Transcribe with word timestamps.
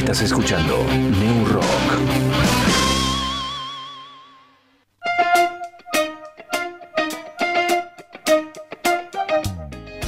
Estás 0.00 0.22
escuchando 0.22 0.82
New 0.92 1.44
Rock. 1.44 1.62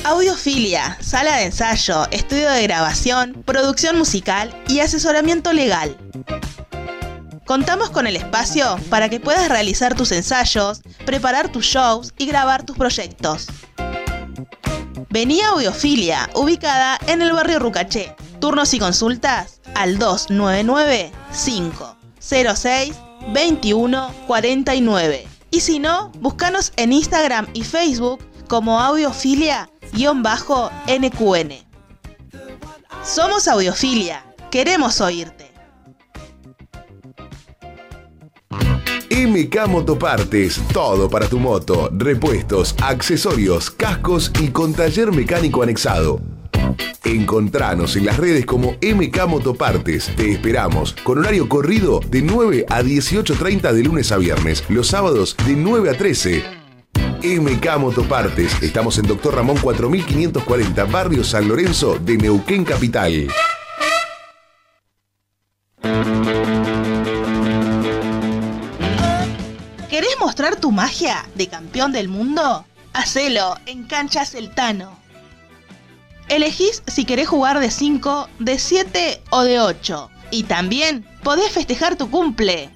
Audiofilia, 0.05 0.97
sala 1.03 1.37
de 1.37 1.45
ensayo, 1.45 2.09
estudio 2.11 2.49
de 2.49 2.63
grabación, 2.63 3.43
producción 3.45 3.99
musical 3.99 4.57
y 4.67 4.81
asesoramiento 4.81 5.53
legal. 5.53 5.95
Contamos 7.45 7.91
con 7.91 8.07
el 8.07 8.17
espacio 8.17 8.79
para 8.89 9.11
que 9.11 9.21
puedas 9.21 9.51
realizar 9.51 9.95
tus 9.95 10.11
ensayos, 10.13 10.81
preparar 11.05 11.53
tus 11.53 11.67
shows 11.67 12.15
y 12.17 12.25
grabar 12.25 12.65
tus 12.65 12.79
proyectos. 12.79 13.47
Vení 15.11 15.43
a 15.43 15.51
Audiofilia, 15.51 16.31
ubicada 16.35 16.99
en 17.07 17.21
el 17.21 17.33
barrio 17.33 17.59
Rucaché. 17.59 18.17
Turnos 18.41 18.73
y 18.75 18.81
consultas 18.81 19.62
al 19.75 19.99
299 19.99 21.11
506 21.33 22.95
2149. 23.35 25.27
Y 25.51 25.61
si 25.61 25.79
no, 25.79 26.11
búscanos 26.21 26.73
en 26.77 26.93
Instagram 26.93 27.47
y 27.53 27.63
Facebook 27.63 28.21
como 28.49 28.81
audiofilia-nqn. 28.81 31.67
Somos 33.05 33.49
Audiofilia, 33.49 34.25
queremos 34.51 35.01
oírte. 35.01 35.51
MK 39.11 39.67
Motopartes, 39.69 40.61
todo 40.73 41.11
para 41.11 41.29
tu 41.29 41.39
moto, 41.39 41.91
repuestos, 41.93 42.75
accesorios, 42.83 43.71
cascos 43.71 44.33
y 44.41 44.49
con 44.49 44.73
taller 44.73 45.13
mecánico 45.13 45.63
anexado. 45.63 46.21
Encontranos 47.05 47.97
en 47.97 48.07
las 48.07 48.17
redes 48.17 48.47
como 48.47 48.77
MK 48.81 49.27
Motopartes. 49.27 50.13
Te 50.15 50.31
esperamos 50.31 50.95
con 51.03 51.19
horario 51.19 51.49
corrido 51.49 51.99
de 51.99 52.23
9 52.23 52.67
a 52.69 52.83
18.30 52.83 53.73
de 53.73 53.83
lunes 53.83 54.13
a 54.13 54.19
viernes, 54.19 54.63
los 54.69 54.87
sábados 54.89 55.37
de 55.45 55.57
9 55.57 55.91
a 55.91 55.95
13. 55.95 56.45
MK 57.25 57.79
Motopartes. 57.79 58.63
Estamos 58.63 58.99
en 58.99 59.09
Doctor 59.09 59.35
Ramón 59.35 59.57
4540, 59.59 60.85
Barrio 60.85 61.25
San 61.25 61.49
Lorenzo 61.49 61.99
de 61.99 62.19
Neuquén 62.19 62.65
Capital. 62.65 63.27
¿Querés 69.91 70.17
mostrar 70.21 70.55
tu 70.55 70.71
magia 70.71 71.27
de 71.35 71.49
campeón 71.49 71.91
del 71.91 72.09
mundo? 72.09 72.65
Hacelo 72.93 73.57
en 73.67 73.85
Canchas 73.85 74.35
El 74.35 74.55
Tano. 74.55 75.02
Elegís 76.29 76.83
si 76.87 77.05
querés 77.05 77.29
jugar 77.29 77.59
de 77.61 77.71
5, 77.71 78.29
de 78.39 78.59
7 78.59 79.23
o 79.31 79.43
de 79.43 79.61
8. 79.61 80.11
Y 80.31 80.45
también 80.45 81.07
podés 81.23 81.53
festejar 81.53 81.97
tu 81.97 82.11
cumple. 82.11 82.71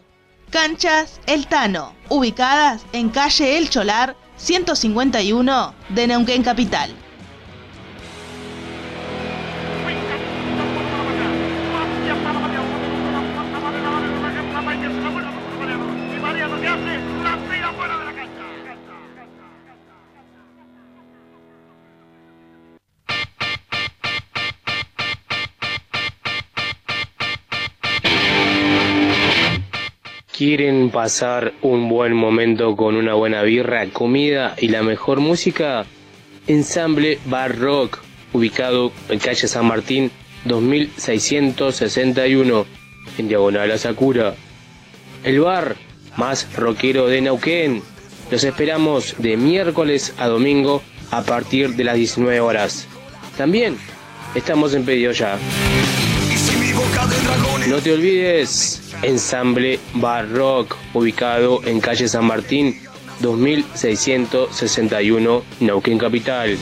Canchas 0.50 1.22
El 1.25 1.47
Tano, 1.47 1.94
ubicadas 2.09 2.81
en 2.94 3.09
calle 3.09 3.58
El 3.58 3.69
Cholar 3.69 4.16
151 4.38 5.75
de 5.90 6.08
Neuquén 6.08 6.44
Capital. 6.44 6.95
¿Quieren 30.35 30.90
pasar 30.90 31.53
un 31.62 31.88
buen 31.88 32.13
momento 32.13 32.75
con 32.75 32.97
una 32.97 33.13
buena 33.13 33.41
birra, 33.44 33.88
comida 33.88 34.53
y 34.59 34.68
la 34.68 34.84
mejor 34.84 35.22
música? 35.22 35.85
Ensamble 36.46 37.19
Bar 37.28 37.57
Rock, 37.57 38.00
ubicado 38.34 38.91
en 39.07 39.19
calle 39.19 39.47
San 39.47 39.66
Martín 39.66 40.12
2661, 40.44 42.66
en 43.18 43.28
diagonal 43.29 43.72
a 43.72 43.78
Sakura. 43.78 44.35
El 45.24 45.40
bar 45.40 45.78
más 46.18 46.53
rockero 46.53 47.07
de 47.07 47.22
Neuquén. 47.22 47.81
Los 48.29 48.44
esperamos 48.44 49.16
de 49.18 49.38
miércoles 49.38 50.13
a 50.18 50.28
domingo 50.28 50.81
a 51.12 51.22
partir 51.22 51.78
de 51.78 51.85
las 51.85 51.95
19 51.95 52.41
horas. 52.41 52.90
También 53.38 53.78
estamos 54.35 54.74
en 54.74 54.84
pedido 54.84 55.13
ya. 55.13 55.40
No 57.69 57.78
te 57.78 57.94
olvides, 57.94 58.84
Ensamble 59.01 59.79
Bar 59.95 60.29
Rock, 60.31 60.75
ubicado 60.94 61.61
en 61.66 61.79
calle 61.79 62.07
San 62.07 62.25
Martín, 62.25 62.79
2661, 63.22 65.44
Neuquén 65.59 65.97
Capital. 65.97 66.57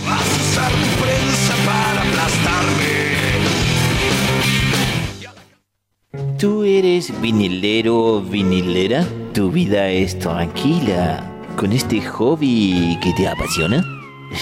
¿Tú 6.37 6.63
eres 6.63 7.21
vinilero, 7.21 8.21
vinilera? 8.21 9.05
¿Tu 9.33 9.49
vida 9.49 9.89
es 9.89 10.19
tranquila 10.19 11.23
con 11.55 11.71
este 11.71 12.01
hobby 12.01 12.99
que 13.01 13.13
te 13.13 13.27
apasiona? 13.27 13.83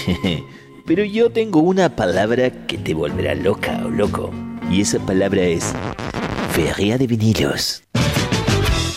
Pero 0.86 1.04
yo 1.04 1.30
tengo 1.30 1.60
una 1.60 1.94
palabra 1.94 2.50
que 2.66 2.76
te 2.76 2.92
volverá 2.92 3.36
loca 3.36 3.80
o 3.84 3.88
loco. 3.88 4.32
Y 4.68 4.80
esa 4.80 4.98
palabra 4.98 5.42
es 5.42 5.72
Feria 6.52 6.98
de 6.98 7.06
Vinilos. 7.06 7.82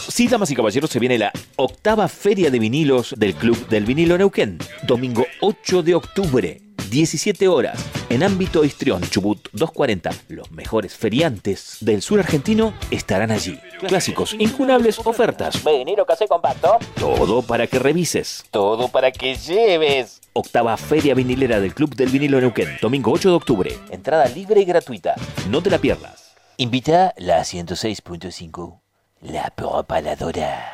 Sí, 0.09 0.27
damas 0.27 0.51
y 0.51 0.55
caballeros, 0.55 0.89
se 0.89 0.99
viene 0.99 1.17
la 1.17 1.31
octava 1.55 2.09
Feria 2.09 2.51
de 2.51 2.59
Vinilos 2.59 3.15
del 3.17 3.33
Club 3.33 3.69
del 3.69 3.85
Vinilo 3.85 4.17
Neuquén. 4.17 4.57
Domingo 4.85 5.25
8 5.39 5.81
de 5.81 5.95
octubre, 5.95 6.61
17 6.89 7.47
horas, 7.47 7.79
en 8.09 8.23
ámbito 8.23 8.65
Histrión, 8.65 9.01
Chubut 9.03 9.47
240. 9.53 10.09
Los 10.27 10.51
mejores 10.51 10.95
feriantes 10.95 11.77
del 11.79 12.01
sur 12.01 12.19
argentino 12.19 12.73
estarán 12.91 13.31
allí. 13.31 13.57
Clásicos, 13.87 14.35
incunables 14.37 14.99
ofertas. 14.99 15.63
Vinilo 15.63 16.05
casé 16.05 16.27
compacto. 16.27 16.77
Todo 16.99 17.41
para 17.41 17.67
que 17.67 17.79
revises. 17.79 18.43
Todo 18.51 18.89
para 18.89 19.13
que 19.13 19.35
lleves. 19.35 20.19
Octava 20.33 20.75
Feria 20.75 21.15
Vinilera 21.15 21.61
del 21.61 21.73
Club 21.73 21.95
del 21.95 22.09
Vinilo 22.09 22.41
Neuquén. 22.41 22.75
Domingo 22.81 23.13
8 23.13 23.29
de 23.29 23.35
octubre. 23.35 23.79
Entrada 23.91 24.27
libre 24.27 24.59
y 24.59 24.65
gratuita. 24.65 25.15
No 25.49 25.63
te 25.63 25.69
la 25.69 25.77
pierdas. 25.77 26.24
Invita 26.57 27.13
la 27.17 27.41
106.5. 27.41 28.79
La 29.23 29.49
propaladora. 29.49 30.71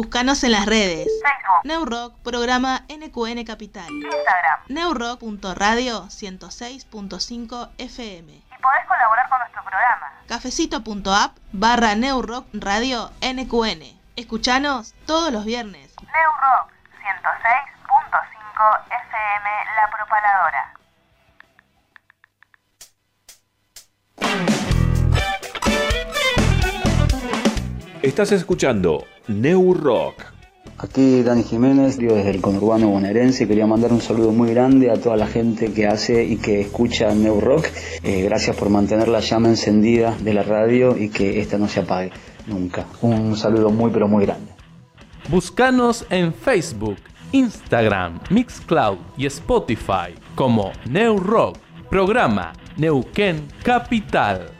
Búscanos 0.00 0.42
en 0.44 0.52
las 0.52 0.64
redes. 0.64 1.08
Facebook. 1.22 1.60
Neurock, 1.64 2.14
programa 2.22 2.86
NQN 2.88 3.44
Capital. 3.44 3.86
Instagram. 3.90 4.60
Neurock.radio 4.68 6.04
106.5 6.04 7.68
FM. 7.76 8.32
Y 8.32 8.62
podés 8.62 8.86
colaborar 8.88 9.28
con 9.28 9.40
nuestro 9.40 9.62
programa. 9.62 10.10
Cafecito.app 10.26 11.36
barra 11.52 11.94
Neurock 11.96 12.46
Radio 12.54 13.10
NQN. 13.20 14.00
Escuchanos 14.16 14.94
todos 15.04 15.30
los 15.30 15.44
viernes. 15.44 15.94
Neurock 16.00 16.72
106.5 17.02 18.80
FM 18.88 19.50
La 19.76 19.90
Propaladora. 19.90 20.74
Estás 28.02 28.32
escuchando 28.32 29.04
New 29.30 29.74
Rock. 29.74 30.24
Aquí 30.78 31.22
Dani 31.22 31.44
Jiménez, 31.44 31.98
digo 31.98 32.16
desde 32.16 32.30
el 32.30 32.40
conurbano 32.40 32.88
bonaerense, 32.88 33.46
quería 33.46 33.66
mandar 33.66 33.92
un 33.92 34.00
saludo 34.00 34.32
muy 34.32 34.50
grande 34.50 34.90
a 34.90 34.94
toda 34.94 35.16
la 35.16 35.28
gente 35.28 35.72
que 35.72 35.86
hace 35.86 36.24
y 36.24 36.36
que 36.36 36.62
escucha 36.62 37.14
New 37.14 37.40
Rock. 37.40 37.66
Eh, 38.02 38.22
gracias 38.22 38.56
por 38.56 38.70
mantener 38.70 39.06
la 39.06 39.20
llama 39.20 39.48
encendida 39.48 40.16
de 40.20 40.34
la 40.34 40.42
radio 40.42 40.96
y 40.96 41.10
que 41.10 41.40
esta 41.40 41.58
no 41.58 41.68
se 41.68 41.80
apague 41.80 42.10
nunca. 42.46 42.86
Un 43.02 43.36
saludo 43.36 43.70
muy 43.70 43.90
pero 43.92 44.08
muy 44.08 44.26
grande. 44.26 44.50
Búscanos 45.28 46.04
en 46.10 46.34
Facebook, 46.34 46.96
Instagram, 47.30 48.18
Mixcloud 48.30 48.98
y 49.16 49.26
Spotify 49.26 50.14
como 50.34 50.72
New 50.88 51.18
Rock, 51.18 51.58
programa 51.88 52.52
Neuquén 52.76 53.46
Capital. 53.62 54.59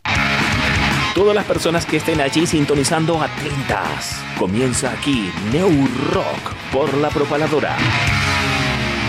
Todas 1.13 1.35
las 1.35 1.45
personas 1.45 1.85
que 1.85 1.97
estén 1.97 2.21
allí 2.21 2.47
sintonizando 2.47 3.21
atentas. 3.21 4.23
Comienza 4.37 4.91
aquí 4.91 5.29
New 5.51 5.89
Rock 6.13 6.53
por 6.71 6.93
la 6.93 7.09
propaladora. 7.09 7.75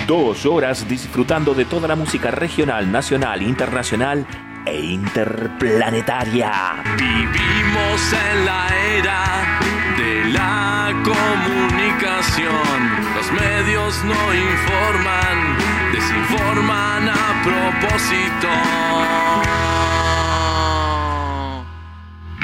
Dos 0.08 0.44
horas 0.44 0.88
disfrutando 0.88 1.54
de 1.54 1.64
toda 1.64 1.87
la 1.87 1.94
música 1.94 2.32
regional, 2.32 2.90
nacional, 2.90 3.40
internacional 3.40 4.26
e 4.66 4.81
interplanetaria. 4.81 6.82
Vivimos 6.99 8.12
en 8.12 8.46
la 8.46 8.66
era 8.96 9.60
de 9.96 10.25
la 10.32 10.93
comunicación. 11.04 12.90
Los 13.14 13.31
medios 13.31 14.02
no 14.04 14.34
informan, 14.34 15.56
desinforman 15.93 17.08
a 17.08 17.43
propósito. 17.44 18.49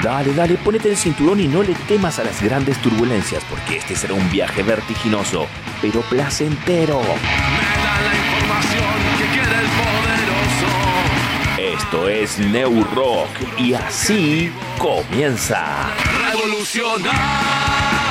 Dale, 0.01 0.33
dale, 0.33 0.55
ponete 0.55 0.89
el 0.89 0.95
cinturón 0.95 1.41
y 1.41 1.47
no 1.49 1.61
le 1.61 1.75
temas 1.75 2.19
a 2.19 2.23
las 2.23 2.41
grandes 2.41 2.77
turbulencias, 2.81 3.43
porque 3.49 3.77
este 3.77 3.97
será 3.97 4.13
un 4.13 4.31
viaje 4.31 4.63
vertiginoso, 4.63 5.47
pero 5.81 5.99
placentero. 6.03 7.01
Me 7.01 7.05
da 7.05 7.99
la 8.01 8.15
información 8.15 8.93
que 9.17 9.25
quiere 9.25 9.59
el 9.59 9.67
poderoso. 9.75 10.69
Esto 11.83 12.07
es 12.07 12.39
New 12.39 12.85
Rock 12.95 13.29
y 13.57 13.73
así 13.73 14.53
comienza. 14.77 15.89
Revolucionar. 16.31 18.08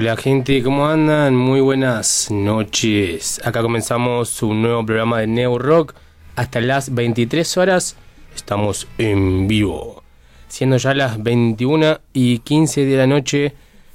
Hola 0.00 0.16
gente, 0.16 0.62
¿cómo 0.62 0.88
andan? 0.88 1.36
Muy 1.36 1.60
buenas 1.60 2.30
noches. 2.30 3.38
Acá 3.44 3.60
comenzamos 3.60 4.42
un 4.42 4.62
nuevo 4.62 4.82
programa 4.86 5.18
de 5.18 5.26
Neo 5.26 5.58
Rock. 5.58 5.94
Hasta 6.36 6.62
las 6.62 6.94
23 6.94 7.58
horas 7.58 7.96
estamos 8.34 8.88
en 8.96 9.46
vivo. 9.46 10.02
Siendo 10.48 10.78
ya 10.78 10.94
las 10.94 11.22
21 11.22 12.00
y 12.14 12.38
15 12.38 12.86
de 12.86 12.96
la 12.96 13.06
noche 13.06 13.52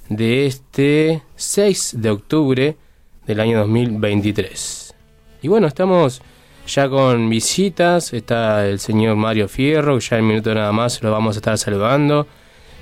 de 0.08 0.46
este 0.46 1.24
6 1.38 1.96
de 1.98 2.10
octubre 2.12 2.78
del 3.26 3.40
año 3.40 3.58
2023. 3.62 4.94
Y 5.42 5.48
bueno, 5.48 5.66
estamos 5.66 6.22
ya 6.68 6.88
con 6.88 7.32
visitas. 7.32 8.14
Está 8.14 8.68
el 8.68 8.80
señor 8.80 9.16
Mario 9.16 9.48
Fierro, 9.48 9.98
ya 9.98 10.20
en 10.20 10.28
minuto 10.28 10.54
nada 10.54 10.72
más 10.72 11.02
lo 11.02 11.12
vamos 11.12 11.36
a 11.36 11.40
estar 11.40 11.58
saludando. 11.58 12.28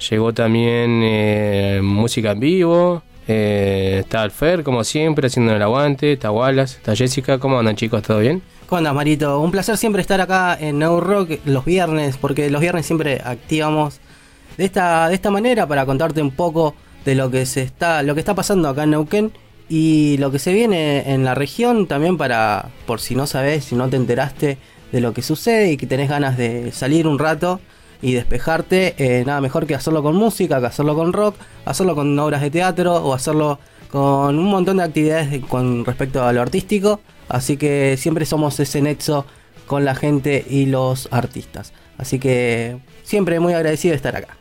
Llegó 0.10 0.34
también 0.34 1.00
eh, 1.06 1.80
música 1.82 2.32
en 2.32 2.40
vivo. 2.42 3.04
Eh, 3.28 3.98
está 4.02 4.22
Alfer, 4.22 4.64
como 4.64 4.84
siempre, 4.84 5.28
haciendo 5.28 5.56
el 5.56 5.62
aguante. 5.62 6.14
Está 6.14 6.32
Wallace, 6.32 6.78
está 6.78 6.96
Jessica. 6.96 7.40
¿Cómo 7.40 7.60
andan, 7.60 7.76
chicos? 7.76 8.02
¿Todo 8.02 8.20
bien? 8.20 8.42
¿Cómo 8.68 8.80
andas, 8.80 8.96
Marito? 8.96 9.40
Un 9.40 9.52
placer 9.52 9.78
siempre 9.78 10.02
estar 10.02 10.20
acá 10.22 10.58
en 10.60 10.80
New 10.80 11.00
Rock 11.00 11.40
los 11.46 11.66
viernes, 11.66 12.18
porque 12.18 12.50
los 12.50 12.62
viernes 12.62 12.86
siempre 12.86 13.22
activamos 13.24 14.00
de 14.58 14.66
esta, 14.66 15.10
de 15.10 15.16
esta 15.16 15.32
manera 15.32 15.68
para 15.68 15.86
contarte 15.86 16.22
un 16.22 16.32
poco 16.32 16.76
de 17.06 17.16
lo 17.16 17.30
que 17.30 17.46
se 17.46 17.62
está, 17.62 18.04
lo 18.04 18.14
que 18.14 18.20
está 18.20 18.36
pasando 18.36 18.70
acá 18.70 18.84
en 18.84 18.92
Neuquén 18.92 19.32
y 19.70 20.18
lo 20.18 20.32
que 20.32 20.40
se 20.40 20.54
viene 20.54 21.14
en 21.14 21.24
la 21.26 21.36
región 21.36 21.88
también 21.88 22.18
para, 22.18 22.70
por 22.86 23.00
si 23.00 23.16
no 23.16 23.28
sabes, 23.28 23.66
si 23.66 23.76
no 23.76 23.90
te 23.90 23.96
enteraste 23.96 24.58
de 24.92 25.02
lo 25.02 25.14
que 25.14 25.22
sucede 25.22 25.72
y 25.72 25.78
que 25.78 25.88
tenés 25.88 26.10
ganas 26.10 26.38
de 26.38 26.72
salir 26.72 27.08
un 27.08 27.20
rato 27.20 27.60
y 28.04 28.14
despejarte, 28.14 28.94
eh, 28.98 29.24
nada 29.26 29.42
mejor 29.42 29.66
que 29.66 29.74
hacerlo 29.74 30.04
con 30.04 30.16
música, 30.16 30.60
que 30.60 30.68
hacerlo 30.68 30.94
con 30.94 31.12
rock, 31.14 31.36
hacerlo 31.66 31.96
con 31.96 32.18
obras 32.20 32.42
de 32.42 32.52
teatro 32.52 32.94
o 32.98 33.14
hacerlo 33.16 33.60
con 33.90 34.38
un 34.38 34.46
montón 34.46 34.78
de 34.78 34.84
actividades 34.84 35.32
de- 35.32 35.42
con 35.42 35.86
respecto 35.86 36.24
a 36.24 36.32
lo 36.34 36.42
artístico. 36.42 37.00
Así 37.30 37.58
que 37.58 37.96
siempre 37.98 38.26
somos 38.26 38.60
ese 38.60 38.82
nexo 38.82 39.26
con 39.66 39.86
la 39.86 39.96
gente 39.96 40.46
y 40.50 40.66
los 40.66 41.08
artistas. 41.12 41.74
Así 41.98 42.20
que 42.20 42.78
siempre 43.04 43.40
muy 43.40 43.54
agradecido 43.54 43.92
de 43.94 43.96
estar 43.98 44.16
acá. 44.16 44.36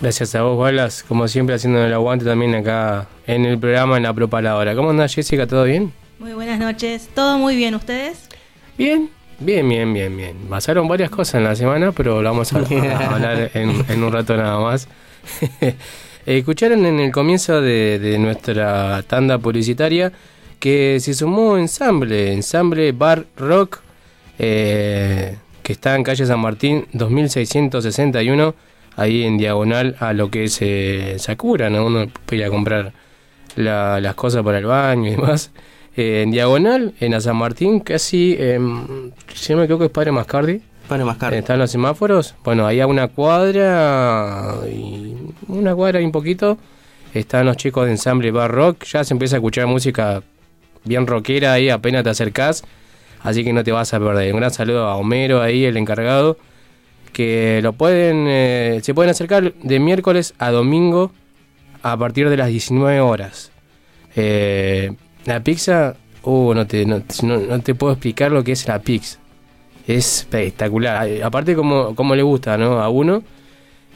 Gracias 0.00 0.34
a 0.36 0.42
vos, 0.42 0.56
Wallace, 0.58 1.04
como 1.06 1.26
siempre, 1.28 1.56
haciendo 1.56 1.84
el 1.84 1.92
aguante 1.92 2.24
también 2.24 2.54
acá 2.54 3.08
en 3.26 3.44
el 3.44 3.58
programa 3.58 3.96
en 3.96 4.04
la 4.04 4.14
propaladora. 4.14 4.74
¿Cómo 4.76 4.90
andás, 4.90 5.14
Jessica? 5.14 5.46
¿Todo 5.46 5.64
bien? 5.64 5.92
Muy 6.20 6.32
buenas 6.32 6.58
noches, 6.58 7.08
todo 7.14 7.36
muy 7.38 7.56
bien, 7.56 7.74
¿ustedes? 7.74 8.28
Bien, 8.78 9.10
bien, 9.38 9.68
bien, 9.68 9.92
bien, 9.92 10.16
bien. 10.16 10.36
Pasaron 10.48 10.88
varias 10.88 11.10
cosas 11.10 11.36
en 11.36 11.44
la 11.44 11.54
semana, 11.56 11.92
pero 11.92 12.20
lo 12.22 12.28
vamos 12.30 12.52
a, 12.52 12.58
a 12.58 13.10
hablar 13.14 13.50
en, 13.54 13.84
en 13.88 14.02
un 14.04 14.12
rato 14.12 14.36
nada 14.36 14.58
más. 14.60 14.88
Eh, 16.26 16.38
Escucharon 16.40 16.84
en 16.84 17.00
el 17.00 17.10
comienzo 17.10 17.62
de, 17.62 17.98
de 17.98 18.18
nuestra 18.18 19.02
tanda 19.06 19.38
publicitaria 19.38 20.12
que 20.60 20.98
se 21.00 21.14
sumó 21.14 21.56
Ensamble, 21.56 22.34
Ensamble 22.34 22.92
Bar 22.92 23.24
Rock, 23.38 23.78
eh, 24.38 25.36
que 25.62 25.72
está 25.72 25.94
en 25.96 26.02
calle 26.02 26.26
San 26.26 26.40
Martín 26.40 26.86
2661, 26.92 28.54
ahí 28.96 29.22
en 29.24 29.38
diagonal 29.38 29.96
a 30.00 30.12
lo 30.12 30.30
que 30.30 30.44
es 30.44 30.58
eh, 30.60 31.14
Sakura, 31.18 31.70
¿no? 31.70 31.86
Uno 31.86 32.08
puede 32.26 32.42
ir 32.42 32.44
a 32.46 32.50
comprar 32.50 32.92
la- 33.56 33.98
las 33.98 34.14
cosas 34.14 34.42
para 34.42 34.58
el 34.58 34.66
baño 34.66 35.08
y 35.08 35.12
demás. 35.12 35.50
Eh, 35.98 36.22
en 36.22 36.30
diagonal, 36.30 36.94
en 37.00 37.12
a 37.12 37.20
San 37.20 37.34
Martín, 37.34 37.80
casi, 37.80 38.36
em, 38.38 39.10
si 39.34 39.52
no 39.52 39.58
me 39.58 39.64
equivoco, 39.64 39.84
es 39.84 39.90
Padre 39.90 40.12
Mascardi. 40.12 40.62
Padre 40.86 41.04
Mascardi. 41.04 41.38
Están 41.38 41.58
los 41.58 41.72
semáforos. 41.72 42.36
Bueno, 42.44 42.68
ahí 42.68 42.78
a 42.78 42.86
una 42.86 43.08
cuadra 43.08 44.54
y 44.72 45.16
una 45.48 45.74
cuadra 45.74 46.00
y 46.00 46.04
un 46.04 46.12
poquito 46.12 46.56
están 47.12 47.46
los 47.46 47.56
chicos 47.56 47.86
de 47.86 47.90
ensamble 47.90 48.30
Bar 48.30 48.48
Rock. 48.48 48.84
Ya 48.84 49.02
se 49.02 49.12
empieza 49.12 49.34
a 49.34 49.38
escuchar 49.38 49.66
música 49.66 50.22
bien 50.84 51.04
rockera 51.04 51.54
ahí, 51.54 51.68
apenas 51.68 52.04
te 52.04 52.10
acercás. 52.10 52.62
Así 53.24 53.42
que 53.42 53.52
no 53.52 53.64
te 53.64 53.72
vas 53.72 53.92
a 53.92 53.98
perder. 53.98 54.32
Un 54.32 54.38
gran 54.38 54.52
saludo 54.52 54.86
a 54.86 54.94
Homero 54.94 55.42
ahí, 55.42 55.64
el 55.64 55.76
encargado. 55.76 56.38
Que 57.12 57.58
lo 57.60 57.72
pueden, 57.72 58.26
eh, 58.28 58.78
se 58.84 58.94
pueden 58.94 59.10
acercar 59.10 59.52
de 59.52 59.80
miércoles 59.80 60.32
a 60.38 60.52
domingo 60.52 61.10
a 61.82 61.96
partir 61.96 62.28
de 62.28 62.36
las 62.36 62.50
19 62.50 63.00
horas. 63.00 63.50
Eh, 64.14 64.92
la 65.28 65.40
pizza, 65.44 65.94
uh, 66.22 66.54
no 66.54 66.66
te, 66.66 66.84
no, 66.86 67.02
no- 67.22 67.38
no 67.38 67.60
te 67.60 67.74
puedo 67.74 67.92
explicar 67.92 68.32
lo 68.32 68.42
que 68.42 68.52
es 68.52 68.66
la 68.66 68.80
pizza. 68.80 69.18
Es 69.86 70.18
espectacular. 70.20 71.08
Aparte 71.22 71.54
como, 71.54 71.94
como 71.94 72.14
le 72.14 72.22
gusta, 72.22 72.56
¿no? 72.58 72.80
A 72.80 72.88
uno 72.88 73.22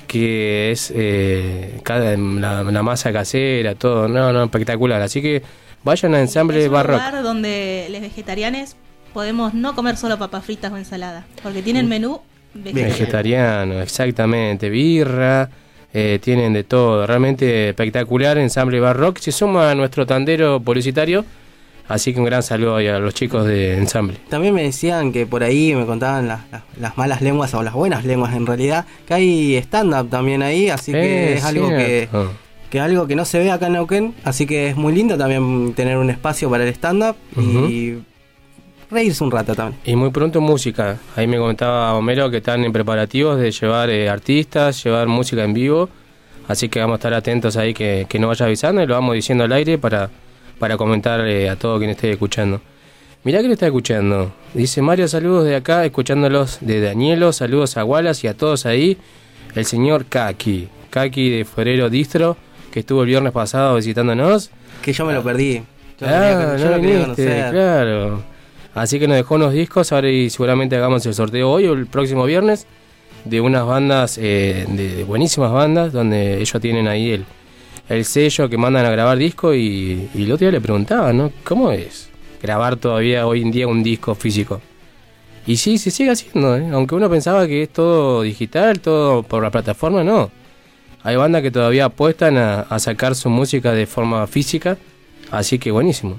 que 0.07 0.71
es 0.73 0.93
eh, 0.95 1.81
cada, 1.83 2.17
la, 2.17 2.63
la 2.65 2.83
masa 2.83 3.13
casera, 3.13 3.75
todo, 3.75 4.09
no, 4.09 4.33
no, 4.33 4.45
espectacular. 4.45 5.01
Así 5.03 5.23
que 5.23 5.43
vayan 5.85 6.15
a 6.15 6.21
Ensamble 6.21 6.61
Es 6.65 6.69
un 6.69 6.73
lugar 6.73 7.23
donde 7.23 7.89
los 7.91 8.01
vegetarianos 8.01 8.77
podemos 9.15 9.55
no 9.55 9.75
comer 9.75 9.97
solo 9.97 10.19
papas 10.19 10.45
fritas 10.45 10.73
o 10.73 10.77
ensalada, 10.77 11.25
porque 11.43 11.63
tienen 11.63 11.89
menú 11.89 12.21
vegetariano. 12.55 12.89
Vegetariano, 12.93 13.81
exactamente, 13.83 14.71
birra, 14.71 15.49
eh, 15.95 16.19
tienen 16.23 16.53
de 16.53 16.65
todo, 16.65 17.07
realmente 17.07 17.69
espectacular, 17.71 18.39
ensamble 18.39 18.81
Barrock, 18.81 19.19
se 19.19 19.33
suma 19.33 19.71
a 19.71 19.75
nuestro 19.75 20.07
tandero 20.07 20.61
publicitario, 20.61 21.25
así 21.89 22.13
que 22.15 22.21
un 22.21 22.25
gran 22.27 22.43
saludo 22.43 22.77
a 22.77 22.83
los 22.99 23.13
chicos 23.15 23.45
de 23.47 23.77
ensamble. 23.77 24.17
También 24.31 24.55
me 24.55 24.63
decían 24.63 25.13
que 25.13 25.27
por 25.27 25.43
ahí 25.43 25.75
me 25.75 25.85
contaban 25.85 26.29
las, 26.29 26.41
las- 26.51 26.63
las 26.81 26.97
malas 26.97 27.21
lenguas 27.21 27.53
o 27.55 27.63
las 27.63 27.75
buenas 27.75 28.05
lenguas 28.05 28.35
en 28.35 28.47
realidad, 28.47 28.87
que 29.07 29.15
hay 29.15 29.57
stand-up 29.57 30.09
también 30.09 30.43
ahí, 30.43 30.69
así 30.71 30.93
que 30.93 30.99
Eh, 31.33 31.35
es 31.35 31.45
algo 31.45 31.69
que, 31.69 32.09
que 32.71 32.81
algo 32.81 33.07
que 33.07 33.15
no 33.15 33.25
se 33.27 33.39
ve 33.41 33.51
acá 33.51 33.67
en 33.67 33.75
Neuquén, 33.75 34.15
así 34.25 34.47
que 34.47 34.69
es 34.69 34.77
muy 34.77 34.95
lindo 34.95 35.19
también 35.19 35.75
tener 35.75 35.99
un 35.99 36.09
espacio 36.09 36.49
para 36.49 36.65
el 36.65 36.71
stand-up 36.71 37.17
y 37.69 37.97
reírse 38.93 39.25
un 39.25 39.31
rato 39.31 39.55
también. 39.55 39.81
Y 39.85 39.97
muy 39.97 40.11
pronto 40.11 40.41
música, 40.41 40.99
ahí 41.17 41.27
me 41.27 41.39
comentaba 41.39 41.95
Homero 41.95 42.31
que 42.31 42.37
están 42.39 42.65
en 42.65 42.73
preparativos 42.73 43.39
de 43.41 43.51
llevar 43.51 43.91
eh, 43.91 44.09
artistas, 44.09 44.83
llevar 44.85 45.07
música 45.09 45.43
en 45.45 45.55
vivo, 45.55 45.89
así 46.49 46.69
que 46.69 46.79
vamos 46.81 46.95
a 46.95 46.99
estar 46.99 47.15
atentos 47.15 47.57
ahí 47.57 47.73
que, 47.75 48.07
que 48.09 48.19
nos 48.19 48.29
vaya 48.29 48.47
avisando 48.47 48.83
y 48.83 48.87
lo 48.87 48.95
vamos 48.95 49.15
diciendo 49.15 49.45
al 49.45 49.53
aire 49.53 49.79
para, 49.79 50.11
para 50.59 50.77
comentar 50.77 51.21
eh, 51.27 51.49
a 51.51 51.57
todo 51.57 51.79
quien 51.79 51.91
esté 51.91 52.11
escuchando. 52.13 52.61
Mirá 53.25 53.41
que 53.41 53.47
lo 53.47 53.53
está 53.55 53.67
escuchando. 53.67 54.33
Dice 54.53 54.83
Mario, 54.83 55.07
saludos 55.07 55.45
de 55.45 55.55
acá, 55.57 55.85
escuchándolos 55.85 56.59
de 56.61 56.81
Danielo, 56.81 57.33
saludos 57.33 57.77
a 57.77 57.85
Wallace 57.85 58.27
y 58.27 58.31
a 58.31 58.35
todos 58.37 58.67
ahí. 58.67 58.99
El 59.55 59.65
señor 59.65 60.07
Kaki, 60.07 60.69
Kaki 60.91 61.31
de 61.31 61.45
Forero 61.45 61.89
Distro, 61.89 62.37
que 62.73 62.81
estuvo 62.81 63.03
el 63.03 63.09
viernes 63.09 63.33
pasado 63.33 63.77
visitándonos. 63.77 64.51
Que 64.83 64.93
yo 64.93 65.07
me 65.07 65.13
lo 65.13 65.23
perdí. 65.23 65.63
Yo 66.01 66.07
Ah, 66.09 66.11
quería- 66.11 66.57
yo 66.57 66.65
no 66.65 66.71
lo 66.71 66.81
quería 66.83 66.97
viniste, 66.99 67.25
conocer. 67.25 67.51
claro. 67.53 68.23
Así 68.75 68.99
que 68.99 69.07
nos 69.07 69.17
dejó 69.17 69.35
unos 69.35 69.53
discos, 69.53 69.93
ahora 69.93 70.09
y 70.09 70.31
seguramente 70.31 70.77
hagamos 70.77 71.05
el 71.05 71.15
sorteo 71.15 71.51
hoy 71.51 71.67
o 71.67 71.75
el 71.75 71.87
próximo 71.87 72.25
viernes 72.25 72.67
de 73.25 73.41
unas 73.41 73.67
bandas, 73.67 74.19
eh, 74.19 74.67
de, 74.69 75.05
buenísimas 75.05 75.53
bandas, 75.53 75.93
donde 75.93 76.41
ellos 76.41 76.61
tienen 76.61 76.89
ahí 76.89 77.11
el, 77.11 77.25
el 77.89 78.05
sello 78.05 78.49
que 78.49 78.57
mandan 78.57 78.87
a 78.87 78.91
grabar 78.91 79.19
disco 79.19 79.55
y, 79.55 80.09
y 80.15 80.25
el 80.25 80.33
otro 80.33 80.47
día 80.47 80.53
le 80.53 80.61
preguntaba, 80.61 81.13
¿no? 81.13 81.31
¿Cómo 81.45 81.71
es 81.71 82.09
grabar 82.43 82.77
todavía 82.77 83.27
hoy 83.27 83.43
en 83.43 83.51
día 83.51 83.69
un 83.69 83.83
disco 83.83 84.15
físico? 84.15 84.61
Y 85.47 85.57
sí, 85.57 85.77
se 85.77 85.91
sigue 85.91 86.11
haciendo, 86.11 86.57
¿eh? 86.57 86.69
aunque 86.73 86.95
uno 86.95 87.11
pensaba 87.11 87.47
que 87.47 87.65
es 87.65 87.69
todo 87.69 88.23
digital, 88.23 88.81
todo 88.81 89.23
por 89.23 89.43
la 89.43 89.51
plataforma, 89.51 90.03
no. 90.03 90.31
Hay 91.03 91.17
bandas 91.17 91.43
que 91.43 91.51
todavía 91.51 91.87
apuestan 91.87 92.39
a, 92.39 92.61
a 92.61 92.79
sacar 92.79 93.15
su 93.17 93.29
música 93.29 93.73
de 93.73 93.87
forma 93.87 94.27
física, 94.29 94.79
así 95.31 95.59
que 95.59 95.73
buenísimo. 95.73 96.19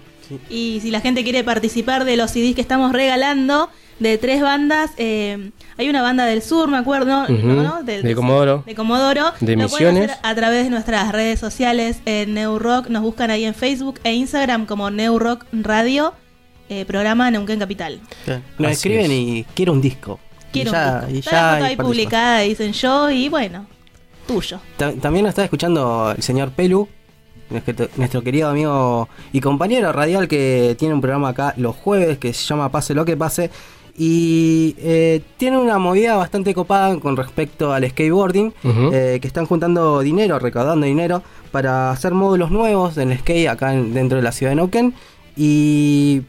Y 0.49 0.79
si 0.81 0.91
la 0.91 1.01
gente 1.01 1.23
quiere 1.23 1.43
participar 1.43 2.05
de 2.05 2.17
los 2.17 2.31
CDs 2.31 2.55
que 2.55 2.61
estamos 2.61 2.91
regalando, 2.93 3.69
de 3.99 4.17
tres 4.17 4.41
bandas, 4.41 4.91
eh, 4.97 5.51
hay 5.77 5.87
una 5.89 6.01
banda 6.01 6.25
del 6.25 6.41
sur, 6.41 6.67
me 6.67 6.77
acuerdo, 6.77 7.27
¿no? 7.29 7.83
Del- 7.83 8.01
de 8.03 8.15
Comodoro. 8.15 8.63
De 8.65 8.75
Comodoro. 8.75 9.31
De 9.39 9.55
Lo 9.55 9.67
pueden 9.69 9.93
Misiones. 9.93 10.11
hacer 10.11 10.17
a 10.23 10.35
través 10.35 10.63
de 10.65 10.69
nuestras 10.71 11.11
redes 11.11 11.39
sociales 11.39 11.97
en 12.05 12.33
Neurock. 12.33 12.87
Nos 12.89 13.01
buscan 13.03 13.29
ahí 13.31 13.45
en 13.45 13.53
Facebook 13.53 13.99
e 14.03 14.13
Instagram 14.13 14.65
como 14.65 14.89
Neurock 14.89 15.45
Radio, 15.53 16.13
eh, 16.69 16.85
programa 16.85 17.29
Neuquén 17.31 17.59
Capital. 17.59 18.01
Nos 18.57 18.71
Así 18.71 18.73
escriben 18.89 19.11
es. 19.11 19.17
y 19.17 19.45
quiero 19.53 19.73
un 19.73 19.81
disco. 19.81 20.19
Quiero 20.51 20.71
y 20.71 20.73
ya, 20.73 20.85
un 20.87 20.99
disco. 20.99 21.15
y 21.15 21.19
Está 21.19 21.31
ya 21.31 21.41
la 21.43 21.51
foto 21.53 21.63
hay 21.65 21.69
ahí 21.71 21.77
publicada, 21.77 22.39
dicen 22.39 22.73
yo, 22.73 23.09
y 23.11 23.29
bueno, 23.29 23.67
tuyo. 24.27 24.59
Ta- 24.77 24.93
También 24.93 25.23
nos 25.23 25.29
está 25.29 25.43
escuchando 25.43 26.13
el 26.17 26.23
señor 26.23 26.51
Pelu, 26.51 26.89
nuestro, 27.97 28.21
querido 28.21 28.49
amigo 28.49 29.07
y 29.31 29.39
compañero 29.39 29.91
radial 29.93 30.27
que 30.27 30.75
tiene 30.77 30.93
un 30.93 31.01
programa 31.01 31.29
acá 31.29 31.53
los 31.57 31.75
jueves 31.75 32.17
que 32.17 32.33
se 32.33 32.45
llama 32.45 32.69
Pase 32.69 32.93
lo 32.93 33.05
que 33.05 33.15
pase. 33.15 33.49
Y 33.95 34.75
eh, 34.79 35.21
tiene 35.37 35.57
una 35.59 35.77
movida 35.77 36.15
bastante 36.15 36.53
copada 36.55 36.99
con 36.99 37.15
respecto 37.15 37.71
al 37.73 37.87
skateboarding, 37.87 38.51
eh, 38.91 39.19
que 39.21 39.27
están 39.27 39.45
juntando 39.45 39.99
dinero, 39.99 40.39
recaudando 40.39 40.85
dinero 40.87 41.21
para 41.51 41.91
hacer 41.91 42.13
módulos 42.13 42.49
nuevos 42.49 42.97
en 42.97 43.11
el 43.11 43.19
skate 43.19 43.47
acá 43.49 43.73
en- 43.75 43.93
dentro 43.93 44.15
de 44.17 44.23
la 44.23 44.31
ciudad 44.31 44.51
de 44.51 44.55
Neuquén. 44.55 44.95
Y 45.37 46.23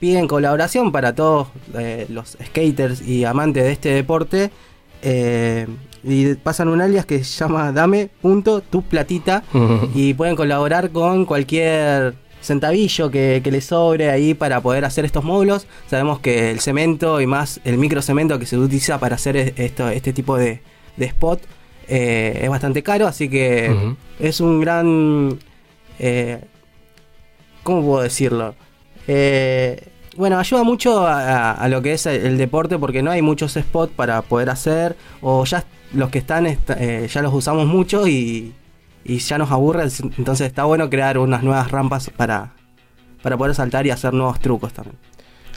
piden 0.00 0.26
colaboración 0.26 0.90
para 0.92 1.14
todos 1.14 1.48
eh, 1.78 2.06
los 2.08 2.36
skaters 2.44 3.00
y 3.06 3.24
amantes 3.24 3.62
de 3.64 3.72
este 3.72 3.88
deporte. 3.90 4.50
eh, 5.02 5.66
y 6.06 6.34
pasan 6.36 6.68
un 6.68 6.80
alias 6.80 7.04
que 7.04 7.22
se 7.24 7.38
llama 7.44 7.72
dame 7.72 8.08
punto 8.22 8.60
tu 8.60 8.82
platita 8.82 9.42
y 9.94 10.14
pueden 10.14 10.36
colaborar 10.36 10.90
con 10.90 11.24
cualquier 11.26 12.14
centavillo 12.40 13.10
que, 13.10 13.40
que 13.42 13.50
les 13.50 13.64
sobre 13.64 14.08
ahí 14.10 14.32
para 14.34 14.60
poder 14.60 14.84
hacer 14.84 15.04
estos 15.04 15.24
módulos. 15.24 15.66
Sabemos 15.90 16.20
que 16.20 16.50
el 16.52 16.60
cemento 16.60 17.20
y 17.20 17.26
más 17.26 17.60
el 17.64 17.76
microcemento 17.76 18.38
que 18.38 18.46
se 18.46 18.56
utiliza 18.56 18.98
para 19.00 19.16
hacer 19.16 19.36
esto, 19.56 19.88
este 19.88 20.12
tipo 20.12 20.36
de, 20.38 20.60
de 20.96 21.06
spot 21.06 21.42
eh, 21.88 22.40
es 22.42 22.48
bastante 22.48 22.82
caro, 22.84 23.06
así 23.08 23.28
que 23.28 23.74
es 24.20 24.40
un 24.40 24.60
gran... 24.60 25.38
eh, 25.98 26.40
¿Cómo 27.64 27.82
puedo 27.84 28.02
decirlo? 28.02 28.54
Eh, 29.08 29.88
bueno, 30.16 30.38
ayuda 30.38 30.62
mucho 30.62 31.06
a, 31.06 31.20
a- 31.20 31.52
a 31.52 31.68
lo 31.68 31.82
que 31.82 31.92
es 31.92 32.06
el 32.06 32.38
deporte 32.38 32.78
porque 32.78 33.02
no 33.02 33.10
hay 33.10 33.22
muchos 33.22 33.52
spots 33.54 33.92
para 33.94 34.22
poder 34.22 34.50
hacer 34.50 34.96
o 35.20 35.44
ya 35.44 35.64
los 35.94 36.10
que 36.10 36.18
están 36.18 36.46
est- 36.46 36.70
eh, 36.78 37.08
ya 37.12 37.22
los 37.22 37.32
usamos 37.34 37.66
mucho 37.66 38.06
y, 38.06 38.52
y 39.04 39.18
ya 39.18 39.38
nos 39.38 39.50
aburre, 39.50 39.84
entonces 40.18 40.46
está 40.46 40.64
bueno 40.64 40.88
crear 40.90 41.18
unas 41.18 41.42
nuevas 41.42 41.70
rampas 41.70 42.10
para, 42.16 42.52
para 43.22 43.36
poder 43.36 43.54
saltar 43.54 43.86
y 43.86 43.90
hacer 43.90 44.12
nuevos 44.12 44.40
trucos 44.40 44.72
también. 44.72 44.96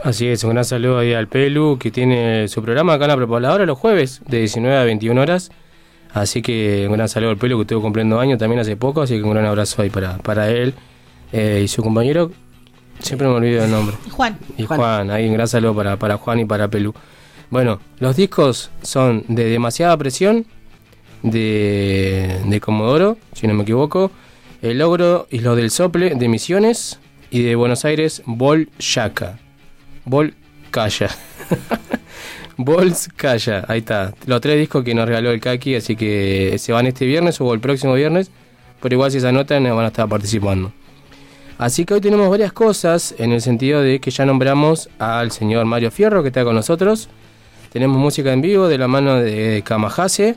Así 0.04 0.28
es, 0.28 0.44
un 0.46 0.52
gran 0.52 0.64
saludo 0.64 1.00
ahí 1.00 1.14
al 1.14 1.28
Pelu, 1.28 1.78
que 1.78 1.92
tiene 1.92 2.48
su 2.48 2.62
programa 2.64 2.94
acá 2.94 3.06
en 3.06 3.10
la 3.10 3.18
Preparadora 3.18 3.66
los 3.66 3.78
jueves, 3.78 4.22
de 4.28 4.40
19 4.40 4.78
a 4.78 4.84
21 4.86 5.20
horas. 5.22 5.52
Así 6.14 6.42
que 6.42 6.86
un 6.88 6.94
gran 6.94 7.10
saludo 7.10 7.32
al 7.32 7.38
Pelu, 7.38 7.58
que 7.58 7.62
estuvo 7.64 7.82
cumpliendo 7.82 8.20
años 8.20 8.40
también 8.40 8.60
hace 8.62 8.78
poco, 8.78 9.02
así 9.02 9.16
que 9.18 9.24
un 9.24 9.32
gran 9.32 9.46
abrazo 9.46 9.82
ahí 9.82 9.90
para, 9.90 10.18
para 10.20 10.50
él 10.50 10.74
eh, 11.34 11.62
y 11.64 11.68
su 11.68 11.84
compañero. 11.84 12.32
Siempre 13.00 13.28
me 13.28 13.34
olvido 13.36 13.64
el 13.64 13.72
nombre. 13.72 13.96
Juan. 14.10 14.38
Y 14.58 14.64
Juan, 14.66 15.12
ahí 15.12 15.28
un 15.28 15.34
gran 15.34 15.48
saludo 15.48 15.76
para, 15.76 15.98
para 15.98 16.18
Juan 16.18 16.40
y 16.40 16.46
para 16.46 16.68
Pelu. 16.70 16.94
Bueno, 17.50 17.80
los 18.00 18.16
discos 18.16 18.70
son 18.82 19.24
de 19.28 19.46
demasiada 19.46 19.98
presión, 19.98 20.46
de, 21.24 22.60
Comodoro, 22.64 23.18
si 23.34 23.48
no 23.48 23.54
me 23.54 23.64
equivoco, 23.64 24.12
El 24.62 24.78
Logro 24.80 25.28
y 25.32 25.40
los 25.40 25.58
del 25.58 25.72
Sople 25.72 26.16
de 26.16 26.28
Misiones 26.28 27.00
y 27.32 27.42
de 27.42 27.56
Buenos 27.56 27.86
Aires, 27.86 28.22
Bol 28.26 28.70
Yaca. 28.80 29.40
Bol 30.06 30.34
Calla. 30.72 31.10
Bols 32.58 33.10
Calla, 33.16 33.66
ahí 33.68 33.80
está. 33.80 34.14
Los 34.26 34.42
tres 34.42 34.60
discos 34.60 34.84
que 34.84 34.94
nos 34.94 35.08
regaló 35.08 35.32
el 35.32 35.40
Kaki, 35.40 35.76
así 35.76 35.96
que 35.96 36.56
se 36.60 36.72
van 36.72 36.88
este 36.88 37.06
viernes 37.06 37.40
o 37.42 37.54
el 37.54 37.60
próximo 37.60 37.94
viernes, 37.94 38.32
pero 38.82 38.96
igual 38.96 39.12
si 39.12 39.20
se 39.20 39.28
anotan 39.28 39.64
van 39.64 39.86
a 39.86 39.88
estar 39.88 40.08
participando. 40.08 40.72
Así 41.58 41.86
que 41.86 41.96
hoy 41.96 42.02
tenemos 42.02 42.30
varias 42.30 42.54
cosas 42.54 43.16
en 43.18 43.32
el 43.32 43.42
sentido 43.42 43.82
de 43.82 44.00
que 44.00 44.12
ya 44.12 44.26
nombramos 44.26 44.90
al 45.00 45.32
señor 45.32 45.66
Mario 45.66 45.92
Fierro 45.92 46.22
que 46.22 46.30
está 46.30 46.44
con 46.44 46.56
nosotros. 46.56 47.10
Tenemos 47.72 47.98
música 47.98 48.34
en 48.34 48.42
vivo 48.42 48.68
de 48.68 48.78
la 48.78 48.88
mano 48.88 49.16
de 49.16 49.62
Kamahase. 49.66 50.36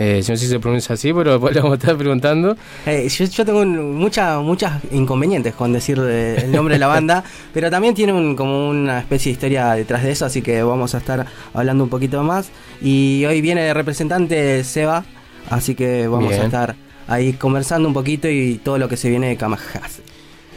Eh, 0.00 0.18
no 0.18 0.22
sé 0.22 0.36
si 0.36 0.46
se 0.46 0.60
pronuncia 0.60 0.94
así, 0.94 1.12
pero 1.12 1.32
después 1.40 1.52
le 1.54 1.60
vamos 1.60 1.76
a 1.78 1.80
estar 1.80 1.96
preguntando. 1.96 2.56
Eh, 2.86 3.08
yo, 3.08 3.24
yo 3.24 3.44
tengo 3.44 3.60
un- 3.60 3.94
mucha- 3.96 4.38
muchas 4.38 4.80
inconvenientes 4.92 5.54
con 5.54 5.72
decir 5.72 5.98
eh, 6.00 6.42
el 6.44 6.52
nombre 6.52 6.74
de 6.74 6.78
la 6.78 6.86
banda, 6.86 7.24
pero 7.52 7.68
también 7.70 7.94
tiene 7.94 8.12
un- 8.12 8.36
como 8.36 8.68
una 8.68 9.00
especie 9.00 9.30
de 9.30 9.34
historia 9.34 9.72
detrás 9.72 10.04
de 10.04 10.12
eso, 10.12 10.24
así 10.24 10.40
que 10.40 10.62
vamos 10.62 10.94
a 10.94 10.98
estar 10.98 11.26
hablando 11.52 11.82
un 11.84 11.90
poquito 11.90 12.22
más. 12.22 12.50
Y 12.80 13.24
hoy 13.24 13.40
viene 13.40 13.62
de 13.62 13.74
representante 13.74 14.62
Seba, 14.62 15.04
así 15.50 15.74
que 15.74 16.06
vamos 16.06 16.28
Bien. 16.30 16.42
a 16.42 16.44
estar 16.44 16.76
ahí 17.08 17.32
conversando 17.32 17.88
un 17.88 17.94
poquito 17.94 18.28
y 18.28 18.60
todo 18.62 18.78
lo 18.78 18.88
que 18.88 18.96
se 18.96 19.08
viene 19.10 19.28
de 19.30 19.36
Kamahase. 19.36 20.02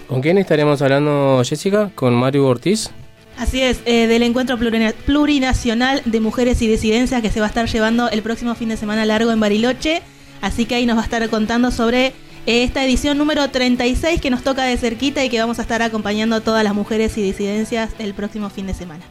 ¿Con 0.08 0.22
quién 0.22 0.38
estaremos 0.38 0.82
hablando, 0.84 1.42
Jessica? 1.44 1.90
¿Con 1.96 2.14
Mario 2.14 2.46
Ortiz? 2.46 2.92
Así 3.38 3.62
es, 3.62 3.80
eh, 3.86 4.08
del 4.08 4.24
encuentro 4.24 4.58
plurina- 4.58 4.94
plurinacional 5.06 6.02
de 6.06 6.20
mujeres 6.20 6.62
y 6.62 6.68
disidencias 6.68 7.22
que 7.22 7.30
se 7.32 7.40
va 7.40 7.48
a 7.48 7.50
estar 7.50 7.68
llevando 7.68 8.10
el 8.10 8.22
próximo 8.22 8.54
fin 8.56 8.70
de 8.70 8.78
semana 8.78 9.06
largo 9.06 9.32
en 9.32 9.40
Bariloche. 9.40 10.02
Así 10.42 10.66
que 10.66 10.76
ahí 10.76 10.86
nos 10.86 10.98
va 10.98 11.02
a 11.02 11.06
estar 11.06 11.28
contando 11.30 11.72
sobre 11.72 12.14
esta 12.46 12.84
edición 12.86 13.18
número 13.18 13.48
36 13.50 14.20
que 14.22 14.30
nos 14.30 14.44
toca 14.44 14.64
de 14.64 14.78
cerquita 14.78 15.24
y 15.24 15.30
que 15.30 15.40
vamos 15.40 15.60
a 15.60 15.62
estar 15.64 15.82
acompañando 15.82 16.36
a 16.36 16.42
todas 16.42 16.64
las 16.64 16.74
mujeres 16.74 17.18
y 17.18 17.22
disidencias 17.22 17.92
el 18.00 18.14
próximo 18.14 18.50
fin 18.50 18.68
de 18.68 18.74
semana. 18.74 19.04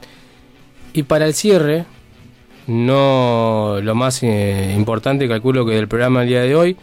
Y 0.93 1.05
para 1.05 1.27
el 1.27 1.35
cierre, 1.35 1.85
no 2.67 3.79
lo 3.83 3.95
más 3.95 4.23
eh, 4.23 4.75
importante 4.77 5.29
calculo 5.29 5.65
que 5.67 5.75
del 5.75 5.89
programa 5.89 6.23
el 6.23 6.29
día 6.29 6.43
de 6.43 6.55
hoy, 6.55 6.77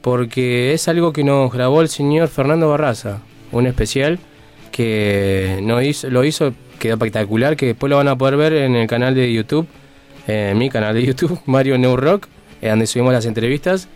porque 0.00 0.72
es 0.72 0.88
algo 0.88 1.12
que 1.12 1.24
nos 1.24 1.52
grabó 1.52 1.80
el 1.82 1.88
señor 1.88 2.28
Fernando 2.28 2.68
Barraza, 2.70 3.20
un 3.52 3.66
especial 3.66 4.18
que 4.70 5.60
no 5.62 5.80
hizo, 5.80 6.10
lo 6.10 6.24
hizo, 6.24 6.52
quedó 6.78 6.94
espectacular, 6.94 7.56
que 7.56 7.66
después 7.66 7.90
lo 7.90 7.96
van 7.96 8.08
a 8.08 8.16
poder 8.16 8.36
ver 8.36 8.52
en 8.54 8.76
el 8.76 8.86
canal 8.86 9.14
de 9.14 9.32
YouTube, 9.32 9.66
en 10.26 10.56
mi 10.58 10.70
canal 10.70 10.94
de 10.94 11.02
YouTube, 11.06 11.38
Mario 11.46 11.78
New 11.78 11.96
Rock, 11.96 12.28
eh, 12.62 12.68
donde 12.70 12.86
subimos 12.86 13.12
las 13.12 13.26
entrevistas, 13.26 13.88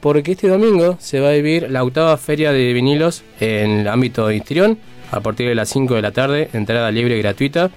porque 0.00 0.32
este 0.32 0.48
domingo 0.48 0.96
se 1.00 1.20
va 1.20 1.30
a 1.30 1.32
vivir 1.32 1.70
la 1.70 1.82
octava 1.82 2.16
feria 2.16 2.52
de 2.52 2.72
vinilos 2.72 3.22
en 3.40 3.70
el 3.80 3.88
ámbito 3.88 4.26
de 4.28 4.36
Histrión, 4.36 4.78
a 5.10 5.20
partir 5.20 5.48
de 5.48 5.54
las 5.54 5.68
5 5.70 5.94
de 5.94 6.02
la 6.02 6.10
tarde, 6.12 6.48
entrada 6.52 6.90
libre 6.90 7.16
y 7.16 7.22
gratuita. 7.22 7.70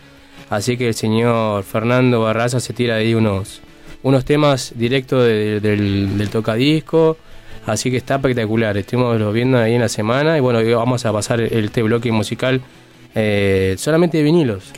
Así 0.50 0.78
que 0.78 0.88
el 0.88 0.94
señor 0.96 1.64
Fernando 1.64 2.22
Barraza 2.22 2.60
se 2.60 2.74
tira 2.74 2.96
ahí 2.96 3.14
unos, 3.14 3.62
unos 4.02 4.26
temas 4.26 4.74
directos 4.76 5.26
de- 5.26 5.60
del, 5.60 6.18
del 6.18 6.30
tocadisco. 6.30 7.18
Así 7.68 7.92
que 7.92 7.98
está 7.98 8.16
espectacular. 8.16 8.76
Estuvimos 8.78 9.32
viendo 9.32 9.60
ahí 9.60 9.76
en 9.76 9.82
la 9.82 9.90
semana. 9.90 10.38
Y 10.38 10.40
bueno, 10.40 10.60
vamos 10.76 11.06
a 11.06 11.14
pasar 11.14 11.40
este 11.42 11.84
bloque 11.84 12.12
musical 12.12 12.62
eh, 13.16 13.76
solamente 13.78 14.18
de 14.18 14.24
vinilos. 14.24 14.72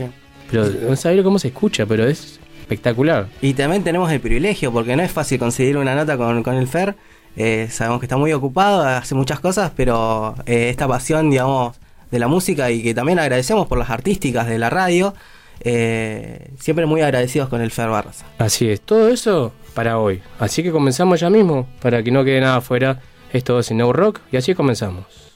Pero 0.50 0.66
no 0.68 0.96
sabía 0.96 1.24
cómo 1.24 1.40
se 1.40 1.50
escucha, 1.50 1.86
pero 1.86 2.06
es 2.06 2.40
espectacular. 2.60 3.28
Y 3.42 3.54
también 3.54 3.84
tenemos 3.84 4.12
el 4.12 4.20
privilegio, 4.20 4.72
porque 4.72 4.96
no 4.96 5.04
es 5.04 5.12
fácil 5.12 5.40
conseguir 5.40 5.78
una 5.78 5.96
nota 5.96 6.18
con, 6.18 6.44
con 6.44 6.56
el 6.56 6.68
Fer. 6.68 6.96
Eh, 7.36 7.68
sabemos 7.70 8.00
que 8.00 8.06
está 8.06 8.18
muy 8.18 8.34
ocupado, 8.34 8.84
hace 8.84 9.16
muchas 9.16 9.40
cosas, 9.40 9.72
pero 9.76 10.36
eh, 10.46 10.70
esta 10.70 10.88
pasión, 10.88 11.30
digamos, 11.30 11.78
de 12.10 12.20
la 12.20 12.28
música 12.28 12.70
y 12.72 12.84
que 12.84 12.94
también 12.94 13.20
agradecemos 13.20 13.68
por 13.68 13.78
las 13.78 13.90
artísticas 13.90 14.48
de 14.48 14.60
la 14.60 14.70
radio, 14.70 15.14
eh, 15.62 16.50
siempre 16.60 16.86
muy 16.86 17.02
agradecidos 17.02 17.48
con 17.48 17.62
el 17.62 17.72
Fer 17.72 17.90
Barraza. 17.90 18.26
Así 18.38 18.70
es, 18.70 18.82
todo 18.82 19.08
eso 19.08 19.54
para 19.74 19.98
hoy. 19.98 20.22
Así 20.40 20.62
que 20.62 20.72
comenzamos 20.72 21.20
ya 21.22 21.30
mismo, 21.30 21.68
para 21.82 22.04
que 22.04 22.12
no 22.12 22.24
quede 22.24 22.42
nada 22.42 22.58
afuera. 22.58 23.00
Esto 23.32 23.60
es 23.60 23.72
No 23.72 23.94
Rock 23.94 24.20
y 24.32 24.36
así 24.36 24.54
comenzamos. 24.54 25.31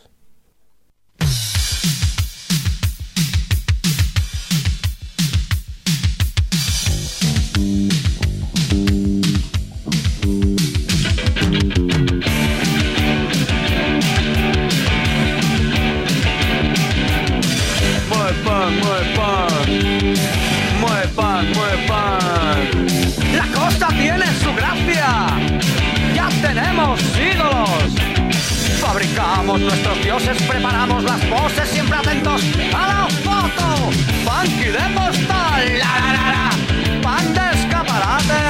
Fabricamos 29.55 29.61
nuestros 29.61 30.03
dioses, 30.03 30.43
preparamos 30.43 31.03
las 31.05 31.21
poses, 31.25 31.69
siempre 31.69 31.97
atentos 31.97 32.41
a 32.73 32.87
la 32.87 33.07
foto. 33.23 33.89
Funky 34.25 34.65
de 34.65 34.79
postal, 34.93 35.79
la 35.79 35.99
la 35.99 36.11
la 36.13 36.29
la. 36.33 36.49
Pan 37.01 37.33
de 37.33 37.51
escaparate. 37.57 38.43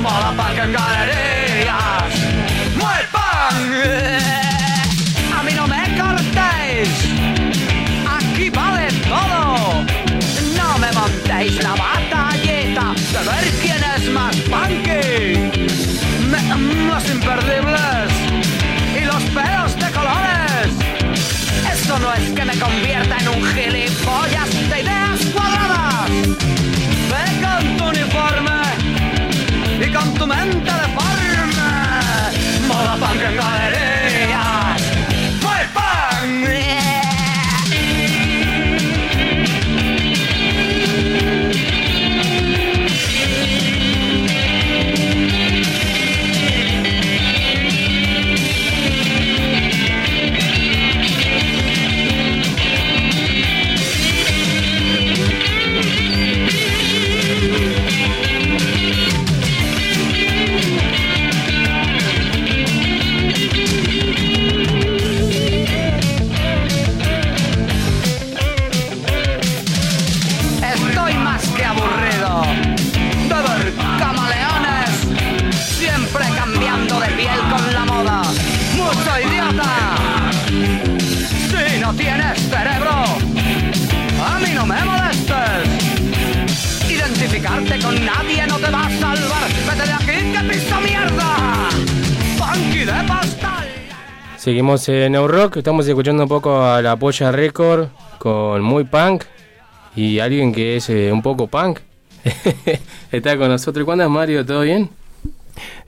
Mola 0.00 0.32
punk 0.36 0.58
en 0.58 0.72
galerías. 0.72 2.12
¡Mueve 2.76 3.06
pan! 3.12 4.39
Convierta 22.60 23.16
en 23.18 23.28
un 23.28 23.44
gilipollas 23.54 24.50
de 24.68 24.80
ideas 24.80 25.20
cuadradas. 25.32 26.10
Ve 27.10 27.24
con 27.40 27.76
tu 27.76 27.84
uniforme 27.88 28.60
y 29.84 29.92
con 29.92 30.14
tu 30.14 30.26
mente 30.26 30.79
Seguimos 94.60 94.86
en 94.90 95.14
Rock, 95.26 95.56
estamos 95.56 95.88
escuchando 95.88 96.24
un 96.24 96.28
poco 96.28 96.62
a 96.62 96.82
la 96.82 96.94
Polla 96.94 97.32
Record 97.32 97.88
con 98.18 98.60
muy 98.60 98.84
punk 98.84 99.24
y 99.96 100.18
alguien 100.18 100.52
que 100.52 100.76
es 100.76 100.90
eh, 100.90 101.10
un 101.10 101.22
poco 101.22 101.46
punk. 101.46 101.78
Está 103.10 103.38
con 103.38 103.48
nosotros. 103.48 103.86
¿Cuándo 103.86 104.04
es 104.04 104.10
Mario? 104.10 104.44
¿Todo 104.44 104.60
bien? 104.60 104.90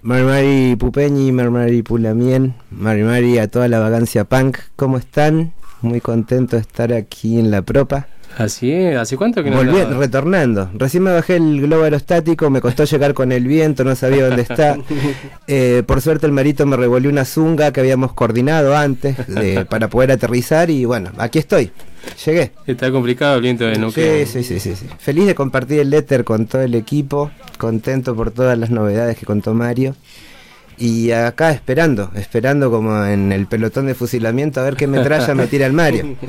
Marmari 0.01 0.75
Pupeñi, 0.77 1.33
Marmari 1.33 1.83
Pulamien, 1.83 2.55
Marmari 2.71 3.37
a 3.37 3.49
toda 3.49 3.69
la 3.69 3.79
vagancia 3.79 4.25
punk, 4.25 4.57
¿cómo 4.75 4.97
están? 4.97 5.53
Muy 5.83 6.01
contento 6.01 6.57
de 6.57 6.63
estar 6.63 6.95
aquí 6.95 7.39
en 7.39 7.51
la 7.51 7.61
propa. 7.61 8.09
Así 8.39 8.73
es, 8.73 8.97
¿hace 8.97 9.17
cuánto 9.17 9.45
que 9.45 9.51
no 9.51 9.57
Volví, 9.59 9.81
andaba? 9.81 10.01
retornando. 10.01 10.71
Recién 10.75 11.03
me 11.03 11.13
bajé 11.13 11.37
el 11.37 11.61
globo 11.61 11.85
aerostático, 11.85 12.49
me 12.51 12.61
costó 12.61 12.85
llegar 12.85 13.13
con 13.15 13.31
el 13.31 13.47
viento, 13.47 13.85
no 13.85 13.95
sabía 13.95 14.27
dónde 14.29 14.43
está. 14.43 14.77
Eh, 15.49 15.83
por 15.87 16.01
suerte 16.01 16.25
el 16.27 16.33
marito 16.33 16.65
me 16.67 16.77
revolvió 16.77 17.11
una 17.11 17.25
zunga 17.25 17.73
que 17.73 17.81
habíamos 17.81 18.13
coordinado 18.15 18.75
antes 18.77 19.17
de- 19.27 19.65
para 19.69 19.89
poder 19.89 20.13
aterrizar 20.13 20.71
y 20.71 20.85
bueno, 20.85 21.11
aquí 21.19 21.39
estoy. 21.39 21.71
Llegué. 22.25 22.53
Está 22.67 22.91
complicado 22.91 23.37
el 23.37 23.43
viento 23.43 23.65
de 23.65 23.75
Sí, 23.75 23.81
Neuquén. 23.81 24.27
sí, 24.27 24.43
sí, 24.43 24.59
sí, 24.61 24.75
sí. 24.75 24.87
Feliz 24.99 25.27
de 25.27 25.35
compartir 25.35 25.81
el 25.81 25.93
éter 25.93 26.25
con 26.25 26.47
todo 26.47 26.63
el 26.63 26.75
equipo, 26.75 27.31
contento 27.59 28.15
por 28.17 28.31
todas 28.31 28.57
las 28.59 28.71
novedades 28.71 29.17
que 29.19 29.27
contó 29.27 29.53
Mario. 29.55 29.95
Y 30.85 31.13
acá 31.13 31.53
esperando, 31.53 32.11
esperando 32.17 32.69
como 32.71 33.05
en 33.05 33.31
el 33.31 33.47
pelotón 33.47 33.87
de 33.87 33.95
fusilamiento 33.95 34.59
a 34.61 34.65
ver 34.65 34.75
qué 34.75 34.89
metralla 34.89 35.33
me 35.35 35.47
tira 35.47 35.67
el 35.67 35.73
Mario. 35.73 36.17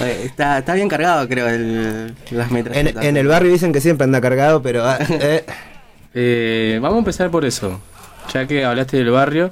Eh, 0.00 0.22
está, 0.24 0.58
está 0.58 0.74
bien 0.74 0.88
cargado, 0.88 1.26
creo, 1.28 1.48
el, 1.48 2.14
las 2.30 2.48
En, 2.48 2.54
metralletas. 2.54 3.04
en 3.04 3.16
el 3.16 3.26
barrio 3.26 3.50
dicen 3.50 3.72
que 3.72 3.80
siempre 3.80 4.04
anda 4.04 4.20
cargado, 4.20 4.62
pero... 4.62 4.84
ah, 4.84 4.98
eh, 5.10 5.44
Eh, 6.14 6.78
vamos 6.80 6.96
a 6.96 6.98
empezar 7.00 7.30
por 7.30 7.44
eso. 7.44 7.80
Ya 8.32 8.46
que 8.46 8.64
hablaste 8.64 8.98
del 8.98 9.10
barrio, 9.10 9.50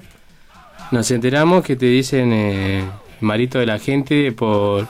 nos 0.92 1.11
enteramos 1.11 1.64
que 1.64 1.75
te 1.75 1.87
dicen 1.87 2.33
eh, 2.33 2.85
marito 3.21 3.59
de 3.59 3.66
la 3.66 3.79
gente 3.81 4.31
por, 4.33 4.87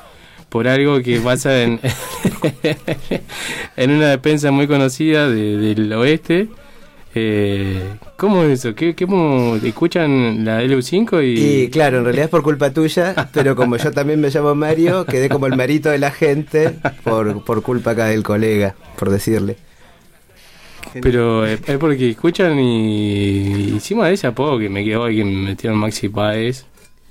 por 0.51 0.69
algo 0.69 1.01
que 1.03 1.19
pasa 1.21 1.63
en, 1.63 1.81
en 3.77 3.91
una 3.91 4.09
despensa 4.11 4.51
muy 4.51 4.67
conocida 4.67 5.29
de- 5.29 5.57
del 5.57 5.93
oeste. 5.95 6.49
Eh, 7.15 7.83
¿Cómo 8.17 8.43
es 8.43 8.61
eso? 8.61 8.75
¿Qué, 8.75 8.95
cómo 8.95 9.57
escuchan 9.57 10.45
la 10.45 10.63
LU5 10.63 11.23
y, 11.23 11.65
y 11.65 11.69
claro, 11.71 11.99
en 11.99 12.05
realidad 12.05 12.25
es 12.25 12.31
por 12.31 12.43
culpa 12.43 12.71
tuya, 12.71 13.29
pero 13.33 13.55
como 13.55 13.77
yo 13.77 13.91
también 13.93 14.21
me 14.21 14.31
llamo 14.31 14.55
Mario, 14.55 15.05
quedé 15.05 15.29
como 15.29 15.47
el 15.47 15.57
marito 15.57 15.91
de 15.91 15.99
la 15.99 16.11
gente 16.11 16.79
por, 17.05 17.45
por 17.45 17.63
culpa 17.63 17.91
acá 17.91 18.07
del 18.07 18.23
colega, 18.23 18.75
por 18.99 19.11
decirle. 19.11 19.57
Pero 21.01 21.47
es 21.47 21.61
porque 21.79 22.11
escuchan 22.11 22.59
y 22.59 23.71
encima 23.71 24.09
de 24.09 24.15
ese 24.15 24.27
apodo 24.27 24.59
que 24.59 24.69
me 24.69 24.85
quedó 24.85 25.09
y 25.09 25.17
que 25.17 25.25
me 25.25 25.51
metieron 25.51 25.79
Maxi 25.79 26.09
Páez 26.09 26.67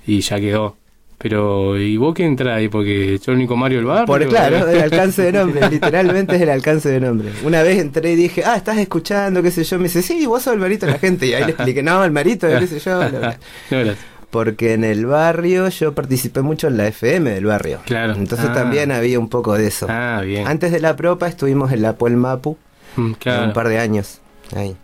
y 0.06 0.20
ya 0.20 0.38
quedó. 0.38 0.76
Pero, 1.22 1.78
¿y 1.78 1.96
vos 1.96 2.14
quién 2.14 2.34
traes? 2.34 2.68
Porque 2.68 3.18
yo 3.18 3.30
el 3.32 3.38
único 3.38 3.56
Mario 3.56 3.78
del 3.78 3.86
barrio. 3.86 4.06
Por 4.06 4.26
claro, 4.28 4.68
el 4.68 4.80
alcance 4.80 5.22
de 5.22 5.32
nombre, 5.32 5.70
literalmente 5.70 6.34
es 6.36 6.42
el 6.42 6.50
alcance 6.50 6.88
de 6.88 7.00
nombre. 7.00 7.28
Una 7.44 7.62
vez 7.62 7.78
entré 7.78 8.12
y 8.12 8.16
dije, 8.16 8.42
ah, 8.44 8.56
estás 8.56 8.78
escuchando, 8.78 9.40
qué 9.42 9.50
sé 9.52 9.62
yo. 9.62 9.78
Me 9.78 9.84
dice, 9.84 10.02
sí, 10.02 10.26
vos 10.26 10.42
sos 10.42 10.54
el 10.54 10.58
marito 10.60 10.86
de 10.86 10.92
la 10.92 10.98
gente. 10.98 11.26
Y 11.26 11.34
ahí 11.34 11.44
le 11.44 11.52
expliqué, 11.52 11.82
no, 11.82 12.04
el 12.04 12.10
marito, 12.10 12.48
qué 12.48 12.66
sé 12.66 12.80
yo. 12.80 12.98
bla, 12.98 13.36
bla. 13.70 13.94
Porque 14.30 14.72
en 14.72 14.82
el 14.82 15.04
barrio 15.04 15.68
yo 15.68 15.92
participé 15.94 16.40
mucho 16.40 16.66
en 16.68 16.78
la 16.78 16.86
FM 16.88 17.30
del 17.30 17.44
barrio. 17.44 17.80
Claro. 17.84 18.14
Entonces 18.14 18.48
Ah. 18.50 18.54
también 18.54 18.90
había 18.90 19.18
un 19.18 19.28
poco 19.28 19.52
de 19.58 19.66
eso. 19.66 19.86
Ah, 19.90 20.22
bien. 20.24 20.46
Antes 20.48 20.72
de 20.72 20.80
la 20.80 20.96
propa 20.96 21.28
estuvimos 21.28 21.70
en 21.70 21.82
la 21.82 21.92
Puel 21.96 22.16
Mapu 22.16 22.56
Mm, 22.96 23.12
claro. 23.12 23.44
un 23.44 23.52
par 23.52 23.68
de 23.68 23.78
años. 23.78 24.20
Ahí. 24.56 24.74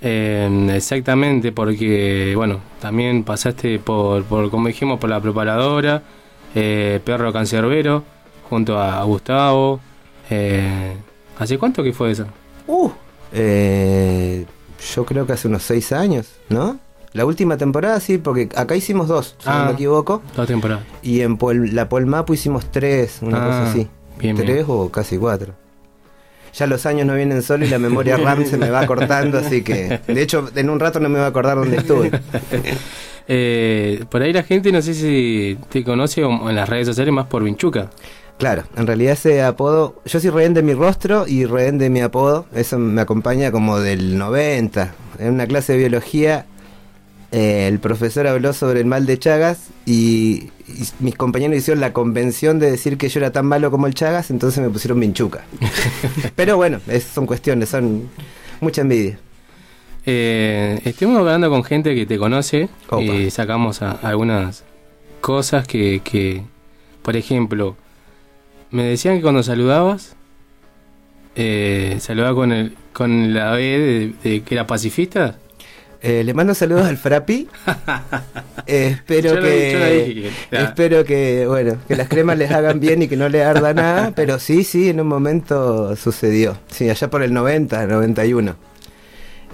Eh, 0.00 0.72
exactamente, 0.74 1.52
porque, 1.52 2.32
bueno, 2.36 2.60
también 2.80 3.24
pasaste 3.24 3.78
por, 3.78 4.24
por 4.24 4.50
como 4.50 4.68
dijimos, 4.68 4.98
por 5.00 5.10
la 5.10 5.20
preparadora, 5.20 6.02
eh, 6.54 7.00
Perro 7.04 7.32
Cancerbero, 7.32 8.04
junto 8.48 8.78
a 8.78 9.02
Gustavo. 9.04 9.80
Eh, 10.30 10.94
¿Hace 11.38 11.58
cuánto 11.58 11.82
que 11.82 11.92
fue 11.92 12.12
eso? 12.12 12.26
Uh, 12.66 12.90
eh, 13.32 14.46
yo 14.94 15.04
creo 15.04 15.26
que 15.26 15.32
hace 15.32 15.48
unos 15.48 15.62
seis 15.62 15.92
años, 15.92 16.28
¿no? 16.48 16.78
La 17.12 17.24
última 17.24 17.56
temporada 17.56 17.98
sí, 18.00 18.18
porque 18.18 18.48
acá 18.54 18.76
hicimos 18.76 19.08
dos, 19.08 19.34
si 19.38 19.48
no 19.48 19.54
Ah. 19.54 19.64
me 19.66 19.72
equivoco. 19.72 20.22
Dos 20.36 20.46
temporadas. 20.46 20.84
Y 21.02 21.22
en 21.22 21.38
Puel- 21.38 21.72
la 21.72 21.88
Puel 21.88 22.06
Mapu 22.06 22.34
hicimos 22.34 22.70
tres, 22.70 23.18
una 23.22 23.42
Ah, 23.42 23.46
cosa 23.46 23.70
así. 23.70 23.88
bien, 24.18 24.36
tres 24.36 24.48
bien. 24.54 24.66
o 24.68 24.90
casi 24.90 25.16
cuatro. 25.16 25.54
Ya 26.54 26.66
los 26.66 26.86
años 26.86 27.06
no 27.06 27.14
vienen 27.14 27.42
solo 27.42 27.64
y 27.64 27.68
la 27.68 27.78
memoria 27.78 28.16
RAM 28.18 28.44
se 28.44 28.56
me 28.56 28.70
va 28.70 28.86
cortando, 28.86 29.38
así 29.38 29.62
que... 29.62 30.00
De 30.06 30.22
hecho, 30.22 30.50
en 30.54 30.70
un 30.70 30.80
rato 30.80 31.00
no 31.00 31.08
me 31.08 31.16
voy 31.16 31.24
a 31.24 31.28
acordar 31.28 31.56
dónde 31.56 31.78
estuve. 31.78 32.10
Eh, 33.30 34.06
por 34.08 34.22
ahí 34.22 34.32
la 34.32 34.42
gente 34.42 34.72
no 34.72 34.80
sé 34.80 34.94
si 34.94 35.58
te 35.68 35.84
conoce 35.84 36.24
o 36.24 36.48
en 36.48 36.56
las 36.56 36.66
redes 36.66 36.86
sociales 36.86 37.12
más 37.12 37.26
por 37.26 37.44
Vinchuca. 37.44 37.90
Claro, 38.38 38.62
en 38.74 38.86
realidad 38.86 39.12
ese 39.12 39.42
apodo, 39.42 40.00
yo 40.06 40.18
soy 40.18 40.30
rehén 40.30 40.54
de 40.54 40.62
mi 40.62 40.72
rostro 40.72 41.26
y 41.26 41.44
rehén 41.44 41.76
de 41.76 41.90
mi 41.90 42.00
apodo, 42.00 42.46
eso 42.54 42.78
me 42.78 43.02
acompaña 43.02 43.52
como 43.52 43.80
del 43.80 44.16
90. 44.16 44.94
En 45.18 45.34
una 45.34 45.46
clase 45.46 45.72
de 45.72 45.78
biología 45.80 46.46
eh, 47.32 47.66
el 47.68 47.78
profesor 47.78 48.26
habló 48.26 48.52
sobre 48.52 48.80
el 48.80 48.86
mal 48.86 49.04
de 49.06 49.18
Chagas 49.18 49.68
y, 49.86 50.50
y 50.66 50.84
mis 51.00 51.14
compañeros 51.14 51.56
hicieron 51.56 51.80
la 51.80 51.92
convención 51.92 52.58
de 52.58 52.70
decir 52.70 52.96
que 52.98 53.08
yo 53.08 53.20
era 53.20 53.32
tan 53.32 53.46
malo 53.46 53.70
como 53.70 53.86
el 53.86 53.94
Chagas, 53.94 54.30
entonces 54.30 54.62
me 54.62 54.70
pusieron 54.70 54.98
Minchuca. 54.98 55.44
Pero 56.36 56.56
bueno, 56.56 56.80
es- 56.88 57.04
son 57.04 57.26
cuestiones, 57.26 57.68
son 57.68 58.08
mucha 58.60 58.80
envidia. 58.82 59.18
Eh, 60.06 60.80
estuvimos 60.84 61.18
hablando 61.20 61.50
con 61.50 61.64
gente 61.64 61.94
que 61.94 62.06
te 62.06 62.16
conoce 62.18 62.68
y 63.26 63.30
sacamos 63.30 63.82
a- 63.82 63.90
algunas 63.92 64.64
cosas 65.20 65.66
que, 65.66 66.00
que, 66.02 66.42
por 67.02 67.14
ejemplo, 67.16 67.76
me 68.70 68.84
decían 68.84 69.16
que 69.16 69.22
cuando 69.22 69.42
saludabas, 69.42 70.14
eh, 71.36 71.98
saludaba 72.00 72.34
con 72.34 72.52
el 72.52 72.74
con 72.92 73.32
la 73.32 73.52
B 73.52 73.62
de, 73.62 74.12
de 74.30 74.42
que 74.42 74.54
era 74.54 74.66
pacifista. 74.66 75.36
Eh, 76.00 76.22
le 76.22 76.32
mando 76.32 76.54
saludos 76.54 76.86
al 76.86 76.96
Frapi. 76.96 77.48
Eh, 78.66 78.88
espero 78.94 79.34
Yo 79.34 79.42
que, 79.42 80.04
dije 80.06 80.30
espero 80.52 81.04
que 81.04 81.44
bueno 81.46 81.76
que 81.88 81.96
las 81.96 82.08
cremas 82.08 82.38
les 82.38 82.52
hagan 82.52 82.78
bien 82.78 83.02
y 83.02 83.08
que 83.08 83.16
no 83.16 83.28
le 83.28 83.42
arda 83.42 83.74
nada. 83.74 84.12
Pero 84.14 84.38
sí, 84.38 84.64
sí, 84.64 84.88
en 84.90 85.00
un 85.00 85.08
momento 85.08 85.96
sucedió. 85.96 86.56
Sí, 86.70 86.88
allá 86.88 87.10
por 87.10 87.22
el 87.22 87.32
90, 87.34 87.86
91. 87.86 88.56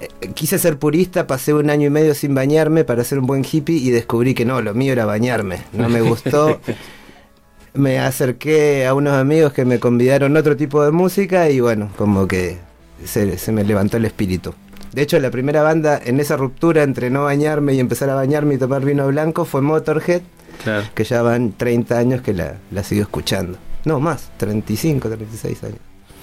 Eh, 0.00 0.09
quise 0.35 0.59
ser 0.59 0.78
purista, 0.78 1.26
pasé 1.26 1.54
un 1.54 1.70
año 1.70 1.87
y 1.87 1.90
medio 1.90 2.14
sin 2.14 2.35
bañarme 2.35 2.85
para 2.85 3.04
ser 3.04 3.20
un 3.20 3.26
buen 3.26 3.44
hippie 3.50 3.76
y 3.76 3.90
descubrí 3.90 4.35
que 4.35 4.44
no, 4.44 4.61
lo 4.61 4.74
mío 4.74 4.92
era 4.92 5.07
bañarme. 5.07 5.61
No 5.72 5.88
me 5.88 6.02
gustó. 6.02 6.61
me 7.74 7.98
acerqué 7.98 8.87
a 8.87 8.94
unos 8.94 9.14
amigos 9.14 9.52
que 9.52 9.64
me 9.64 9.80
convidaron 9.80 10.37
otro 10.37 10.57
tipo 10.57 10.85
de 10.85 10.90
música 10.90 11.48
y 11.48 11.61
bueno, 11.61 11.90
como 11.96 12.28
que 12.28 12.59
se, 13.04 13.38
se 13.38 13.50
me 13.50 13.64
levantó 13.64 13.96
el 13.96 14.04
espíritu. 14.04 14.54
De 14.94 15.02
hecho, 15.02 15.18
la 15.18 15.30
primera 15.30 15.62
banda 15.62 16.00
en 16.04 16.20
esa 16.20 16.37
ruptura 16.37 16.83
entre 16.83 17.11
no 17.11 17.24
bañarme 17.24 17.74
y 17.74 17.80
empezar 17.80 18.09
a 18.11 18.14
bañarme 18.14 18.54
y 18.54 18.59
tomar 18.59 18.85
vino 18.85 19.07
blanco 19.09 19.44
fue 19.44 19.61
Motorhead, 19.61 20.22
Claro. 20.62 20.85
que 20.94 21.02
ya 21.04 21.20
van 21.22 21.52
30 21.52 21.98
años 21.98 22.20
que 22.22 22.33
la, 22.33 22.54
la 22.70 22.83
sigo 22.85 23.02
escuchando. 23.02 23.59
No, 23.85 23.98
más, 24.00 24.30
35, 24.37 25.09
36 25.09 25.64
años. 25.64 25.78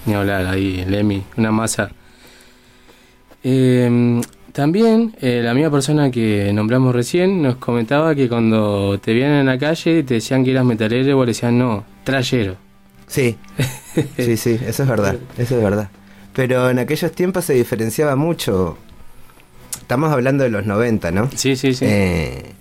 Ni 0.06 0.14
hablar 0.14 0.46
ahí, 0.46 0.84
Lemmy, 0.86 1.22
una 1.36 1.52
masa. 1.52 1.90
Eh, 3.44 4.20
también 4.52 5.14
eh, 5.20 5.40
la 5.42 5.54
misma 5.54 5.70
persona 5.70 6.10
que 6.10 6.52
nombramos 6.52 6.94
recién 6.94 7.42
nos 7.42 7.56
comentaba 7.56 8.14
que 8.14 8.28
cuando 8.28 8.98
te 9.00 9.12
vienen 9.12 9.40
en 9.40 9.46
la 9.46 9.58
calle 9.58 9.98
y 9.98 10.02
te 10.02 10.14
decían 10.14 10.44
que 10.44 10.50
eras 10.52 10.64
metalero 10.64 11.16
vos 11.16 11.26
le 11.26 11.30
decían 11.30 11.58
no, 11.58 11.84
trayero. 12.04 12.56
Sí, 13.06 13.36
sí, 14.16 14.36
sí, 14.36 14.58
eso 14.66 14.82
es 14.82 14.88
verdad, 14.88 15.16
eso 15.38 15.56
es 15.56 15.62
verdad. 15.62 15.88
Pero 16.34 16.70
en 16.70 16.78
aquellos 16.78 17.12
tiempos 17.12 17.44
se 17.44 17.54
diferenciaba 17.54 18.16
mucho. 18.16 18.78
Estamos 19.80 20.12
hablando 20.12 20.44
de 20.44 20.50
los 20.50 20.64
90, 20.66 21.10
¿no? 21.10 21.30
Sí, 21.34 21.56
sí, 21.56 21.74
sí. 21.74 21.84
Eh, 21.86 22.52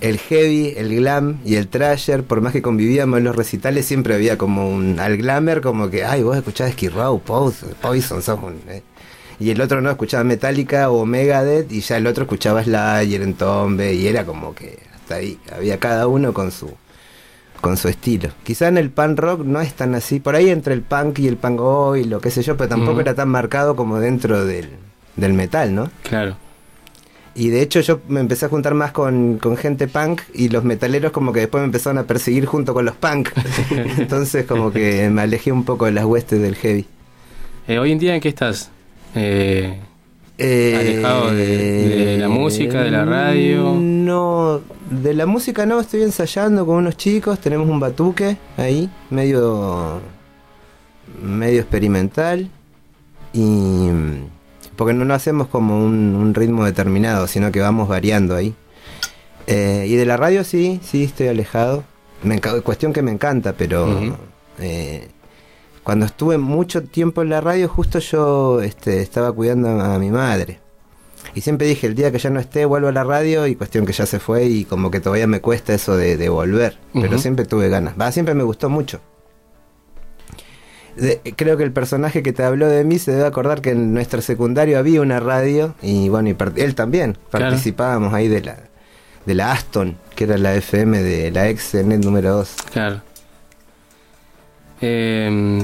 el 0.00 0.18
heavy, 0.18 0.74
el 0.76 0.94
glam 0.94 1.38
y 1.44 1.56
el 1.56 1.68
trasher, 1.68 2.22
por 2.22 2.40
más 2.40 2.52
que 2.52 2.62
convivíamos 2.62 3.18
en 3.18 3.24
los 3.24 3.34
recitales, 3.34 3.86
siempre 3.86 4.14
había 4.14 4.38
como 4.38 4.68
un. 4.68 5.00
Al 5.00 5.16
glamour, 5.16 5.60
como 5.60 5.90
que, 5.90 6.04
ay, 6.04 6.22
vos 6.22 6.36
escuchás 6.36 6.72
Skid 6.72 6.92
Row, 6.92 7.20
Poison, 7.20 7.70
Poison, 7.80 8.22
sos 8.22 8.38
un. 8.42 8.60
eh". 8.68 8.82
Y 9.38 9.50
el 9.50 9.60
otro 9.60 9.80
no 9.80 9.90
escuchaba 9.90 10.24
Metallica 10.24 10.90
o 10.90 11.04
Megadeth, 11.04 11.70
y 11.72 11.80
ya 11.80 11.96
el 11.96 12.06
otro 12.06 12.24
escuchaba 12.24 12.62
Slayer, 12.62 13.22
Entombe, 13.22 13.94
y 13.94 14.06
era 14.06 14.24
como 14.24 14.54
que 14.54 14.78
hasta 14.94 15.16
ahí. 15.16 15.38
Había 15.52 15.78
cada 15.78 16.06
uno 16.06 16.32
con 16.32 16.52
su 16.52 16.72
con 17.66 17.76
su 17.76 17.88
estilo. 17.88 18.28
Quizá 18.44 18.68
en 18.68 18.78
el 18.78 18.90
punk 18.90 19.18
rock 19.18 19.40
no 19.40 19.60
es 19.60 19.74
tan 19.74 19.96
así, 19.96 20.20
por 20.20 20.36
ahí 20.36 20.50
entre 20.50 20.72
el 20.72 20.82
punk 20.82 21.18
y 21.18 21.26
el 21.26 21.36
punk 21.36 21.96
y 21.96 22.04
lo 22.04 22.20
que 22.20 22.30
sé 22.30 22.44
yo, 22.44 22.56
pero 22.56 22.68
tampoco 22.68 23.00
era 23.00 23.14
tan 23.14 23.28
marcado 23.28 23.74
como 23.74 23.98
dentro 23.98 24.44
del, 24.44 24.68
del 25.16 25.32
metal, 25.32 25.74
¿no? 25.74 25.90
Claro. 26.04 26.36
Y 27.34 27.48
de 27.48 27.62
hecho 27.62 27.80
yo 27.80 27.98
me 28.06 28.20
empecé 28.20 28.46
a 28.46 28.50
juntar 28.50 28.74
más 28.74 28.92
con, 28.92 29.38
con 29.38 29.56
gente 29.56 29.88
punk 29.88 30.22
y 30.32 30.48
los 30.48 30.62
metaleros 30.62 31.10
como 31.10 31.32
que 31.32 31.40
después 31.40 31.60
me 31.60 31.64
empezaron 31.64 31.98
a 31.98 32.04
perseguir 32.04 32.46
junto 32.46 32.72
con 32.72 32.84
los 32.84 32.94
punk. 32.94 33.30
Entonces 33.98 34.46
como 34.46 34.70
que 34.70 35.10
me 35.10 35.22
alejé 35.22 35.50
un 35.50 35.64
poco 35.64 35.86
de 35.86 35.90
las 35.90 36.04
huestes 36.04 36.40
del 36.40 36.54
heavy. 36.54 36.86
Eh, 37.66 37.80
hoy 37.80 37.90
en 37.90 37.98
día, 37.98 38.14
¿en 38.14 38.20
qué 38.20 38.28
estás? 38.28 38.70
Eh, 39.16 39.80
Eh, 40.38 40.76
Alejado 40.78 41.34
de, 41.34 41.46
de 41.46 42.18
la 42.18 42.28
música, 42.28 42.82
de 42.82 42.90
la 42.90 43.04
radio. 43.04 43.74
No, 43.74 44.60
de 44.90 45.14
la 45.14 45.26
música 45.26 45.64
no, 45.66 45.80
estoy 45.80 46.02
ensayando 46.02 46.66
con 46.66 46.76
unos 46.76 46.96
chicos, 46.96 47.40
tenemos 47.40 47.68
un 47.68 47.80
batuque 47.80 48.36
ahí, 48.56 48.90
medio 49.10 50.00
medio 51.22 51.60
experimental 51.60 52.50
y 53.32 53.88
porque 54.76 54.92
no 54.92 55.04
lo 55.04 55.14
hacemos 55.14 55.48
como 55.48 55.82
un, 55.82 56.14
un 56.14 56.34
ritmo 56.34 56.64
determinado, 56.64 57.26
sino 57.26 57.50
que 57.50 57.60
vamos 57.60 57.88
variando 57.88 58.34
ahí. 58.34 58.54
Eh, 59.46 59.86
y 59.88 59.94
de 59.96 60.04
la 60.04 60.16
radio 60.16 60.44
sí, 60.44 60.80
sí 60.82 61.04
estoy 61.04 61.28
alejado. 61.28 61.84
Me 62.22 62.40
cuestión 62.40 62.92
que 62.92 63.02
me 63.02 63.10
encanta, 63.10 63.54
pero 63.54 64.16
eh, 64.58 65.08
cuando 65.86 66.04
estuve 66.04 66.36
mucho 66.36 66.82
tiempo 66.82 67.22
en 67.22 67.28
la 67.30 67.40
radio, 67.40 67.68
justo 67.68 68.00
yo 68.00 68.60
este, 68.60 69.02
estaba 69.02 69.30
cuidando 69.30 69.68
a 69.68 69.96
mi 70.00 70.10
madre. 70.10 70.58
Y 71.36 71.42
siempre 71.42 71.68
dije, 71.68 71.86
el 71.86 71.94
día 71.94 72.10
que 72.10 72.18
ya 72.18 72.28
no 72.28 72.40
esté, 72.40 72.64
vuelvo 72.64 72.88
a 72.88 72.92
la 72.92 73.04
radio 73.04 73.46
y 73.46 73.54
cuestión 73.54 73.86
que 73.86 73.92
ya 73.92 74.04
se 74.04 74.18
fue 74.18 74.46
y 74.46 74.64
como 74.64 74.90
que 74.90 74.98
todavía 74.98 75.28
me 75.28 75.40
cuesta 75.40 75.74
eso 75.74 75.96
de, 75.96 76.16
de 76.16 76.28
volver. 76.28 76.76
Pero 76.92 77.18
siempre 77.18 77.44
tuve 77.44 77.68
ganas. 77.68 77.94
Va, 78.00 78.10
siempre 78.10 78.34
me 78.34 78.42
gustó 78.42 78.68
mucho. 78.68 79.00
De- 80.96 81.20
creo 81.36 81.56
que 81.56 81.62
el 81.62 81.72
personaje 81.72 82.20
que 82.24 82.32
te 82.32 82.42
habló 82.42 82.66
de 82.68 82.82
mí 82.82 82.98
se 82.98 83.12
debe 83.12 83.26
acordar 83.26 83.60
que 83.60 83.70
en 83.70 83.94
nuestro 83.94 84.20
secundario 84.22 84.78
había 84.80 85.00
una 85.02 85.20
radio 85.20 85.74
y 85.82 86.08
bueno, 86.08 86.30
y 86.30 86.36
él 86.60 86.74
también. 86.74 87.16
Claro. 87.30 87.46
Participábamos 87.46 88.12
ahí 88.12 88.26
de 88.26 88.42
la, 88.42 88.56
de 89.24 89.34
la 89.36 89.52
Aston, 89.52 89.98
que 90.16 90.24
era 90.24 90.36
la 90.36 90.52
FM 90.56 91.00
de 91.02 91.30
la 91.30 91.48
ex 91.48 91.74
net 91.74 91.98
número 92.02 92.32
2. 92.38 92.54
Claro. 92.72 93.02
Eh, 94.80 95.62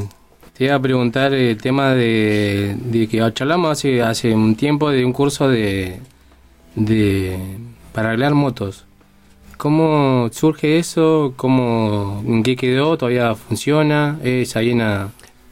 te 0.52 0.64
iba 0.64 0.74
a 0.74 0.80
preguntar 0.82 1.32
el 1.34 1.56
tema 1.56 1.94
de, 1.94 2.76
de 2.78 3.08
que 3.08 3.18
charlamos 3.32 3.72
hace, 3.72 4.02
hace 4.02 4.34
un 4.34 4.54
tiempo 4.54 4.90
de 4.90 5.04
un 5.04 5.12
curso 5.12 5.48
de, 5.48 6.00
de 6.74 7.38
para 7.92 8.08
arreglar 8.08 8.34
motos. 8.34 8.84
¿Cómo 9.56 10.28
surge 10.32 10.78
eso? 10.78 11.34
¿Cómo, 11.36 12.22
¿En 12.26 12.42
qué 12.42 12.56
quedó? 12.56 12.98
¿Todavía 12.98 13.34
funciona? 13.34 14.18
¿Es 14.22 14.56
ahí 14.56 14.70
en 14.70 14.82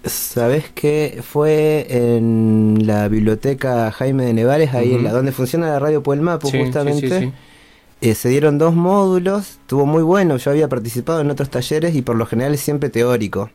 ¿Sabes 0.04 0.64
qué? 0.74 1.20
Fue 1.22 1.86
en 1.90 2.78
la 2.86 3.06
biblioteca 3.08 3.92
Jaime 3.92 4.24
de 4.24 4.32
Nevares, 4.32 4.74
ahí 4.74 4.94
en 4.94 5.04
la 5.04 5.12
donde 5.12 5.30
funciona 5.30 5.68
la 5.68 5.78
radio 5.78 6.02
Puelmapu, 6.02 6.48
Sí, 6.48 6.56
sí, 6.56 6.64
justamente. 6.64 7.08
sí, 7.08 7.26
sí. 7.26 7.32
Eh, 8.00 8.14
se 8.14 8.30
dieron 8.30 8.56
dos 8.56 8.74
módulos, 8.74 9.50
estuvo 9.60 9.84
muy 9.84 10.02
bueno, 10.02 10.38
yo 10.38 10.50
había 10.50 10.68
participado 10.68 11.20
en 11.20 11.30
otros 11.30 11.50
talleres 11.50 11.94
y 11.94 12.02
por 12.02 12.16
lo 12.16 12.24
general 12.24 12.54
es 12.54 12.60
siempre 12.60 12.88
teórico. 12.88 13.50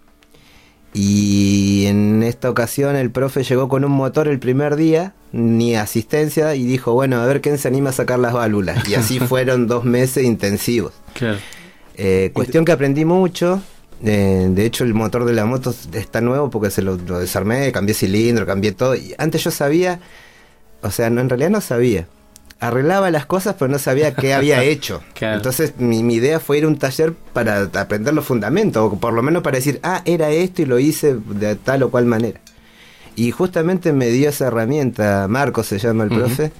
Y 0.93 1.87
en 1.87 2.23
esta 2.23 2.49
ocasión 2.49 2.95
el 2.95 3.11
profe 3.11 3.43
llegó 3.43 3.67
con 3.67 3.83
un 3.83 3.91
motor 3.91 4.27
el 4.29 4.39
primer 4.39 4.77
día, 4.77 5.13
ni 5.33 5.75
asistencia, 5.75 6.55
y 6.55 6.63
dijo, 6.63 6.93
bueno, 6.93 7.17
a 7.17 7.25
ver 7.25 7.41
quién 7.41 7.57
se 7.57 7.67
anima 7.67 7.89
a 7.89 7.93
sacar 7.93 8.17
las 8.19 8.31
válvulas. 8.33 8.87
Y 8.87 8.95
así 8.95 9.19
fueron 9.27 9.67
dos 9.67 9.83
meses 9.83 10.23
intensivos. 10.23 10.93
Claro. 11.13 11.37
Eh, 11.97 12.31
cuestión 12.33 12.63
que 12.63 12.71
aprendí 12.71 13.03
mucho. 13.03 13.61
eh, 14.03 14.47
de 14.49 14.65
hecho, 14.65 14.83
el 14.85 14.93
motor 14.93 15.25
de 15.25 15.33
la 15.33 15.45
moto 15.45 15.73
está 15.93 16.21
nuevo 16.21 16.49
porque 16.49 16.69
se 16.69 16.81
lo, 16.81 16.95
lo 16.97 17.19
desarmé, 17.19 17.71
cambié 17.73 17.93
cilindro, 17.93 18.45
cambié 18.45 18.71
todo. 18.71 18.95
Y 18.95 19.13
antes 19.17 19.43
yo 19.43 19.51
sabía, 19.51 19.99
o 20.81 20.91
sea, 20.91 21.09
no, 21.09 21.19
en 21.19 21.29
realidad 21.29 21.49
no 21.49 21.59
sabía. 21.61 22.07
Arreglaba 22.67 23.11
las 23.11 23.25
cosas, 23.25 23.55
pero 23.59 23.69
no 23.71 23.79
sabía 23.79 24.13
qué 24.15 24.33
había 24.33 24.63
hecho. 24.71 25.01
Claro. 25.13 25.37
Entonces, 25.37 25.73
mi, 25.77 26.03
mi 26.03 26.15
idea 26.15 26.39
fue 26.39 26.57
ir 26.57 26.63
a 26.65 26.67
un 26.67 26.77
taller 26.77 27.13
para 27.33 27.61
aprender 27.61 28.13
los 28.13 28.25
fundamentos, 28.25 28.91
o 28.93 28.97
por 28.99 29.13
lo 29.13 29.21
menos 29.21 29.43
para 29.43 29.57
decir, 29.57 29.79
ah, 29.83 30.01
era 30.05 30.29
esto 30.31 30.61
y 30.61 30.65
lo 30.65 30.79
hice 30.79 31.15
de 31.15 31.55
tal 31.55 31.83
o 31.83 31.89
cual 31.91 32.05
manera. 32.05 32.39
Y 33.15 33.31
justamente 33.31 33.93
me 33.93 34.07
dio 34.09 34.29
esa 34.29 34.47
herramienta, 34.47 35.27
Marco 35.29 35.63
se 35.63 35.79
llama 35.79 36.03
el 36.03 36.11
Ujú. 36.11 36.19
profe, 36.19 36.51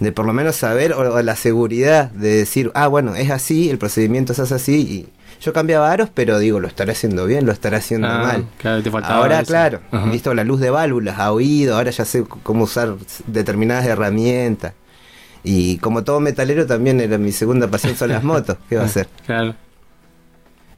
de 0.00 0.12
por 0.12 0.26
lo 0.26 0.32
menos 0.32 0.56
saber 0.56 0.92
o, 0.92 1.14
o 1.14 1.22
la 1.22 1.36
seguridad 1.36 2.10
de 2.10 2.36
decir, 2.36 2.70
ah, 2.74 2.88
bueno, 2.88 3.14
es 3.14 3.30
así, 3.30 3.70
el 3.70 3.78
procedimiento 3.78 4.34
se 4.34 4.42
hace 4.42 4.54
así. 4.56 4.74
Y 4.80 5.08
yo 5.40 5.52
cambiaba 5.52 5.90
aros, 5.90 6.08
pero 6.12 6.38
digo, 6.38 6.60
lo 6.60 6.68
estaré 6.68 6.92
haciendo 6.92 7.24
bien, 7.26 7.46
lo 7.46 7.52
estaré 7.52 7.76
haciendo 7.76 8.08
Ah, 8.08 8.18
mal. 8.18 8.46
claro, 8.58 8.82
te 8.82 8.90
faltaba 8.90 9.16
Ahora, 9.16 9.40
eso. 9.40 9.46
claro, 9.48 9.80
Ajá. 9.90 10.10
visto 10.10 10.34
la 10.34 10.44
luz 10.44 10.60
de 10.60 10.70
válvulas, 10.70 11.18
a 11.18 11.32
oído, 11.32 11.76
ahora 11.76 11.90
ya 11.92 12.04
sé 12.04 12.24
cómo 12.42 12.64
usar 12.64 12.94
determinadas 13.26 13.86
herramientas. 13.86 14.74
Y 15.44 15.78
como 15.78 16.04
todo 16.04 16.20
metalero 16.20 16.66
también 16.66 17.00
era 17.00 17.18
mi 17.18 17.32
segunda 17.32 17.66
pasión 17.68 17.96
son 17.96 18.10
las 18.10 18.22
motos. 18.22 18.56
¿Qué 18.68 18.76
va 18.76 18.82
a 18.82 18.86
hacer? 18.86 19.08
Claro. 19.26 19.54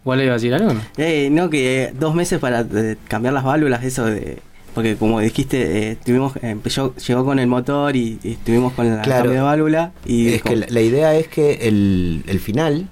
¿Igual 0.02 0.18
le 0.18 0.24
iba 0.24 0.32
a 0.34 0.36
decir 0.36 0.52
algo? 0.54 0.74
no? 0.74 0.80
Eh, 0.98 1.28
no, 1.30 1.48
que 1.48 1.84
eh, 1.84 1.94
dos 1.98 2.14
meses 2.14 2.38
para 2.38 2.60
eh, 2.60 2.96
cambiar 3.08 3.32
las 3.34 3.44
válvulas, 3.44 3.82
eso 3.84 4.04
de... 4.04 4.38
Porque 4.74 4.96
como 4.96 5.20
dijiste, 5.20 5.92
eh, 5.92 5.96
tuvimos, 6.04 6.34
eh, 6.36 6.40
empezó, 6.50 6.94
llegó 6.96 7.24
con 7.24 7.38
el 7.38 7.46
motor 7.46 7.94
y, 7.94 8.18
y 8.24 8.32
estuvimos 8.32 8.72
con 8.72 8.88
la 8.90 9.02
Claro. 9.02 9.22
cambio 9.24 9.40
de 9.40 9.44
válvula. 9.46 9.92
Y 10.04 10.34
es 10.34 10.42
que 10.42 10.56
la, 10.56 10.66
la 10.68 10.80
idea 10.80 11.14
es 11.14 11.28
que 11.28 11.68
el, 11.68 12.24
el 12.26 12.40
final, 12.40 12.88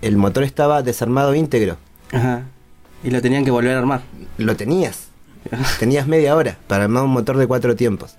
el 0.00 0.16
motor 0.16 0.44
estaba 0.44 0.82
desarmado 0.82 1.34
íntegro. 1.34 1.76
Ajá. 2.12 2.44
Y 3.04 3.10
lo 3.10 3.20
tenían 3.20 3.44
que 3.44 3.50
volver 3.50 3.74
a 3.74 3.80
armar. 3.80 4.02
Lo 4.38 4.56
tenías. 4.56 5.08
tenías 5.80 6.06
media 6.06 6.34
hora 6.36 6.56
para 6.68 6.84
armar 6.84 7.02
un 7.02 7.10
motor 7.10 7.36
de 7.36 7.46
cuatro 7.46 7.74
tiempos. 7.76 8.16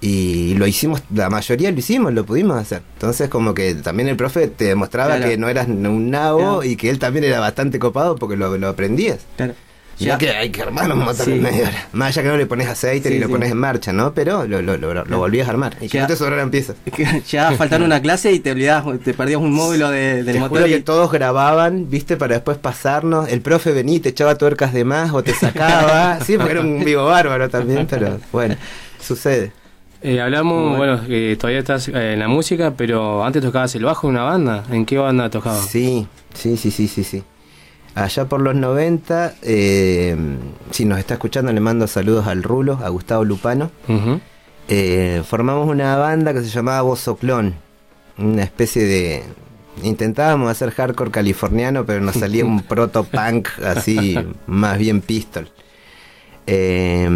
Y 0.00 0.54
lo 0.54 0.66
hicimos, 0.66 1.02
la 1.12 1.28
mayoría 1.28 1.72
lo 1.72 1.78
hicimos, 1.78 2.12
lo 2.12 2.24
pudimos 2.24 2.56
hacer. 2.56 2.82
Entonces 2.94 3.28
como 3.28 3.52
que 3.52 3.74
también 3.74 4.08
el 4.08 4.16
profe 4.16 4.46
te 4.46 4.66
demostraba 4.66 5.16
Claro. 5.16 5.30
que 5.30 5.36
no 5.38 5.48
eras 5.48 5.66
un 5.66 6.10
nabo 6.10 6.38
Claro. 6.38 6.64
y 6.64 6.76
que 6.76 6.88
él 6.90 6.98
también 7.00 7.24
era 7.24 7.40
bastante 7.40 7.78
copado 7.80 8.14
porque 8.16 8.36
lo, 8.36 8.56
lo 8.56 8.68
aprendías. 8.68 9.18
Claro. 9.36 9.54
Ya 9.98 10.16
que 10.16 10.30
hay 10.30 10.50
que 10.50 10.62
armar 10.62 10.92
un 10.92 11.00
motor 11.00 11.24
Sí. 11.24 11.32
en 11.32 11.42
media 11.42 11.62
hora. 11.62 11.88
Más 11.92 12.10
allá 12.10 12.22
que 12.22 12.28
no 12.28 12.36
le 12.36 12.46
pones 12.46 12.68
aceite 12.68 13.08
Sí, 13.08 13.14
ni 13.16 13.20
lo 13.20 13.26
sí. 13.26 13.32
pones 13.32 13.50
en 13.50 13.56
marcha, 13.56 13.92
¿no? 13.92 14.14
Pero 14.14 14.46
lo, 14.46 14.62
lo, 14.62 14.76
lo, 14.76 14.94
lo 15.04 15.18
volvías 15.18 15.48
a 15.48 15.50
armar. 15.50 15.74
Y 15.80 15.88
que 15.88 15.96
Ya. 15.98 16.02
no 16.02 16.06
te 16.06 16.14
sobraran 16.14 16.52
piezas. 16.52 16.76
ya 17.28 17.50
faltar 17.56 17.82
una 17.82 18.00
clase 18.00 18.30
y 18.30 18.38
te 18.38 18.52
olvidabas, 18.52 19.00
te 19.00 19.12
perdías 19.12 19.40
un 19.40 19.50
módulo 19.52 19.90
de- 19.90 20.22
del 20.22 20.34
Te 20.34 20.38
motor. 20.38 20.58
juro 20.58 20.68
y- 20.68 20.74
que 20.74 20.80
todos 20.82 21.10
grababan, 21.10 21.90
viste, 21.90 22.16
para 22.16 22.34
después 22.36 22.58
pasarnos. 22.58 23.28
El 23.28 23.40
profe 23.40 23.72
venía 23.72 23.96
y 23.96 23.98
te 23.98 24.10
echaba 24.10 24.36
tuercas 24.36 24.72
de 24.72 24.84
más 24.84 25.12
o 25.12 25.24
te 25.24 25.34
sacaba. 25.34 26.20
sí, 26.24 26.36
porque 26.36 26.52
era 26.52 26.60
un 26.60 26.84
vivo 26.84 27.04
bárbaro 27.04 27.48
también, 27.48 27.88
pero 27.90 28.20
bueno, 28.30 28.54
sucede. 29.04 29.50
Eh, 30.02 30.20
hablamos, 30.20 30.76
Bueno. 30.76 30.96
bueno, 30.96 31.08
que 31.08 31.36
todavía 31.36 31.58
estás 31.60 31.88
eh, 31.88 32.12
en 32.14 32.20
la 32.20 32.28
música, 32.28 32.74
pero 32.76 33.24
antes 33.24 33.42
tocabas 33.42 33.74
el 33.74 33.84
bajo 33.84 34.08
en 34.08 34.14
una 34.14 34.24
banda. 34.24 34.64
¿En 34.70 34.86
qué 34.86 34.96
banda 34.98 35.28
tocabas? 35.28 35.66
Sí, 35.66 36.06
sí, 36.34 36.56
sí, 36.56 36.70
sí, 36.70 36.86
sí, 36.88 37.02
sí. 37.04 37.22
Allá 37.94 38.26
por 38.26 38.40
los 38.40 38.54
90, 38.54 39.34
eh, 39.42 40.16
si 40.70 40.84
nos 40.84 40.98
está 41.00 41.14
escuchando, 41.14 41.52
le 41.52 41.58
mando 41.60 41.86
saludos 41.88 42.28
al 42.28 42.44
Rulo, 42.44 42.78
a 42.82 42.88
Gustavo 42.90 43.24
Lupano. 43.24 43.72
Formamos 45.24 45.68
una 45.68 45.96
banda 45.96 46.32
que 46.32 46.40
se 46.42 46.48
llamaba 46.50 46.82
Bozoclón, 46.82 47.54
una 48.18 48.42
especie 48.44 48.84
de... 48.84 49.22
Intentábamos 49.82 50.50
hacer 50.50 50.70
hardcore 50.72 51.10
californiano, 51.10 51.84
pero 51.86 52.00
nos 52.00 52.16
salía 52.16 52.44
un 52.44 52.62
proto 52.68 53.04
punk 53.04 53.48
así, 53.64 54.16
más 54.46 54.76
bien 54.78 55.00
pistol. 55.00 55.48
Eh, 56.46 57.08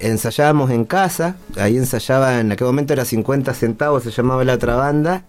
ensayábamos 0.00 0.70
en 0.70 0.84
casa, 0.84 1.36
ahí 1.56 1.76
ensayaba, 1.76 2.40
en 2.40 2.52
aquel 2.52 2.66
momento 2.66 2.92
era 2.92 3.04
50 3.04 3.52
centavos, 3.54 4.02
se 4.02 4.10
llamaba 4.10 4.44
la 4.44 4.54
otra 4.54 4.76
banda, 4.76 5.24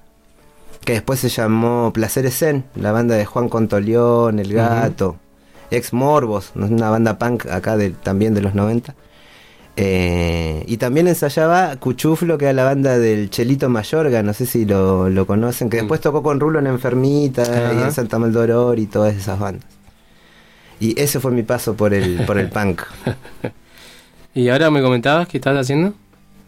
que 0.84 0.94
después 0.94 1.20
se 1.20 1.30
llamó 1.30 1.92
Placeres 1.94 2.38
Zen, 2.38 2.64
la 2.76 2.92
banda 2.92 3.16
de 3.16 3.26
Juan 3.26 3.50
Contoleón, 3.50 4.40
El 4.40 4.54
Gato, 4.54 5.18
Ex 5.72 5.94
Morbos, 5.94 6.52
una 6.56 6.90
banda 6.90 7.18
punk 7.18 7.46
acá 7.48 7.78
de, 7.78 7.92
también 7.92 8.34
de 8.34 8.42
los 8.42 8.56
90. 8.56 8.96
Eh, 9.82 10.64
y 10.68 10.78
también 10.78 11.08
ensayaba 11.08 11.78
Cuchuflo, 11.78 12.38
que 12.38 12.46
era 12.46 12.54
la 12.54 12.66
banda 12.66 12.98
del 12.98 13.30
Chelito 13.30 13.70
Mayorga, 13.70 14.24
no 14.24 14.34
sé 14.34 14.46
si 14.46 14.66
lo, 14.66 15.10
lo 15.10 15.26
conocen, 15.26 15.70
que 15.70 15.78
después 15.78 16.02
tocó 16.02 16.22
con 16.22 16.40
Rulo 16.40 16.60
en 16.60 16.68
Enfermita 16.68 17.74
y 17.74 17.82
en 17.82 17.92
Santa 17.94 18.20
Maldoror 18.20 18.78
y 18.78 18.88
todas 18.88 19.16
esas 19.16 19.40
bandas. 19.40 19.66
Y 20.82 21.00
ese 21.00 21.20
fue 21.20 21.32
mi 21.32 21.44
paso 21.44 21.76
por 21.76 21.94
el, 21.94 22.26
por 22.26 22.38
el 22.38 22.50
punk. 22.50 22.82
¿Y 24.34 24.50
ahora 24.50 24.70
me 24.72 24.82
comentabas 24.82 25.28
qué 25.28 25.38
estás 25.38 25.58
haciendo? 25.58 25.94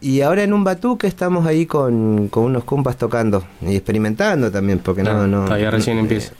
Y 0.00 0.20
ahora 0.20 0.42
en 0.42 0.52
un 0.52 0.64
batuque 0.64 1.06
estamos 1.06 1.46
ahí 1.46 1.66
con, 1.66 2.28
con 2.28 2.44
unos 2.44 2.64
compas 2.64 2.96
tocando 2.96 3.44
y 3.60 3.76
experimentando 3.76 4.50
también, 4.50 4.80
porque 4.80 5.02
no, 5.02 5.26
no. 5.26 5.44
todavía 5.44 5.70
recién 5.70 5.98
eh, 5.98 6.00
empieza. 6.00 6.32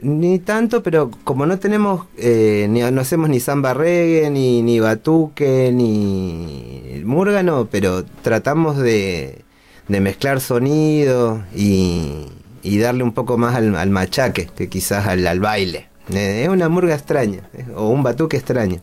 Ni 0.00 0.38
tanto, 0.38 0.82
pero 0.82 1.10
como 1.24 1.44
no 1.44 1.58
tenemos, 1.58 2.06
eh, 2.16 2.66
ni, 2.70 2.80
no 2.82 3.00
hacemos 3.00 3.28
ni 3.28 3.40
samba 3.40 3.74
reggae, 3.74 4.30
ni, 4.30 4.62
ni 4.62 4.78
batuque, 4.80 5.70
ni 5.74 7.02
múrgano, 7.04 7.68
pero 7.70 8.04
tratamos 8.22 8.78
de, 8.78 9.44
de 9.88 10.00
mezclar 10.00 10.40
sonido 10.40 11.42
y, 11.54 12.26
y 12.62 12.78
darle 12.78 13.02
un 13.02 13.12
poco 13.12 13.36
más 13.36 13.56
al, 13.56 13.74
al 13.74 13.90
machaque 13.90 14.48
que 14.56 14.68
quizás 14.68 15.06
al, 15.06 15.26
al 15.26 15.40
baile. 15.40 15.88
Eh, 16.12 16.42
es 16.44 16.48
una 16.48 16.68
murga 16.68 16.94
extraña, 16.94 17.48
eh, 17.54 17.66
o 17.74 17.88
un 17.88 18.02
batuque 18.02 18.36
extraño. 18.36 18.80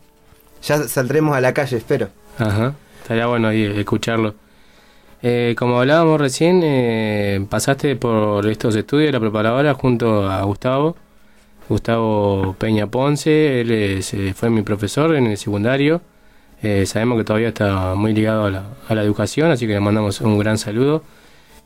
Ya 0.68 0.84
saldremos 0.88 1.36
a 1.36 1.42
la 1.42 1.54
calle, 1.54 1.78
espero. 1.78 2.10
Ajá. 2.38 2.74
Estaría 3.02 3.26
bueno 3.28 3.48
ahí 3.48 3.64
escucharlo. 3.64 4.36
Eh, 5.22 5.56
como 5.58 5.80
hablábamos 5.80 6.20
recién, 6.20 6.62
eh, 6.64 7.46
pasaste 7.50 7.96
por 7.96 8.46
estos 8.48 8.76
estudios 8.76 9.08
de 9.08 9.12
la 9.14 9.20
preparadora 9.20 9.74
junto 9.74 10.30
a 10.30 10.44
Gustavo, 10.44 10.96
Gustavo 11.70 12.56
Peña 12.60 12.88
Ponce, 12.88 13.62
él 13.62 13.72
es, 13.72 14.14
eh, 14.14 14.34
fue 14.36 14.50
mi 14.50 14.62
profesor 14.62 15.16
en 15.16 15.28
el 15.28 15.38
secundario, 15.38 16.02
Eh, 16.64 16.88
sabemos 16.88 17.20
que 17.20 17.24
todavía 17.24 17.50
está 17.50 17.94
muy 17.94 18.14
ligado 18.14 18.46
a 18.46 18.50
la, 18.50 18.64
a 18.90 18.96
la 18.96 19.04
educación, 19.04 19.52
así 19.52 19.68
que 19.68 19.74
le 19.74 19.80
mandamos 19.80 20.22
un 20.22 20.40
gran 20.40 20.58
saludo. 20.58 21.04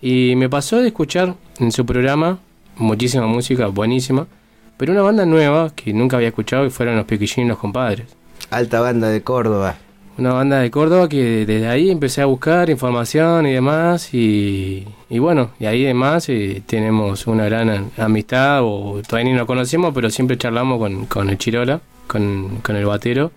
Y 0.01 0.35
me 0.35 0.49
pasó 0.49 0.79
de 0.81 0.87
escuchar 0.87 1.35
en 1.59 1.71
su 1.71 1.85
programa 1.85 2.39
muchísima 2.75 3.25
música, 3.25 3.67
buenísima, 3.67 4.27
pero 4.75 4.91
una 4.91 5.01
banda 5.01 5.25
nueva 5.25 5.71
que 5.73 5.93
nunca 5.93 6.17
había 6.17 6.27
escuchado 6.27 6.65
y 6.65 6.71
fueron 6.71 6.97
los 6.97 7.05
Piquillín 7.05 7.47
Los 7.47 7.57
Compadres. 7.57 8.07
Alta 8.49 8.81
banda 8.81 9.09
de 9.09 9.21
Córdoba. 9.21 9.75
Una 10.17 10.33
banda 10.33 10.59
de 10.59 10.69
Córdoba 10.69 11.07
que 11.07 11.45
desde 11.45 11.67
ahí 11.67 11.89
empecé 11.89 12.21
a 12.21 12.25
buscar 12.25 12.69
información 12.69 13.47
y 13.47 13.53
demás 13.53 14.13
y, 14.13 14.85
y 15.09 15.19
bueno, 15.19 15.51
y 15.59 15.65
ahí 15.65 15.85
además 15.85 16.27
eh, 16.29 16.61
tenemos 16.65 17.27
una 17.27 17.45
gran 17.45 17.69
an- 17.69 17.91
amistad 17.97 18.59
o 18.61 19.01
todavía 19.07 19.31
ni 19.31 19.37
nos 19.37 19.47
conocemos, 19.47 19.93
pero 19.95 20.09
siempre 20.09 20.37
charlamos 20.37 20.79
con, 20.79 21.05
con 21.05 21.29
el 21.29 21.37
Chirola, 21.37 21.79
con, 22.07 22.57
con 22.57 22.75
el 22.75 22.85
batero. 22.85 23.31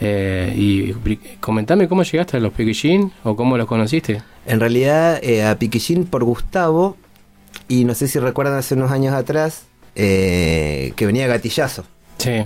Eh, 0.00 0.52
y 0.56 0.92
comentame 1.40 1.88
cómo 1.88 2.02
llegaste 2.02 2.36
a 2.36 2.40
los 2.40 2.52
Piquillín 2.52 3.12
o 3.24 3.34
cómo 3.34 3.56
los 3.56 3.66
conociste. 3.66 4.22
En 4.46 4.60
realidad, 4.60 5.18
eh, 5.24 5.44
a 5.44 5.58
Piquillín 5.58 6.04
por 6.04 6.22
Gustavo, 6.22 6.96
y 7.66 7.84
no 7.84 7.94
sé 7.94 8.06
si 8.06 8.18
recuerdan 8.20 8.58
hace 8.58 8.74
unos 8.74 8.90
años 8.92 9.12
atrás, 9.14 9.64
eh, 9.96 10.92
que 10.96 11.06
venía 11.06 11.26
Gatillazo. 11.26 11.84
Sí. 12.18 12.44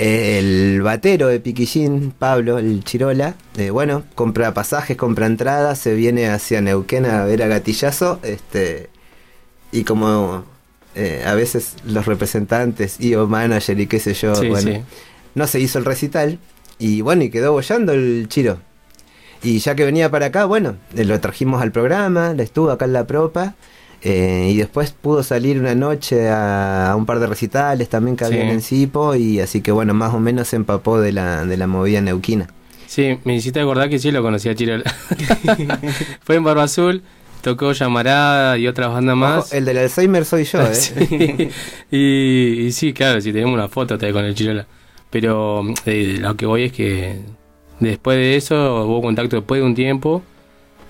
El 0.00 0.80
batero 0.80 1.26
de 1.28 1.40
Piquillín, 1.40 2.14
Pablo, 2.18 2.58
el 2.58 2.82
Chirola, 2.84 3.34
eh, 3.58 3.68
bueno, 3.68 4.04
compra 4.14 4.54
pasajes, 4.54 4.96
compra 4.96 5.26
entradas, 5.26 5.78
se 5.78 5.94
viene 5.94 6.30
hacia 6.30 6.62
Neuquén 6.62 7.04
a 7.04 7.26
ver 7.26 7.42
a 7.42 7.48
Gatillazo, 7.48 8.18
este, 8.22 8.88
y 9.72 9.84
como 9.84 10.44
eh, 10.94 11.22
a 11.26 11.34
veces 11.34 11.74
los 11.84 12.06
representantes 12.06 12.98
y 12.98 13.14
o 13.14 13.26
manager 13.26 13.78
y 13.78 13.86
qué 13.88 14.00
sé 14.00 14.14
yo, 14.14 14.34
Sí, 14.36 14.48
bueno, 14.48 14.72
sí. 14.72 14.80
no 15.34 15.46
se 15.46 15.60
hizo 15.60 15.78
el 15.78 15.84
recital, 15.84 16.38
y 16.78 17.02
bueno, 17.02 17.24
y 17.24 17.28
quedó 17.28 17.52
bollando 17.52 17.92
el 17.92 18.26
Chiro. 18.30 18.56
Y 19.42 19.58
ya 19.58 19.74
que 19.74 19.84
venía 19.84 20.10
para 20.10 20.26
acá, 20.26 20.46
bueno, 20.46 20.76
eh, 20.96 21.04
lo 21.04 21.20
trajimos 21.20 21.60
al 21.60 21.72
programa, 21.72 22.32
le 22.32 22.42
estuvo 22.42 22.70
acá 22.70 22.86
en 22.86 22.94
la 22.94 23.06
propa. 23.06 23.54
Eh, 24.02 24.48
y 24.52 24.56
después 24.56 24.92
pudo 24.92 25.22
salir 25.22 25.58
una 25.60 25.74
noche 25.74 26.28
a, 26.28 26.90
a 26.92 26.96
un 26.96 27.04
par 27.06 27.18
de 27.20 27.26
recitales 27.26 27.88
también 27.88 28.16
que 28.16 28.24
Sí. 28.24 28.32
habían 28.32 28.48
en 28.48 28.62
Cipo 28.62 29.14
y 29.14 29.40
así 29.40 29.60
que 29.60 29.72
bueno, 29.72 29.92
más 29.94 30.14
o 30.14 30.20
menos 30.20 30.48
se 30.48 30.56
empapó 30.56 31.00
de 31.00 31.12
la, 31.12 31.44
de 31.44 31.56
la 31.56 31.66
movida 31.66 32.00
neuquina. 32.00 32.48
Sí, 32.86 33.18
me 33.24 33.36
hiciste 33.36 33.60
acordar 33.60 33.88
que 33.88 33.98
sí 33.98 34.10
lo 34.10 34.20
conocía 34.22 34.52
a 34.52 34.54
Chirola. 34.54 34.82
Fue 36.22 36.36
en 36.36 36.44
Barba 36.44 36.64
Azul, 36.64 37.02
tocó 37.40 37.72
Llamarada 37.72 38.58
y 38.58 38.66
otras 38.66 38.92
bandas 38.92 39.16
más. 39.16 39.38
Ojo, 39.46 39.54
el 39.56 39.64
del 39.64 39.78
Alzheimer 39.78 40.24
soy 40.24 40.44
yo, 40.44 40.60
¿eh? 40.62 40.74
Sí. 40.74 41.48
Y, 41.90 42.66
y 42.66 42.72
sí, 42.72 42.92
claro, 42.92 43.20
si 43.20 43.32
tenemos 43.32 43.54
una 43.54 43.68
foto 43.68 43.96
con 43.98 44.24
el 44.24 44.34
Chirola. 44.34 44.66
Pero 45.10 45.62
eh, 45.86 46.18
lo 46.20 46.36
que 46.36 46.46
voy 46.46 46.64
es 46.64 46.72
que 46.72 47.20
después 47.80 48.16
de 48.16 48.36
eso 48.36 48.84
hubo 48.86 49.02
contacto 49.02 49.36
después 49.36 49.60
de 49.60 49.66
un 49.66 49.74
tiempo, 49.74 50.22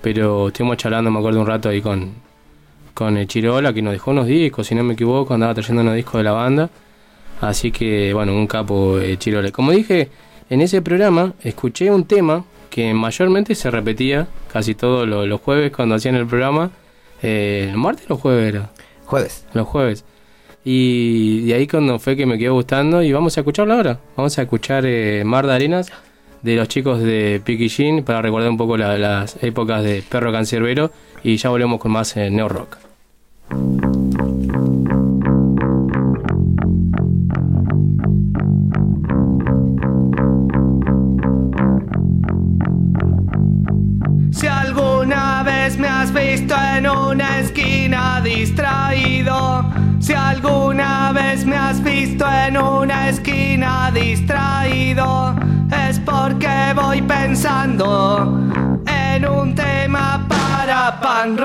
pero 0.01 0.47
estuvimos 0.47 0.77
charlando, 0.77 1.09
me 1.11 1.19
acuerdo 1.19 1.39
un 1.41 1.47
rato 1.47 1.69
ahí 1.69 1.81
con, 1.81 2.13
con 2.93 3.17
el 3.17 3.27
Chirola, 3.27 3.73
que 3.73 3.81
nos 3.81 3.93
dejó 3.93 4.11
unos 4.11 4.27
discos, 4.27 4.67
si 4.67 4.75
no 4.75 4.83
me 4.83 4.93
equivoco, 4.93 5.33
andaba 5.33 5.53
trayendo 5.53 5.81
unos 5.81 5.95
discos 5.95 6.15
de 6.19 6.23
la 6.23 6.31
banda. 6.31 6.69
Así 7.41 7.71
que, 7.71 8.13
bueno, 8.13 8.33
un 8.33 8.47
capo 8.47 8.99
el 8.99 9.17
Chirola. 9.17 9.51
Como 9.51 9.71
dije, 9.71 10.09
en 10.49 10.61
ese 10.61 10.81
programa 10.81 11.33
escuché 11.43 11.89
un 11.91 12.05
tema 12.05 12.45
que 12.69 12.93
mayormente 12.93 13.55
se 13.55 13.69
repetía 13.71 14.27
casi 14.51 14.75
todos 14.75 15.07
los, 15.07 15.27
los 15.27 15.41
jueves 15.41 15.71
cuando 15.71 15.95
hacían 15.95 16.15
el 16.15 16.27
programa. 16.27 16.71
Eh, 17.21 17.67
¿El 17.69 17.77
martes 17.77 18.05
o 18.05 18.13
los 18.13 18.19
jueves 18.19 18.53
era? 18.53 18.71
Jueves. 19.05 19.45
Los 19.53 19.67
jueves. 19.67 20.05
Y 20.63 21.45
de 21.47 21.53
ahí 21.55 21.67
cuando 21.67 21.99
fue 21.99 22.15
que 22.15 22.25
me 22.25 22.37
quedó 22.37 22.53
gustando 22.53 23.01
y 23.01 23.11
vamos 23.11 23.37
a 23.37 23.41
escucharlo 23.41 23.73
ahora. 23.73 23.99
Vamos 24.15 24.37
a 24.37 24.43
escuchar 24.43 24.85
eh, 24.85 25.23
Mar 25.25 25.47
de 25.47 25.53
Arenas 25.53 25.91
de 26.41 26.55
los 26.55 26.67
chicos 26.67 26.99
de 27.01 27.41
Jean 27.69 28.03
para 28.03 28.21
recordar 28.21 28.49
un 28.49 28.57
poco 28.57 28.77
la- 28.77 28.97
las 28.97 29.41
épocas 29.43 29.83
de 29.83 30.01
Perro 30.07 30.31
Cancerbero 30.31 30.91
y 31.23 31.37
ya 31.37 31.49
volvemos 31.49 31.79
con 31.79 31.91
más 31.91 32.15
eh, 32.17 32.29
Neo 32.29 32.49
Rock. 32.49 32.77
Si 50.01 50.13
alguna 50.13 51.11
vez 51.13 51.45
me 51.45 51.55
has 51.55 51.81
visto 51.83 52.25
en 52.27 52.57
una 52.57 53.09
esquina 53.09 53.91
distraído, 53.91 55.35
es 55.87 55.99
porque 55.99 56.73
voy 56.75 57.01
pensando 57.03 58.39
en 58.87 59.25
un 59.25 59.53
tema 59.53 60.25
para 60.27 60.99
pan 60.99 61.37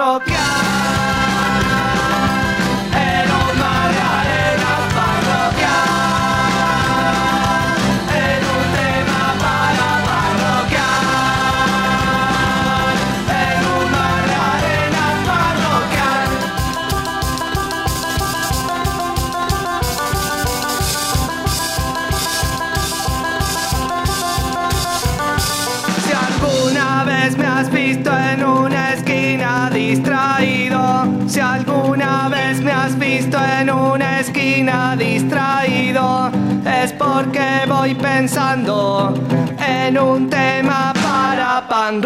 visto 27.86 28.10
en 28.10 28.44
una 28.44 28.94
esquina 28.94 29.70
distraído, 29.72 31.06
si 31.28 31.38
alguna 31.38 32.28
vez 32.28 32.60
me 32.60 32.72
has 32.72 32.98
visto 32.98 33.38
en 33.60 33.70
una 33.70 34.18
esquina 34.18 34.96
distraído, 34.96 36.32
es 36.82 36.92
porque 36.92 37.48
voy 37.68 37.94
pensando 37.94 39.14
en 39.64 39.98
un 39.98 40.28
tema 40.28 40.92
para 40.94 41.68
pan 41.68 42.02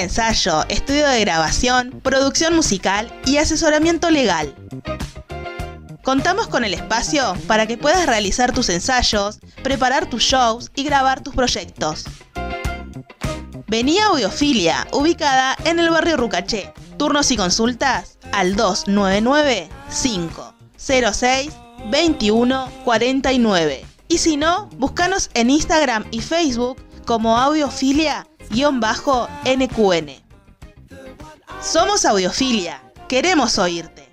ensayo, 0.00 0.64
estudio 0.68 1.06
de 1.06 1.20
grabación, 1.20 2.00
producción 2.02 2.56
musical 2.56 3.12
y 3.26 3.36
asesoramiento 3.36 4.10
legal. 4.10 4.54
Contamos 6.02 6.48
con 6.48 6.64
el 6.64 6.74
espacio 6.74 7.34
para 7.46 7.66
que 7.66 7.78
puedas 7.78 8.06
realizar 8.06 8.52
tus 8.52 8.68
ensayos, 8.68 9.38
preparar 9.62 10.06
tus 10.06 10.22
shows 10.22 10.70
y 10.74 10.84
grabar 10.84 11.22
tus 11.22 11.34
proyectos. 11.34 12.04
Vení 13.68 13.98
a 13.98 14.06
Audiofilia, 14.06 14.88
ubicada 14.92 15.56
en 15.64 15.78
el 15.78 15.90
barrio 15.90 16.16
Rucaché. 16.16 16.72
Turnos 16.96 17.30
y 17.30 17.36
consultas 17.36 18.18
al 18.32 18.56
299 18.56 19.68
506 20.02 21.52
2149. 21.90 23.84
Y 24.08 24.18
si 24.18 24.36
no, 24.36 24.68
búscanos 24.76 25.30
en 25.34 25.50
Instagram 25.50 26.04
y 26.10 26.20
Facebook 26.20 26.84
como 27.06 27.38
audiofilia-nqn. 28.50 30.22
Somos 31.62 32.04
Audiofilia, 32.04 32.82
queremos 33.08 33.58
oírte. 33.58 34.08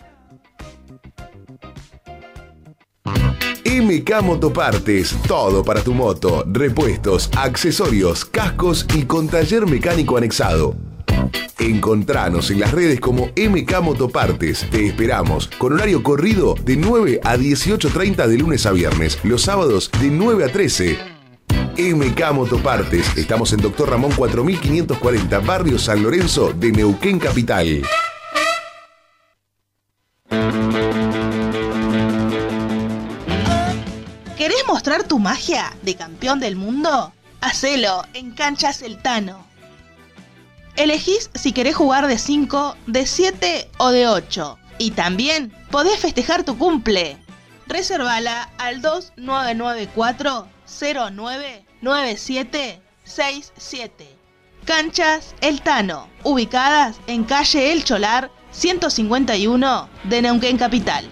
MK 3.66 4.22
Motopartes, 4.24 5.16
todo 5.28 5.64
para 5.64 5.82
tu 5.82 5.94
moto, 5.94 6.44
repuestos, 6.48 7.30
accesorios, 7.38 8.26
cascos 8.26 8.86
y 8.96 9.04
con 9.04 9.28
taller 9.28 9.66
mecánico 9.68 10.18
anexado. 10.18 10.76
Encontranos 11.60 12.52
en 12.52 12.60
las 12.60 12.72
redes 12.72 13.00
como 13.00 13.30
MK 13.36 13.82
Motopartes. 13.82 14.68
Te 14.70 14.88
esperamos 14.88 15.48
con 15.58 15.74
horario 15.74 16.04
corrido 16.04 16.56
de 16.64 16.78
9 16.78 17.22
a 17.24 17.36
18.30 17.38 18.28
de 18.28 18.38
lunes 18.38 18.66
a 18.66 18.72
viernes, 18.72 19.20
los 19.24 19.44
sábados 19.44 19.90
de 20.00 20.10
9 20.10 20.46
a 20.46 20.52
13. 20.52 21.17
MK 21.78 22.34
Motopartes. 22.34 23.16
Estamos 23.16 23.54
en 23.54 23.62
Doctor 23.62 23.92
Ramón 23.92 24.12
4540, 24.16 25.40
Barrio 25.40 25.78
San 25.78 26.02
Lorenzo 26.02 26.52
de 26.52 26.72
Neuquén 26.72 27.20
Capital. 27.20 27.84
¿Querés 34.36 34.64
mostrar 34.68 35.04
tu 35.04 35.20
magia 35.20 35.72
de 35.84 35.96
campeón 35.96 36.40
del 36.40 36.56
mundo? 36.56 37.14
Hacelo 37.42 38.04
en 38.14 38.32
Cancha 38.32 38.74
Celtano. 38.74 39.46
Elegís 40.76 41.30
si 41.36 41.52
querés 41.52 41.76
jugar 41.76 42.08
de 42.08 42.18
5, 42.18 42.76
de 42.88 43.06
7 43.06 43.70
o 43.78 43.90
de 43.90 44.08
8. 44.08 44.58
Y 44.80 44.92
también 44.92 45.54
podés 45.70 46.00
festejar 46.00 46.44
tu 46.44 46.58
cumple. 46.58 47.18
Reservala 47.68 48.50
al 48.58 48.82
2994 48.82 50.48
099767. 51.82 54.06
Canchas 54.66 55.34
El 55.42 55.62
Tano, 55.62 56.08
ubicadas 56.24 57.00
en 57.08 57.24
calle 57.24 57.72
El 57.72 57.84
Cholar 57.84 58.30
151 58.52 59.90
de 60.04 60.22
Neuquén 60.22 60.58
Capital. 60.58 61.10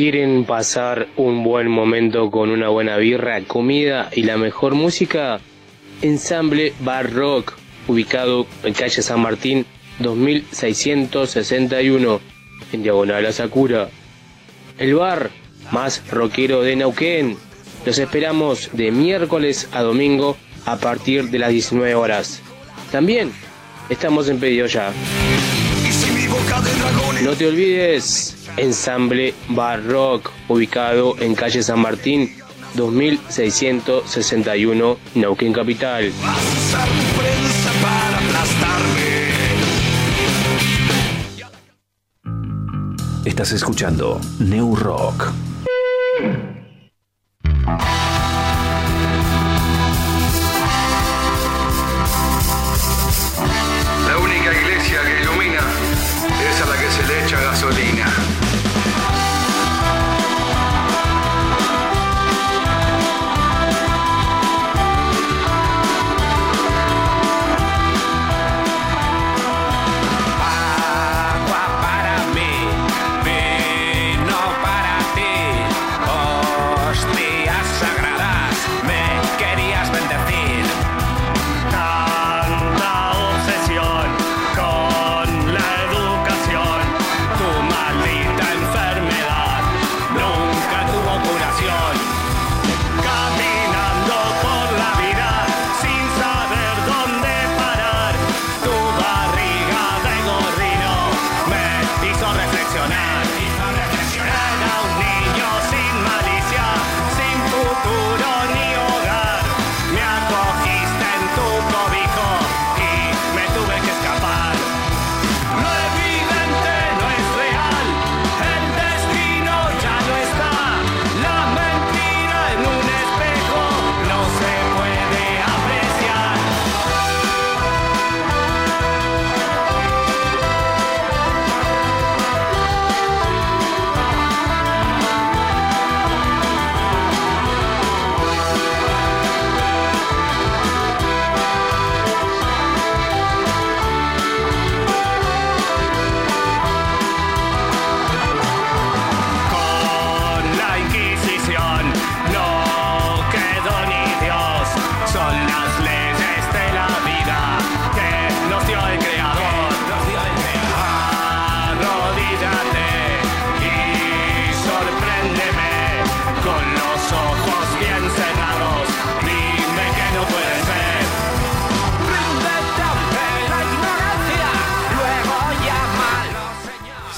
¿Quieren 0.00 0.44
pasar 0.44 1.08
un 1.16 1.42
buen 1.42 1.66
momento 1.66 2.30
con 2.30 2.50
una 2.50 2.68
buena 2.68 2.98
birra, 2.98 3.40
comida 3.40 4.10
y 4.14 4.22
la 4.22 4.36
mejor 4.36 4.76
música? 4.76 5.40
Ensamble 6.02 6.72
Bar 6.78 7.12
Rock, 7.12 7.54
ubicado 7.88 8.46
en 8.62 8.74
calle 8.74 9.02
San 9.02 9.18
Martín 9.18 9.66
2661, 9.98 12.20
en 12.72 12.82
Diagonal 12.84 13.26
a 13.26 13.32
Sakura. 13.32 13.88
El 14.78 14.94
bar 14.94 15.30
más 15.72 16.08
rockero 16.12 16.62
de 16.62 16.76
Neuquén. 16.76 17.36
Los 17.84 17.98
esperamos 17.98 18.70
de 18.74 18.92
miércoles 18.92 19.68
a 19.72 19.82
domingo 19.82 20.36
a 20.64 20.76
partir 20.76 21.28
de 21.30 21.40
las 21.40 21.50
19 21.50 21.96
horas. 21.96 22.40
También 22.92 23.32
estamos 23.88 24.28
en 24.28 24.38
pedido 24.38 24.68
ya. 24.68 24.92
No 27.24 27.32
te 27.32 27.48
olvides, 27.48 28.37
Ensamble 28.58 29.34
Bar 29.48 29.84
Rock, 29.84 30.30
ubicado 30.48 31.14
en 31.20 31.34
calle 31.34 31.62
San 31.62 31.80
Martín 31.80 32.34
2661, 32.74 34.98
Neuquén 35.14 35.52
Capital. 35.52 36.10
Estás 43.24 43.52
escuchando 43.52 44.20
New 44.40 44.74
Rock. 44.74 45.32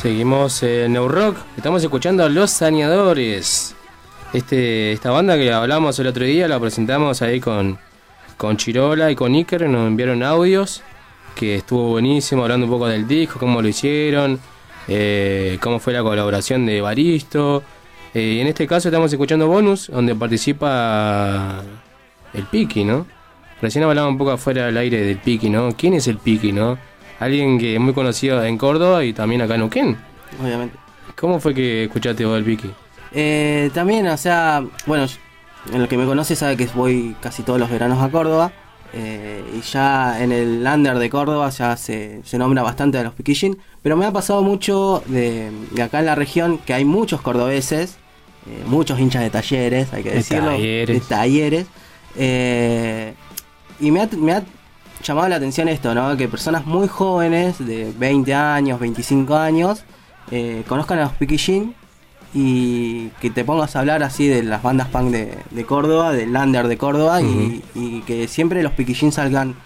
Seguimos 0.01 0.63
en 0.63 0.95
New 0.95 1.09
Rock, 1.09 1.37
estamos 1.59 1.83
escuchando 1.83 2.25
a 2.25 2.31
Los 2.31 2.53
Saneadores. 2.53 3.77
Este, 4.33 4.93
esta 4.93 5.11
banda 5.11 5.37
que 5.37 5.53
hablamos 5.53 5.99
el 5.99 6.07
otro 6.07 6.25
día 6.25 6.49
la 6.49 6.59
presentamos 6.59 7.21
ahí 7.21 7.39
con, 7.39 7.79
con 8.39 8.57
Chirola 8.57 9.11
y 9.11 9.15
con 9.15 9.35
Iker, 9.35 9.69
nos 9.69 9.87
enviaron 9.87 10.23
audios 10.23 10.83
que 11.35 11.57
estuvo 11.57 11.91
buenísimo 11.91 12.45
hablando 12.45 12.65
un 12.65 12.73
poco 12.73 12.89
del 12.89 13.07
disco, 13.07 13.39
cómo 13.39 13.61
lo 13.61 13.69
hicieron, 13.69 14.41
eh, 14.89 15.59
cómo 15.61 15.79
fue 15.79 15.93
la 15.93 16.03
colaboración 16.03 16.65
de 16.65 16.81
Baristo. 16.81 17.63
Eh, 18.15 18.37
y 18.37 18.41
en 18.41 18.47
este 18.47 18.67
caso 18.67 18.89
estamos 18.89 19.13
escuchando 19.13 19.49
bonus 19.49 19.89
donde 19.89 20.15
participa 20.15 21.63
el 22.33 22.45
Piki, 22.45 22.85
¿no? 22.85 23.07
Recién 23.61 23.85
hablaba 23.85 24.09
un 24.09 24.17
poco 24.17 24.31
afuera 24.31 24.65
del 24.65 24.79
aire 24.79 25.03
del 25.03 25.19
Piki, 25.19 25.51
¿no? 25.51 25.77
¿Quién 25.77 25.93
es 25.93 26.09
el 26.09 26.17
Piki, 26.17 26.53
no? 26.53 26.79
Alguien 27.21 27.59
que 27.59 27.75
es 27.75 27.81
muy 27.81 27.93
conocido 27.95 28.43
en 28.45 28.57
Córdoba 28.59 29.05
y 29.05 29.13
también 29.13 29.43
acá 29.43 29.55
en 29.55 29.61
Neuquén. 29.61 29.97
Obviamente. 30.43 30.77
¿Cómo 31.17 31.39
fue 31.39 31.55
que 31.55 31.85
escuchaste 31.85 32.25
vos 32.25 32.39
el 32.39 32.45
Piki? 32.45 32.71
Eh, 33.13 33.71
también, 33.75 34.07
o 34.09 34.17
sea, 34.17 34.65
bueno, 34.87 35.07
en 35.73 35.83
lo 35.83 35.89
que 35.89 35.97
me 35.99 36.07
conoce 36.07 36.35
sabe 36.35 36.57
que 36.57 36.67
voy 36.75 37.15
casi 37.21 37.43
todos 37.43 37.59
los 37.61 37.71
veranos 37.71 38.03
a 38.03 38.09
Córdoba. 38.11 38.53
eh, 38.93 39.45
y 39.57 39.61
ya 39.61 40.21
en 40.23 40.33
el 40.33 40.67
under 40.67 40.99
de 40.99 41.09
Córdoba 41.11 41.49
ya 41.51 41.77
se, 41.77 42.23
se 42.25 42.39
nombra 42.39 42.63
bastante 42.63 42.99
a 42.99 43.03
los 43.05 43.13
piquillín. 43.15 43.59
Pero 43.83 43.97
me 43.97 44.07
ha 44.07 44.13
pasado 44.13 44.43
mucho 44.43 45.03
de, 45.07 45.51
de 45.73 45.83
acá 45.83 46.01
en 46.01 46.07
la 46.07 46.15
región 46.15 46.59
que 46.59 46.73
hay 46.75 46.85
muchos 46.85 47.21
cordobeses, 47.21 47.99
eh, 48.49 48.63
muchos 48.67 48.99
hinchas 48.99 49.23
de 49.23 49.31
talleres, 49.31 49.93
hay 49.93 50.03
que 50.03 50.11
De 50.11 50.15
decirlo. 50.17 50.51
talleres. 50.53 51.01
De 51.01 51.07
talleres. 51.07 51.67
eh, 52.17 53.15
y 53.79 53.91
me 53.91 54.01
ha, 54.03 54.09
me 54.17 54.33
ha 54.33 54.43
llamado 55.03 55.29
la 55.29 55.37
atención 55.37 55.69
esto, 55.69 55.95
¿no? 55.95 56.17
Que 56.17 56.29
personas 56.29 56.67
muy 56.67 56.89
jóvenes, 56.89 57.59
de 57.65 57.93
20 57.97 58.35
años, 58.35 58.81
25 58.81 59.37
años, 59.37 59.85
eh, 60.31 60.63
conozcan 60.69 60.99
a 60.99 61.03
los 61.05 61.13
piquillín 61.13 61.75
y 62.33 63.09
que 63.21 63.31
te 63.31 63.45
pongas 63.45 63.75
a 63.75 63.81
hablar 63.81 64.03
así 64.03 64.29
de 64.29 64.43
las 64.43 64.63
bandas 64.63 64.89
punk 64.89 65.11
de, 65.11 65.37
de 65.51 65.65
Córdoba, 65.65 66.13
del 66.13 66.33
Lander 66.33 66.69
de 66.69 66.79
Córdoba 66.79 67.21
y, 67.23 67.63
y 67.75 68.03
que 68.03 68.29
siempre 68.29 68.63
los 68.63 68.73
piquillín 68.73 69.11
salgan 69.11 69.57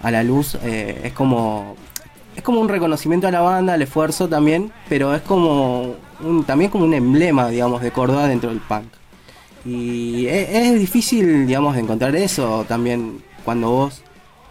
a 0.00 0.10
la 0.10 0.22
luz 0.22 0.56
eh, 0.62 1.00
es 1.04 1.12
como 1.12 1.76
es 2.36 2.42
como 2.42 2.60
un 2.60 2.68
reconocimiento 2.68 3.26
a 3.26 3.32
la 3.32 3.40
banda, 3.40 3.74
al 3.74 3.82
esfuerzo 3.82 4.28
también, 4.28 4.70
pero 4.88 5.12
es 5.12 5.22
como 5.22 5.96
un, 6.20 6.44
también 6.44 6.70
como 6.70 6.84
un 6.84 6.94
emblema, 6.94 7.48
digamos, 7.48 7.82
de 7.82 7.90
Córdoba 7.90 8.28
dentro 8.28 8.50
del 8.50 8.60
punk. 8.60 8.86
Y 9.64 10.26
es, 10.26 10.48
es 10.48 10.78
difícil, 10.78 11.48
digamos, 11.48 11.74
de 11.74 11.80
encontrar 11.80 12.14
eso 12.14 12.64
también 12.68 13.24
cuando 13.44 13.70
vos 13.70 14.02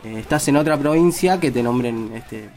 eh, 0.03 0.19
estás 0.19 0.47
en 0.47 0.57
otra 0.57 0.77
provincia 0.77 1.39
que 1.39 1.51
te 1.51 1.63
nombren 1.63 2.11
este 2.15 2.49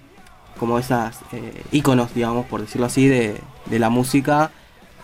como 0.58 0.78
esas 0.78 1.18
eh, 1.32 1.62
íconos, 1.72 2.12
digamos, 2.14 2.44
por 2.44 2.60
decirlo 2.60 2.86
así, 2.86 3.08
de, 3.08 3.40
de 3.64 3.78
la 3.78 3.88
música 3.88 4.50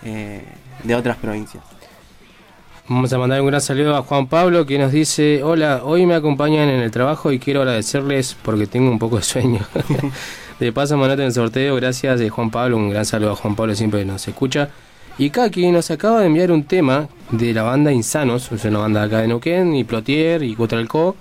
eh, 0.05 0.43
de 0.84 0.95
otras 0.95 1.16
provincias. 1.16 1.64
Vamos 2.89 3.12
a 3.12 3.18
mandar 3.18 3.41
un 3.41 3.47
gran 3.49 3.61
saludo 3.62 3.97
a 3.97 4.03
Juan 4.03 4.28
Pablo 4.28 4.66
que 4.66 4.78
nos 4.78 4.93
dice, 4.93 5.43
hola, 5.43 5.80
hoy 5.82 6.05
me 6.05 6.14
acompañan 6.14 6.68
en 6.68 6.80
el 6.80 6.91
trabajo 6.91 7.32
y 7.32 7.39
quiero 7.39 7.62
agradecerles 7.62 8.37
porque 8.43 8.66
tengo 8.66 8.91
un 8.91 8.99
poco 8.99 9.16
de 9.16 9.22
sueño. 9.22 9.61
de 10.61 10.72
paso 10.72 10.97
me 10.99 11.07
anoto 11.07 11.22
en 11.22 11.28
el 11.28 11.32
sorteo, 11.32 11.74
gracias 11.74 12.20
de 12.20 12.28
Juan 12.28 12.51
Pablo, 12.51 12.76
un 12.76 12.91
gran 12.91 13.05
saludo 13.05 13.32
a 13.32 13.37
Juan 13.37 13.57
Pablo, 13.57 13.74
siempre 13.74 14.05
nos 14.05 14.28
escucha. 14.28 14.68
Y 15.18 15.30
Kaki 15.30 15.72
nos 15.72 15.91
acaba 15.91 16.20
de 16.20 16.26
enviar 16.26 16.53
un 16.53 16.64
tema 16.64 17.09
de 17.30 17.55
la 17.55 17.62
banda 17.62 17.91
Insanos, 17.91 18.53
es 18.53 18.64
una 18.66 18.80
banda 18.80 19.03
acá 19.03 19.22
de 19.22 19.28
Neuquén, 19.28 19.74
y 19.74 19.82
Plotier 19.82 20.43
y 20.43 20.55
Cutralco, 20.55 21.16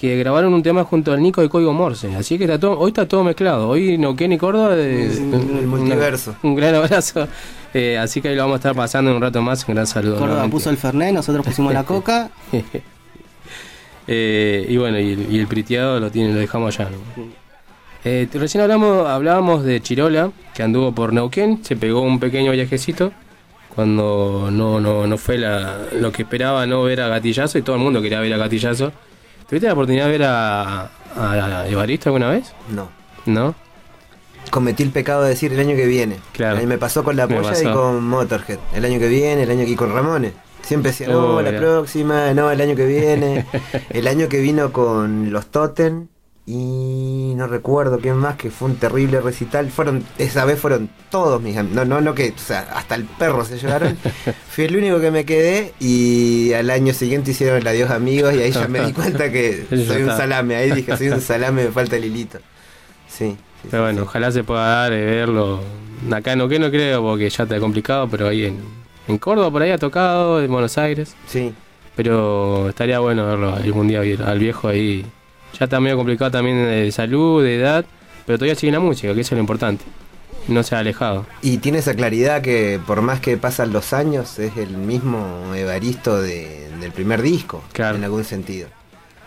que 0.00 0.16
grabaron 0.16 0.54
un 0.54 0.62
tema 0.62 0.82
junto 0.84 1.12
al 1.12 1.20
Nico 1.22 1.42
de 1.42 1.48
Código 1.50 1.72
Morse. 1.74 2.14
Así 2.16 2.38
que 2.38 2.44
está 2.44 2.58
todo, 2.58 2.78
hoy 2.78 2.88
está 2.88 3.06
todo 3.06 3.22
mezclado. 3.22 3.68
Hoy 3.68 3.98
Neuquén 3.98 4.32
y 4.32 4.38
Córdoba. 4.38 4.74
de- 4.74 5.06
el 5.12 5.66
multiverso. 5.66 6.34
Un 6.42 6.54
gran 6.54 6.74
abrazo. 6.74 7.28
Eh, 7.74 7.98
así 7.98 8.20
que 8.22 8.28
ahí 8.28 8.34
lo 8.34 8.42
vamos 8.42 8.54
a 8.54 8.58
estar 8.58 8.74
pasando 8.74 9.10
en 9.10 9.16
un 9.16 9.22
rato 9.22 9.42
más. 9.42 9.66
Un 9.68 9.74
gran 9.74 9.86
saludo. 9.86 10.14
Córdoba 10.14 10.28
nuevamente. 10.28 10.52
puso 10.56 10.70
el 10.70 10.76
Fernet, 10.78 11.12
nosotros 11.12 11.44
pusimos 11.44 11.72
la 11.74 11.84
coca. 11.84 12.30
Eh, 14.12 14.66
y 14.68 14.76
bueno, 14.76 14.98
y 14.98 15.12
el, 15.12 15.32
y 15.32 15.38
el 15.38 15.46
priteado 15.46 16.00
lo 16.00 16.10
tiene, 16.10 16.32
lo 16.32 16.40
dejamos 16.40 16.80
allá. 16.80 16.90
Eh, 18.04 18.26
recién 18.32 18.62
hablamos, 18.62 19.06
hablábamos 19.06 19.62
de 19.62 19.80
Chirola, 19.80 20.32
que 20.54 20.64
anduvo 20.64 20.92
por 20.92 21.12
Neuquén, 21.12 21.60
se 21.64 21.76
pegó 21.76 22.00
un 22.00 22.18
pequeño 22.18 22.50
viajecito 22.50 23.12
cuando 23.72 24.48
no, 24.50 24.80
no, 24.80 25.06
no 25.06 25.18
fue 25.18 25.38
la- 25.38 25.78
lo 25.92 26.10
que 26.10 26.22
esperaba 26.22 26.66
no 26.66 26.82
ver 26.82 27.02
a 27.02 27.08
Gatillazo 27.08 27.58
y 27.58 27.62
todo 27.62 27.76
el 27.76 27.82
mundo 27.82 28.02
quería 28.02 28.18
ver 28.18 28.32
a 28.34 28.36
Gatillazo. 28.38 28.90
¿Tuviste 29.50 29.66
la 29.66 29.72
oportunidad 29.74 30.06
de 30.06 30.10
ver 30.12 30.22
a, 30.22 30.84
a- 31.16 31.66
Evaristo 31.68 32.08
alguna 32.08 32.30
vez? 32.30 32.52
No. 32.70 32.88
¿No? 33.26 33.54
Cometí 34.50 34.82
el 34.84 34.90
pecado 34.90 35.22
de 35.24 35.30
decir 35.30 35.52
el 35.52 35.60
año 35.60 35.76
que 35.76 35.86
viene. 35.86 36.16
Claro. 36.32 36.56
Mí 36.58 36.66
me 36.66 36.78
pasó 36.78 37.04
con 37.04 37.16
la 37.16 37.26
Me 37.26 37.34
polla 37.36 37.60
y 37.60 37.64
con 37.72 38.02
Motorhead. 38.04 38.58
El 38.74 38.84
año 38.84 38.98
que 38.98 39.08
viene, 39.08 39.42
el 39.42 39.50
año 39.50 39.64
que 39.64 39.72
y 39.72 39.76
con 39.76 39.92
Ramones. 39.92 40.32
Siempre 40.62 40.92
decía, 40.92 41.08
no, 41.08 41.36
Oh, 41.36 41.42
la 41.42 41.50
mira. 41.50 41.60
próxima, 41.60 42.32
no, 42.32 42.50
el 42.50 42.60
año 42.60 42.74
que 42.76 42.86
viene. 42.86 43.44
el 43.90 44.06
año 44.08 44.28
que 44.28 44.40
vino 44.40 44.72
con 44.72 45.32
los 45.32 45.46
Totem 45.46 46.06
y 46.52 47.34
no 47.36 47.46
recuerdo 47.46 48.00
quién 48.00 48.16
más, 48.16 48.34
que 48.34 48.50
fue 48.50 48.70
un 48.70 48.76
terrible 48.76 49.20
recital. 49.20 49.70
Fueron, 49.70 50.02
esa 50.18 50.44
vez 50.44 50.58
fueron 50.58 50.90
todos 51.08 51.40
mis 51.40 51.56
amigos. 51.56 51.76
No, 51.76 51.84
no, 51.84 52.00
no 52.00 52.12
que, 52.12 52.34
o 52.34 52.38
sea, 52.38 52.66
hasta 52.74 52.96
el 52.96 53.04
perro 53.04 53.44
se 53.44 53.56
llevaron. 53.56 53.96
Fui 54.48 54.64
el 54.64 54.76
único 54.76 55.00
que 55.00 55.12
me 55.12 55.24
quedé 55.24 55.74
y 55.78 56.52
al 56.54 56.70
año 56.70 56.92
siguiente 56.92 57.30
hicieron 57.30 57.58
el 57.58 57.66
adiós 57.68 57.90
amigos 57.92 58.34
y 58.34 58.40
ahí 58.42 58.50
ya 58.50 58.66
me 58.66 58.84
di 58.84 58.92
cuenta 58.92 59.30
que 59.30 59.64
soy 59.86 60.02
un 60.02 60.08
salame. 60.08 60.56
Ahí 60.56 60.72
dije, 60.72 60.96
soy 60.96 61.10
un 61.10 61.20
salame, 61.20 61.66
me 61.66 61.70
falta 61.70 61.96
el 61.96 62.04
hilito. 62.04 62.40
Sí. 63.06 63.36
Pero 63.70 63.84
bueno, 63.84 64.02
ojalá 64.02 64.32
se 64.32 64.42
pueda 64.42 64.66
dar 64.66 64.90
de 64.90 65.04
verlo. 65.04 65.60
Acá 66.10 66.34
no 66.34 66.48
que 66.48 66.58
no 66.58 66.68
creo 66.70 67.00
porque 67.00 67.30
ya 67.30 67.44
está 67.44 67.60
complicado, 67.60 68.08
pero 68.10 68.26
ahí 68.26 68.46
en, 68.46 68.58
en 69.06 69.18
Córdoba 69.18 69.52
por 69.52 69.62
ahí 69.62 69.70
ha 69.70 69.78
tocado, 69.78 70.42
en 70.42 70.50
Buenos 70.50 70.76
Aires. 70.78 71.14
Sí. 71.28 71.54
Pero 71.94 72.70
estaría 72.70 72.98
bueno 72.98 73.24
verlo 73.24 73.54
algún 73.54 73.86
día 73.86 74.00
al 74.00 74.38
viejo 74.40 74.66
ahí. 74.66 75.06
Ya 75.58 75.64
está 75.64 75.80
medio 75.80 75.96
complicado 75.96 76.30
también 76.30 76.56
de 76.66 76.90
salud, 76.92 77.42
de 77.42 77.56
edad, 77.56 77.84
pero 78.26 78.38
todavía 78.38 78.54
sigue 78.54 78.72
la 78.72 78.80
música, 78.80 79.12
que 79.14 79.20
eso 79.20 79.34
es 79.34 79.36
lo 79.36 79.40
importante. 79.40 79.84
No 80.48 80.62
se 80.62 80.74
ha 80.74 80.78
alejado. 80.78 81.26
Y 81.42 81.58
tiene 81.58 81.78
esa 81.78 81.94
claridad 81.94 82.40
que 82.40 82.80
por 82.86 83.02
más 83.02 83.20
que 83.20 83.36
pasan 83.36 83.72
los 83.72 83.92
años 83.92 84.38
es 84.38 84.56
el 84.56 84.70
mismo 84.76 85.52
Evaristo 85.54 86.20
de- 86.20 86.70
del 86.80 86.92
primer 86.92 87.20
disco, 87.22 87.62
en 87.76 88.04
algún 88.04 88.24
sentido. 88.24 88.68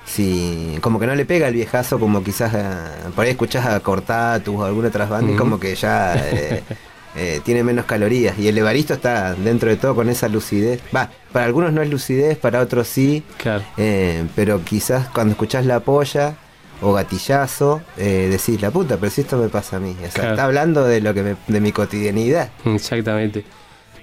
Sí, 0.05 0.77
como 0.81 0.99
que 0.99 1.07
no 1.07 1.15
le 1.15 1.25
pega 1.25 1.47
el 1.47 1.53
viejazo 1.53 1.99
como 1.99 2.23
quizás 2.23 2.53
a- 2.55 3.09
por 3.15 3.23
ahí 3.25 3.31
escuchás 3.31 3.65
a 3.65 3.79
Cortatus 3.79 4.53
o 4.55 4.65
alguna 4.65 4.89
otras 4.89 5.09
bandas 5.09 5.29
y 5.31 5.33
Ujú. 5.35 5.43
como 5.43 5.59
que 5.59 5.75
ya 5.75 6.15
eh, 6.15 6.63
eh, 7.15 7.41
tiene 7.43 7.63
menos 7.63 7.85
calorías. 7.85 8.37
Y 8.39 8.47
el 8.47 8.57
Evaristo 8.57 8.93
está 8.95 9.33
dentro 9.33 9.69
de 9.69 9.75
todo 9.77 9.95
con 9.95 10.09
esa 10.09 10.27
lucidez. 10.29 10.81
Va, 10.95 11.09
para 11.31 11.45
algunos 11.45 11.71
no 11.73 11.81
es 11.81 11.89
lucidez, 11.89 12.37
para 12.37 12.59
otros 12.61 12.87
sí. 12.87 13.23
Claro. 13.37 13.63
Eh, 13.77 14.23
pero 14.35 14.63
quizás 14.63 15.07
cuando 15.09 15.31
escuchás 15.31 15.65
la 15.65 15.79
polla 15.81 16.35
o 16.81 16.91
gatillazo, 16.93 17.81
eh, 17.97 18.27
decís 18.29 18.61
la 18.61 18.71
puta, 18.71 18.97
pero 18.97 19.09
si 19.11 19.21
esto 19.21 19.37
me 19.37 19.47
pasa 19.49 19.77
a 19.77 19.79
mí. 19.79 19.95
O 19.99 20.01
sea, 20.01 20.09
Claro. 20.11 20.29
está 20.31 20.43
hablando 20.45 20.83
de 20.85 20.99
lo 21.01 21.13
que 21.13 21.23
me- 21.23 21.35
de 21.47 21.61
mi 21.61 21.71
cotidianidad. 21.71 22.49
Exactamente. 22.65 23.45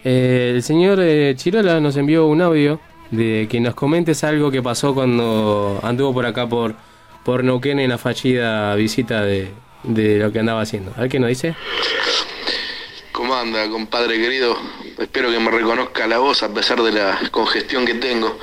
Eh, 0.05 0.53
el 0.55 0.63
señor 0.63 0.99
eh, 1.03 1.35
Chirola 1.37 1.79
nos 1.81 1.97
envió 1.97 2.27
un 2.27 2.41
audio 2.41 2.81
de 3.11 3.49
que 3.51 3.61
nos 3.61 3.75
comentes 3.75 4.25
algo 4.25 4.51
que 4.51 4.63
pasó 4.63 4.95
cuando 4.95 5.79
anduvo 5.83 6.15
por 6.15 6.25
acá 6.27 6.47
por, 6.49 6.75
por 7.25 7.45
Neuquén 7.45 7.81
en 7.81 7.91
la 7.91 7.99
fallida 7.99 8.75
visita 8.77 9.23
de, 9.25 9.51
de 9.83 10.19
lo 10.19 10.33
que 10.33 10.39
andaba 10.39 10.63
haciendo. 10.63 10.93
A 10.97 11.01
ver 11.03 11.11
qué 11.11 11.19
nos 11.21 11.29
dice. 11.29 11.55
¿Cómo 13.13 13.35
anda, 13.35 13.69
compadre 13.69 14.19
querido? 14.19 14.57
Espero 14.99 15.31
que 15.31 15.39
me 15.41 15.51
reconozca 15.51 16.07
la 16.07 16.19
voz 16.19 16.43
a 16.43 16.53
pesar 16.53 16.83
de 16.83 16.93
la 16.93 17.19
congestión 17.31 17.85
que 17.85 17.95
tengo. 17.95 18.39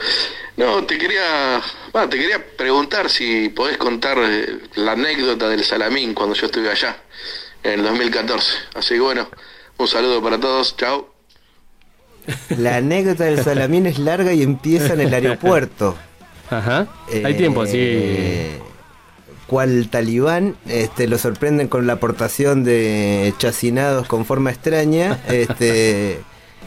No, 0.57 0.84
te 0.84 0.97
quería, 0.97 1.61
te 2.09 2.18
quería 2.18 2.45
preguntar 2.57 3.09
si 3.09 3.49
podés 3.49 3.78
contar 3.78 4.18
eh, 4.20 4.59
la 4.76 4.93
anécdota 4.93 5.47
del 5.47 5.63
Salamín 5.63 6.13
cuando 6.13 6.36
yo 6.36 6.47
estuve 6.47 6.70
allá 6.70 6.97
en 7.63 7.80
el 7.80 7.84
2014. 7.84 8.51
Así 8.74 8.95
que 8.95 8.99
bueno, 8.99 9.30
un 9.78 9.88
saludo 9.88 10.22
para 10.22 10.39
todos, 10.39 10.76
chao. 10.76 11.13
La 12.57 12.78
anécdota 12.78 13.24
del 13.24 13.41
salamín 13.41 13.86
es 13.86 13.99
larga 13.99 14.34
y 14.34 14.43
empieza 14.43 14.93
en 14.93 15.01
el 15.01 15.13
aeropuerto. 15.13 15.97
Ajá. 16.49 16.88
Hay 17.24 17.38
tiempo, 17.38 17.65
sí. 17.65 18.57
Cual 19.48 19.89
talibán 19.89 20.56
este, 20.68 21.08
lo 21.08 21.18
sorprenden 21.18 21.68
con 21.68 21.88
la 21.88 21.93
aportación 21.93 22.64
de 22.64 23.34
chacinados 23.38 24.08
con 24.08 24.26
forma 24.26 24.52
extraña. 24.52 25.20
Este, 25.28 26.20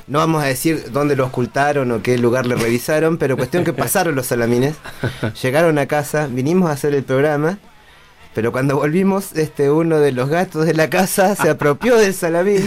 no 0.06 0.18
vamos 0.18 0.42
a 0.42 0.46
decir 0.46 0.90
dónde 0.90 1.14
lo 1.14 1.26
ocultaron 1.26 1.92
o 1.92 2.02
qué 2.02 2.18
lugar 2.18 2.46
le 2.46 2.56
revisaron, 2.56 3.16
pero 3.16 3.36
cuestión 3.36 3.64
que 3.64 3.72
pasaron 3.72 4.14
los 4.14 4.26
salamines. 4.26 4.74
Llegaron 5.42 5.78
a 5.78 5.86
casa, 5.86 6.26
vinimos 6.26 6.68
a 6.70 6.72
hacer 6.72 6.94
el 6.94 7.04
programa. 7.04 7.58
Pero 8.32 8.52
cuando 8.52 8.76
volvimos, 8.76 9.32
este 9.36 9.70
uno 9.72 9.98
de 9.98 10.12
los 10.12 10.28
gatos 10.28 10.64
de 10.64 10.72
la 10.74 10.88
casa 10.88 11.34
se 11.34 11.50
apropió 11.50 11.96
del 11.96 12.14
salamín. 12.14 12.64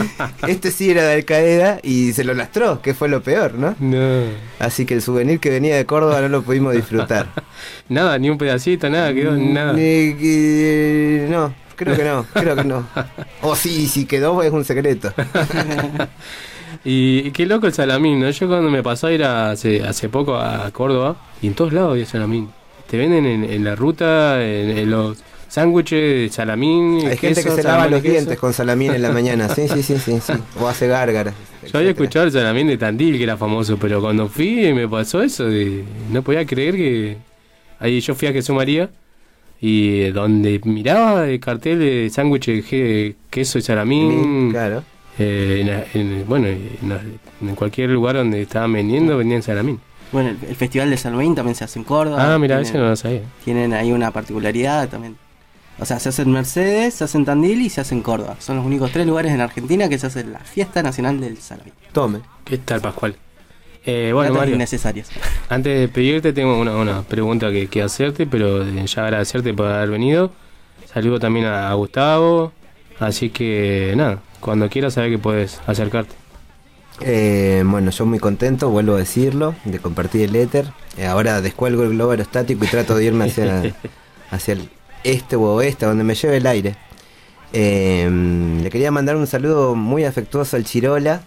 Este 0.47 0.71
sí 0.71 0.91
era 0.91 1.03
de 1.03 1.13
Al 1.15 1.25
Qaeda 1.25 1.79
y 1.81 2.11
se 2.13 2.23
lo 2.25 2.33
lastró, 2.33 2.81
que 2.81 2.93
fue 2.93 3.07
lo 3.07 3.23
peor, 3.23 3.53
¿no? 3.53 3.73
No. 3.79 4.23
Así 4.59 4.85
que 4.85 4.95
el 4.95 5.01
souvenir 5.01 5.39
que 5.39 5.49
venía 5.49 5.77
de 5.77 5.85
Córdoba 5.85 6.19
no 6.21 6.27
lo 6.27 6.41
pudimos 6.41 6.73
disfrutar. 6.73 7.27
Nada, 7.89 8.17
ni 8.19 8.29
un 8.29 8.37
pedacito, 8.37 8.89
nada, 8.89 9.13
quedó 9.13 9.37
nada. 9.37 9.71
Ni 9.73 10.15
que- 10.15 11.27
no, 11.29 11.53
creo 11.77 11.95
que 11.95 12.03
no, 12.03 12.25
creo 12.33 12.55
que 12.57 12.63
no. 12.65 12.85
O 13.41 13.55
sí, 13.55 13.87
si 13.87 14.05
quedó 14.05 14.41
es 14.43 14.51
un 14.51 14.65
secreto. 14.65 15.13
Y, 16.85 17.19
y 17.27 17.31
qué 17.31 17.45
loco 17.45 17.67
el 17.67 17.73
salamín, 17.73 18.19
¿no? 18.19 18.29
Yo 18.29 18.47
cuando 18.47 18.69
me 18.69 18.83
pasó 18.83 19.07
a 19.07 19.11
ir 19.13 19.23
a- 19.23 19.51
hace, 19.51 19.83
hace 19.83 20.09
poco 20.09 20.35
a 20.35 20.69
Córdoba, 20.71 21.15
y 21.41 21.47
en 21.47 21.53
todos 21.53 21.71
lados 21.71 21.91
había 21.93 22.05
salamín. 22.05 22.49
Te 22.89 22.97
venden 22.97 23.25
en, 23.25 23.43
en 23.45 23.63
la 23.63 23.75
ruta, 23.75 24.43
en, 24.43 24.77
en 24.77 24.89
los 24.91 25.17
sándwiches 25.53 25.99
de 26.01 26.29
salamín. 26.31 27.05
Hay 27.07 27.15
gente 27.17 27.43
que 27.43 27.51
se 27.51 27.61
lava 27.63 27.87
los 27.87 28.01
queso. 28.01 28.11
dientes 28.13 28.39
con 28.39 28.53
salamín 28.53 28.91
en 28.93 29.01
la 29.03 29.11
mañana. 29.19 29.49
Sí, 29.49 29.67
sí, 29.67 29.83
sí, 29.83 29.97
sí, 29.99 30.19
sí. 30.19 30.33
O 30.59 30.67
hace 30.67 30.87
gárgaras. 30.87 31.35
Yo 31.71 31.77
había 31.77 31.91
escuchado 31.91 32.25
el 32.25 32.31
salamín 32.31 32.67
de 32.67 32.77
Tandil, 32.77 33.17
que 33.17 33.23
era 33.23 33.37
famoso, 33.37 33.77
pero 33.77 34.01
cuando 34.01 34.27
fui 34.27 34.73
me 34.73 34.87
pasó 34.87 35.21
eso. 35.21 35.45
de- 35.45 35.83
no 36.11 36.21
podía 36.23 36.43
creer 36.45 36.75
que. 36.75 37.17
Ahí 37.79 37.99
yo 37.99 38.15
fui 38.15 38.27
a 38.29 38.31
Jesús 38.33 38.55
María 38.55 38.89
y 39.61 40.09
donde 40.11 40.59
miraba 40.63 41.27
el 41.29 41.39
cartel 41.39 41.79
de 41.79 42.09
sándwich 42.09 42.45
de 42.47 43.15
queso 43.29 43.57
y 43.59 43.61
salamín. 43.61 44.51
Claro. 44.51 44.83
eh, 45.19 45.59
en 45.61 45.67
la- 45.67 45.85
en- 45.93 46.25
bueno, 46.27 46.47
en, 46.47 46.79
en 47.47 47.55
cualquier 47.55 47.89
lugar 47.91 48.15
donde 48.15 48.41
estaban 48.41 48.73
vendiendo, 48.73 49.17
vendían 49.17 49.43
salamín. 49.43 49.79
Bueno, 50.11 50.29
el, 50.29 50.37
el 50.49 50.55
Festival 50.55 50.89
de 50.89 50.97
Salvaín 50.97 51.33
también 51.35 51.55
se 51.55 51.63
hace 51.63 51.77
en 51.79 51.85
Córdoba. 51.85 52.33
Ah, 52.33 52.39
mira, 52.39 52.59
ese 52.61 52.77
no 52.77 52.89
lo 52.89 52.95
sabía. 52.95 53.21
Tienen 53.43 53.73
ahí 53.73 53.91
una 53.91 54.11
particularidad 54.11 54.87
también. 54.89 55.15
O 55.79 55.85
sea, 55.85 55.99
se 55.99 56.09
hace 56.09 56.21
en 56.21 56.31
Mercedes, 56.31 56.93
se 56.95 57.03
hace 57.03 57.17
en 57.17 57.25
Tandil 57.25 57.61
y 57.61 57.69
se 57.69 57.81
hace 57.81 57.95
en 57.95 58.01
Córdoba. 58.01 58.35
Son 58.39 58.55
los 58.57 58.65
únicos 58.65 58.91
tres 58.91 59.07
lugares 59.07 59.31
en 59.31 59.41
Argentina 59.41 59.89
que 59.89 59.97
se 59.97 60.07
hace 60.07 60.23
la 60.23 60.39
fiesta 60.39 60.83
nacional 60.83 61.19
del 61.19 61.37
Salvaín. 61.37 61.73
Tome. 61.91 62.21
¿Qué 62.45 62.57
tal, 62.59 62.81
Pascual? 62.81 63.15
Eh, 63.85 64.11
bueno, 64.13 64.33
Mario, 64.33 64.55
antes 65.49 65.79
de 65.79 65.87
pedirte 65.89 66.31
tengo 66.31 66.57
una, 66.59 66.77
una 66.77 67.01
pregunta 67.01 67.51
que, 67.51 67.67
que 67.67 67.81
hacerte, 67.81 68.25
pero 68.25 68.65
eh, 68.65 68.85
ya 68.85 69.03
agradecerte 69.03 69.53
por 69.53 69.67
haber 69.67 69.89
venido. 69.89 70.31
Saludo 70.93 71.19
también 71.19 71.47
a, 71.47 71.69
a 71.69 71.73
Gustavo, 71.73 72.53
así 72.99 73.29
que 73.29 73.93
nada, 73.97 74.19
cuando 74.39 74.69
quieras 74.69 74.93
saber 74.93 75.09
que 75.09 75.17
puedes 75.17 75.59
acercarte. 75.67 76.15
Eh, 77.01 77.63
bueno, 77.65 77.91
yo 77.91 78.05
muy 78.05 78.19
contento, 78.19 78.69
vuelvo 78.69 78.95
a 78.95 78.99
decirlo, 78.99 79.55
de 79.65 79.79
compartir 79.79 80.21
el 80.21 80.35
éter. 80.35 80.67
Eh, 80.97 81.05
ahora 81.05 81.41
descuelgo 81.41 81.83
el 81.83 81.89
globo 81.89 82.11
aerostático 82.11 82.63
y 82.63 82.67
trato 82.67 82.95
de 82.95 83.05
irme 83.05 83.25
hacia, 83.25 83.75
hacia 84.31 84.53
el 84.53 84.69
este 85.03 85.35
o 85.35 85.41
oeste, 85.41 85.85
donde 85.85 86.03
me 86.03 86.15
lleve 86.15 86.37
el 86.37 86.47
aire. 86.47 86.75
Eh, 87.51 88.09
le 88.61 88.69
quería 88.69 88.91
mandar 88.91 89.15
un 89.15 89.27
saludo 89.27 89.75
muy 89.75 90.05
afectuoso 90.05 90.57
al 90.57 90.63
Chirola, 90.63 91.21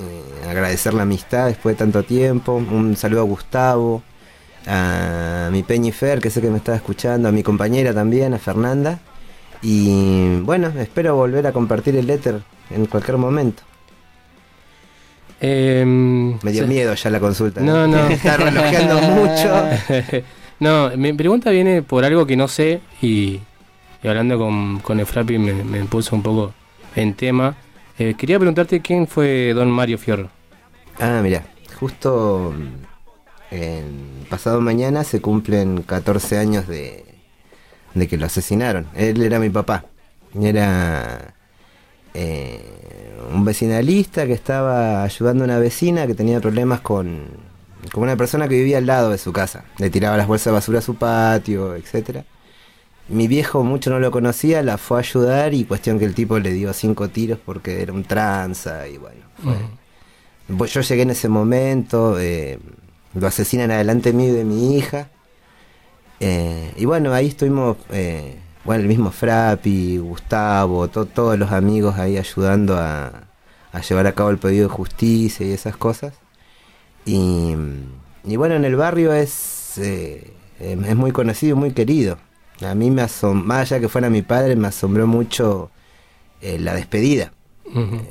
eh, 0.00 0.48
agradecer 0.48 0.94
la 0.94 1.02
amistad 1.02 1.46
después 1.46 1.74
de 1.74 1.78
tanto 1.78 2.04
tiempo. 2.04 2.54
Un 2.54 2.96
saludo 2.96 3.22
a 3.22 3.24
Gustavo, 3.24 4.02
a 4.66 5.48
mi 5.50 5.62
Peñi 5.62 5.90
Fer, 5.90 6.20
que 6.20 6.30
sé 6.30 6.40
que 6.40 6.50
me 6.50 6.58
estaba 6.58 6.76
escuchando, 6.76 7.28
a 7.28 7.32
mi 7.32 7.42
compañera 7.42 7.92
también, 7.92 8.34
a 8.34 8.38
Fernanda. 8.38 9.00
Y 9.62 10.38
bueno, 10.40 10.72
espero 10.78 11.16
volver 11.16 11.46
a 11.48 11.52
compartir 11.52 11.96
el 11.96 12.08
éter 12.08 12.42
en 12.70 12.86
cualquier 12.86 13.16
momento. 13.16 13.62
Me 15.40 16.52
dio 16.52 16.64
sí. 16.64 16.68
miedo 16.68 16.94
ya 16.94 17.10
la 17.10 17.20
consulta. 17.20 17.60
No, 17.60 17.86
no. 17.86 18.06
Está 18.08 18.36
relojeando 18.36 19.00
mucho. 19.00 19.68
no, 20.60 20.90
mi 20.96 21.12
pregunta 21.12 21.50
viene 21.50 21.82
por 21.82 22.04
algo 22.04 22.26
que 22.26 22.36
no 22.36 22.48
sé 22.48 22.80
y, 23.00 23.40
hablando 24.02 24.38
con, 24.38 24.80
con 24.80 25.00
Efrapi 25.00 25.38
me, 25.38 25.52
me 25.52 25.84
puso 25.84 26.16
un 26.16 26.22
poco 26.22 26.52
en 26.96 27.14
tema. 27.14 27.56
Eh, 27.98 28.14
quería 28.16 28.38
preguntarte 28.38 28.80
quién 28.80 29.06
fue 29.06 29.52
don 29.54 29.70
Mario 29.70 29.98
Fierro. 29.98 30.30
Ah, 31.00 31.20
mira, 31.22 31.44
justo 31.78 32.54
en 33.50 34.26
pasado 34.28 34.60
mañana 34.60 35.04
se 35.04 35.20
cumplen 35.20 35.82
14 35.82 36.38
años 36.38 36.66
de, 36.66 37.04
de 37.94 38.08
que 38.08 38.16
lo 38.16 38.26
asesinaron. 38.26 38.86
Él 38.94 39.22
era 39.22 39.38
mi 39.38 39.50
papá. 39.50 39.84
Era 40.40 41.34
eh, 42.14 42.62
un 43.32 43.44
vecinalista 43.44 44.26
que 44.26 44.32
estaba 44.32 45.02
ayudando 45.02 45.44
a 45.44 45.46
una 45.46 45.58
vecina 45.58 46.06
que 46.06 46.14
tenía 46.14 46.40
problemas 46.40 46.80
con, 46.80 47.26
con 47.92 48.02
una 48.02 48.16
persona 48.16 48.48
que 48.48 48.56
vivía 48.56 48.78
al 48.78 48.86
lado 48.86 49.10
de 49.10 49.18
su 49.18 49.32
casa. 49.32 49.64
Le 49.78 49.90
tiraba 49.90 50.16
las 50.16 50.26
bolsas 50.26 50.46
de 50.46 50.52
basura 50.52 50.78
a 50.78 50.82
su 50.82 50.94
patio, 50.96 51.74
etcétera. 51.74 52.24
Mi 53.08 53.26
viejo 53.26 53.64
mucho 53.64 53.88
no 53.90 54.00
lo 54.00 54.10
conocía, 54.10 54.62
la 54.62 54.76
fue 54.76 54.98
a 54.98 55.00
ayudar 55.00 55.54
y 55.54 55.64
cuestión 55.64 55.98
que 55.98 56.04
el 56.04 56.14
tipo 56.14 56.38
le 56.38 56.52
dio 56.52 56.72
cinco 56.74 57.08
tiros 57.08 57.38
porque 57.44 57.80
era 57.82 57.92
un 57.92 58.04
tranza 58.04 58.86
y 58.88 58.98
bueno. 58.98 59.20
Fue. 59.42 59.54
Pues 60.56 60.72
Yo 60.74 60.80
llegué 60.82 61.02
en 61.02 61.10
ese 61.10 61.28
momento, 61.28 62.18
eh, 62.20 62.58
lo 63.14 63.26
asesinan 63.26 63.70
adelante 63.70 64.12
mío 64.12 64.28
y 64.28 64.32
de 64.36 64.44
mi 64.44 64.76
hija. 64.76 65.08
Eh, 66.20 66.72
y 66.76 66.84
bueno, 66.84 67.12
ahí 67.14 67.28
estuvimos, 67.28 67.76
eh, 67.90 68.38
bueno, 68.64 68.82
el 68.82 68.88
mismo 68.88 69.10
Frappi, 69.10 69.98
Gustavo, 69.98 70.88
to- 70.88 71.06
todos 71.06 71.38
los 71.38 71.52
amigos 71.52 71.96
ahí 71.98 72.16
ayudando 72.18 72.76
a, 72.76 73.24
a 73.72 73.80
llevar 73.80 74.06
a 74.06 74.12
cabo 74.12 74.30
el 74.30 74.38
pedido 74.38 74.68
de 74.68 74.74
justicia 74.74 75.46
y 75.46 75.52
esas 75.52 75.76
cosas. 75.76 76.14
Y, 77.04 77.54
y 78.24 78.36
bueno, 78.36 78.54
en 78.56 78.64
el 78.64 78.76
barrio 78.76 79.12
es, 79.12 79.78
eh, 79.78 80.32
eh, 80.60 80.78
es 80.86 80.96
muy 80.96 81.12
conocido, 81.12 81.56
muy 81.56 81.72
querido. 81.72 82.18
A 82.60 82.74
mí 82.74 82.90
me 82.90 83.02
asombró, 83.02 83.46
más 83.46 83.60
allá 83.72 83.80
que 83.80 83.88
fuera 83.88 84.10
mi 84.10 84.22
padre, 84.22 84.56
me 84.56 84.68
asombró 84.68 85.06
mucho 85.06 85.70
eh, 86.40 86.58
la 86.58 86.74
despedida. 86.74 87.32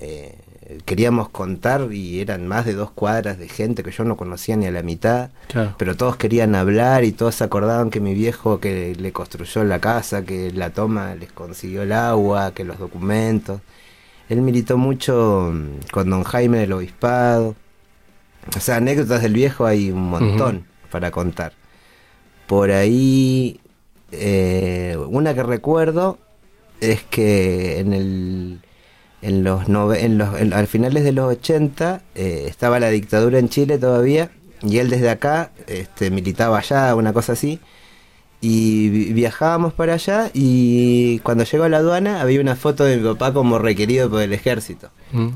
Eh, 0.02 0.38
queríamos 0.86 1.30
contar 1.30 1.92
y 1.94 2.20
eran 2.22 2.48
más 2.48 2.66
de 2.66 2.74
dos 2.74 2.92
cuadras 2.92 3.38
de 3.40 3.48
gente 3.50 3.84
que 3.84 3.92
yo 3.92 4.04
no 4.04 4.18
conocía 4.18 4.56
ni 4.58 4.66
a 4.68 4.72
la 4.72 4.84
mitad, 4.84 5.30
Claro. 5.48 5.76
pero 5.78 5.96
todos 5.96 6.18
querían 6.18 6.56
hablar 6.56 7.04
y 7.06 7.12
todos 7.14 7.36
se 7.36 7.44
acordaban 7.46 7.90
que 7.90 8.00
mi 8.00 8.14
viejo 8.14 8.60
que 8.60 8.96
le 8.96 9.12
construyó 9.14 9.64
la 9.64 9.80
casa, 9.80 10.24
que 10.26 10.52
la 10.52 10.70
toma 10.72 11.16
les 11.16 11.32
consiguió 11.32 11.84
el 11.84 11.92
agua, 11.94 12.54
que 12.54 12.64
los 12.66 12.80
documentos. 12.80 13.62
Él 14.30 14.42
militó 14.42 14.78
mucho 14.78 15.52
mm, 15.54 15.90
con 15.92 16.10
don 16.10 16.24
Jaime 16.24 16.60
del 16.60 16.74
Obispado. 16.74 17.56
O 18.56 18.60
sea, 18.60 18.78
anécdotas 18.78 19.22
del 19.22 19.34
viejo 19.34 19.66
hay 19.66 19.92
un 19.92 20.10
montón 20.10 20.66
para 20.92 21.12
contar. 21.12 21.54
Por 22.48 22.72
ahí, 22.72 23.60
eh, 24.12 24.98
una 25.10 25.34
que 25.34 25.44
recuerdo 25.44 26.18
es 26.80 27.04
que 27.04 27.80
en 27.80 27.94
el 27.94 28.60
en 29.24 29.44
los, 29.44 29.68
nove- 29.68 30.00
en 30.04 30.18
los 30.20 30.40
en- 30.40 30.54
al 30.54 30.68
finales 30.68 31.04
de 31.04 31.12
los 31.12 31.26
80 31.32 32.04
eh, 32.16 32.46
estaba 32.48 32.80
la 32.80 32.90
dictadura 32.90 33.40
en 33.40 33.50
Chile 33.50 33.78
todavía 33.80 34.30
y 34.62 34.78
él 34.78 34.90
desde 34.90 35.10
acá 35.10 35.52
este, 35.66 36.12
militaba 36.12 36.60
allá, 36.60 36.94
una 36.96 37.14
cosa 37.14 37.34
así. 37.34 37.60
Y 38.40 38.90
vi- 38.90 39.14
viajábamos 39.14 39.74
para 39.74 39.96
allá 39.96 40.30
y 40.34 41.18
cuando 41.20 41.44
llegó 41.44 41.64
a 41.64 41.70
la 41.70 41.78
aduana 41.78 42.22
había 42.22 42.40
una 42.40 42.56
foto 42.56 42.84
de 42.84 42.98
mi 42.98 43.04
papá 43.04 43.34
como 43.34 43.58
requerido 43.58 44.10
por 44.10 44.22
el 44.22 44.32
ejército. 44.34 44.90
Mm. 45.12 45.30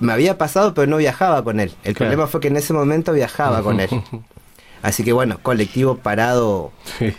Me 0.00 0.12
había 0.12 0.36
pasado, 0.38 0.74
pero 0.74 0.86
no 0.86 0.96
viajaba 0.98 1.42
con 1.44 1.60
él. 1.60 1.70
El 1.84 1.94
Claro. 1.94 2.10
problema 2.10 2.26
fue 2.26 2.40
que 2.40 2.48
en 2.48 2.56
ese 2.56 2.72
momento 2.72 3.12
viajaba 3.12 3.62
con 3.62 3.80
él. 3.80 3.88
Así 4.82 5.04
que 5.04 5.12
bueno, 5.12 5.38
colectivo 5.42 5.96
parado 5.98 6.72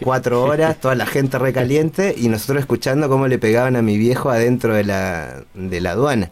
cuatro 0.04 0.44
horas, 0.44 0.80
toda 0.80 0.96
la 0.96 1.06
gente 1.06 1.38
recaliente 1.38 2.16
y 2.18 2.28
nosotros 2.28 2.60
escuchando 2.60 3.08
cómo 3.08 3.28
le 3.28 3.38
pegaban 3.38 3.76
a 3.76 3.84
mi 3.84 3.98
viejo 4.00 4.32
adentro 4.32 4.74
de 4.74 4.84
la, 4.84 5.44
de 5.54 5.80
la 5.80 5.92
aduana. 5.92 6.32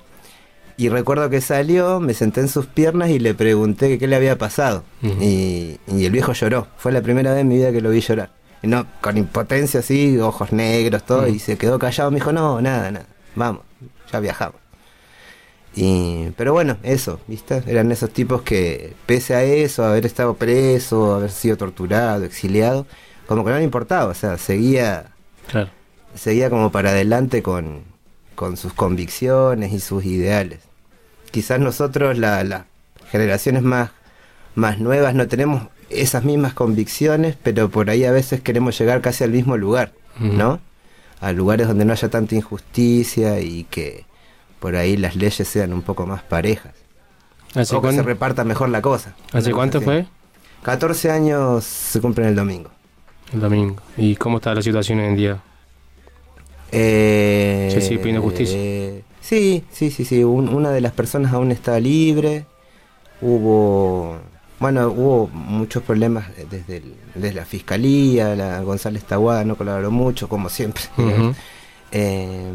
Y 0.76 0.90
recuerdo 0.90 1.30
que 1.30 1.40
salió, 1.42 2.00
me 2.00 2.14
senté 2.14 2.40
en 2.42 2.48
sus 2.48 2.66
piernas 2.66 3.10
y 3.10 3.20
le 3.20 3.34
pregunté 3.36 3.90
que 3.90 4.00
qué 4.00 4.08
le 4.08 4.16
había 4.16 4.38
pasado. 4.38 4.84
Y, 5.04 5.78
y 5.88 6.06
el 6.06 6.12
viejo 6.12 6.32
lloró. 6.34 6.68
Fue 6.78 6.92
la 6.92 7.02
primera 7.02 7.32
vez 7.34 7.42
en 7.42 7.48
mi 7.50 7.56
vida 7.58 7.72
que 7.72 7.82
lo 7.82 7.90
vi 7.92 8.00
llorar. 8.02 8.30
Y 8.64 8.68
no, 8.68 8.86
con 9.02 9.18
impotencia 9.18 9.82
así, 9.82 10.18
ojos 10.20 10.52
negros, 10.54 11.04
todo. 11.04 11.28
Y 11.28 11.38
se 11.40 11.58
quedó 11.58 11.78
callado. 11.80 12.10
Me 12.12 12.16
dijo, 12.16 12.32
no, 12.32 12.62
nada, 12.62 12.92
nada. 12.92 13.06
Vamos, 13.36 13.62
ya 14.12 14.20
viajamos. 14.22 14.56
Y, 15.76 16.30
pero 16.36 16.52
bueno, 16.54 16.78
eso, 16.84 17.20
¿viste? 17.28 17.64
Eran 17.68 17.92
esos 17.92 18.10
tipos 18.12 18.42
que, 18.42 18.94
pese 19.06 19.36
a 19.36 19.44
eso, 19.44 19.86
haber 19.86 20.06
estado 20.06 20.34
preso, 20.36 21.14
haber 21.16 21.32
sido 21.32 21.58
torturado, 21.58 22.26
exiliado, 22.26 22.86
como 23.28 23.46
que 23.46 23.52
no 23.52 23.58
le 23.58 23.64
importaba, 23.64 24.06
o 24.12 24.14
sea, 24.16 24.38
seguía, 24.38 25.08
Claro. 25.48 25.70
seguía 26.16 26.50
como 26.50 26.72
para 26.72 26.90
adelante 26.90 27.44
con, 27.44 27.82
con 28.36 28.58
sus 28.58 28.74
convicciones 28.74 29.72
y 29.72 29.80
sus 29.80 30.04
ideales. 30.06 30.60
Quizás 31.32 31.60
nosotros, 31.60 32.18
la- 32.18 32.44
las 32.44 32.64
generaciones 33.12 33.62
más, 33.62 33.92
más 34.56 34.80
nuevas, 34.80 35.14
no 35.14 35.28
tenemos 35.28 35.68
esas 35.90 36.24
mismas 36.24 36.54
convicciones, 36.54 37.36
pero 37.42 37.70
por 37.70 37.90
ahí 37.90 38.04
a 38.06 38.12
veces 38.12 38.42
queremos 38.42 38.78
llegar 38.80 39.02
casi 39.02 39.24
al 39.24 39.32
mismo 39.32 39.56
lugar. 39.58 39.94
¿no? 40.20 40.60
A 41.22 41.32
lugares 41.32 41.68
donde 41.68 41.86
no 41.86 41.94
haya 41.94 42.10
tanta 42.10 42.36
injusticia 42.36 43.40
y 43.40 43.64
que 43.66 44.06
por 44.60 44.76
ahí 44.76 44.98
las 44.98 45.16
leyes 45.16 45.48
sean 45.48 45.74
un 45.74 45.82
poco 45.82 46.06
más 46.06 46.22
parejas. 46.24 46.74
¿Hace 47.56 47.76
o 47.76 47.82
que 47.82 47.92
se 47.94 48.04
reparta 48.04 48.44
mejor 48.44 48.70
la 48.70 48.82
cosa. 48.82 49.16
¿Hace 49.34 49.52
cuánto 49.52 49.78
así. 49.80 49.86
fue? 49.86 50.06
14 50.64 51.10
años 51.12 51.64
se 51.64 52.00
cumplen 52.02 52.28
el 52.28 52.36
domingo. 52.36 52.70
El 53.34 53.40
domingo. 53.40 53.76
¿Y 53.98 54.16
cómo 54.18 54.38
está 54.38 54.54
la 54.54 54.62
situación 54.62 55.00
hoy 55.00 55.06
en 55.08 55.16
día? 55.16 55.42
Eh, 56.72 57.70
Se 57.74 57.82
sigue 57.82 58.00
pidiendo 58.00 58.22
justicia. 58.22 58.56
eh, 58.58 59.04
sí, 59.22 59.64
sí, 59.72 59.90
sí, 59.92 60.06
sí. 60.06 60.24
Un- 60.24 60.50
una 60.50 60.72
de 60.72 60.82
las 60.82 60.92
personas 60.92 61.34
aún 61.34 61.52
está 61.52 61.80
libre. 61.80 62.46
Hubo, 63.22 64.18
bueno, 64.60 64.88
hubo 64.90 65.28
muchos 65.34 65.84
problemas 65.84 66.28
desde, 66.50 66.78
el- 66.78 66.96
desde 67.16 67.34
la 67.34 67.46
fiscalía. 67.46 68.36
La 68.36 68.62
González 68.62 69.04
Taguada 69.04 69.44
no 69.46 69.56
colaboró 69.56 69.92
mucho, 69.92 70.28
como 70.30 70.50
siempre. 70.50 70.84
Eh, 71.92 72.52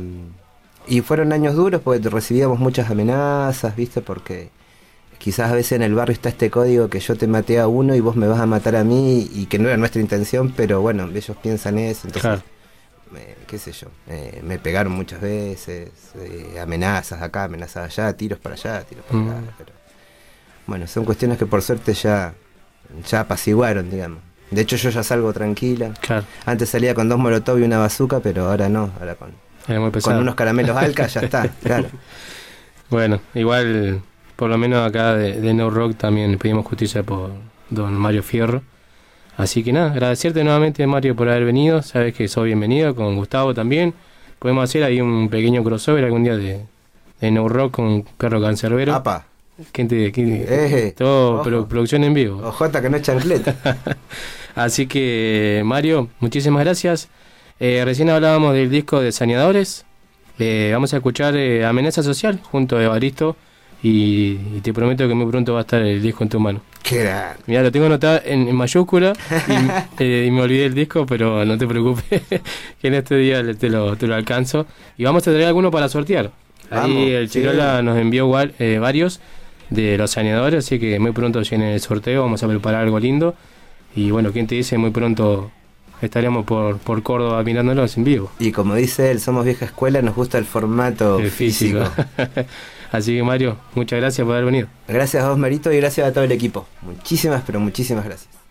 y 0.86 1.00
fueron 1.00 1.32
años 1.32 1.54
duros 1.54 1.80
porque 1.82 2.08
recibíamos 2.08 2.58
muchas 2.58 2.90
amenazas, 2.90 3.74
¿viste? 3.76 4.00
Porque 4.00 4.50
quizás 5.18 5.50
a 5.50 5.54
veces 5.54 5.72
en 5.72 5.82
el 5.82 5.94
barrio 5.94 6.12
está 6.12 6.28
este 6.28 6.50
código 6.50 6.88
que 6.88 7.00
yo 7.00 7.16
te 7.16 7.26
maté 7.26 7.58
a 7.58 7.66
uno 7.68 7.94
y 7.94 8.00
vos 8.00 8.16
me 8.16 8.26
vas 8.26 8.40
a 8.40 8.46
matar 8.46 8.76
a 8.76 8.84
mí 8.84 9.28
y 9.32 9.46
que 9.46 9.58
no 9.58 9.68
era 9.68 9.76
nuestra 9.76 10.00
intención, 10.00 10.52
pero 10.56 10.80
bueno, 10.80 11.08
ellos 11.14 11.36
piensan 11.42 11.78
eso, 11.78 12.06
entonces, 12.08 12.22
Claro. 12.22 12.42
eh, 13.16 13.36
qué 13.46 13.58
sé 13.58 13.72
yo, 13.72 13.88
eh, 14.08 14.40
me 14.44 14.58
pegaron 14.58 14.92
muchas 14.92 15.20
veces, 15.20 15.90
eh, 16.16 16.58
amenazas 16.60 17.22
acá, 17.22 17.44
amenazas 17.44 17.84
allá, 17.98 18.12
tiros 18.16 18.38
para 18.38 18.54
allá, 18.54 18.82
tiros 18.84 19.04
para 19.06 19.18
Mm. 19.18 19.28
acá, 19.30 19.40
pero 19.56 19.72
bueno, 20.66 20.86
son 20.86 21.04
cuestiones 21.04 21.38
que 21.38 21.46
por 21.46 21.62
suerte 21.62 21.94
ya, 21.94 22.34
ya 23.08 23.20
apaciguaron, 23.20 23.90
digamos. 23.90 24.18
De 24.50 24.60
hecho 24.60 24.76
yo 24.76 24.90
ya 24.90 25.02
salgo 25.02 25.32
tranquila. 25.32 25.94
Claro. 26.00 26.24
Antes 26.46 26.68
salía 26.68 26.94
con 26.94 27.08
dos 27.08 27.18
molotov 27.18 27.58
y 27.58 27.62
una 27.62 27.78
bazuca, 27.78 28.20
pero 28.20 28.48
ahora 28.50 28.68
no, 28.68 28.90
ahora 29.00 29.14
con, 29.14 29.32
Era 29.68 29.80
muy 29.80 29.90
pesado. 29.90 30.16
con 30.16 30.22
unos 30.22 30.34
caramelos 30.34 30.76
alca 30.76 31.06
ya 31.06 31.20
está, 31.20 31.48
claro. 31.62 31.88
Bueno, 32.90 33.20
igual, 33.34 34.00
por 34.36 34.50
lo 34.50 34.58
menos 34.58 34.86
acá 34.86 35.14
de, 35.14 35.40
de 35.40 35.54
No 35.54 35.70
Rock 35.70 35.96
también 35.96 36.36
pedimos 36.38 36.66
justicia 36.66 37.02
por 37.02 37.30
don 37.70 37.94
Mario 37.94 38.22
Fierro. 38.22 38.62
Así 39.36 39.64
que 39.64 39.72
nada, 39.72 39.90
agradecerte 39.92 40.44
nuevamente 40.44 40.86
Mario 40.86 41.16
por 41.16 41.28
haber 41.28 41.44
venido. 41.44 41.82
Sabes 41.82 42.14
que 42.14 42.28
sos 42.28 42.44
bienvenido, 42.44 42.94
con 42.94 43.16
Gustavo 43.16 43.52
también. 43.54 43.94
Podemos 44.38 44.64
hacer 44.64 44.84
ahí 44.84 45.00
un 45.00 45.28
pequeño 45.28 45.64
crossover 45.64 46.04
algún 46.04 46.22
día 46.24 46.36
de, 46.36 46.60
de 47.20 47.30
No 47.30 47.48
Rock 47.48 47.72
con 47.76 48.02
Perro 48.16 48.40
Cancerbero. 48.40 48.94
Apa. 48.94 49.26
¿Quién 49.72 49.88
te, 49.88 50.12
quién- 50.12 50.44
Eh, 50.48 50.94
todo 50.96 51.42
producción 51.68 52.04
en 52.04 52.12
vivo. 52.14 52.46
Ojota 52.46 52.80
que 52.82 52.90
no 52.90 52.96
es 52.96 53.02
chancleta. 53.02 53.56
Así 54.54 54.86
que, 54.86 55.62
Mario, 55.64 56.08
muchísimas 56.20 56.62
gracias. 56.64 57.08
Eh, 57.60 57.82
recién 57.84 58.10
hablábamos 58.10 58.54
del 58.54 58.70
disco 58.70 59.00
de 59.00 59.12
Saneadores. 59.12 59.84
Eh, 60.38 60.70
vamos 60.72 60.92
a 60.92 60.96
escuchar 60.96 61.36
eh, 61.36 61.64
Amenaza 61.64 62.02
Social 62.02 62.40
junto 62.42 62.76
a 62.76 62.82
Evaristo. 62.84 63.36
Y, 63.82 64.38
y 64.56 64.60
te 64.62 64.72
prometo 64.72 65.06
que 65.06 65.12
muy 65.12 65.30
pronto 65.30 65.52
va 65.52 65.58
a 65.58 65.62
estar 65.62 65.82
el 65.82 66.00
disco 66.00 66.24
en 66.24 66.30
tu 66.30 66.40
mano. 66.40 66.62
Qué. 66.82 67.10
Mira, 67.46 67.62
lo 67.62 67.70
tengo 67.70 67.84
anotado 67.84 68.20
en, 68.24 68.48
en 68.48 68.56
mayúscula 68.56 69.12
y, 69.98 70.02
eh, 70.02 70.24
y 70.26 70.30
me 70.30 70.40
olvidé 70.40 70.64
el 70.64 70.74
disco, 70.74 71.04
pero 71.04 71.44
no 71.44 71.58
te 71.58 71.66
preocupes, 71.66 72.22
que 72.80 72.88
en 72.88 72.94
este 72.94 73.16
día 73.16 73.42
te 73.54 73.68
lo, 73.68 73.94
te 73.96 74.06
lo 74.06 74.14
alcanzo. 74.14 74.66
Y 74.96 75.04
vamos 75.04 75.28
a 75.28 75.32
traer 75.32 75.48
alguno 75.48 75.70
para 75.70 75.90
sortear. 75.90 76.30
Vamos, 76.70 76.96
Ahí 76.96 77.10
el 77.10 77.28
sí. 77.28 77.40
Chirola 77.40 77.82
nos 77.82 77.98
envió 77.98 78.30
eh, 78.58 78.78
varios 78.78 79.20
de 79.68 79.98
los 79.98 80.12
saneadores, 80.12 80.64
así 80.64 80.78
que 80.78 80.98
muy 80.98 81.12
pronto 81.12 81.40
viene 81.40 81.74
el 81.74 81.80
sorteo, 81.80 82.22
vamos 82.22 82.42
a 82.42 82.48
preparar 82.48 82.84
algo 82.84 82.98
lindo. 82.98 83.34
Y 83.94 84.10
bueno, 84.10 84.32
¿quién 84.32 84.46
te 84.46 84.54
dice? 84.54 84.78
Muy 84.78 84.90
pronto 84.92 85.50
estaremos 86.06 86.44
por, 86.44 86.78
por 86.78 87.02
Córdoba 87.02 87.42
mirándolos 87.42 87.96
en 87.96 88.04
vivo. 88.04 88.30
Y 88.38 88.52
como 88.52 88.74
dice 88.74 89.10
él, 89.10 89.20
somos 89.20 89.44
vieja 89.44 89.64
escuela, 89.64 90.02
nos 90.02 90.14
gusta 90.14 90.38
el 90.38 90.44
formato 90.44 91.18
El 91.18 91.30
físico. 91.30 91.84
físico. 91.84 92.48
así 92.92 93.16
que 93.16 93.22
Mario, 93.22 93.56
muchas 93.74 94.00
gracias 94.00 94.24
por 94.24 94.34
haber 94.34 94.46
venido. 94.46 94.68
Gracias 94.88 95.24
a 95.24 95.28
vos, 95.30 95.38
Marito, 95.38 95.72
y 95.72 95.76
gracias 95.78 96.06
a 96.08 96.12
todo 96.12 96.24
el 96.24 96.32
equipo. 96.32 96.66
Muchísimas, 96.82 97.42
pero 97.46 97.60
muchísimas 97.60 98.04
gracias. 98.04 98.43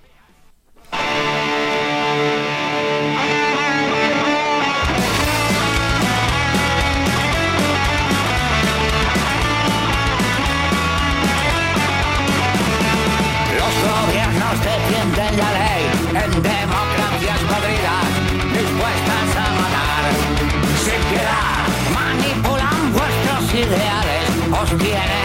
Nos 24.77 25.22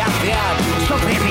humillación, 0.00 0.86
sufrimiento 0.86 1.29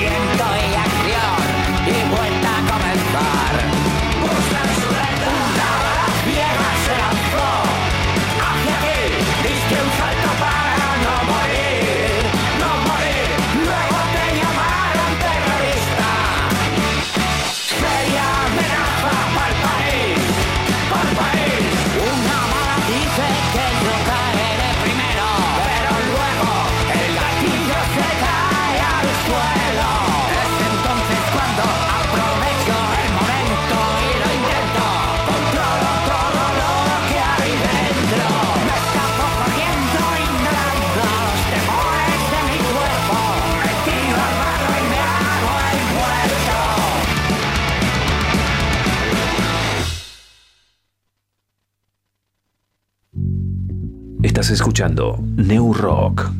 Estás 54.40 54.54
escuchando 54.54 55.22
New 55.36 55.74
Rock. 55.74 56.30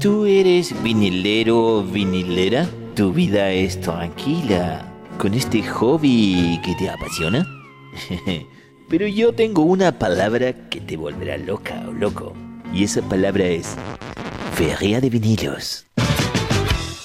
¿Tú 0.00 0.26
eres 0.26 0.74
vinilero, 0.82 1.84
vinilera? 1.84 2.68
¿Tu 2.96 3.12
vida 3.12 3.52
es 3.52 3.80
tranquila 3.80 4.84
con 5.18 5.34
este 5.34 5.62
hobby 5.62 6.60
que 6.64 6.74
te 6.74 6.90
apasiona? 6.90 7.46
Pero 8.88 9.06
yo 9.06 9.32
tengo 9.34 9.62
una 9.62 10.00
palabra 10.00 10.52
que 10.68 10.80
te 10.80 10.96
volverá 10.96 11.38
loca 11.38 11.80
o 11.86 11.92
loco. 11.92 12.34
Y 12.74 12.82
esa 12.82 13.02
palabra 13.02 13.44
es 13.44 13.76
feria 14.54 15.00
de 15.00 15.08
vinilos. 15.08 15.86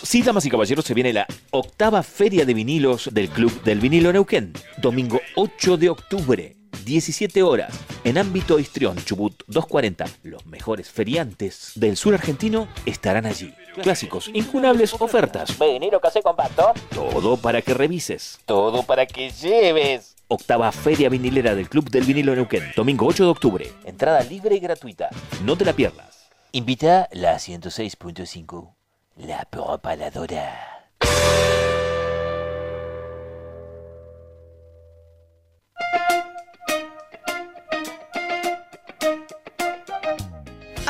Sí, 0.02 0.24
damas 0.24 0.48
y 0.48 0.50
caballeros, 0.50 0.84
se 0.84 0.96
viene 0.96 1.14
la 1.14 1.28
octava 1.52 2.02
feria 2.02 2.44
de 2.44 2.56
vinilos 2.56 3.08
del 3.14 3.30
Club 3.30 3.62
del 3.62 3.80
Vinilo 3.80 4.12
Neuquén. 4.12 4.54
Domingo 4.82 5.22
8 5.36 5.78
de 5.78 5.90
octubre, 5.92 6.56
17 6.86 7.44
horas, 7.44 7.74
en 8.04 8.18
ámbito 8.18 8.60
Histrión, 8.60 8.98
Chubut 8.98 9.44
240. 9.48 10.06
Los 10.24 10.46
mejores 10.46 10.90
feriantes 10.90 11.72
del 11.76 11.98
sur 11.98 12.14
argentino 12.14 12.68
estarán 12.86 13.26
allí. 13.26 13.54
Clásicos, 13.82 14.30
incunables 14.34 14.94
ofertas. 14.94 15.58
Vinilo 15.58 16.00
casé 16.00 16.22
compacto. 16.22 16.74
Todo 16.94 17.38
para 17.38 17.62
que 17.62 17.74
revises. 17.74 18.40
Todo 18.46 18.84
para 18.84 19.06
que 19.06 19.32
lleves. 19.32 20.16
Octava 20.28 20.72
Feria 20.72 21.10
Vinilera 21.10 21.56
del 21.56 21.70
Club 21.70 21.90
del 21.90 22.04
Vinilo 22.04 22.36
Neuquén. 22.36 22.72
Domingo 22.76 23.06
8 23.06 23.24
de 23.24 23.30
octubre. 23.30 23.72
Entrada 23.86 24.22
libre 24.24 24.56
y 24.56 24.60
gratuita. 24.60 25.10
No 25.44 25.58
te 25.58 25.66
la 25.66 25.74
pierdas. 25.74 26.30
Invita 26.52 27.10
la 27.12 27.36
106.5. 27.36 28.74
La 29.18 29.46
propaladora. 29.46 30.74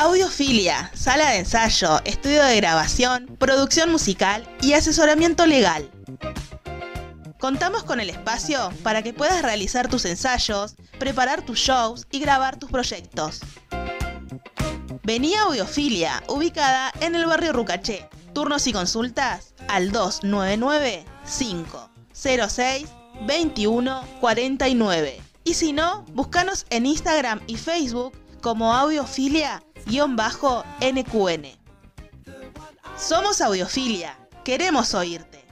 Audiofilia, 0.04 0.90
sala 0.92 1.30
de 1.30 1.38
ensayo, 1.38 1.98
estudio 2.04 2.44
de 2.44 2.56
grabación, 2.56 3.38
producción 3.38 3.90
musical 3.90 4.46
y 4.60 4.74
asesoramiento 4.74 5.46
legal. 5.46 5.90
Contamos 7.40 7.84
con 7.84 8.00
el 8.00 8.10
espacio 8.10 8.70
para 8.82 9.00
que 9.02 9.14
puedas 9.14 9.40
realizar 9.40 9.88
tus 9.88 10.04
ensayos, 10.04 10.74
preparar 10.98 11.40
tus 11.40 11.58
shows 11.58 12.06
y 12.10 12.20
grabar 12.20 12.58
tus 12.58 12.70
proyectos. 12.70 13.40
Vení 15.04 15.36
a 15.36 15.44
Audiofilia, 15.44 16.22
ubicada 16.28 16.92
en 17.00 17.14
el 17.14 17.24
barrio 17.24 17.54
Rucaché. 17.54 18.06
Turnos 18.34 18.66
y 18.66 18.74
consultas 18.74 19.54
al 19.68 19.90
299 19.90 21.06
506 21.38 22.88
2149. 23.26 25.22
Y 25.44 25.54
si 25.54 25.72
no, 25.72 26.04
búscanos 26.12 26.66
en 26.68 26.84
Instagram 26.84 27.40
y 27.46 27.56
Facebook 27.56 28.12
como 28.42 28.74
audiofilia-nqn. 29.86 31.64
Somos 32.96 33.40
Audiofilia, 33.40 34.16
queremos 34.44 34.94
oírte. 34.94 35.44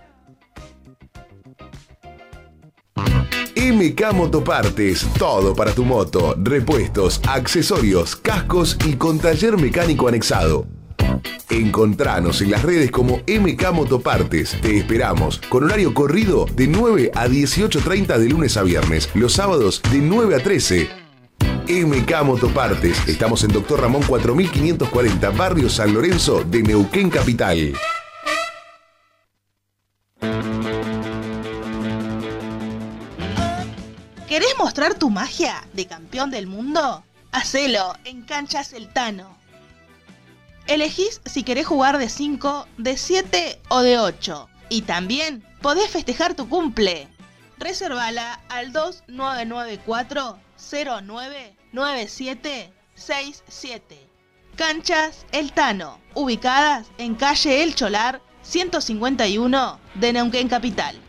MK 3.57 4.13
Motopartes, 4.13 5.07
todo 5.19 5.55
para 5.55 5.73
tu 5.73 5.85
moto, 5.85 6.35
repuestos, 6.39 7.21
accesorios, 7.29 8.17
cascos 8.17 8.77
y 8.87 8.95
con 8.95 9.19
taller 9.19 9.57
mecánico 9.57 10.09
anexado. 10.09 10.67
Encontranos 11.51 12.41
en 12.41 12.51
las 12.51 12.63
redes 12.63 12.91
como 12.91 13.21
MK 13.27 13.73
Motopartes. 13.73 14.59
Te 14.63 14.79
esperamos 14.79 15.39
con 15.49 15.65
horario 15.65 15.93
corrido 15.93 16.47
de 16.55 16.67
9 16.67 17.11
a 17.15 17.29
18.30 17.29 18.19
de 18.19 18.29
lunes 18.29 18.57
a 18.57 18.63
viernes, 18.63 19.11
los 19.15 19.35
sábados 19.35 19.83
de 19.91 19.99
9 19.99 20.37
a 20.37 20.43
13. 20.43 21.02
MK 21.73 22.23
Motopartes. 22.23 23.09
Estamos 23.09 23.43
en 23.45 23.53
Doctor 23.53 23.81
Ramón 23.81 24.03
4540, 24.03 25.31
Barrio 25.31 25.71
San 25.71 25.95
Lorenzo 25.95 26.45
de 26.45 26.63
Neuquén 26.63 27.09
Capital. 27.09 27.73
¿Querés 34.29 34.55
mostrar 34.59 34.99
tu 34.99 35.09
magia 35.09 35.67
de 35.73 35.87
campeón 35.87 36.31
del 36.31 36.47
mundo? 36.47 37.03
Hacelo 37.33 37.95
en 38.05 38.21
Cancha 38.21 38.65
Celtano. 38.65 39.35
Elegís 40.67 41.23
si 41.25 41.43
querés 41.43 41.67
jugar 41.67 41.97
de 41.97 42.11
5, 42.11 42.67
de 42.77 42.99
7 42.99 43.61
o 43.71 43.81
de 43.81 43.99
8. 43.99 44.47
Y 44.69 44.83
también 44.83 45.43
podés 45.63 45.89
festejar 45.89 46.35
tu 46.35 46.51
cumple. 46.51 47.09
Reservala 47.59 48.41
al 48.51 48.73
2994 48.73 50.39
099767. 51.73 53.97
Canchas 54.57 55.25
El 55.33 55.53
Tano, 55.53 55.99
ubicadas 56.15 56.89
en 56.99 57.15
calle 57.15 57.63
El 57.63 57.75
Cholar 57.75 58.21
151 58.43 59.81
de 59.95 60.13
Neuquén 60.13 60.49
Capital. 60.49 61.01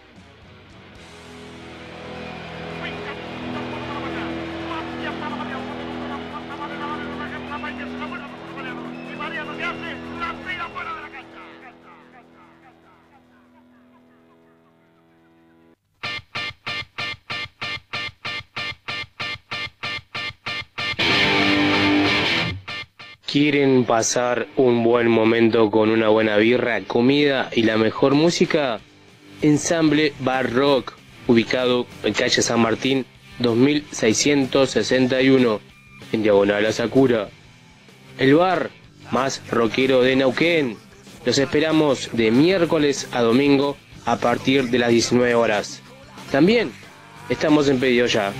¿Quieren 23.33 23.85
pasar 23.85 24.45
un 24.57 24.83
buen 24.83 25.07
momento 25.07 25.71
con 25.71 25.89
una 25.89 26.09
buena 26.09 26.37
birra, 26.37 26.79
comida 26.81 27.49
y 27.51 27.63
la 27.63 27.77
mejor 27.77 28.13
música? 28.13 28.79
Ensamble 29.41 30.13
Bar 30.19 30.53
Rock, 30.53 30.93
ubicado 31.25 31.87
en 32.03 32.13
calle 32.13 32.43
San 32.43 32.59
Martín 32.59 33.07
2661, 33.39 35.61
en 36.11 36.21
Diagonal 36.21 36.63
a 36.67 36.71
Sakura. 36.71 37.29
El 38.19 38.35
bar 38.35 38.69
más 39.09 39.41
rockero 39.49 40.03
de 40.03 40.15
Neuquén. 40.15 40.77
Los 41.25 41.39
esperamos 41.39 42.11
de 42.13 42.29
miércoles 42.29 43.07
a 43.13 43.23
domingo 43.23 43.77
a 44.05 44.17
partir 44.17 44.69
de 44.69 44.77
las 44.77 44.91
19 44.91 45.33
horas. 45.33 45.81
también 46.31 46.71
estamos 47.29 47.67
en 47.67 47.79
pedido 47.79 48.05
ya. 48.05 48.31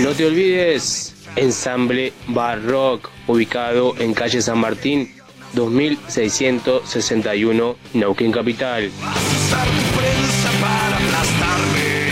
No 0.00 0.12
te 0.12 0.24
olvides, 0.24 1.21
Ensamble 1.36 2.12
Barrock, 2.28 3.08
ubicado 3.26 3.94
en 3.98 4.12
calle 4.12 4.42
San 4.42 4.58
Martín, 4.58 5.14
2661, 5.54 7.76
Neuquén 7.94 8.32
Capital. 8.32 8.90
para 10.60 10.96
aplastarme. 10.96 12.02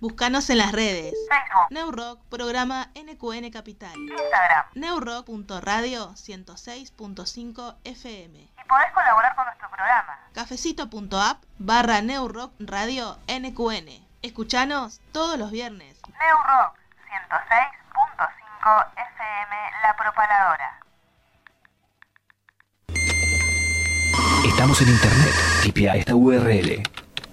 Búscanos 0.00 0.50
en 0.50 0.58
las 0.58 0.72
redes. 0.72 1.14
Neurock, 1.70 2.20
programa 2.28 2.90
NQN 2.94 3.50
Capital. 3.50 3.96
Instagram. 3.96 4.66
Neurock.radio 4.74 6.10
106.5 6.12 7.76
FM. 7.84 8.38
Y 8.38 8.50
podés 8.68 8.92
colaborar 8.92 9.34
con 9.34 9.46
nuestro 9.46 9.70
programa. 9.70 10.18
Cafecito.app 10.34 11.42
barra 11.58 12.02
Neurock 12.02 12.52
Radio 12.58 13.18
NQN. 13.28 14.03
Escuchanos 14.24 15.00
todos 15.12 15.38
los 15.38 15.50
viernes. 15.50 15.98
Neurock 16.08 16.74
106.5 17.28 18.86
FM 18.96 19.54
La 19.82 19.94
Propaladora. 19.98 20.80
Estamos 24.46 24.80
en 24.80 24.88
internet. 24.88 25.34
Tipea 25.62 25.96
esta 25.96 26.14
URL 26.14 26.82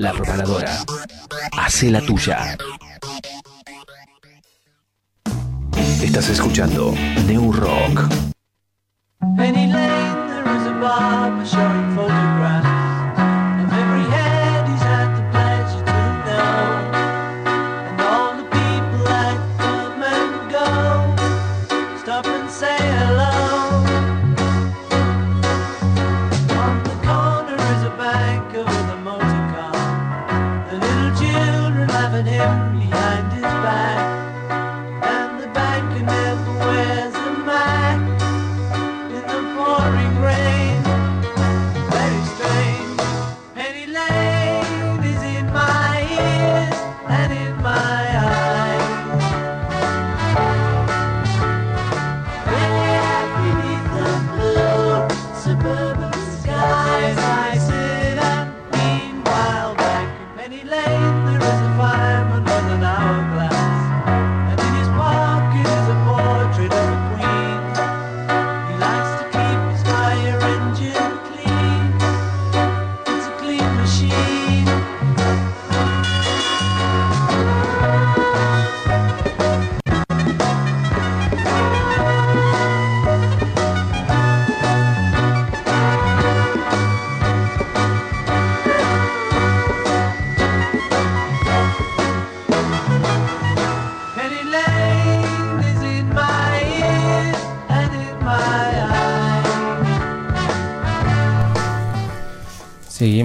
La 0.00 0.12
Propaladora. 0.12 0.84
Hace 1.56 1.90
la 1.90 2.02
tuya. 2.02 2.58
Estás 6.04 6.28
escuchando 6.28 6.94
New 7.26 7.50
Rock. 7.50 8.02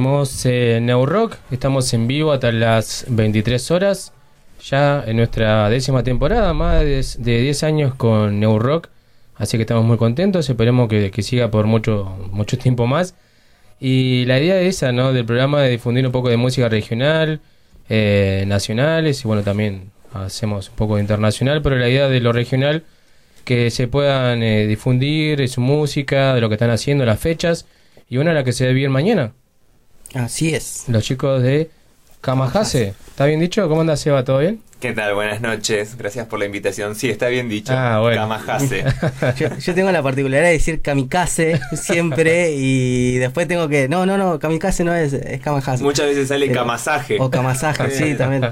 En 0.10 0.88
Neurock, 0.88 1.38
estamos 1.51 1.93
en 1.93 2.07
vivo 2.07 2.32
hasta 2.32 2.51
las 2.51 3.05
23 3.10 3.70
horas, 3.70 4.12
ya 4.60 5.03
en 5.05 5.18
nuestra 5.18 5.70
décima 5.70 6.01
temporada, 6.01 6.51
más 6.55 6.80
de, 6.80 7.05
de 7.20 7.41
10 7.41 7.64
años 7.64 7.93
con 7.93 8.39
Neurock, 8.39 8.89
así 9.36 9.57
que 9.57 9.62
estamos 9.62 9.86
muy 9.86 9.97
contentos, 9.97 10.49
esperemos 10.49 10.89
que, 10.89 11.22
siga 11.22 11.51
por 11.51 11.68
mucho, 11.68 12.18
mucho 12.32 12.57
tiempo 12.57 12.88
más. 12.88 13.14
Y 13.80 14.26
la 14.26 14.39
idea 14.39 14.60
es 14.60 14.78
esa, 14.78 14.91
¿no? 14.91 15.14
Del 15.14 15.26
programa 15.26 15.62
de 15.62 15.70
difundir 15.70 16.07
un 16.07 16.12
poco 16.12 16.30
de 16.30 16.38
música 16.38 16.68
regional, 16.70 17.39
eh, 17.88 18.45
nacionales, 18.47 19.24
y 19.24 19.28
bueno, 19.28 19.43
también 19.43 19.91
hacemos 20.12 20.70
un 20.70 20.76
poco 20.76 20.95
de 20.95 21.01
internacional, 21.01 21.62
pero 21.62 21.76
la 21.78 21.88
idea 21.88 22.10
de 22.10 22.20
lo 22.20 22.34
regional, 22.34 22.84
que 23.45 23.70
se 23.70 23.88
puedan 23.88 24.41
eh, 24.41 24.66
difundir 24.66 25.47
su 25.49 25.62
música, 25.62 26.34
de 26.34 26.41
lo 26.41 26.49
que 26.49 26.55
están 26.55 26.72
haciendo, 26.72 27.05
las 27.05 27.20
fechas, 27.20 27.68
y 28.10 28.18
una 28.18 28.34
la 28.34 28.43
que 28.43 28.53
se 28.53 28.66
debe 28.66 28.80
ir 28.80 28.89
mañana. 28.89 29.34
Así 30.14 30.53
es. 30.53 30.86
Los 30.88 31.03
chicos 31.03 31.41
de 31.43 31.70
Kamahase. 32.22 32.93
¿Está 33.10 33.26
bien 33.26 33.39
dicho? 33.39 33.68
¿Cómo 33.70 33.82
anda 33.82 33.95
Seba? 33.97 34.24
¿Todo 34.24 34.39
bien? 34.39 34.62
¿Qué 34.80 34.93
tal? 34.93 35.14
Buenas 35.14 35.41
noches. 35.41 35.97
Gracias 35.97 36.26
por 36.28 36.39
la 36.39 36.45
invitación. 36.45 36.95
Sí, 36.95 37.10
está 37.10 37.28
bien 37.28 37.49
dicho. 37.49 37.74
Ah, 37.76 37.99
bueno. 37.99 38.22
Kamahase. 38.22 38.86
Yo, 39.38 39.49
yo 39.57 39.76
tengo 39.76 39.91
la 39.91 40.01
particularidad 40.01 40.47
de 40.47 40.53
decir 40.53 40.82
kamikaze 40.82 41.60
siempre 41.76 42.53
y 42.55 43.18
después 43.18 43.45
tengo 43.47 43.68
que. 43.68 43.89
No, 43.89 44.05
no, 44.05 44.18
no, 44.18 44.39
kamikaze 44.39 44.86
no 44.86 44.95
es, 44.95 45.12
es 45.14 45.41
kamahase. 45.41 45.84
Muchas 45.84 46.05
veces 46.07 46.30
sale 46.30 46.47
Pero- 46.47 46.62
kamasaje. 46.62 47.18
O 47.20 47.30
kamasaje, 47.30 47.91
sí, 47.91 48.14
también. 48.18 48.49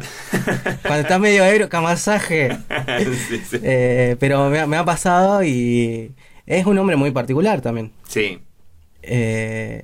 Cuando 0.81 1.01
está 1.01 1.17
medio 1.17 1.45
ebrio, 1.45 1.69
kamasaje. 1.69 2.57
sí, 3.29 3.41
sí. 3.49 3.59
Eh, 3.63 4.17
pero 4.19 4.49
me, 4.49 4.59
ha- 4.59 4.67
me 4.67 4.75
ha 4.75 4.83
pasado 4.83 5.43
y 5.45 6.11
es 6.45 6.65
un 6.65 6.75
nombre 6.75 6.97
muy 6.97 7.11
particular 7.11 7.61
también. 7.61 7.93
Sí. 8.05 8.39
Eh, 9.01 9.81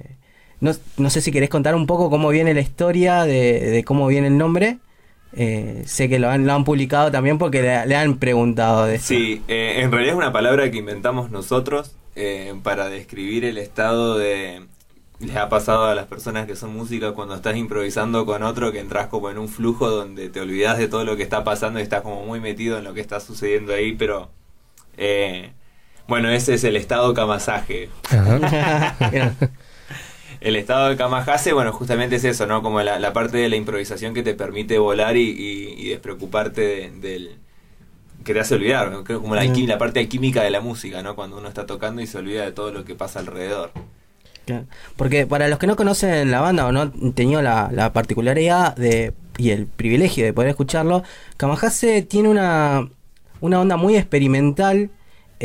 no, 0.63 0.71
no 0.97 1.09
sé 1.09 1.21
si 1.21 1.31
querés 1.31 1.49
contar 1.49 1.75
un 1.75 1.85
poco 1.87 2.09
cómo 2.09 2.29
viene 2.29 2.53
la 2.53 2.61
historia 2.61 3.23
de, 3.25 3.59
de 3.69 3.83
cómo 3.83 4.07
viene 4.07 4.27
el 4.27 4.37
nombre. 4.37 4.79
Eh, 5.33 5.83
sé 5.85 6.09
que 6.09 6.19
lo 6.19 6.29
han, 6.29 6.45
lo 6.45 6.53
han 6.53 6.63
publicado 6.63 7.11
también 7.11 7.37
porque 7.39 7.61
le, 7.61 7.85
le 7.87 7.95
han 7.95 8.17
preguntado 8.19 8.85
de 8.85 8.95
eso. 8.95 9.07
Sí, 9.07 9.43
eh, 9.47 9.81
en 9.81 9.91
realidad 9.91 10.13
es 10.13 10.17
una 10.17 10.31
palabra 10.31 10.69
que 10.71 10.77
inventamos 10.77 11.31
nosotros 11.31 11.95
eh, 12.15 12.53
para 12.63 12.89
describir 12.89 13.45
el 13.45 13.57
estado 13.57 14.17
de... 14.17 14.67
Les 15.19 15.35
ha 15.37 15.49
pasado 15.49 15.85
a 15.85 15.95
las 15.95 16.07
personas 16.07 16.47
que 16.47 16.55
son 16.55 16.75
músicos 16.75 17.13
cuando 17.13 17.35
estás 17.35 17.55
improvisando 17.57 18.25
con 18.25 18.43
otro 18.43 18.71
que 18.71 18.79
entras 18.79 19.07
como 19.07 19.29
en 19.29 19.37
un 19.37 19.47
flujo 19.49 19.89
donde 19.89 20.29
te 20.29 20.41
olvidas 20.41 20.77
de 20.77 20.87
todo 20.87 21.05
lo 21.05 21.15
que 21.15 21.23
está 21.23 21.43
pasando 21.43 21.79
y 21.79 21.83
estás 21.83 22.01
como 22.01 22.25
muy 22.25 22.39
metido 22.41 22.77
en 22.77 22.83
lo 22.83 22.93
que 22.93 23.01
está 23.01 23.19
sucediendo 23.19 23.73
ahí, 23.73 23.93
pero... 23.93 24.29
eh, 24.97 25.53
bueno, 26.07 26.29
ese 26.29 26.55
es 26.55 26.63
el 26.65 26.75
estado 26.75 27.13
kamasaje. 27.13 27.89
El 30.43 30.55
estado 30.57 30.89
de 30.89 30.97
Kamahase, 30.97 31.53
bueno, 31.53 31.71
justamente 31.71 32.17
es 32.17 32.23
eso, 32.25 32.45
¿no? 32.45 32.61
Como 32.61 32.81
la, 32.81 32.99
la 32.99 33.13
parte 33.13 33.37
de 33.37 33.49
la 33.49 33.55
improvisación 33.55 34.13
que 34.13 34.23
te 34.23 34.33
permite 34.33 34.77
volar 34.77 35.15
y, 35.17 35.21
y- 35.29 35.75
y 35.77 35.89
despreocuparte 35.89 36.61
de- 36.61 36.91
del... 36.91 37.37
que 38.25 38.33
te 38.33 38.39
hace 38.41 38.55
olvidar, 38.55 38.91
¿no? 38.91 39.03
Creo 39.03 39.21
como 39.21 39.35
la, 39.35 39.43
alquim- 39.43 39.67
la 39.67 39.77
parte 39.77 39.99
alquímica 40.01 40.43
de 40.43 40.49
la 40.51 40.61
música, 40.61 41.01
¿no? 41.03 41.15
Cuando 41.15 41.37
uno 41.37 41.47
está 41.47 41.65
tocando 41.65 42.01
y 42.01 42.07
se 42.07 42.17
olvida 42.17 42.43
de 42.45 42.51
todo 42.51 42.71
lo 42.71 42.83
que 42.85 42.95
pasa 42.95 43.19
alrededor. 43.19 43.71
Porque 44.97 45.25
para 45.25 45.47
los 45.47 45.57
que 45.59 45.67
no 45.67 45.75
conocen 45.77 46.29
la 46.29 46.41
banda 46.41 46.65
o 46.67 46.71
no 46.73 46.81
han 46.81 47.13
tenido 47.13 47.41
la, 47.41 47.69
la 47.71 47.93
particularidad 47.93 48.75
de 48.75 49.13
y 49.37 49.49
el 49.51 49.65
privilegio 49.65 50.25
de 50.25 50.33
poder 50.33 50.49
escucharlo, 50.49 51.03
Kamahase 51.37 52.01
tiene 52.03 52.29
una, 52.29 52.87
una 53.41 53.59
onda 53.61 53.77
muy 53.77 53.95
experimental 53.95 54.89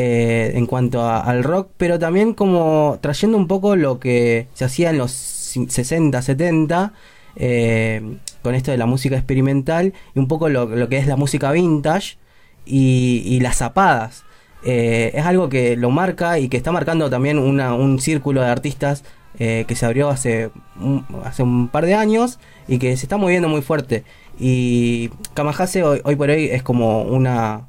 eh, 0.01 0.53
en 0.55 0.67
cuanto 0.67 1.05
al 1.09 1.43
rock, 1.43 1.71
pero 1.77 1.99
también 1.99 2.33
como 2.33 2.99
trayendo 3.01 3.37
un 3.37 3.49
poco 3.49 3.75
lo 3.75 3.99
que 3.99 4.47
se 4.55 4.65
hacía 4.65 4.91
en 4.91 4.99
los 4.99 5.11
ci- 5.13 5.69
60, 5.69 6.23
70, 6.23 6.93
eh, 7.35 8.01
con 8.43 8.55
esto 8.55 8.71
de 8.71 8.77
la 8.79 8.87
música 8.87 9.17
experimental 9.17 9.93
y 10.15 10.19
un 10.21 10.29
poco 10.29 10.49
lo, 10.49 10.67
lo 10.67 10.89
que 10.89 10.99
es 10.99 11.07
la 11.09 11.17
música 11.17 11.51
vintage 11.51 12.17
y, 12.65 13.41
las 13.41 13.57
zapadas. 13.57 14.25
Eh, 14.65 15.11
es 15.15 15.25
algo 15.27 15.49
que 15.49 15.77
lo 15.77 15.91
marca 15.91 16.39
y 16.39 16.49
que 16.49 16.57
está 16.57 16.71
marcando 16.73 17.11
también 17.11 17.39
una- 17.39 17.75
un 17.75 17.99
círculo 18.01 18.41
de 18.43 18.49
artistas 18.49 19.03
que 19.37 19.75
se 19.77 19.87
abrió 19.87 20.09
hace 20.11 20.51
un, 20.81 21.05
hace 21.25 21.45
un 21.45 21.69
par 21.69 21.87
de 21.87 21.95
años 21.95 22.41
y 22.67 22.79
que 22.79 22.97
se 22.97 23.05
está 23.07 23.17
moviendo 23.19 23.49
muy 23.49 23.63
fuerte. 23.63 24.03
Y 24.39 25.11
Kamahase 25.35 25.83
hoy 25.85 26.17
por 26.17 26.31
hoy 26.31 26.47
es 26.51 26.63
como 26.65 27.03
una, 27.03 27.68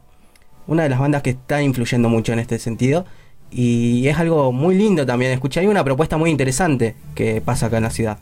una 0.70 0.84
de 0.84 0.89
las 0.89 0.99
bandas 0.99 1.22
que 1.24 1.32
está 1.32 1.61
influyendo 1.61 2.07
mucho 2.09 2.32
en 2.32 2.39
este 2.39 2.59
sentido. 2.59 3.05
Y 3.51 4.07
es 4.07 4.17
algo 4.17 4.51
muy 4.51 4.76
lindo 4.76 5.05
también. 5.05 5.32
Escuché, 5.32 5.59
hay 5.61 5.67
una 5.67 5.84
propuesta 5.84 6.17
muy 6.17 6.30
interesante 6.30 6.95
que 7.15 7.41
pasa 7.41 7.65
acá 7.65 7.78
en 7.78 7.84
la 7.84 7.89
ciudad. 7.89 8.20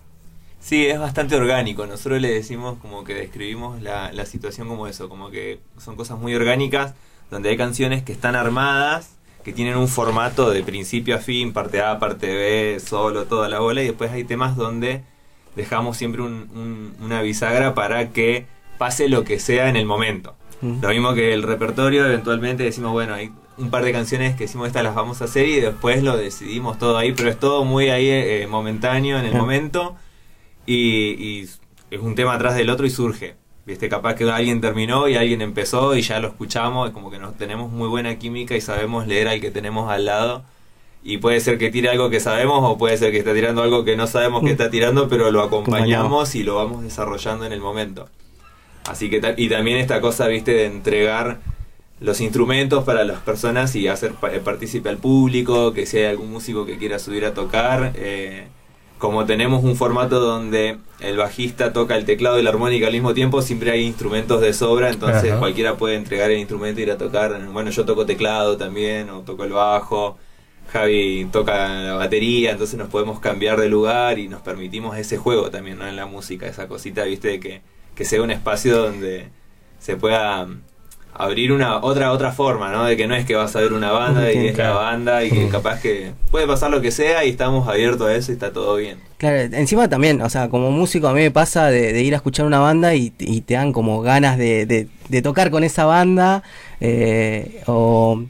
Sí, 0.61 0.85
es 0.87 0.97
bastante 0.99 1.35
orgánico. 1.35 1.85
Nosotros 1.85 2.21
le 2.21 2.29
decimos 2.33 2.77
como 2.81 3.03
que 3.03 3.13
describimos 3.13 3.81
la, 3.81 4.11
la 4.13 4.25
situación 4.25 4.67
como 4.69 4.87
eso, 4.87 5.09
como 5.09 5.29
que 5.29 5.59
son 5.77 5.95
cosas 5.97 6.17
muy 6.17 6.33
orgánicas, 6.33 6.93
donde 7.29 7.49
hay 7.49 7.57
canciones 7.57 8.03
que 8.03 8.13
están 8.13 8.35
armadas, 8.35 9.11
que 9.43 9.51
tienen 9.51 9.75
un 9.77 9.89
formato 9.89 10.49
de 10.49 10.63
principio 10.63 11.15
a 11.15 11.19
fin, 11.19 11.51
parte 11.51 11.81
A, 11.81 11.99
parte 11.99 12.27
B, 12.27 12.79
solo, 12.79 13.25
toda 13.25 13.49
la 13.49 13.59
bola, 13.59 13.81
y 13.83 13.87
después 13.87 14.11
hay 14.11 14.23
temas 14.23 14.55
donde 14.55 15.01
dejamos 15.57 15.97
siempre 15.97 16.21
un- 16.21 16.47
un- 16.55 16.93
una 17.01 17.21
bisagra 17.21 17.73
para 17.73 18.09
que 18.13 18.45
pase 18.77 19.09
lo 19.09 19.23
que 19.25 19.39
sea 19.39 19.67
en 19.69 19.75
el 19.75 19.85
momento. 19.85 20.35
Mm. 20.61 20.81
Lo 20.81 20.89
mismo 20.89 21.13
que 21.13 21.33
el 21.33 21.43
repertorio, 21.43 22.05
eventualmente 22.05 22.63
decimos, 22.63 22.91
bueno, 22.91 23.13
hay 23.13 23.31
un 23.57 23.69
par 23.69 23.83
de 23.83 23.91
canciones 23.91 24.35
que 24.35 24.43
decimos 24.45 24.67
estas 24.67 24.83
las 24.83 24.95
vamos 24.95 25.21
a 25.21 25.25
hacer 25.25 25.47
y 25.47 25.59
después 25.59 26.03
lo 26.03 26.15
decidimos 26.17 26.77
todo 26.77 26.97
ahí, 26.97 27.11
pero 27.13 27.29
es 27.29 27.39
todo 27.39 27.63
muy 27.65 27.89
ahí 27.89 28.07
eh, 28.09 28.47
momentáneo 28.49 29.17
en 29.19 29.25
el 29.25 29.33
Mm. 29.33 29.37
momento 29.37 29.95
y, 30.65 30.75
y 31.41 31.49
es 31.91 32.01
un 32.01 32.15
tema 32.15 32.33
atrás 32.35 32.55
del 32.55 32.69
otro 32.69 32.85
y 32.85 32.89
surge. 32.89 33.35
Viste, 33.65 33.89
capaz 33.89 34.15
que 34.15 34.23
alguien 34.29 34.61
terminó 34.61 35.07
y 35.09 35.15
alguien 35.15 35.41
empezó 35.41 35.95
y 35.95 36.01
ya 36.01 36.19
lo 36.19 36.29
escuchamos, 36.29 36.87
es 36.87 36.93
como 36.93 37.11
que 37.11 37.19
nos 37.19 37.35
tenemos 37.37 37.71
muy 37.71 37.89
buena 37.89 38.17
química 38.17 38.55
y 38.55 38.61
sabemos 38.61 39.07
leer 39.07 39.27
al 39.27 39.41
que 39.41 39.51
tenemos 39.51 39.89
al 39.91 40.05
lado. 40.05 40.43
Y 41.03 41.17
puede 41.19 41.39
ser 41.41 41.57
que 41.57 41.69
tire 41.69 41.89
algo 41.89 42.09
que 42.09 42.19
sabemos 42.19 42.59
o 42.63 42.77
puede 42.77 42.97
ser 42.97 43.11
que 43.11 43.17
está 43.19 43.33
tirando 43.33 43.61
algo 43.63 43.83
que 43.85 43.95
no 43.95 44.07
sabemos 44.07 44.43
que 44.43 44.51
está 44.51 44.69
tirando, 44.69 45.07
pero 45.09 45.31
lo 45.31 45.41
acompañamos 45.41 46.33
y 46.35 46.43
lo 46.43 46.55
vamos 46.55 46.81
desarrollando 46.83 47.45
en 47.45 47.51
el 47.53 47.59
momento. 47.61 48.09
Así 48.87 49.09
que, 49.09 49.21
y 49.37 49.49
también 49.49 49.77
esta 49.77 50.01
cosa, 50.01 50.27
viste, 50.27 50.53
de 50.53 50.65
entregar 50.65 51.39
los 51.99 52.21
instrumentos 52.21 52.83
para 52.83 53.03
las 53.03 53.19
personas 53.21 53.75
y 53.75 53.87
hacer 53.87 54.13
eh, 54.31 54.39
partícipe 54.43 54.89
al 54.89 54.97
público, 54.97 55.73
que 55.73 55.85
si 55.85 55.97
hay 55.97 56.05
algún 56.05 56.31
músico 56.31 56.65
que 56.65 56.77
quiera 56.77 56.99
subir 56.99 57.25
a 57.25 57.33
tocar. 57.33 57.93
eh, 57.95 58.47
como 58.97 59.25
tenemos 59.25 59.63
un 59.63 59.75
formato 59.75 60.19
donde 60.19 60.77
el 60.99 61.17
bajista 61.17 61.71
toca 61.71 61.95
el 61.95 62.05
teclado 62.05 62.39
y 62.39 62.43
la 62.43 62.49
armónica 62.49 62.87
al 62.87 62.93
mismo 62.93 63.13
tiempo, 63.13 63.41
siempre 63.43 63.71
hay 63.71 63.83
instrumentos 63.85 64.41
de 64.41 64.53
sobra, 64.53 64.89
entonces 64.89 65.31
Ajá. 65.31 65.39
cualquiera 65.39 65.77
puede 65.77 65.95
entregar 65.95 66.31
el 66.31 66.39
instrumento 66.39 66.79
y 66.79 66.83
ir 66.83 66.91
a 66.91 66.97
tocar. 66.97 67.39
Bueno, 67.51 67.69
yo 67.69 67.85
toco 67.85 68.05
teclado 68.07 68.57
también, 68.57 69.09
o 69.11 69.21
toco 69.21 69.43
el 69.43 69.51
bajo. 69.51 70.17
Javi 70.71 71.27
toca 71.31 71.69
la 71.69 71.93
batería, 71.93 72.51
entonces 72.51 72.77
nos 72.77 72.89
podemos 72.89 73.19
cambiar 73.19 73.59
de 73.59 73.69
lugar 73.69 74.19
y 74.19 74.27
nos 74.27 74.41
permitimos 74.41 74.97
ese 74.97 75.17
juego 75.17 75.49
también 75.49 75.77
¿no? 75.79 75.87
en 75.87 75.95
la 75.95 76.05
música, 76.07 76.47
esa 76.47 76.67
cosita, 76.67 77.03
viste, 77.05 77.29
de 77.29 77.39
que, 77.39 77.61
que 77.97 78.05
sea 78.05 78.21
un 78.21 78.31
espacio 78.31 78.77
donde 78.77 79.27
se 79.79 79.97
pueda 79.97 80.47
abrir 81.13 81.51
una 81.51 81.77
otra 81.77 82.11
otra 82.11 82.31
forma, 82.31 82.71
¿no? 82.71 82.85
De 82.85 82.95
que 82.95 83.07
no 83.07 83.15
es 83.15 83.25
que 83.25 83.35
vas 83.35 83.55
a 83.55 83.59
ver 83.59 83.73
una 83.73 83.91
banda 83.91 84.31
y 84.31 84.47
es 84.47 84.57
la 84.57 84.69
banda 84.71 85.23
y 85.23 85.31
que 85.31 85.47
capaz 85.49 85.81
que 85.81 86.11
puede 86.29 86.45
pasar 86.45 86.69
lo 86.69 86.79
que 86.79 86.91
sea 86.91 87.25
y 87.25 87.29
estamos 87.29 87.67
abiertos 87.67 88.07
a 88.07 88.15
eso 88.15 88.31
y 88.31 88.35
está 88.35 88.53
todo 88.53 88.75
bien. 88.75 88.99
Claro, 89.17 89.37
encima 89.55 89.89
también, 89.89 90.21
o 90.21 90.29
sea, 90.29 90.47
como 90.47 90.69
músico 90.69 91.07
a 91.07 91.13
mí 91.13 91.21
me 91.21 91.31
pasa 91.31 91.67
de, 91.71 91.99
ir 92.03 92.13
a 92.13 92.17
escuchar 92.17 92.45
una 92.45 92.59
banda 92.59 92.93
y, 92.93 93.09
te 93.09 93.55
dan 93.55 93.73
como 93.73 94.01
ganas 94.01 94.37
de, 94.37 94.67
de- 94.67 94.87
de 95.09 95.21
tocar 95.23 95.49
con 95.49 95.63
esa 95.63 95.85
banda 95.85 96.43
eh, 96.79 97.63
o, 97.65 98.21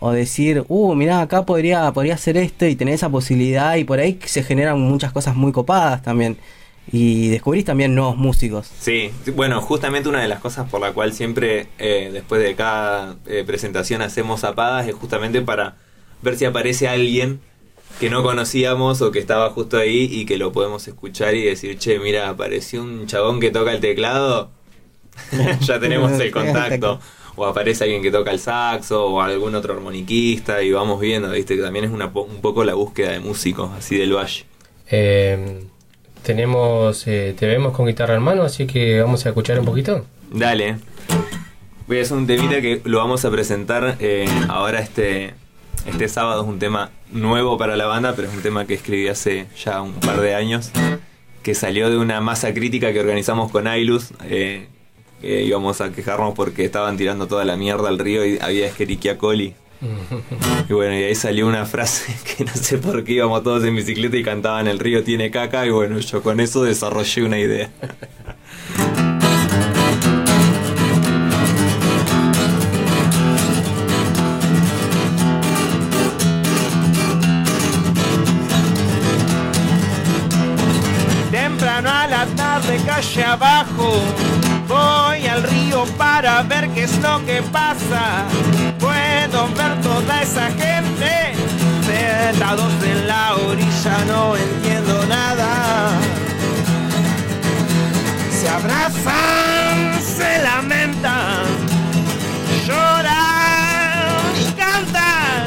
o 0.00 0.10
decir, 0.10 0.64
uh, 0.66 0.94
mirá, 0.96 1.20
acá 1.20 1.44
podría, 1.46 1.92
podría 1.92 2.14
hacer 2.14 2.36
esto 2.36 2.66
y 2.66 2.74
tener 2.74 2.94
esa 2.94 3.08
posibilidad 3.10 3.76
y 3.76 3.84
por 3.84 4.00
ahí 4.00 4.18
se 4.24 4.42
generan 4.42 4.80
muchas 4.80 5.12
cosas 5.12 5.36
muy 5.36 5.52
copadas 5.52 6.02
también 6.02 6.36
y 6.92 7.28
descubrís 7.28 7.64
también 7.64 7.94
nuevos 7.94 8.16
músicos. 8.16 8.70
Sí, 8.78 9.10
bueno, 9.34 9.60
justamente 9.60 10.08
una 10.08 10.20
de 10.20 10.28
las 10.28 10.40
cosas 10.40 10.68
por 10.68 10.80
la 10.80 10.92
cual 10.92 11.12
siempre 11.12 11.66
eh, 11.78 12.10
después 12.12 12.42
de 12.42 12.54
cada 12.54 13.16
eh, 13.26 13.42
presentación 13.46 14.02
hacemos 14.02 14.40
zapadas 14.40 14.86
es 14.86 14.94
justamente 14.94 15.40
para 15.42 15.76
ver 16.22 16.36
si 16.36 16.44
aparece 16.44 16.88
alguien 16.88 17.40
que 18.00 18.10
no 18.10 18.22
conocíamos 18.22 19.00
o 19.02 19.10
que 19.12 19.18
estaba 19.20 19.50
justo 19.50 19.78
ahí 19.78 20.08
y 20.10 20.26
que 20.26 20.36
lo 20.36 20.52
podemos 20.52 20.86
escuchar 20.88 21.34
y 21.34 21.42
decir, 21.44 21.78
che, 21.78 21.98
mira, 21.98 22.28
apareció 22.28 22.82
un 22.82 23.06
chabón 23.06 23.40
que 23.40 23.50
toca 23.50 23.72
el 23.72 23.80
teclado, 23.80 24.50
ya 25.60 25.78
tenemos 25.80 26.12
el 26.12 26.30
contacto. 26.32 27.00
O 27.36 27.44
aparece 27.46 27.82
alguien 27.82 28.00
que 28.00 28.12
toca 28.12 28.30
el 28.30 28.38
saxo 28.38 29.06
o 29.06 29.20
algún 29.20 29.56
otro 29.56 29.74
armoniquista 29.74 30.62
y 30.62 30.70
vamos 30.70 31.00
viendo, 31.00 31.28
viste, 31.32 31.56
que 31.56 31.62
también 31.62 31.84
es 31.84 31.90
una, 31.90 32.12
po- 32.12 32.22
un 32.22 32.40
poco 32.40 32.62
la 32.62 32.74
búsqueda 32.74 33.10
de 33.10 33.18
músicos, 33.18 33.72
así 33.76 33.96
del 33.96 34.12
valle. 34.14 34.44
Eh, 34.88 35.64
tenemos, 36.24 37.06
eh, 37.06 37.34
te 37.38 37.46
vemos 37.46 37.72
con 37.72 37.86
guitarra 37.86 38.14
en 38.14 38.22
mano, 38.22 38.42
así 38.42 38.66
que 38.66 39.00
vamos 39.00 39.24
a 39.24 39.28
escuchar 39.28 39.58
un 39.60 39.64
poquito. 39.64 40.04
Dale. 40.32 40.76
Voy 41.86 41.98
a 41.98 42.02
hacer 42.02 42.16
un 42.16 42.26
temita 42.26 42.60
que 42.60 42.80
lo 42.84 42.98
vamos 42.98 43.24
a 43.24 43.30
presentar 43.30 43.96
eh, 44.00 44.26
ahora 44.48 44.80
este, 44.80 45.34
este 45.86 46.08
sábado. 46.08 46.42
Es 46.42 46.48
un 46.48 46.58
tema 46.58 46.90
nuevo 47.12 47.58
para 47.58 47.76
la 47.76 47.86
banda, 47.86 48.14
pero 48.16 48.28
es 48.28 48.34
un 48.34 48.42
tema 48.42 48.66
que 48.66 48.74
escribí 48.74 49.06
hace 49.06 49.46
ya 49.62 49.82
un 49.82 49.92
par 49.94 50.20
de 50.20 50.34
años. 50.34 50.70
Que 51.42 51.54
salió 51.54 51.90
de 51.90 51.98
una 51.98 52.22
masa 52.22 52.54
crítica 52.54 52.92
que 52.92 53.00
organizamos 53.00 53.52
con 53.52 53.66
Ailus. 53.66 54.12
eh, 54.24 54.66
que 55.24 55.42
íbamos 55.42 55.80
a 55.80 55.90
quejarnos 55.90 56.34
porque 56.34 56.66
estaban 56.66 56.98
tirando 56.98 57.26
toda 57.26 57.46
la 57.46 57.56
mierda 57.56 57.88
al 57.88 57.98
río 57.98 58.26
y 58.26 58.38
había 58.40 58.66
Escherichia 58.66 59.16
coli. 59.16 59.54
Y 60.68 60.72
bueno, 60.72 60.94
y 60.94 61.04
ahí 61.04 61.14
salió 61.14 61.46
una 61.46 61.66
frase 61.66 62.14
que 62.36 62.44
no 62.44 62.52
sé 62.54 62.78
por 62.78 63.04
qué 63.04 63.14
íbamos 63.14 63.42
todos 63.42 63.64
en 63.64 63.76
bicicleta 63.76 64.16
y 64.16 64.22
cantaban 64.22 64.66
el 64.66 64.78
río 64.78 65.04
tiene 65.04 65.30
caca. 65.30 65.66
Y 65.66 65.70
bueno, 65.70 65.98
yo 65.98 66.22
con 66.22 66.40
eso 66.40 66.62
desarrollé 66.62 67.24
una 67.24 67.38
idea. 67.38 67.70
Temprano 81.30 81.90
a 81.90 82.06
la 82.06 82.26
tarde, 82.36 82.80
calle 82.86 83.24
abajo, 83.24 84.02
para 85.98 86.42
ver 86.42 86.68
qué 86.70 86.84
es 86.84 86.96
lo 87.02 87.24
que 87.24 87.42
pasa. 87.42 88.24
Puedo 88.78 89.48
ver 89.54 89.80
toda 89.82 90.22
esa 90.22 90.46
gente 90.52 91.34
sentados 91.84 92.72
en 92.84 93.06
la 93.06 93.34
orilla, 93.34 94.04
no 94.06 94.36
entiendo 94.36 95.06
nada. 95.06 95.90
Se 98.30 98.48
abrazan, 98.48 100.00
se 100.02 100.42
lamentan, 100.42 101.44
lloran 102.66 104.04
cantan. 104.56 105.46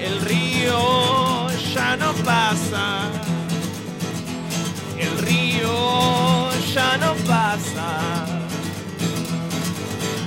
El 0.00 0.20
río 0.22 1.48
ya 1.74 1.96
no 1.96 2.12
pasa. 2.24 3.10
El 4.98 5.18
río 5.18 6.50
ya 6.74 6.96
no 6.98 7.14
pasa. 7.26 8.33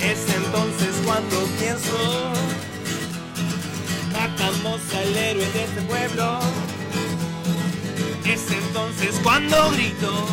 Es 0.00 0.20
entonces 0.34 0.94
cuando 1.04 1.44
pienso, 1.58 2.32
matamos 4.12 4.80
al 4.94 5.16
héroe 5.16 5.46
de 5.46 5.64
este 5.64 5.82
pueblo. 5.82 6.38
Es 8.24 8.50
entonces 8.50 9.20
cuando 9.22 9.70
grito, 9.72 10.26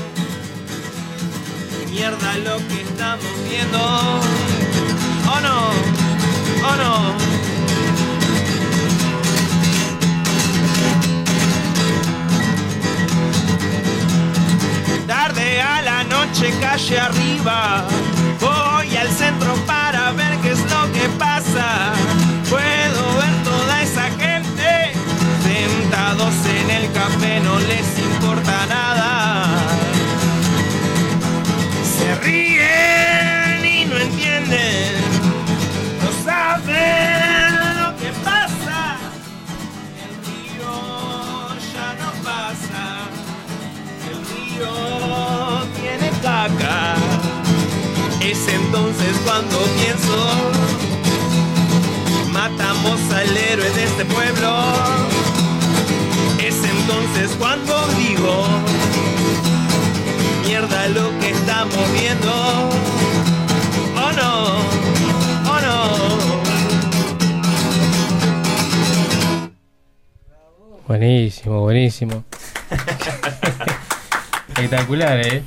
mierda 1.90 2.38
lo 2.38 2.58
que 2.68 2.82
estamos 2.82 3.26
viendo. 3.50 3.80
Oh 5.28 5.40
no, 5.42 5.70
oh 6.68 6.76
no. 6.76 7.36
tarde 15.08 15.62
a 15.62 15.82
la 15.82 16.04
noche 16.04 16.54
calle 16.60 17.00
arriba. 17.00 17.88
Al 19.06 19.12
centro 19.12 19.54
para 19.68 20.14
ver 20.14 20.36
qué 20.42 20.50
es 20.50 20.60
lo 20.62 20.92
que 20.92 21.08
pasa. 21.20 21.94
Puedo 22.50 23.18
ver 23.18 23.44
toda 23.44 23.84
esa 23.84 24.06
gente 24.06 24.94
sentados 25.44 26.34
en 26.48 26.72
el 26.72 26.92
café, 26.92 27.40
no 27.42 27.60
les 27.60 28.00
importa 28.00 28.66
nada. 28.66 29.60
Se 31.96 32.16
ríen 32.16 33.64
y 33.64 33.86
no 33.86 33.96
entienden, 33.96 34.96
no 36.02 36.10
saben 36.26 37.78
lo 37.78 37.96
que 37.98 38.12
pasa. 38.24 38.98
El 40.04 40.14
río 40.26 40.74
ya 41.74 41.90
no 42.02 42.12
pasa. 42.24 42.84
El 44.10 44.18
río 44.32 44.72
tiene 45.76 46.10
caca. 46.24 47.15
Es 48.28 48.48
entonces 48.48 49.16
cuando 49.24 49.64
pienso, 49.80 50.18
matamos 52.34 53.00
al 53.12 53.38
héroe 53.38 53.70
de 53.70 53.84
este 53.84 54.04
pueblo. 54.06 54.64
Es 56.40 56.56
entonces 56.56 57.36
cuando 57.38 57.88
digo, 57.90 58.48
mierda 60.44 60.88
lo 60.88 61.20
que 61.20 61.30
estamos 61.30 61.92
viendo, 61.94 62.32
oh 63.96 64.12
no, 64.18 64.58
oh 65.52 65.62
no. 65.62 66.42
Buenísimo, 70.88 71.62
buenísimo. 71.62 72.24
Espectacular, 74.48 75.20
¿eh? 75.28 75.44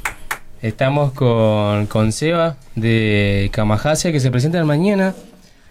Estamos 0.61 1.13
con, 1.13 1.87
con 1.87 2.11
Seba 2.11 2.57
de 2.75 3.49
Kamahase 3.53 4.11
que 4.11 4.19
se 4.19 4.33
presenta 4.33 4.65
mañana 4.65 5.15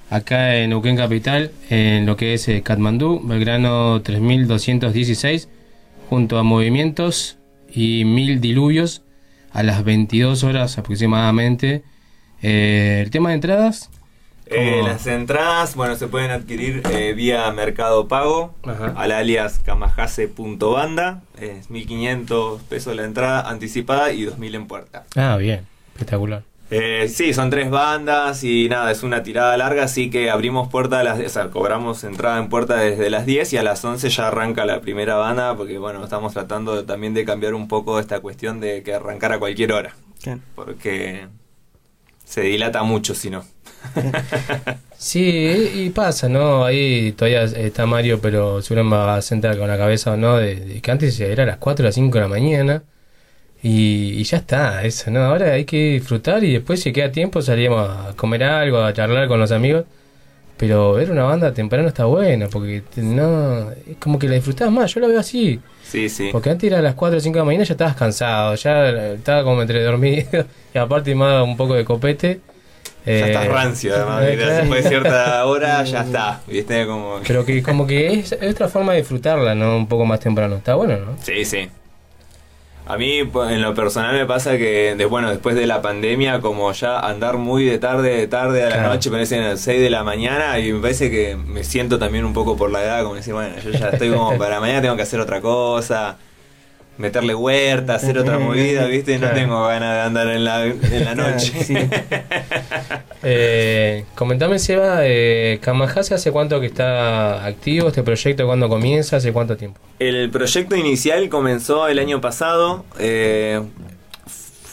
acá 0.09 0.55
en 0.55 0.69
Neuquén 0.69 0.95
Capital, 0.95 1.51
en 1.69 2.05
lo 2.05 2.15
que 2.15 2.33
es 2.33 2.47
eh, 2.47 2.61
Katmandú, 2.63 3.19
Belgrano 3.21 4.01
3216, 4.01 5.49
junto 6.09 6.37
a 6.37 6.43
Movimientos 6.43 7.37
y 7.69 8.05
Mil 8.05 8.39
Diluvios 8.39 9.01
a 9.51 9.61
las 9.61 9.83
22 9.83 10.45
horas 10.45 10.77
aproximadamente. 10.77 11.83
Eh, 12.41 13.01
el 13.03 13.11
tema 13.11 13.29
de 13.29 13.35
entradas. 13.35 13.89
Eh, 14.49 14.81
las 14.83 15.05
entradas, 15.07 15.75
bueno, 15.75 15.95
se 15.95 16.07
pueden 16.07 16.31
adquirir 16.31 16.81
eh, 16.91 17.13
vía 17.13 17.49
Mercado 17.51 18.07
Pago 18.07 18.53
al 18.95 19.11
alias 19.11 19.59
kamahase.banda. 19.65 21.21
Es 21.39 21.69
1500 21.69 22.61
pesos 22.63 22.95
la 22.95 23.03
entrada 23.03 23.49
anticipada 23.49 24.11
y 24.11 24.23
2000 24.25 24.55
en 24.55 24.67
puerta. 24.67 25.05
Ah, 25.15 25.37
bien, 25.37 25.65
espectacular. 25.93 26.43
Eh, 26.69 27.07
sí, 27.07 27.33
son 27.33 27.49
tres 27.49 27.69
bandas 27.69 28.43
y 28.43 28.67
nada, 28.67 28.91
es 28.91 29.01
una 29.01 29.23
tirada 29.23 29.55
larga, 29.55 29.83
así 29.85 30.09
que 30.09 30.29
abrimos 30.29 30.67
puerta 30.67 30.99
a 30.99 31.03
las, 31.03 31.17
o 31.17 31.29
sea, 31.29 31.49
cobramos 31.49 32.03
entrada 32.03 32.39
en 32.39 32.49
puerta 32.49 32.75
desde 32.75 33.09
las 33.09 33.25
10 33.25 33.53
y 33.53 33.57
a 33.57 33.63
las 33.63 33.85
11 33.85 34.09
ya 34.09 34.27
arranca 34.27 34.65
la 34.65 34.81
primera 34.81 35.15
banda, 35.15 35.55
porque 35.55 35.77
bueno, 35.77 36.03
estamos 36.03 36.33
tratando 36.33 36.75
de- 36.75 36.83
también 36.83 37.13
de 37.13 37.23
cambiar 37.23 37.53
un 37.53 37.69
poco 37.69 37.99
esta 38.01 38.19
cuestión 38.19 38.59
de 38.59 38.83
que 38.83 38.93
arrancar 38.93 39.31
a 39.31 39.39
cualquier 39.39 39.71
hora, 39.71 39.95
porque 40.55 41.27
se 42.25 42.41
dilata 42.41 42.83
mucho 42.83 43.15
si 43.15 43.29
no. 43.29 43.45
Sí, 44.99 45.71
y 45.75 45.89
pasa, 45.91 46.27
¿no? 46.27 46.65
Ahí 46.65 47.11
todavía 47.11 47.43
está 47.43 47.85
Mario, 47.85 48.19
pero 48.19 48.61
seguro 48.63 48.89
va 48.89 49.15
a 49.15 49.21
sentar 49.21 49.55
con 49.57 49.67
la 49.67 49.77
cabeza 49.77 50.13
o 50.13 50.17
no, 50.17 50.37
de, 50.37 50.55
de 50.55 50.81
que 50.81 50.91
antes 50.91 51.19
era 51.19 51.43
a 51.43 51.45
las 51.45 51.57
4 51.57 51.83
o 51.83 51.85
las 51.85 51.95
5 51.95 52.17
de 52.17 52.21
la 52.21 52.27
mañana 52.27 52.83
y, 53.61 54.19
y 54.19 54.23
ya 54.23 54.37
está, 54.37 54.83
eso, 54.83 55.11
¿no? 55.11 55.21
Ahora 55.21 55.53
hay 55.53 55.65
que 55.65 55.93
disfrutar 55.93 56.43
y 56.43 56.53
después 56.53 56.81
si 56.81 56.93
queda 56.93 57.11
tiempo 57.11 57.41
salimos 57.41 57.89
a 57.89 58.13
comer 58.15 58.43
algo, 58.43 58.79
a 58.79 58.93
charlar 58.93 59.27
con 59.27 59.39
los 59.39 59.51
amigos, 59.51 59.85
pero 60.57 60.93
ver 60.93 61.11
una 61.11 61.23
banda 61.23 61.53
temprano 61.53 61.87
está 61.87 62.05
bueno, 62.05 62.47
porque 62.51 62.83
no, 62.97 63.71
es 63.71 63.97
como 63.99 64.17
que 64.19 64.27
la 64.27 64.35
disfrutás 64.35 64.71
más, 64.71 64.93
yo 64.93 64.99
lo 65.01 65.07
veo 65.09 65.19
así. 65.19 65.59
Sí, 65.83 66.09
sí. 66.09 66.29
Porque 66.31 66.49
antes 66.49 66.67
era 66.69 66.79
a 66.79 66.81
las 66.81 66.95
4 66.95 67.17
o 67.17 67.21
5 67.21 67.33
de 67.33 67.39
la 67.39 67.45
mañana 67.45 67.63
ya 67.65 67.73
estabas 67.73 67.95
cansado, 67.95 68.55
ya 68.55 68.89
estaba 69.13 69.43
como 69.43 69.61
entre 69.61 69.83
dormido 69.83 70.45
y 70.73 70.77
aparte 70.77 71.13
más 71.15 71.43
un 71.43 71.55
poco 71.57 71.75
de 71.75 71.85
copete. 71.85 72.41
Ya 73.07 73.27
estás 73.27 73.45
Eh, 73.45 73.49
rancio, 73.49 73.95
además, 73.95 74.23
eh, 74.25 74.35
claro. 74.35 74.53
después 74.53 74.83
de 74.83 74.89
cierta 74.89 75.45
hora 75.47 75.83
ya 75.83 76.01
está, 76.01 76.41
¿viste? 76.47 76.85
Como... 76.85 77.19
Pero 77.25 77.45
que 77.45 77.63
como 77.63 77.87
que 77.87 78.13
es, 78.19 78.31
es 78.33 78.51
otra 78.51 78.67
forma 78.67 78.93
de 78.93 78.99
disfrutarla, 78.99 79.55
¿no? 79.55 79.77
Un 79.77 79.87
poco 79.87 80.05
más 80.05 80.19
temprano. 80.19 80.57
Está 80.57 80.75
bueno, 80.75 80.97
¿no? 80.97 81.15
Sí, 81.23 81.45
sí. 81.45 81.69
A 82.89 82.95
mí, 82.97 83.17
en 83.19 83.61
lo 83.61 83.73
personal, 83.75 84.15
me 84.15 84.25
pasa 84.25 84.57
que, 84.57 84.95
de, 84.97 85.05
bueno, 85.05 85.29
después 85.29 85.55
de 85.55 85.67
la 85.67 85.81
pandemia, 85.81 86.39
como 86.39 86.71
ya 86.71 86.99
andar 86.99 87.35
muy 87.37 87.65
de 87.65 87.79
tarde, 87.79 88.15
de 88.15 88.27
tarde 88.27 88.63
a 88.63 88.69
la 88.69 88.75
Claro. 88.75 88.93
noche, 88.93 89.11
parecen 89.11 89.41
a 89.43 89.49
las 89.49 89.59
6 89.59 89.81
de 89.81 89.89
la 89.89 90.03
mañana, 90.05 90.57
y 90.59 90.71
me 90.71 90.79
parece 90.81 91.11
que 91.11 91.35
me 91.35 91.65
siento 91.65 91.99
también 91.99 92.23
un 92.23 92.31
poco 92.33 92.55
por 92.55 92.71
la 92.71 92.81
edad, 92.81 93.03
como 93.03 93.15
decir, 93.15 93.33
bueno, 93.33 93.55
yo 93.61 93.71
ya 93.71 93.89
estoy 93.89 94.09
como 94.09 94.37
para 94.37 94.61
mañana 94.61 94.81
tengo 94.81 94.95
que 94.95 95.01
hacer 95.01 95.19
otra 95.19 95.41
cosa, 95.41 96.15
meterle 96.97 97.35
huerta, 97.35 97.95
hacer 97.95 98.17
otra 98.17 98.39
movida, 98.39 98.85
¿viste? 98.85 99.17
No 99.19 99.29
tengo 99.29 99.67
ganas 99.67 99.95
de 99.95 100.01
andar 100.01 100.27
en 100.29 100.43
la, 100.43 100.65
en 100.65 101.05
la 101.05 101.15
noche. 101.15 101.89
Eh, 103.23 104.05
comentame, 104.15 104.59
Seba, 104.59 104.99
eh, 105.01 105.57
Kamahase 105.61 106.13
hace 106.13 106.31
cuánto 106.31 106.61
que 106.61 106.67
está 106.67 107.45
activo 107.45 107.87
este 107.87 108.03
proyecto, 108.03 108.45
cuándo 108.45 108.69
comienza, 108.69 109.17
hace 109.17 109.33
cuánto 109.33 109.57
tiempo. 109.57 109.81
El 109.99 110.29
proyecto 110.29 110.75
inicial 110.75 111.27
comenzó 111.27 111.87
el 111.87 111.97
año 111.99 112.21
pasado. 112.21 112.85
eh, 112.99 113.59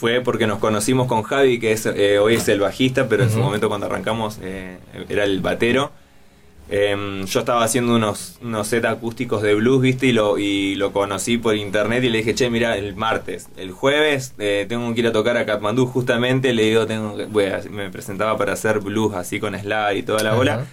fue 0.05 0.21
porque 0.21 0.47
nos 0.47 0.59
conocimos 0.59 1.07
con 1.07 1.23
Javi, 1.23 1.59
que 1.59 1.73
es, 1.73 1.87
eh, 1.87 2.19
hoy 2.19 2.35
es 2.35 2.47
el 2.49 2.61
bajista, 2.61 3.09
pero 3.09 3.23
en 3.23 3.31
su 3.31 3.39
momento 3.39 3.69
cuando 3.69 3.87
arrancamos 3.87 4.39
eh, 4.43 4.77
era 5.09 5.25
el 5.25 5.41
batero. 5.41 5.93
Em, 6.71 7.27
yo 7.27 7.41
estaba 7.41 7.63
haciendo 7.63 7.95
unos, 7.95 8.39
unos 8.41 8.67
set 8.67 8.85
acústicos 8.87 9.43
de 9.43 9.55
blues, 9.55 9.83
¿viste? 9.83 10.07
Y 10.07 10.13
lo, 10.13 10.39
y 10.39 10.77
lo 10.77 10.93
conocí 10.93 11.37
por 11.37 11.55
internet 11.57 12.03
y 12.05 12.09
le 12.09 12.19
dije, 12.19 12.35
che, 12.35 12.49
mira, 12.49 12.77
el 12.79 12.97
martes, 12.97 13.49
el 13.57 13.71
jueves 13.71 14.35
eh, 14.39 14.65
tengo 14.67 14.93
que 14.95 15.01
ir 15.01 15.07
a 15.07 15.13
tocar 15.13 15.37
a 15.37 15.45
Katmandú 15.45 15.87
justamente. 15.87 16.55
Le 16.55 16.65
digo, 16.65 16.87
tengo 16.87 17.17
que, 17.17 17.27
me 17.71 17.91
presentaba 17.91 18.39
para 18.39 18.55
hacer 18.55 18.81
blues 18.81 19.15
así 19.15 19.41
con 19.41 19.59
slide 19.59 19.97
y 19.97 20.03
toda 20.03 20.23
la 20.23 20.35
bola. 20.35 20.65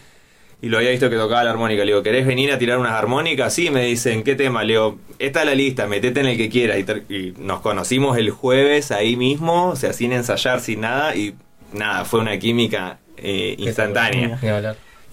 Y 0.61 0.69
lo 0.69 0.77
había 0.77 0.91
visto 0.91 1.09
que 1.09 1.15
tocaba 1.15 1.43
la 1.43 1.51
armónica. 1.51 1.83
Le 1.83 1.91
digo, 1.91 2.03
¿querés 2.03 2.25
venir 2.25 2.51
a 2.51 2.57
tirar 2.59 2.77
unas 2.77 2.93
armónicas? 2.93 3.51
Sí, 3.51 3.71
me 3.71 3.83
dicen, 3.83 4.23
¿qué 4.23 4.35
tema? 4.35 4.63
Le 4.63 4.73
digo, 4.73 4.99
esta 5.17 5.39
es 5.41 5.45
la 5.47 5.55
lista, 5.55 5.87
metete 5.87 6.19
en 6.19 6.27
el 6.27 6.37
que 6.37 6.49
quieras. 6.49 6.77
Y, 6.77 7.13
y 7.13 7.33
nos 7.39 7.61
conocimos 7.61 8.17
el 8.17 8.29
jueves 8.29 8.91
ahí 8.91 9.15
mismo, 9.15 9.69
o 9.69 9.75
sea, 9.75 9.91
sin 9.91 10.13
ensayar, 10.13 10.61
sin 10.61 10.81
nada. 10.81 11.15
Y 11.15 11.33
nada, 11.73 12.05
fue 12.05 12.19
una 12.19 12.37
química 12.37 12.99
eh, 13.17 13.55
instantánea. 13.57 14.39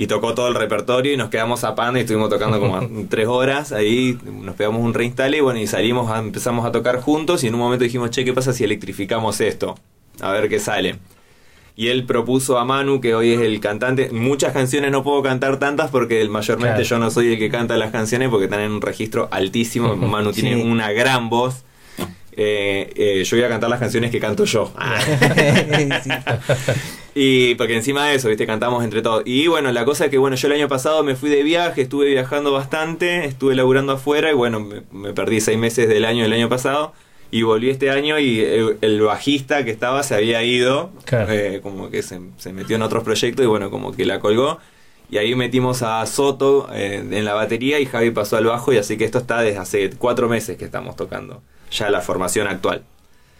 Y 0.01 0.07
tocó 0.07 0.33
todo 0.35 0.49
el 0.49 0.55
repertorio 0.55 1.13
y 1.13 1.17
nos 1.17 1.29
quedamos 1.29 1.61
zapando 1.61 1.99
y 1.99 2.03
estuvimos 2.03 2.31
tocando 2.31 2.59
como 2.61 2.81
tres 3.11 3.27
horas 3.27 3.73
ahí, 3.73 4.17
nos 4.25 4.55
pegamos 4.55 4.81
un 4.83 4.95
reinstall 4.95 5.35
y 5.35 5.41
bueno, 5.41 5.59
y 5.59 5.67
salimos, 5.67 6.11
a- 6.11 6.19
empezamos 6.21 6.65
a 6.65 6.71
tocar 6.73 7.01
juntos 7.01 7.43
y 7.45 7.49
en 7.49 7.55
un 7.55 7.61
momento 7.61 7.83
dijimos, 7.85 8.11
che, 8.11 8.25
¿qué 8.25 8.33
pasa 8.33 8.53
si 8.53 8.63
electrificamos 8.65 9.41
esto? 9.41 9.77
A 10.21 10.31
ver 10.33 10.49
qué 10.49 10.61
sale. 10.61 10.97
Y 11.75 11.89
él 11.89 12.05
propuso 12.07 12.59
a 12.59 12.65
Manu, 12.65 13.01
que 13.01 13.15
hoy 13.15 13.33
es 13.33 13.41
el 13.41 13.61
cantante, 13.61 14.11
muchas 14.13 14.53
canciones 14.53 14.91
no 14.91 15.05
puedo 15.05 15.23
cantar 15.23 15.59
tantas 15.59 15.91
porque 15.91 16.29
mayormente 16.29 16.75
Claro. 16.83 16.89
yo 16.89 16.99
no 16.99 17.11
soy 17.11 17.33
el 17.35 17.39
que 17.39 17.51
canta 17.51 17.77
las 17.77 17.91
canciones 17.93 18.29
porque 18.31 18.45
están 18.47 18.61
en 18.61 18.73
un 18.73 18.81
registro 18.81 19.29
altísimo, 19.31 19.95
Manu 19.97 20.33
tiene 20.33 20.57
una 20.63 20.91
gran 20.93 21.29
voz. 21.29 21.65
Eh, 22.41 22.93
eh, 22.95 23.25
yo 23.25 23.37
voy 23.37 23.45
a 23.45 23.49
cantar 23.49 23.69
las 23.69 23.81
canciones 23.81 24.13
que 24.13 24.21
canto 24.21 24.45
yo. 24.45 24.73
Y 27.21 27.57
porque 27.57 27.75
encima 27.75 28.07
de 28.07 28.15
eso, 28.15 28.29
viste, 28.29 28.47
cantamos 28.47 28.85
entre 28.85 29.03
todos. 29.03 29.23
Y 29.25 29.49
bueno, 29.49 29.73
la 29.73 29.85
cosa 29.85 30.05
es 30.05 30.11
que 30.11 30.19
bueno, 30.19 30.37
yo 30.37 30.47
el 30.47 30.53
año 30.55 30.69
pasado 30.69 31.03
me 31.03 31.17
fui 31.17 31.31
de 31.31 31.43
viaje, 31.43 31.83
estuve 31.83 32.07
viajando 32.11 32.53
bastante, 32.53 33.25
estuve 33.25 33.57
laburando 33.57 33.95
afuera 33.95 34.31
y 34.31 34.35
bueno, 34.35 34.61
me, 34.61 34.83
me 34.93 35.13
perdí 35.13 35.41
seis 35.41 35.59
meses 35.59 35.89
del 35.89 36.05
año 36.05 36.23
del 36.23 36.33
año 36.33 36.49
pasado. 36.49 36.93
Y 37.31 37.43
volví 37.43 37.71
este 37.71 37.91
año 37.91 38.19
y 38.19 38.41
el, 38.41 38.79
el 38.81 39.01
bajista 39.03 39.65
que 39.65 39.71
estaba 39.73 40.03
se 40.03 40.15
había 40.15 40.43
ido, 40.45 40.91
Claro. 41.05 41.33
eh, 41.33 41.61
como 41.63 41.91
que 41.91 42.03
se, 42.03 42.21
se 42.39 42.53
metió 42.53 42.77
en 42.77 42.83
otros 42.83 43.03
proyectos 43.05 43.45
y 43.45 43.49
bueno, 43.49 43.71
como 43.71 43.93
que 43.93 44.07
la 44.07 44.21
colgó. 44.21 44.59
Y 45.11 45.17
ahí 45.19 45.35
metimos 45.35 45.83
a 45.83 46.07
Soto 46.07 46.69
eh, 46.73 47.03
en 47.11 47.25
la 47.25 47.35
batería 47.35 47.81
y 47.81 47.87
Javi 47.87 48.13
pasó 48.13 48.37
al 48.37 48.45
bajo 48.45 48.73
y 48.73 48.77
así 48.79 48.97
que 48.97 49.05
esto 49.05 49.19
está 49.19 49.41
desde 49.41 49.59
hace 49.59 49.91
cuatro 49.99 50.29
meses 50.29 50.57
que 50.57 50.65
estamos 50.67 50.95
tocando, 50.97 51.43
ya 51.73 51.91
la 51.91 52.01
formación 52.01 52.47
actual. 52.47 52.83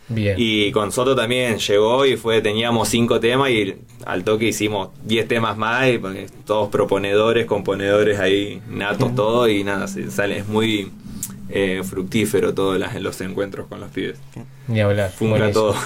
Bien. 0.09 0.35
Y 0.39 0.73
con 0.73 0.91
Soto 0.93 1.15
también 1.15 1.59
llegó 1.59 2.07
y 2.07 2.17
fue, 2.17 2.41
teníamos 2.41 2.89
cinco 2.89 3.21
temas 3.21 3.51
y 3.51 3.75
al 4.07 4.25
toque 4.25 4.47
hicimos 4.47 4.89
diez 5.05 5.29
temas 5.29 5.57
más 5.59 5.89
y 5.89 5.99
porque 5.99 6.27
todos 6.47 6.69
proponedores, 6.71 7.45
componedores 7.47 8.19
ahí, 8.19 8.63
natos 8.71 9.15
todo 9.15 9.49
y 9.49 9.65
nada, 9.65 9.87
se 9.87 10.11
sale, 10.11 10.39
es 10.39 10.49
muy 10.49 10.91
eh, 11.51 11.83
fructífero 11.85 12.53
todos 12.55 12.79
las- 12.79 13.01
los 13.01 13.21
encuentros 13.21 13.67
con 13.69 13.81
los 13.81 13.91
pibes. 13.91 14.19
Ni 14.67 14.81
hablar. 14.81 15.11
Funga 15.11 15.39
Buenísimo. 15.39 15.65
todo. 15.73 15.77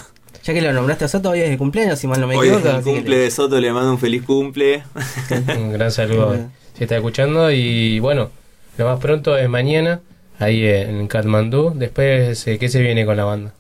Ya 0.44 0.55
que 0.55 0.61
lo 0.62 0.73
nombraste 0.73 1.05
a 1.05 1.09
Soto, 1.09 1.31
hoy 1.31 1.40
es 1.40 1.51
de 1.51 1.57
cumpleaños, 1.59 2.01
si 2.01 2.09
mal 2.09 2.20
no 2.20 2.27
me 2.27 2.36
Hoy 2.36 2.49
es 2.49 2.55
equivoco. 2.55 2.77
el 2.78 2.82
cumple 2.85 3.16
de 3.16 3.31
Soto, 3.31 3.61
le 3.61 3.73
mando 3.73 3.93
un 3.93 3.99
feliz 3.99 4.23
cumple. 4.24 4.82
Un 5.57 5.73
gran 5.73 5.93
saludo 5.93 6.36
si 6.77 6.82
está 6.85 6.97
escuchando 6.97 7.51
y 7.53 8.01
bueno, 8.01 8.31
lo 8.77 8.86
más 8.86 8.99
pronto 8.99 9.36
es 9.36 9.49
mañana 9.49 10.01
ahí 10.40 10.65
en 10.66 11.07
Katmandú. 11.07 11.73
Después, 11.77 12.44
eh, 12.49 12.59
¿qué 12.59 12.69
se 12.69 12.81
viene 12.82 13.05
con 13.07 13.16
la 13.16 13.24
banda? 13.24 13.53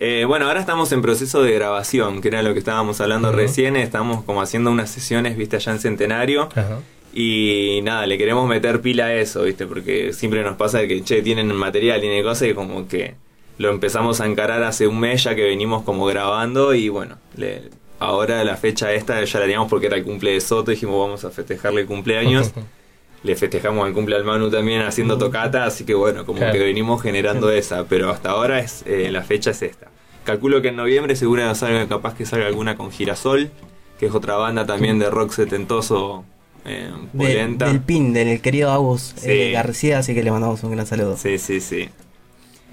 Eh, 0.00 0.24
bueno, 0.26 0.46
ahora 0.46 0.60
estamos 0.60 0.92
en 0.92 1.02
proceso 1.02 1.42
de 1.42 1.52
grabación, 1.52 2.20
que 2.20 2.28
era 2.28 2.42
lo 2.42 2.52
que 2.52 2.60
estábamos 2.60 3.00
hablando 3.00 3.32
recién. 3.32 3.76
Estamos 3.76 4.24
como 4.24 4.40
haciendo 4.42 4.70
unas 4.70 4.90
sesiones, 4.90 5.36
viste, 5.36 5.56
allá 5.56 5.72
en 5.72 5.78
Centenario. 5.80 6.42
Ajá. 6.54 6.78
Y 7.12 7.80
nada, 7.82 8.06
le 8.06 8.16
queremos 8.18 8.46
meter 8.48 8.80
pila 8.80 9.06
a 9.06 9.14
eso, 9.14 9.42
viste, 9.42 9.66
porque 9.66 10.12
siempre 10.12 10.42
nos 10.44 10.56
pasa 10.56 10.86
que, 10.86 11.02
che, 11.02 11.22
tienen 11.22 11.52
material, 11.54 12.00
tienen 12.00 12.22
cosas 12.22 12.48
y 12.48 12.54
como 12.54 12.86
que 12.86 13.14
lo 13.56 13.70
empezamos 13.70 14.20
a 14.20 14.26
encarar 14.26 14.62
hace 14.62 14.86
un 14.86 15.00
mes 15.00 15.24
ya 15.24 15.34
que 15.34 15.42
venimos 15.42 15.82
como 15.82 16.06
grabando 16.06 16.74
y 16.74 16.88
bueno, 16.90 17.16
le- 17.36 17.70
ahora 17.98 18.44
la 18.44 18.56
fecha 18.56 18.92
esta 18.92 19.24
ya 19.24 19.38
la 19.40 19.46
teníamos 19.46 19.68
porque 19.68 19.86
era 19.86 19.96
el 19.96 20.04
cumple 20.04 20.32
de 20.32 20.40
Soto, 20.40 20.70
dijimos 20.70 21.00
vamos 21.00 21.24
a 21.24 21.30
festejarle 21.30 21.80
el 21.80 21.86
cumpleaños. 21.88 22.52
Le 23.24 23.34
festejamos 23.36 23.86
el 23.88 23.94
cumple 23.94 24.16
al 24.16 24.24
Manu 24.24 24.48
también 24.50 24.82
haciendo 24.82 25.18
tocata, 25.18 25.64
así 25.64 25.84
que 25.84 25.94
bueno, 25.94 26.24
como 26.24 26.38
Claro. 26.38 26.52
que 26.52 26.60
venimos 26.60 27.02
generando 27.02 27.50
esa, 27.50 27.84
pero 27.84 28.10
hasta 28.10 28.30
ahora 28.30 28.60
es 28.60 28.84
eh, 28.86 29.10
la 29.10 29.22
fecha 29.22 29.50
es 29.50 29.62
esta. 29.62 29.88
Calculo 30.24 30.62
que 30.62 30.68
en 30.68 30.76
noviembre 30.76 31.16
seguro 31.16 31.54
salga, 31.54 31.86
capaz 31.88 32.14
que 32.14 32.24
salga 32.26 32.46
alguna 32.46 32.76
con 32.76 32.92
Girasol, 32.92 33.50
que 33.98 34.06
es 34.06 34.14
otra 34.14 34.36
banda 34.36 34.66
también 34.66 34.98
de 35.00 35.10
rock 35.10 35.32
setentoso 35.32 36.24
eh, 36.64 36.90
polenta. 37.16 37.66
del 37.66 37.80
PIN, 37.80 38.12
del 38.12 38.40
querido 38.40 38.70
Agus 38.70 39.14
Sí. 39.16 39.30
eh, 39.30 39.50
García, 39.52 39.98
así 39.98 40.14
que 40.14 40.22
le 40.22 40.30
mandamos 40.30 40.62
un 40.62 40.70
gran 40.72 40.86
saludo. 40.86 41.16
Sí, 41.16 41.38
sí, 41.38 41.60
sí. 41.60 41.88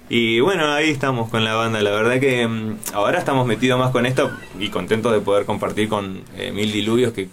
Y 0.08 0.38
bueno, 0.40 0.70
ahí 0.72 0.90
estamos 0.90 1.28
con 1.30 1.44
la 1.44 1.54
banda. 1.54 1.80
La 1.82 1.90
verdad 1.90 2.20
que 2.20 2.46
mm, 2.46 2.76
ahora 2.92 3.18
estamos 3.18 3.44
metidos 3.46 3.78
más 3.78 3.90
con 3.90 4.06
esto 4.06 4.30
y 4.60 4.68
contentos 4.68 5.12
de 5.12 5.20
poder 5.20 5.46
compartir 5.46 5.88
con 5.88 6.20
eh, 6.36 6.52
Mil 6.52 6.70
Diluvios, 6.70 7.12
que 7.12 7.28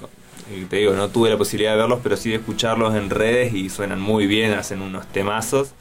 te 0.69 0.77
digo, 0.77 0.93
no 0.93 1.09
tuve 1.09 1.29
la 1.29 1.37
posibilidad 1.37 1.71
de 1.71 1.77
verlos, 1.77 1.99
pero 2.01 2.17
sí 2.17 2.29
de 2.29 2.35
escucharlos 2.37 2.95
en 2.95 3.09
redes 3.09 3.53
y 3.53 3.69
suenan 3.69 3.99
muy 4.01 4.27
bien, 4.27 4.53
hacen 4.53 4.81
unos 4.81 5.07
temazos. 5.07 5.71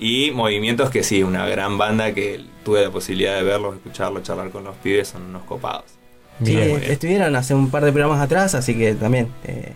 Y 0.00 0.30
Movimientos, 0.30 0.90
que 0.90 1.02
sí, 1.02 1.22
una 1.22 1.46
gran 1.46 1.76
banda 1.78 2.12
que 2.14 2.40
tuve 2.64 2.82
la 2.82 2.90
posibilidad 2.90 3.36
de 3.36 3.42
verlos, 3.42 3.76
escucharlos, 3.76 4.22
charlar 4.22 4.50
con 4.50 4.64
los 4.64 4.76
pibes, 4.76 5.08
son 5.08 5.22
unos 5.22 5.42
copados. 5.44 5.84
Sí, 6.44 6.56
eh, 6.56 6.92
estuvieron 6.92 7.34
hace 7.34 7.54
un 7.54 7.70
par 7.70 7.84
de 7.84 7.92
programas 7.92 8.20
atrás, 8.20 8.54
así 8.54 8.76
que 8.76 8.94
también. 8.94 9.28
eh, 9.44 9.72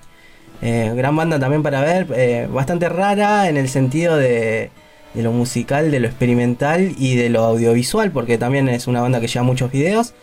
eh, 0.62 0.92
gran 0.94 1.16
banda 1.16 1.40
también 1.40 1.64
para 1.64 1.80
ver, 1.80 2.06
eh, 2.14 2.46
bastante 2.48 2.88
rara 2.88 3.48
en 3.48 3.56
el 3.56 3.68
sentido 3.68 4.16
de, 4.16 4.70
de 5.12 5.22
lo 5.22 5.32
musical, 5.32 5.90
de 5.90 5.98
lo 5.98 6.06
experimental 6.06 6.94
y 6.96 7.16
de 7.16 7.30
lo 7.30 7.40
audiovisual, 7.42 8.12
porque 8.12 8.38
también 8.38 8.68
es 8.68 8.86
una 8.86 9.00
banda 9.00 9.20
que 9.20 9.26
lleva 9.26 9.42
muchos 9.44 9.72
videos. 9.72 10.14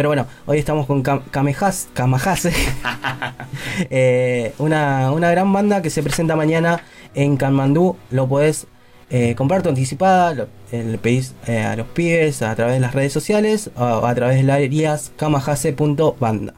Eh, 0.00 0.02
pero 0.02 0.08
bueno, 0.08 0.26
hoy 0.46 0.58
estamos 0.58 0.86
con 0.86 1.02
Kamehas- 1.02 1.88
Kamahase, 1.92 2.52
Eh, 3.90 4.52
una, 4.58 5.12
una 5.12 5.30
gran 5.30 5.52
banda 5.52 5.82
que 5.82 5.90
se 5.90 6.02
presenta 6.02 6.36
mañana 6.36 6.80
en 7.14 7.36
Kanmandú. 7.36 7.96
Lo 8.10 8.26
podés 8.26 8.66
eh, 9.10 9.34
comprar 9.34 9.62
tu 9.62 9.68
anticipada, 9.68 10.32
lo, 10.34 10.44
eh, 10.72 10.84
le 10.84 10.96
pedís 10.98 11.34
eh, 11.46 11.58
a 11.60 11.76
los 11.76 11.86
pibes 11.88 12.40
a 12.42 12.54
través 12.54 12.74
de 12.74 12.80
las 12.80 12.94
redes 12.94 13.12
sociales 13.12 13.70
o 13.76 14.06
a 14.06 14.14
través 14.14 14.36
de 14.38 14.42
la 14.44 14.54
alias 14.54 15.12
kamahase.banda. 15.16 16.54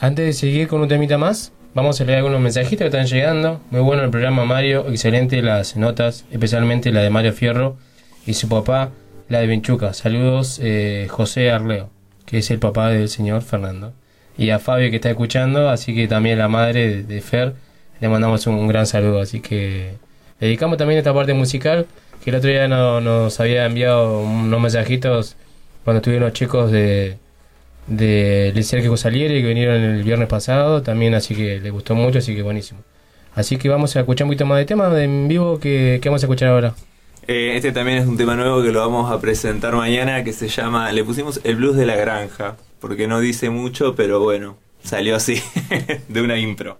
Antes 0.00 0.24
de 0.26 0.32
seguir 0.32 0.68
con 0.68 0.80
un 0.80 0.88
temita 0.88 1.18
más, 1.18 1.52
vamos 1.74 2.00
a 2.00 2.04
leer 2.04 2.18
algunos 2.18 2.40
mensajitos 2.40 2.78
que 2.78 2.86
están 2.86 3.06
llegando. 3.06 3.60
Muy 3.70 3.80
bueno 3.82 4.02
el 4.04 4.10
programa 4.10 4.44
Mario, 4.44 4.86
excelente 4.88 5.42
las 5.42 5.76
notas, 5.76 6.24
especialmente 6.30 6.92
la 6.92 7.02
de 7.02 7.10
Mario 7.10 7.32
Fierro 7.32 7.76
y 8.26 8.34
su 8.34 8.48
papá, 8.48 8.90
la 9.28 9.40
de 9.40 9.46
Benchuca. 9.48 9.92
Saludos, 9.94 10.60
eh, 10.62 11.06
José 11.10 11.50
Arleo, 11.50 11.90
que 12.26 12.38
es 12.38 12.50
el 12.50 12.58
papá 12.58 12.88
del 12.90 13.08
señor 13.08 13.42
Fernando. 13.42 13.92
Y 14.36 14.50
a 14.50 14.58
Fabio 14.58 14.90
que 14.90 14.96
está 14.96 15.10
escuchando, 15.10 15.68
así 15.70 15.94
que 15.94 16.08
también 16.08 16.38
la 16.38 16.48
madre 16.48 17.02
de, 17.04 17.20
Fer, 17.20 17.54
le 18.00 18.08
mandamos 18.08 18.46
un, 18.46 18.66
gran 18.68 18.86
saludo. 18.86 19.20
Así 19.20 19.40
que 19.40 19.94
dedicamos 20.40 20.76
también 20.78 20.98
esta 20.98 21.14
parte 21.14 21.34
musical, 21.34 21.86
que 22.22 22.30
el 22.30 22.36
otro 22.36 22.50
día 22.50 22.66
no- 22.68 23.00
nos 23.00 23.38
había 23.40 23.64
enviado 23.66 24.20
unos 24.22 24.60
mensajitos 24.60 25.36
cuando 25.84 25.98
estuvieron 25.98 26.28
los 26.28 26.32
chicos 26.38 26.70
de, 27.86 28.52
de 28.52 28.62
Sergio 28.62 28.96
Salieri 28.96 29.42
que 29.42 29.48
vinieron 29.48 29.76
el 29.82 30.02
viernes 30.02 30.28
pasado 30.28 30.82
también 30.82 31.14
así 31.14 31.34
que 31.34 31.60
le 31.60 31.70
gustó 31.70 31.94
mucho 31.94 32.18
así 32.18 32.34
que 32.34 32.42
buenísimo 32.42 32.80
así 33.34 33.56
que 33.58 33.68
vamos 33.68 33.94
a 33.96 34.00
escuchar 34.00 34.24
un 34.24 34.30
poquito 34.30 34.46
más 34.46 34.58
de 34.58 34.64
temas 34.64 34.96
en 34.96 35.28
vivo 35.28 35.58
que, 35.60 35.98
que 36.02 36.08
vamos 36.08 36.22
a 36.22 36.26
escuchar 36.26 36.48
ahora 36.48 36.74
Eh, 37.26 37.52
este 37.56 37.72
también 37.72 37.98
es 37.98 38.06
un 38.06 38.18
tema 38.18 38.36
nuevo 38.36 38.62
que 38.62 38.70
lo 38.70 38.80
vamos 38.80 39.10
a 39.10 39.18
presentar 39.18 39.74
mañana 39.74 40.24
que 40.24 40.34
se 40.34 40.48
llama, 40.48 40.92
le 40.92 41.04
pusimos 41.04 41.40
el 41.44 41.56
blues 41.56 41.76
de 41.76 41.86
la 41.86 41.96
granja, 41.96 42.56
porque 42.80 43.08
no 43.08 43.18
dice 43.20 43.48
mucho, 43.48 43.94
pero 43.94 44.20
bueno, 44.20 44.58
salió 44.82 45.16
así, 45.16 45.42
de 46.08 46.22
una 46.22 46.38
impro. 46.38 46.78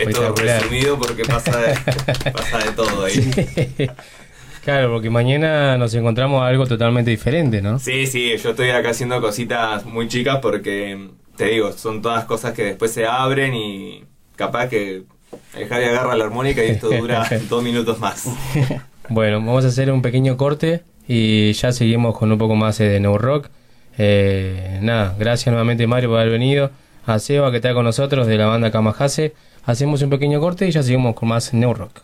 Es 0.00 0.14
todo 0.14 0.34
resumido 0.34 0.98
porque 0.98 1.24
pasa 1.24 1.58
de, 1.58 1.74
pasa 2.32 2.58
de 2.58 2.72
todo 2.72 3.04
ahí. 3.04 3.90
claro 4.64 4.92
porque 4.92 5.10
mañana 5.10 5.76
nos 5.78 5.94
encontramos 5.94 6.42
algo 6.42 6.66
totalmente 6.66 7.10
diferente 7.10 7.62
no 7.62 7.78
Sí, 7.78 8.06
sí, 8.06 8.36
yo 8.36 8.50
estoy 8.50 8.70
acá 8.70 8.90
haciendo 8.90 9.20
cositas 9.20 9.84
muy 9.84 10.08
chicas 10.08 10.38
porque, 10.42 11.08
te 11.36 11.46
digo, 11.46 11.72
son 11.72 12.02
todas 12.02 12.24
cosas 12.24 12.52
que 12.52 12.64
después 12.64 12.92
se 12.92 13.06
abren 13.06 13.54
y 13.54 14.04
capaz 14.36 14.68
que 14.68 15.04
el 15.56 15.68
Javi 15.68 15.84
agarra 15.84 16.14
la 16.16 16.24
armónica 16.24 16.64
y 16.64 16.68
esto 16.68 16.88
dura 16.90 17.26
dos 17.48 17.62
minutos 17.62 17.98
más. 17.98 18.26
Bueno, 19.08 19.38
vamos 19.38 19.64
a 19.64 19.68
hacer 19.68 19.90
un 19.90 20.02
pequeño 20.02 20.36
corte 20.36 20.82
y 21.08 21.52
ya 21.52 21.72
seguimos 21.72 22.16
con 22.18 22.32
un 22.32 22.38
poco 22.38 22.56
más 22.56 22.80
eh, 22.80 22.88
de 22.88 23.00
New 23.00 23.18
Rock. 23.18 23.48
Eh, 23.98 24.78
nada, 24.82 25.14
gracias 25.18 25.46
nuevamente 25.52 25.86
Mario 25.86 26.10
por 26.10 26.18
haber 26.18 26.32
venido. 26.32 26.70
A 27.06 27.20
Seba 27.20 27.50
que 27.52 27.58
está 27.58 27.72
con 27.72 27.84
nosotros 27.84 28.26
de 28.26 28.36
la 28.36 28.46
banda 28.46 28.70
Kamahase. 28.72 29.32
Hacemos 29.66 30.00
un 30.02 30.10
pequeño 30.10 30.38
corte 30.38 30.68
y 30.68 30.70
ya 30.70 30.80
seguimos 30.80 31.16
con 31.16 31.28
más 31.28 31.52
New 31.52 31.74
Rock. 31.74 32.02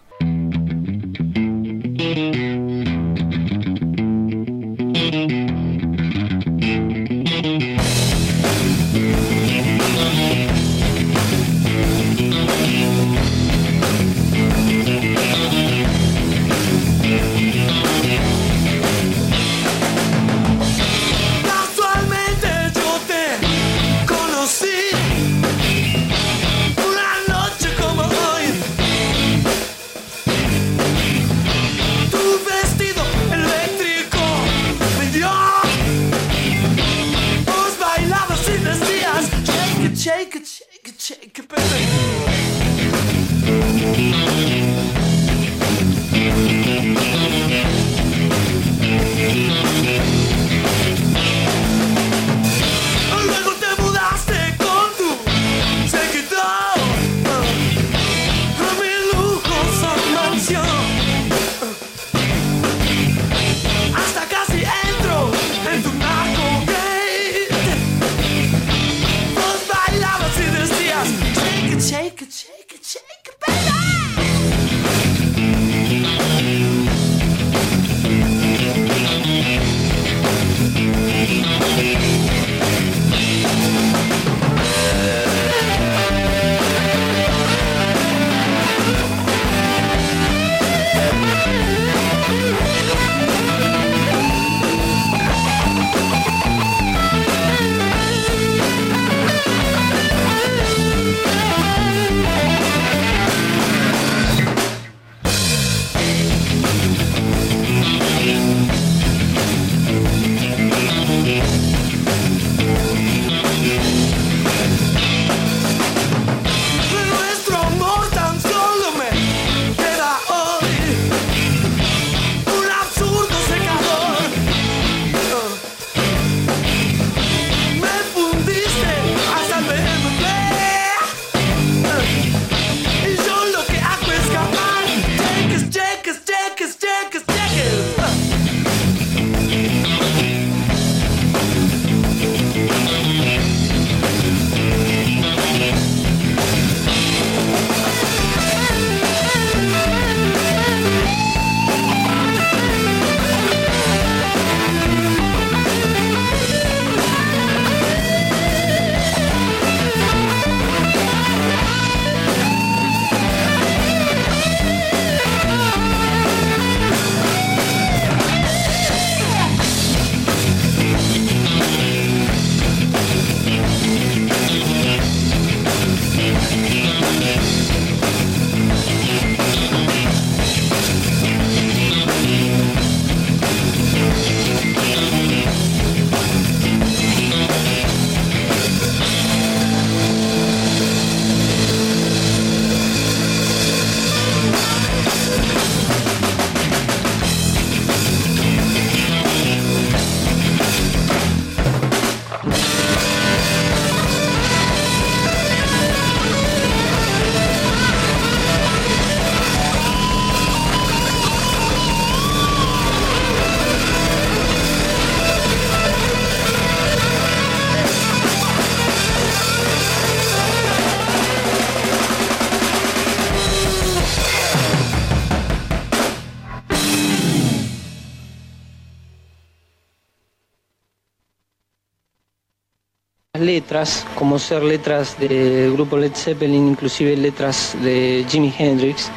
Como 234.32 234.38
ser 234.38 234.62
letras 234.62 235.18
del 235.18 235.74
grupo 235.74 235.98
Led 235.98 236.14
Zeppelin, 236.14 236.68
inclusive 236.68 237.14
letras 237.18 237.76
de 237.82 238.24
Jimi 238.26 238.50
Hendrix, 238.56 239.10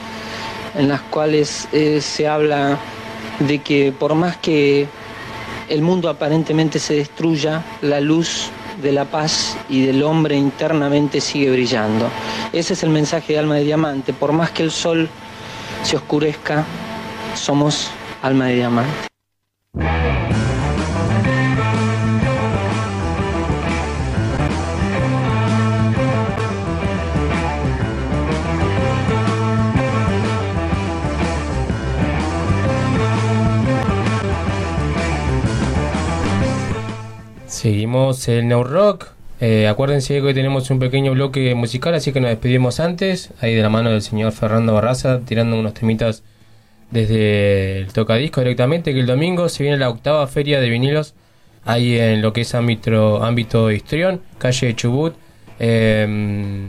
en 0.77 0.89
las 0.89 0.99
cuales 1.03 1.69
eh, 1.71 2.01
se 2.01 2.27
habla 2.27 2.77
de 3.39 3.59
que 3.59 3.93
por 3.97 4.13
más 4.13 4.35
que 4.35 4.89
el 5.69 5.81
mundo 5.81 6.09
aparentemente 6.09 6.79
se 6.79 6.95
destruya, 6.95 7.63
la 7.81 8.01
luz 8.01 8.49
de 8.83 8.91
la 8.91 9.05
paz 9.05 9.55
y 9.69 9.85
del 9.85 10.03
hombre 10.03 10.35
internamente 10.35 11.21
sigue 11.21 11.49
brillando. 11.49 12.09
Ese 12.51 12.73
es 12.73 12.83
el 12.83 12.89
mensaje 12.89 13.31
de 13.31 13.39
Alma 13.39 13.55
de 13.55 13.63
Diamante. 13.63 14.11
Por 14.11 14.33
más 14.33 14.51
que 14.51 14.63
el 14.63 14.71
sol 14.71 15.07
se 15.83 15.95
oscurezca, 15.95 16.65
somos 17.35 17.87
Alma 18.21 18.47
de 18.47 18.55
Diamante. 18.55 19.04
El 38.27 38.47
Now 38.49 38.63
Rock. 38.65 39.07
Eh, 39.39 39.67
acuérdense 39.69 40.15
que 40.15 40.21
hoy 40.21 40.33
tenemos 40.33 40.69
un 40.69 40.79
pequeño 40.79 41.13
bloque 41.13 41.55
musical, 41.55 41.93
así 41.93 42.11
que 42.11 42.19
nos 42.19 42.29
despedimos 42.29 42.81
antes, 42.81 43.31
ahí 43.39 43.55
de 43.55 43.61
la 43.61 43.69
mano 43.69 43.89
del 43.89 44.01
señor 44.01 44.33
Fernando 44.33 44.73
Barraza, 44.73 45.21
tirando 45.25 45.57
unos 45.57 45.73
temitas 45.73 46.21
desde 46.91 47.77
el 47.79 47.93
tocadisco 47.93 48.41
directamente, 48.41 48.93
que 48.93 48.99
el 48.99 49.05
domingo 49.05 49.47
se 49.47 49.63
viene 49.63 49.77
la 49.77 49.89
octava 49.89 50.27
feria 50.27 50.59
de 50.59 50.69
vinilos, 50.69 51.15
ahí 51.63 51.97
en 51.97 52.21
lo 52.21 52.33
que 52.33 52.41
es 52.41 52.53
ámbito, 52.53 53.23
ámbito 53.23 53.71
Histrión, 53.71 54.21
calle 54.39 54.67
de 54.67 54.75
Chubut. 54.75 55.15
Eh, 55.59 56.67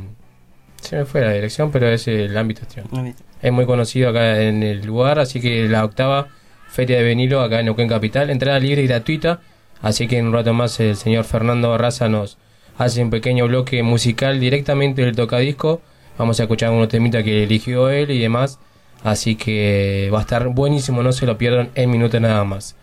se 0.80 0.96
me 0.96 1.04
fue 1.06 1.22
la 1.22 1.32
dirección, 1.32 1.72
pero 1.72 1.88
es 1.88 2.06
el 2.06 2.36
ámbito 2.36 2.62
Histrión. 2.62 3.14
Es 3.42 3.52
muy 3.52 3.66
conocido 3.66 4.10
acá 4.10 4.42
en 4.42 4.62
el 4.62 4.86
lugar, 4.86 5.18
así 5.18 5.40
que 5.40 5.68
la 5.68 5.84
octava 5.84 6.28
feria 6.68 6.98
de 6.98 7.04
vinilo 7.04 7.40
acá 7.40 7.58
en 7.58 7.66
Neuquén 7.66 7.88
Capital, 7.88 8.30
entrada 8.30 8.60
libre 8.60 8.82
y 8.82 8.86
gratuita. 8.86 9.40
Así 9.82 10.08
que 10.08 10.18
en 10.18 10.26
un 10.26 10.32
rato 10.32 10.54
más 10.54 10.78
el 10.80 10.96
señor 10.96 11.24
Fernando 11.24 11.70
Barraza 11.70 12.08
nos 12.08 12.38
hace 12.78 13.02
un 13.02 13.10
pequeño 13.10 13.46
bloque 13.46 13.82
musical 13.82 14.40
directamente 14.40 15.02
del 15.02 15.16
tocadisco. 15.16 15.80
Vamos 16.18 16.40
a 16.40 16.44
escuchar 16.44 16.70
unos 16.70 16.88
temitas 16.88 17.22
que 17.24 17.42
eligió 17.42 17.90
él 17.90 18.10
y 18.10 18.18
demás. 18.18 18.58
Así 19.04 19.36
que 19.36 20.10
va 20.12 20.18
a 20.18 20.22
estar 20.22 20.48
buenísimo, 20.48 21.02
no 21.02 21.12
se 21.12 21.26
lo 21.26 21.38
pierdan 21.38 21.70
en 21.74 21.90
minutos 21.90 22.20
nada 22.20 22.42
más. 22.44 22.76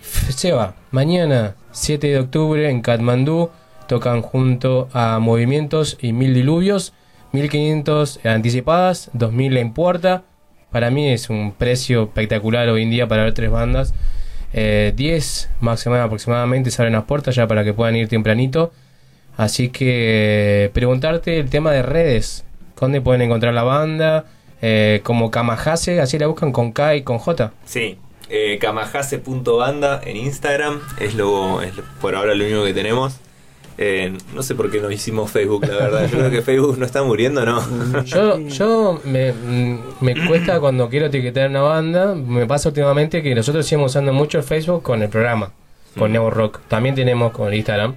Seba, 0.00 0.74
mañana 0.90 1.56
7 1.72 2.06
de 2.06 2.18
octubre 2.18 2.70
en 2.70 2.80
Katmandú 2.80 3.50
tocan 3.86 4.22
junto 4.22 4.88
a 4.92 5.18
Movimientos 5.18 5.98
y 6.00 6.12
Mil 6.12 6.32
Diluvios, 6.32 6.94
1500 7.32 8.24
anticipadas, 8.24 9.10
2000 9.12 9.56
en 9.56 9.72
puerta. 9.72 10.22
Para 10.70 10.90
mí 10.90 11.08
es 11.08 11.28
un 11.28 11.52
precio 11.52 12.04
espectacular 12.04 12.68
hoy 12.68 12.84
en 12.84 12.90
día 12.90 13.08
para 13.08 13.24
ver 13.24 13.34
tres 13.34 13.50
bandas. 13.50 13.92
Eh, 14.52 14.92
10 14.96 15.50
máximo 15.60 15.94
aproximadamente 15.96 16.70
se 16.70 16.82
abren 16.82 16.94
las 16.94 17.04
puertas 17.04 17.34
ya 17.34 17.46
para 17.46 17.64
que 17.64 17.72
puedan 17.72 17.96
ir 17.96 18.08
tempranito. 18.08 18.72
Así 19.36 19.68
que 19.70 20.64
eh, 20.66 20.70
preguntarte 20.70 21.38
el 21.38 21.48
tema 21.48 21.72
de 21.72 21.82
redes. 21.82 22.44
¿Dónde 22.78 23.00
pueden 23.00 23.22
encontrar 23.22 23.54
la 23.54 23.62
banda? 23.62 24.24
Eh, 24.62 25.00
como 25.04 25.30
Kamahase, 25.30 26.00
así 26.00 26.18
la 26.18 26.26
buscan 26.26 26.52
con 26.52 26.72
K 26.72 26.96
y 26.96 27.02
con 27.02 27.18
J. 27.18 27.52
Sí, 27.64 27.96
eh, 28.28 28.58
kamahase.banda 28.60 30.00
en 30.04 30.16
Instagram 30.16 30.80
es 30.98 31.14
lo 31.14 31.62
es 31.62 31.76
lo- 31.76 31.84
por 32.00 32.14
ahora 32.14 32.34
lo 32.34 32.44
único 32.44 32.64
que 32.64 32.74
tenemos. 32.74 33.18
Eh, 33.82 34.12
no 34.34 34.42
sé 34.42 34.54
por 34.54 34.70
qué 34.70 34.78
no 34.78 34.90
hicimos 34.90 35.30
Facebook, 35.30 35.66
la 35.66 35.74
verdad. 35.74 36.02
Yo 36.06 36.18
creo 36.18 36.30
que 36.30 36.42
Facebook 36.42 36.76
no 36.76 36.84
está 36.84 37.02
muriendo, 37.02 37.46
¿no? 37.46 37.62
Yo, 38.04 38.38
yo 38.40 39.00
me, 39.04 39.32
mm, 39.32 39.78
me 40.02 40.26
cuesta 40.26 40.60
cuando 40.60 40.90
quiero 40.90 41.06
etiquetar 41.06 41.48
una 41.48 41.62
banda. 41.62 42.14
Me 42.14 42.46
pasa 42.46 42.68
últimamente 42.68 43.22
que 43.22 43.34
nosotros 43.34 43.66
seguimos 43.66 43.92
usando 43.92 44.12
mucho 44.12 44.36
el 44.36 44.44
Facebook 44.44 44.82
con 44.82 45.02
el 45.02 45.08
programa, 45.08 45.52
con 45.98 46.12
Neo 46.12 46.28
Rock. 46.28 46.60
También 46.68 46.94
tenemos 46.94 47.32
con 47.32 47.54
Instagram. 47.54 47.94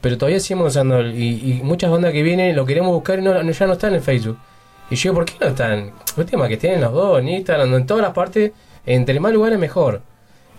Pero 0.00 0.16
todavía 0.16 0.38
seguimos 0.38 0.68
usando. 0.68 1.04
Y, 1.04 1.58
y 1.58 1.60
muchas 1.64 1.90
bandas 1.90 2.12
que 2.12 2.22
vienen 2.22 2.54
lo 2.54 2.64
queremos 2.64 2.92
buscar 2.92 3.18
y 3.18 3.22
no, 3.22 3.50
ya 3.50 3.66
no 3.66 3.72
están 3.72 3.94
en 3.96 4.02
Facebook. 4.04 4.38
Y 4.90 4.94
yo, 4.94 5.12
¿por 5.12 5.24
qué 5.24 5.34
no 5.40 5.48
están? 5.48 5.90
El 6.16 6.24
tema 6.24 6.46
que 6.46 6.56
tienen 6.56 6.82
los 6.82 6.92
dos, 6.92 7.18
en 7.18 7.28
Instagram, 7.30 7.74
en 7.74 7.84
todas 7.84 8.04
las 8.04 8.12
partes. 8.12 8.52
Entre 8.86 9.18
más 9.18 9.32
lugares, 9.32 9.58
mejor. 9.58 10.02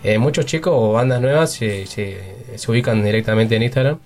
Eh, 0.03 0.17
muchos 0.17 0.45
chicos 0.45 0.73
o 0.75 0.91
bandas 0.91 1.21
nuevas 1.21 1.53
se, 1.53 1.85
se, 1.85 2.17
se 2.55 2.69
ubican 2.69 3.01
directamente 3.01 3.55
en 3.55 3.63
Instagram. 3.63 3.97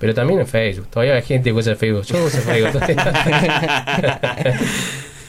Pero 0.00 0.14
también 0.14 0.40
en 0.40 0.46
Facebook. 0.48 0.88
Todavía 0.88 1.14
hay 1.14 1.22
gente 1.22 1.50
que 1.50 1.54
usa 1.54 1.76
Facebook. 1.76 2.02
Yo 2.04 2.24
uso 2.24 2.38
Facebook. 2.38 2.72
todavía. 2.72 2.96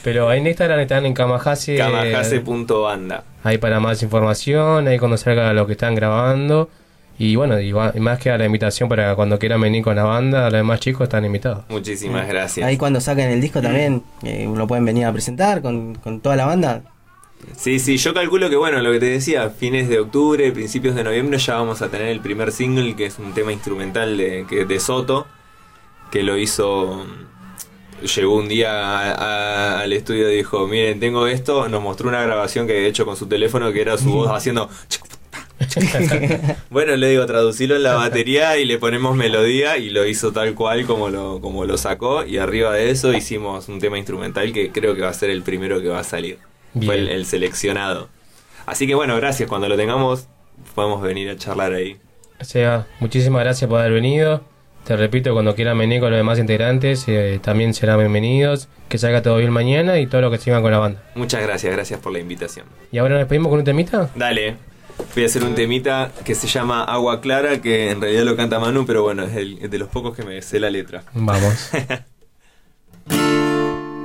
Pero 0.02 0.32
en 0.32 0.46
Instagram 0.46 0.80
están 0.80 1.06
en 1.06 1.14
Kamahase. 1.14 1.76
Kamahase.banda. 1.76 3.22
Ahí 3.44 3.58
para 3.58 3.78
más 3.78 4.02
información, 4.02 4.88
ahí 4.88 4.98
cuando 4.98 5.16
salga 5.16 5.52
lo 5.52 5.66
que 5.66 5.72
están 5.72 5.94
grabando. 5.94 6.68
Y 7.18 7.36
bueno, 7.36 7.60
y, 7.60 7.70
va- 7.70 7.92
y 7.94 8.00
más 8.00 8.18
que 8.18 8.30
a 8.30 8.38
la 8.38 8.46
invitación 8.46 8.88
para 8.88 9.14
cuando 9.14 9.38
quieran 9.38 9.60
venir 9.60 9.84
con 9.84 9.94
la 9.94 10.02
banda, 10.04 10.44
los 10.44 10.54
demás 10.54 10.80
chicos 10.80 11.02
están 11.04 11.24
invitados. 11.24 11.64
Muchísimas 11.68 12.26
gracias. 12.26 12.66
Ahí 12.66 12.76
cuando 12.76 13.00
saquen 13.00 13.30
el 13.30 13.40
disco 13.40 13.60
también 13.62 14.02
eh, 14.24 14.50
lo 14.52 14.66
pueden 14.66 14.84
venir 14.84 15.04
a 15.04 15.12
presentar 15.12 15.62
con, 15.62 15.94
con 15.96 16.20
toda 16.20 16.34
la 16.34 16.46
banda. 16.46 16.82
Sí, 17.56 17.78
sí, 17.80 17.96
yo 17.96 18.14
calculo 18.14 18.48
que 18.48 18.56
bueno, 18.56 18.80
lo 18.80 18.92
que 18.92 19.00
te 19.00 19.06
decía, 19.06 19.50
fines 19.50 19.88
de 19.88 19.98
octubre, 20.00 20.52
principios 20.52 20.94
de 20.94 21.04
noviembre 21.04 21.38
ya 21.38 21.54
vamos 21.56 21.82
a 21.82 21.90
tener 21.90 22.08
el 22.08 22.20
primer 22.20 22.52
single, 22.52 22.94
que 22.94 23.06
es 23.06 23.18
un 23.18 23.34
tema 23.34 23.52
instrumental 23.52 24.16
de, 24.16 24.46
que, 24.48 24.64
de 24.64 24.80
Soto, 24.80 25.26
que 26.12 26.22
lo 26.22 26.38
hizo, 26.38 27.06
llegó 28.16 28.36
un 28.36 28.48
día 28.48 28.70
a- 28.72 29.12
a- 29.78 29.80
al 29.80 29.92
estudio 29.92 30.30
y 30.32 30.36
dijo, 30.36 30.66
miren, 30.68 31.00
tengo 31.00 31.26
esto, 31.26 31.68
nos 31.68 31.82
mostró 31.82 32.08
una 32.08 32.22
grabación 32.22 32.66
que 32.66 32.76
había 32.76 32.88
hecho 32.88 33.04
con 33.06 33.16
su 33.16 33.26
teléfono, 33.26 33.72
que 33.72 33.80
era 33.82 33.98
su 33.98 34.12
voz 34.12 34.30
haciendo... 34.34 34.68
bueno, 36.70 36.96
le 36.96 37.08
digo, 37.10 37.26
traducilo 37.26 37.76
en 37.76 37.82
la 37.84 37.94
batería 37.94 38.58
y 38.58 38.64
le 38.64 38.78
ponemos 38.78 39.16
melodía 39.16 39.78
y 39.78 39.90
lo 39.90 40.06
hizo 40.06 40.32
tal 40.32 40.54
cual 40.54 40.86
como 40.86 41.08
lo, 41.10 41.40
como 41.40 41.64
lo 41.64 41.76
sacó 41.78 42.24
y 42.24 42.38
arriba 42.38 42.74
de 42.74 42.90
eso 42.90 43.12
hicimos 43.12 43.68
un 43.68 43.78
tema 43.80 43.98
instrumental 43.98 44.52
que 44.52 44.70
creo 44.72 44.94
que 44.94 45.02
va 45.02 45.08
a 45.10 45.14
ser 45.14 45.30
el 45.30 45.42
primero 45.42 45.80
que 45.80 45.88
va 45.88 46.00
a 46.00 46.04
salir. 46.04 46.38
Fue 46.74 46.94
el, 46.96 47.08
el 47.08 47.26
seleccionado. 47.26 48.08
Así 48.66 48.86
que 48.86 48.94
bueno, 48.94 49.16
gracias. 49.16 49.48
Cuando 49.48 49.68
lo 49.68 49.76
tengamos, 49.76 50.28
podemos 50.74 51.02
venir 51.02 51.28
a 51.30 51.36
charlar 51.36 51.72
ahí. 51.72 51.98
O 52.40 52.44
sea, 52.44 52.86
muchísimas 53.00 53.42
gracias 53.44 53.68
por 53.68 53.80
haber 53.80 53.92
venido. 53.92 54.42
Te 54.84 54.96
repito, 54.96 55.32
cuando 55.32 55.54
quieran 55.54 55.78
venir 55.78 56.00
con 56.00 56.10
los 56.10 56.18
demás 56.18 56.38
integrantes, 56.40 57.04
eh, 57.06 57.38
también 57.42 57.72
serán 57.72 57.98
bienvenidos. 58.00 58.68
Que 58.88 58.98
salga 58.98 59.22
todo 59.22 59.36
bien 59.36 59.50
mañana 59.52 59.98
y 60.00 60.06
todo 60.06 60.20
lo 60.22 60.30
que 60.30 60.38
sigan 60.38 60.60
con 60.62 60.72
la 60.72 60.78
banda. 60.78 61.02
Muchas 61.14 61.40
gracias, 61.42 61.72
gracias 61.72 62.00
por 62.00 62.12
la 62.12 62.18
invitación. 62.18 62.66
¿Y 62.90 62.98
ahora 62.98 63.14
nos 63.14 63.20
despedimos 63.20 63.48
con 63.50 63.60
un 63.60 63.64
temita? 63.64 64.10
Dale. 64.16 64.56
Voy 65.14 65.22
a 65.22 65.26
hacer 65.26 65.44
un 65.44 65.54
temita 65.54 66.10
que 66.24 66.34
se 66.34 66.46
llama 66.48 66.84
Agua 66.84 67.20
Clara, 67.20 67.60
que 67.62 67.90
en 67.90 68.00
realidad 68.00 68.24
lo 68.24 68.36
canta 68.36 68.58
Manu, 68.58 68.84
pero 68.86 69.02
bueno, 69.02 69.24
es, 69.24 69.36
el- 69.36 69.58
es 69.62 69.70
de 69.70 69.78
los 69.78 69.88
pocos 69.88 70.16
que 70.16 70.22
me 70.24 70.40
sé 70.42 70.58
la 70.60 70.70
letra. 70.70 71.04
Vamos. 71.14 71.70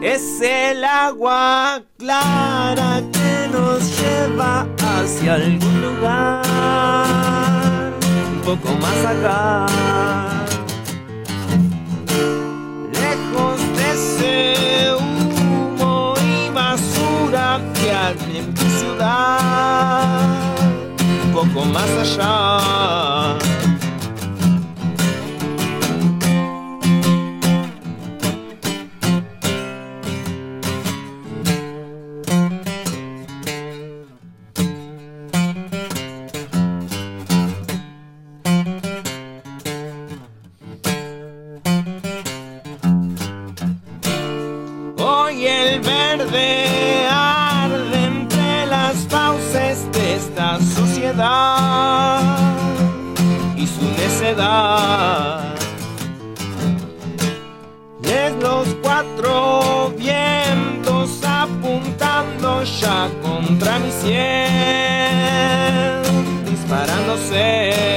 Es 0.09 0.39
el 0.39 0.85
agua 0.85 1.81
clara 1.97 3.01
que 3.11 3.49
nos 3.51 3.81
lleva 3.99 4.65
hacia 4.79 5.33
algún 5.33 5.81
lugar, 5.81 6.45
un 8.31 8.39
poco 8.45 8.69
más 8.77 9.05
acá. 9.05 9.65
Lejos 12.93 13.59
de 13.77 13.91
ese 13.97 14.95
humo 14.95 16.13
y 16.21 16.23
basura 16.53 17.59
que 17.73 17.91
arde 17.91 18.37
en 18.39 18.53
tu 18.53 18.65
ciudad, 18.79 20.21
un 21.25 21.31
poco 21.33 21.65
más 21.65 21.89
allá. 22.03 23.56
Y 53.55 53.65
su 53.65 53.81
necedad. 53.97 55.55
Es 58.03 58.33
los 58.41 58.67
cuatro 58.83 59.93
vientos 59.97 61.23
apuntando 61.23 62.63
ya 62.63 63.09
contra 63.21 63.79
mi 63.79 63.91
sien, 63.91 64.83
disparándose. 66.45 67.96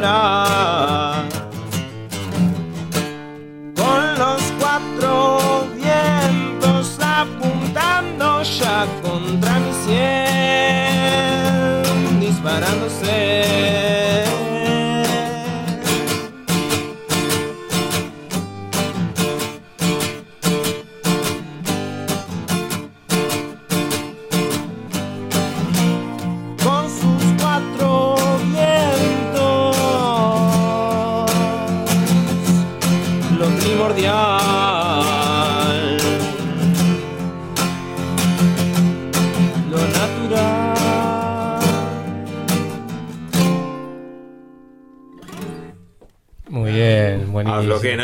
Bueno 0.00 1.05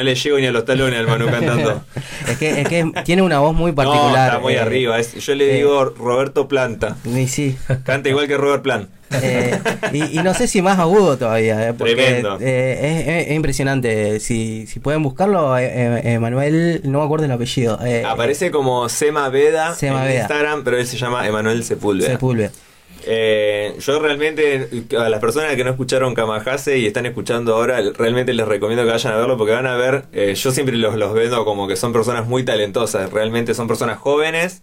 no 0.03 0.11
le 0.11 0.15
llego 0.15 0.39
ni 0.39 0.47
a 0.47 0.53
los 0.53 0.65
talones 0.65 0.99
al 0.99 1.07
Manu 1.07 1.27
cantando. 1.31 1.83
Es 2.29 2.39
que, 2.39 2.61
es 2.61 2.69
que 2.69 2.93
tiene 3.05 3.23
una 3.23 3.41
voz 3.41 3.55
muy 3.55 3.73
No, 3.73 3.77
particular. 3.77 4.29
está 4.29 4.39
muy 4.39 4.55
eh, 4.55 4.61
arriba. 4.61 4.99
es- 5.01 5.15
yo 5.15 5.35
le 5.35 5.51
eh, 5.51 5.57
digo 5.57 5.85
Roberto 5.85 6.47
Planta. 6.49 6.97
Y 7.05 7.27
sí. 7.27 7.57
Canta 7.85 8.09
igual 8.09 8.29
que 8.29 8.37
Robert 8.37 8.62
Plant. 8.62 8.89
Eh, 9.11 9.59
y, 9.93 10.19
y 10.19 10.23
no 10.23 10.33
sé 10.35 10.47
si 10.47 10.62
más 10.62 10.79
agudo 10.79 11.19
todavía, 11.19 11.74
porque 11.77 11.95
Tremendo. 11.95 12.37
es, 12.37 12.43
es- 12.43 13.27
es 13.29 13.33
impresionante. 13.35 14.20
Si, 14.20 14.66
si 14.66 14.79
pueden 14.81 15.03
buscarlo, 15.03 15.59
eh, 15.59 16.01
eh, 16.15 16.19
Manuel, 16.19 16.81
no 16.85 17.01
me 17.01 17.05
acuerdo 17.05 17.27
el 17.27 17.33
apellido. 17.33 17.79
Aparece 18.07 18.51
como 18.51 18.89
Sema 18.89 19.29
Veda 19.29 19.74
Sema 19.74 20.03
en 20.03 20.09
Veda. 20.09 20.20
Instagram, 20.20 20.65
pero 20.65 20.79
él 20.79 20.87
se 20.87 20.97
llama 20.97 21.27
Emanuel 21.27 21.65
Sepúlveda. 21.65 22.09
Sepúlveda. 22.11 22.51
Eh, 23.05 23.74
yo 23.81 23.99
realmente, 23.99 24.69
a 24.99 25.09
las 25.09 25.20
personas 25.20 25.55
que 25.57 25.65
no 25.65 25.70
escucharon 25.70 26.15
Kamahase 26.15 26.79
y 26.79 26.87
están 26.87 27.07
escuchando 27.07 27.55
ahora, 27.55 27.81
realmente 27.97 28.33
les 28.33 28.47
recomiendo 28.47 28.85
que 28.85 28.91
vayan 28.91 29.12
a 29.12 29.16
verlo 29.16 29.37
porque 29.37 29.53
van 29.53 29.66
a 29.66 29.77
ver, 29.77 30.05
eh, 30.12 30.35
yo 30.35 30.51
siempre 30.53 30.77
los, 30.77 30.95
los 30.97 31.12
vendo 31.12 31.45
como 31.45 31.66
que 31.66 31.77
son 31.77 31.93
personas 31.93 32.27
muy 32.27 32.45
talentosas, 32.45 33.11
realmente 33.11 33.55
son 33.55 33.66
personas 33.69 33.99
jóvenes. 33.99 34.62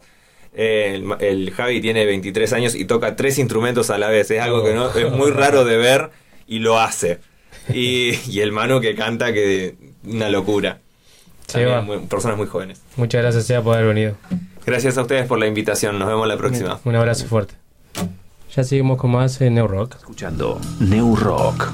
Eh, 0.53 0.94
el, 0.95 1.22
el 1.24 1.52
Javi 1.52 1.80
tiene 1.82 2.06
23 2.06 2.53
años 2.53 2.76
y 2.76 2.86
toca 2.86 3.16
tres 3.16 3.38
instrumentos 3.40 3.90
a 3.90 3.98
la 3.98 4.10
vez, 4.10 4.32
es 4.32 4.41
algo 4.41 4.64
que 4.64 4.74
no, 4.74 4.90
es 4.94 5.11
muy 5.11 5.32
raro 5.32 5.64
de 5.66 5.78
ver 5.78 6.10
y 6.48 6.60
lo 6.60 6.80
hace. 6.80 7.20
Y, 7.72 8.18
y 8.28 8.40
el 8.40 8.52
Manu 8.52 8.82
que 8.82 8.95
canta, 8.95 9.32
que 9.32 9.76
una 10.03 10.28
locura. 10.30 10.80
También 11.45 11.70
Seba. 11.70 11.82
muy- 11.82 11.99
personas 12.07 12.36
muy 12.38 12.48
jóvenes. 12.48 12.82
Muchas 12.95 13.22
gracias, 13.22 13.45
Seba, 13.45 13.61
por 13.61 13.76
haber 13.76 13.88
venido. 13.94 14.16
Gracias 14.66 14.98
a 14.98 15.02
ustedes 15.03 15.28
por 15.28 15.38
la 15.38 15.45
invitación, 15.45 15.99
nos 15.99 16.07
vemos 16.07 16.28
la 16.28 16.36
próxima. 16.38 16.80
Un 16.84 16.95
abrazo 16.95 17.26
fuerte. 17.28 17.53
Ya 18.55 18.63
seguimos 18.63 18.97
con 18.97 19.11
más 19.11 19.39
en 19.41 19.53
New 19.53 19.67
Rock. 19.67 19.97
Escuchando 19.97 20.59
New 20.80 21.15
Rock. 21.15 21.71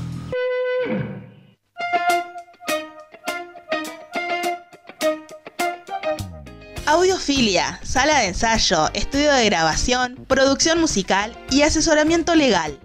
Audiofilia, 6.86 7.80
sala 7.82 8.20
de 8.20 8.28
ensayo, 8.28 8.90
estudio 8.94 9.32
de 9.32 9.46
grabación, 9.46 10.26
producción 10.28 10.82
musical 10.82 11.34
y 11.50 11.62
asesoramiento 11.62 12.36
legal. 12.36 12.78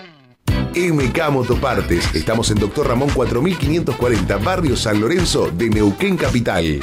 MK 0.75 1.31
Motopartes. 1.31 2.15
Estamos 2.15 2.51
en 2.51 2.59
Doctor 2.59 2.89
Ramón 2.89 3.11
4540, 3.11 4.37
Barrio 4.39 4.77
San 4.77 5.01
Lorenzo 5.01 5.51
de 5.51 5.69
Neuquén 5.69 6.17
Capital. 6.17 6.81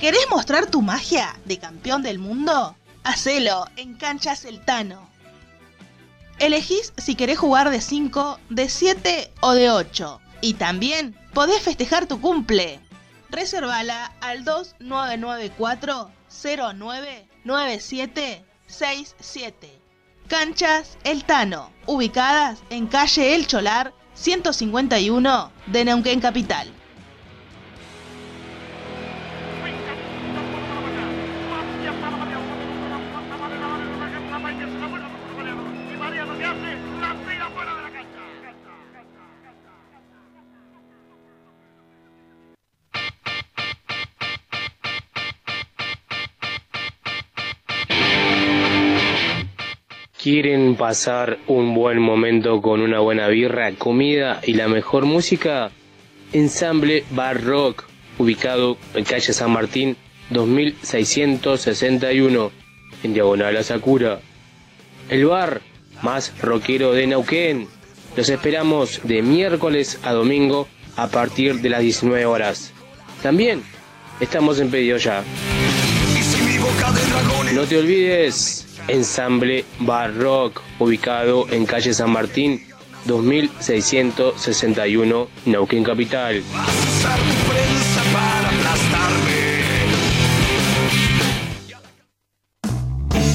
¿Querés 0.00 0.26
mostrar 0.30 0.66
tu 0.66 0.82
magia 0.82 1.34
de 1.46 1.58
campeón 1.58 2.02
del 2.02 2.18
mundo? 2.18 2.76
Hacelo 3.04 3.66
en 3.76 3.94
Canchas 3.94 4.44
El 4.44 4.62
Tano. 4.64 5.13
Elegís 6.38 6.92
si 6.96 7.14
querés 7.14 7.38
jugar 7.38 7.70
de 7.70 7.80
5, 7.80 8.40
de 8.50 8.68
7 8.68 9.30
o 9.40 9.52
de 9.52 9.70
8. 9.70 10.20
Y 10.40 10.54
también 10.54 11.16
podés 11.32 11.62
festejar 11.62 12.06
tu 12.06 12.20
cumple. 12.20 12.80
Reservala 13.30 14.12
al 14.20 14.44
2994 14.44 16.10
099767. 17.44 19.80
Canchas 20.28 20.96
El 21.04 21.24
Tano, 21.24 21.70
ubicadas 21.86 22.60
en 22.70 22.86
calle 22.86 23.34
El 23.34 23.46
Cholar 23.46 23.92
151 24.14 25.52
de 25.66 25.84
Neuquén 25.84 26.20
Capital. 26.20 26.72
¿Quieren 50.24 50.76
pasar 50.76 51.38
un 51.48 51.74
buen 51.74 51.98
momento 51.98 52.62
con 52.62 52.80
una 52.80 53.00
buena 53.00 53.28
birra, 53.28 53.70
comida 53.72 54.40
y 54.42 54.54
la 54.54 54.68
mejor 54.68 55.04
música? 55.04 55.70
Ensamble 56.32 57.04
Bar 57.10 57.44
Rock, 57.44 57.84
ubicado 58.16 58.78
en 58.94 59.04
calle 59.04 59.34
San 59.34 59.50
Martín 59.50 59.98
2661, 60.30 62.50
en 63.02 63.12
Diagonal 63.12 63.54
a 63.58 63.62
Sakura. 63.62 64.20
El 65.10 65.26
bar 65.26 65.60
más 66.00 66.32
rockero 66.40 66.94
de 66.94 67.06
Neuquén. 67.06 67.68
Los 68.16 68.30
esperamos 68.30 69.02
de 69.04 69.20
miércoles 69.20 70.00
a 70.04 70.14
domingo 70.14 70.68
a 70.96 71.08
partir 71.08 71.60
de 71.60 71.68
las 71.68 71.82
19 71.82 72.24
horas. 72.24 72.72
También 73.22 73.62
estamos 74.20 74.58
en 74.58 74.70
pedido 74.70 74.96
ya. 74.96 75.22
No 77.52 77.64
te 77.64 77.76
olvides, 77.76 78.73
Ensamble 78.88 79.64
Bar 79.80 80.16
Rock, 80.16 80.62
ubicado 80.78 81.46
en 81.50 81.66
calle 81.66 81.92
San 81.94 82.10
Martín 82.10 82.60
2661, 83.06 85.28
Neuquén 85.46 85.84
Capital. 85.84 86.42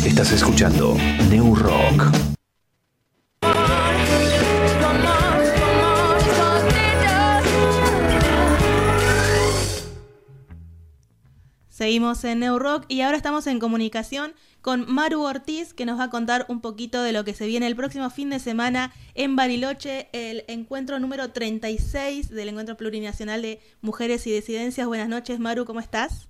Estás 0.05 0.31
escuchando 0.31 0.95
New 1.29 1.55
Rock. 1.55 2.05
Seguimos 11.69 12.23
en 12.25 12.41
New 12.41 12.59
Rock 12.59 12.83
y 12.89 13.01
ahora 13.01 13.15
estamos 13.15 13.47
en 13.47 13.57
comunicación 13.57 14.33
con 14.61 14.91
Maru 14.91 15.21
Ortiz, 15.21 15.73
que 15.73 15.85
nos 15.85 15.99
va 15.99 16.05
a 16.05 16.09
contar 16.09 16.45
un 16.47 16.61
poquito 16.61 17.01
de 17.01 17.13
lo 17.13 17.23
que 17.23 17.33
se 17.33 17.47
viene 17.47 17.67
el 17.67 17.75
próximo 17.75 18.09
fin 18.09 18.29
de 18.29 18.39
semana 18.39 18.91
en 19.15 19.35
Bariloche, 19.35 20.09
el 20.13 20.43
encuentro 20.47 20.99
número 20.99 21.31
36 21.31 22.29
del 22.29 22.49
Encuentro 22.49 22.75
Plurinacional 22.75 23.41
de 23.41 23.61
Mujeres 23.81 24.27
y 24.27 24.31
Disidencias. 24.31 24.87
Buenas 24.87 25.07
noches, 25.07 25.39
Maru, 25.39 25.65
¿cómo 25.65 25.79
estás? 25.79 26.29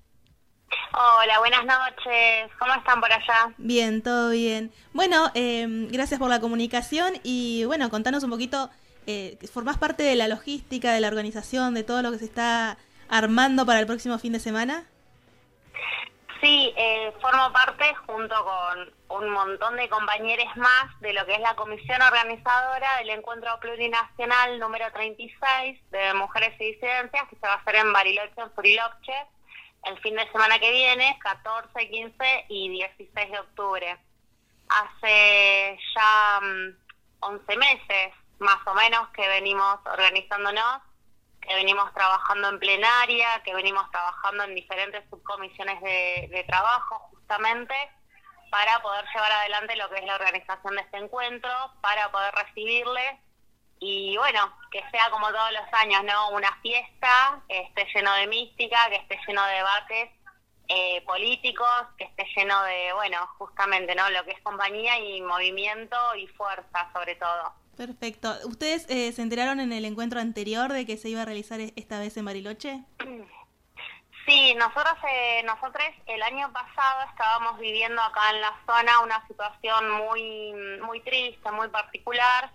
Hola, 0.93 1.39
buenas 1.39 1.65
noches. 1.65 2.51
¿Cómo 2.59 2.73
están 2.73 2.99
por 2.99 3.11
allá? 3.11 3.53
Bien, 3.57 4.01
todo 4.01 4.31
bien. 4.31 4.71
Bueno, 4.93 5.31
eh, 5.33 5.65
gracias 5.91 6.19
por 6.19 6.29
la 6.29 6.39
comunicación 6.39 7.13
y 7.23 7.63
bueno, 7.65 7.89
contanos 7.89 8.23
un 8.23 8.29
poquito, 8.29 8.69
eh, 9.07 9.37
¿formás 9.51 9.77
parte 9.77 10.03
de 10.03 10.15
la 10.15 10.27
logística, 10.27 10.91
de 10.91 11.01
la 11.01 11.07
organización, 11.07 11.73
de 11.73 11.83
todo 11.83 12.01
lo 12.01 12.11
que 12.11 12.19
se 12.19 12.25
está 12.25 12.77
armando 13.07 13.65
para 13.65 13.79
el 13.79 13.87
próximo 13.87 14.19
fin 14.19 14.33
de 14.33 14.39
semana? 14.39 14.85
Sí, 16.41 16.73
eh, 16.77 17.13
formo 17.21 17.51
parte 17.51 17.93
junto 18.05 18.35
con 18.45 19.21
un 19.21 19.29
montón 19.29 19.75
de 19.75 19.89
compañeros 19.89 20.55
más 20.55 20.99
de 21.01 21.11
lo 21.11 21.25
que 21.25 21.33
es 21.33 21.39
la 21.41 21.55
comisión 21.55 22.01
organizadora 22.01 22.87
del 22.99 23.09
encuentro 23.09 23.59
plurinacional 23.59 24.57
número 24.57 24.89
36 24.93 25.79
de 25.91 26.13
mujeres 26.13 26.55
y 26.61 26.71
disidencias 26.71 27.27
que 27.29 27.35
se 27.35 27.45
va 27.45 27.53
a 27.53 27.57
hacer 27.57 27.75
en 27.75 27.91
Bariloche, 27.91 28.33
en 28.37 28.55
Suriloche, 28.55 29.13
el 29.83 29.99
fin 29.99 30.15
de 30.15 30.31
semana 30.31 30.59
que 30.59 30.71
viene, 30.71 31.19
14, 31.21 31.89
15 31.89 32.45
y 32.47 32.69
16 32.69 33.31
de 33.31 33.39
octubre. 33.39 33.97
Hace 34.69 35.77
ya 35.93 36.39
mm, 36.41 36.77
11 37.19 37.57
meses 37.57 38.13
más 38.39 38.59
o 38.65 38.73
menos 38.75 39.09
que 39.09 39.27
venimos 39.27 39.79
organizándonos, 39.85 40.81
que 41.49 41.55
venimos 41.55 41.91
trabajando 41.95 42.47
en 42.49 42.59
plenaria, 42.59 43.41
que 43.43 43.55
venimos 43.55 43.89
trabajando 43.89 44.43
en 44.43 44.53
diferentes 44.53 45.03
subcomisiones 45.09 45.81
de, 45.81 46.45
trabajo 46.47 46.99
justamente 47.09 47.73
para 48.51 48.79
poder 48.83 49.03
llevar 49.11 49.31
adelante 49.31 49.75
lo 49.75 49.89
que 49.89 49.97
es 49.97 50.05
la 50.05 50.15
organización 50.15 50.75
de 50.75 50.81
este 50.81 50.97
encuentro, 50.97 51.49
para 51.81 52.11
poder 52.11 52.33
recibirles 52.35 53.19
y 53.79 54.15
bueno, 54.17 54.55
que 54.71 54.83
sea 54.91 55.09
como 55.09 55.27
todos 55.29 55.51
los 55.53 55.73
años, 55.73 56.03
¿no? 56.03 56.29
Una 56.29 56.55
fiesta, 56.61 57.41
que 57.47 57.61
esté 57.61 57.87
lleno 57.95 58.13
de 58.13 58.27
mística, 58.27 58.89
que 58.89 58.97
esté 58.97 59.19
lleno 59.27 59.43
de 59.45 59.53
debates 59.55 60.09
eh, 60.67 61.01
políticos, 61.01 61.67
que 61.97 62.03
esté 62.03 62.27
lleno 62.35 62.61
de, 62.63 62.93
bueno, 62.93 63.25
justamente, 63.39 63.95
¿no? 63.95 64.07
Lo 64.11 64.23
que 64.23 64.31
es 64.31 64.41
compañía 64.41 64.99
y 64.99 65.21
movimiento 65.21 65.97
y 66.15 66.27
fuerza, 66.27 66.91
sobre 66.93 67.15
todo. 67.15 67.53
Perfecto. 67.79 68.35
¿Ustedes 68.43 68.85
eh, 68.89 69.13
se 69.13 69.21
enteraron 69.21 69.61
en 69.61 69.71
el 69.71 69.85
encuentro 69.85 70.19
anterior 70.19 70.73
de 70.73 70.85
que 70.85 70.97
se 70.97 71.07
iba 71.07 71.21
a 71.21 71.25
realizar 71.25 71.61
e- 71.61 71.71
esta 71.77 71.97
vez 71.97 72.17
en 72.17 72.25
Bariloche? 72.25 72.83
Sí, 74.27 74.53
nosotros, 74.53 74.93
eh, 75.11 75.41
nosotros 75.43 75.83
el 76.05 76.21
año 76.21 76.53
pasado 76.53 77.09
estábamos 77.09 77.57
viviendo 77.57 77.99
acá 77.99 78.29
en 78.29 78.41
la 78.41 78.53
zona 78.63 78.99
una 78.99 79.25
situación 79.25 79.89
muy, 79.89 80.53
muy 80.83 80.99
triste, 81.01 81.51
muy 81.51 81.67
particular. 81.69 82.51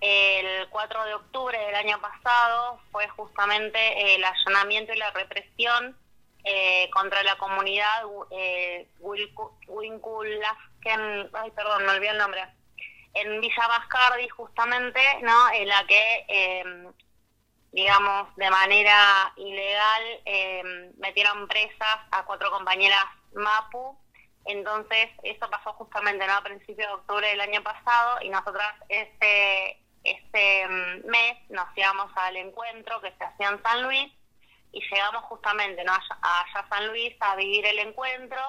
El 0.00 0.66
4 0.70 1.04
de 1.04 1.12
octubre 1.12 1.58
del 1.58 1.74
año 1.74 2.00
pasado 2.00 2.80
fue 2.90 3.06
justamente 3.08 4.14
el 4.14 4.24
allanamiento 4.24 4.94
y 4.94 4.96
la 4.96 5.10
represión 5.10 5.98
eh, 6.44 6.88
contra 6.94 7.22
la 7.22 7.36
comunidad 7.36 8.04
eh, 8.30 8.88
Winculasken, 9.66 11.28
ay 11.34 11.50
perdón, 11.50 11.84
me 11.84 11.90
olvidé 11.90 12.12
el 12.12 12.18
nombre, 12.18 12.40
en 13.20 13.40
Villa 13.40 13.68
Mascardi 13.68 14.28
justamente, 14.28 15.00
¿no? 15.22 15.50
En 15.50 15.68
la 15.68 15.86
que, 15.86 16.24
eh, 16.28 16.88
digamos, 17.72 18.34
de 18.36 18.50
manera 18.50 19.32
ilegal 19.36 20.02
eh, 20.24 20.92
metieron 20.98 21.46
presas 21.48 21.98
a 22.10 22.24
cuatro 22.24 22.50
compañeras 22.50 23.04
MAPU. 23.34 23.98
Entonces, 24.46 25.10
eso 25.22 25.50
pasó 25.50 25.72
justamente 25.74 26.26
¿no? 26.26 26.34
a 26.34 26.42
principios 26.42 26.88
de 26.88 26.94
octubre 26.94 27.28
del 27.28 27.40
año 27.40 27.62
pasado 27.62 28.18
y 28.22 28.30
nosotras 28.30 28.74
ese, 28.88 29.78
ese 30.04 30.68
mm, 30.68 31.06
mes 31.06 31.50
nos 31.50 31.66
íbamos 31.76 32.10
al 32.16 32.36
encuentro 32.36 33.00
que 33.02 33.12
se 33.12 33.24
hacía 33.24 33.48
en 33.50 33.62
San 33.62 33.82
Luis 33.82 34.10
y 34.72 34.80
llegamos 34.80 35.24
justamente 35.24 35.84
¿no? 35.84 35.92
allá, 35.92 36.18
allá 36.22 36.60
a 36.60 36.68
San 36.68 36.88
Luis 36.88 37.14
a 37.20 37.36
vivir 37.36 37.66
el 37.66 37.78
encuentro, 37.80 38.40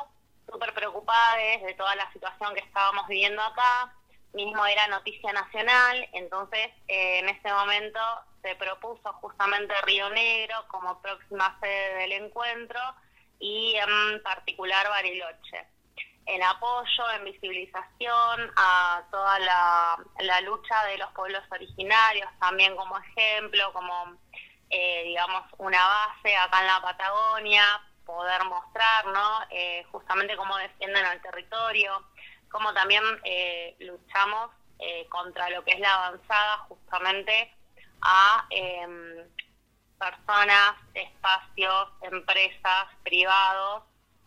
súper 0.50 0.74
preocupadas 0.74 1.62
de 1.62 1.74
toda 1.78 1.96
la 1.96 2.12
situación 2.14 2.54
que 2.54 2.62
estábamos 2.62 3.08
viviendo 3.08 3.42
acá, 3.42 3.94
mismo 4.46 4.66
era 4.66 4.88
noticia 4.88 5.34
nacional, 5.34 6.08
entonces 6.14 6.68
eh, 6.88 7.20
en 7.20 7.30
ese 7.30 7.52
momento 7.52 8.00
se 8.42 8.56
propuso 8.56 9.12
justamente 9.14 9.74
Río 9.84 10.10
Negro 10.10 10.56
como 10.68 11.02
próxima 11.02 11.58
sede 11.60 11.96
del 11.96 12.12
encuentro 12.14 12.80
y 13.40 13.76
en 13.76 14.24
particular 14.24 14.88
Bariloche 14.88 15.68
en 16.26 16.44
apoyo, 16.44 17.12
en 17.16 17.26
visibilización 17.26 18.52
a 18.56 19.02
toda 19.10 19.40
la, 19.40 19.98
la 20.20 20.42
lucha 20.42 20.86
de 20.86 20.98
los 21.00 21.12
pueblos 21.14 21.42
originarios, 21.50 22.30
también 22.40 22.76
como 22.76 23.00
ejemplo, 23.00 23.74
como 23.74 24.16
eh, 24.70 25.04
digamos 25.06 25.44
una 25.58 25.84
base 25.84 26.38
acá 26.38 26.60
en 26.62 26.68
la 26.68 26.82
Patagonia, 26.82 27.64
poder 28.06 28.44
mostrar 28.46 29.06
¿no? 29.08 29.40
Eh, 29.50 29.84
justamente 29.92 30.36
cómo 30.36 30.56
defienden 30.58 31.06
el 31.06 31.22
territorio, 31.22 32.06
cómo 32.50 32.74
también 32.74 33.04
eh, 33.24 33.76
luchamos 33.80 34.52
eh, 34.80 35.08
contra 35.10 35.50
lo 35.50 35.64
que 35.64 35.72
es 35.72 35.80
la 35.80 35.94
avanzada 35.94 36.58
justamente 36.70 37.54
a 38.02 38.46
em, 38.50 39.28
personas, 39.98 40.76
espacios, 40.94 41.90
empresas, 42.02 42.88
privados 43.04 43.84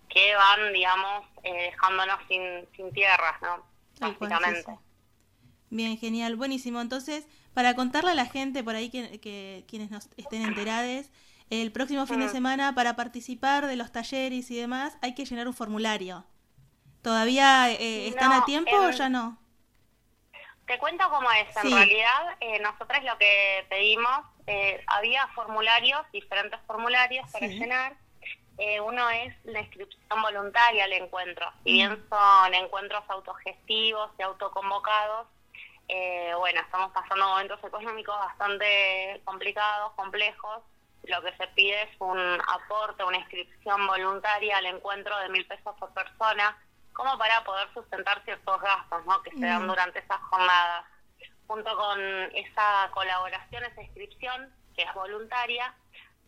que 0.08 0.34
van, 0.34 0.72
digamos, 0.72 1.26
eh, 1.42 1.70
dejándonos 1.70 2.18
sin, 2.28 2.68
sin 2.76 2.92
tierras, 2.92 3.40
¿no? 3.40 3.64
Básicamente. 3.98 4.62
sí. 4.62 4.72
Bien, 5.70 5.96
genial, 5.96 6.36
buenísimo. 6.36 6.82
Entonces, 6.82 7.26
para 7.54 7.74
contarle 7.74 8.10
a 8.10 8.14
la 8.14 8.26
gente 8.26 8.62
por 8.62 8.74
ahí 8.74 8.90
que, 8.90 9.20
que 9.20 9.64
quienes 9.66 9.90
nos 9.90 10.10
estén 10.18 10.42
enterados, 10.42 11.06
el 11.48 11.72
próximo 11.72 12.06
fin 12.06 12.20
de 12.20 12.28
semana 12.28 12.74
para 12.74 12.94
participar 12.94 13.66
de 13.66 13.76
los 13.76 13.90
talleres 13.90 14.50
y 14.50 14.56
demás 14.56 14.96
hay 15.00 15.14
que 15.14 15.24
llenar 15.24 15.48
un 15.48 15.54
formulario. 15.54 16.26
¿Todavía 17.02 17.70
eh, 17.70 18.08
están 18.08 18.30
No, 18.30 18.36
a 18.36 18.44
tiempo 18.44 18.76
o 18.76 18.90
ya 18.90 19.08
no? 19.08 19.38
Te 20.66 20.78
cuento 20.78 21.04
cómo 21.10 21.30
es. 21.32 21.48
En 21.56 21.62
Sí. 21.62 21.74
realidad, 21.74 22.36
eh, 22.40 22.58
nosotros 22.60 23.02
lo 23.04 23.18
que 23.18 23.66
pedimos, 23.68 24.20
eh, 24.46 24.82
había 24.86 25.26
formularios, 25.34 26.00
diferentes 26.12 26.60
formularios 26.66 27.26
para 27.32 27.46
Sí. 27.48 27.58
llenar. 27.58 27.96
Eh, 28.58 28.80
uno 28.80 29.08
es 29.10 29.34
la 29.44 29.60
inscripción 29.60 30.22
voluntaria 30.22 30.84
al 30.84 30.92
encuentro. 30.92 31.46
Si 31.64 31.72
Mm. 31.72 31.74
bien 31.74 32.06
son 32.08 32.54
encuentros 32.54 33.02
autogestivos 33.08 34.10
y 34.18 34.22
autoconvocados, 34.22 35.26
eh, 35.88 36.32
bueno, 36.38 36.60
estamos 36.60 36.92
pasando 36.92 37.26
momentos 37.28 37.58
económicos 37.64 38.16
bastante 38.16 39.20
complicados, 39.24 39.92
complejos. 39.94 40.62
Lo 41.02 41.20
que 41.22 41.36
se 41.36 41.48
pide 41.48 41.82
es 41.82 41.90
un 41.98 42.18
aporte, 42.46 43.02
una 43.02 43.18
inscripción 43.18 43.86
voluntaria 43.88 44.58
al 44.58 44.66
encuentro 44.66 45.18
de 45.18 45.28
mil 45.30 45.44
pesos 45.46 45.74
por 45.78 45.92
persona, 45.92 46.56
como 46.92 47.16
para 47.18 47.42
poder 47.44 47.72
sustentar 47.74 48.22
ciertos 48.24 48.60
gastos 48.60 49.04
¿no? 49.06 49.22
que 49.22 49.30
se 49.30 49.46
dan 49.46 49.64
Mm. 49.64 49.68
durante 49.68 49.98
esas 50.00 50.20
jornadas. 50.22 50.84
Junto 51.46 51.76
con 51.76 52.00
esa 52.34 52.90
colaboración, 52.92 53.64
esa 53.64 53.82
inscripción, 53.82 54.54
que 54.74 54.82
es 54.82 54.94
voluntaria, 54.94 55.74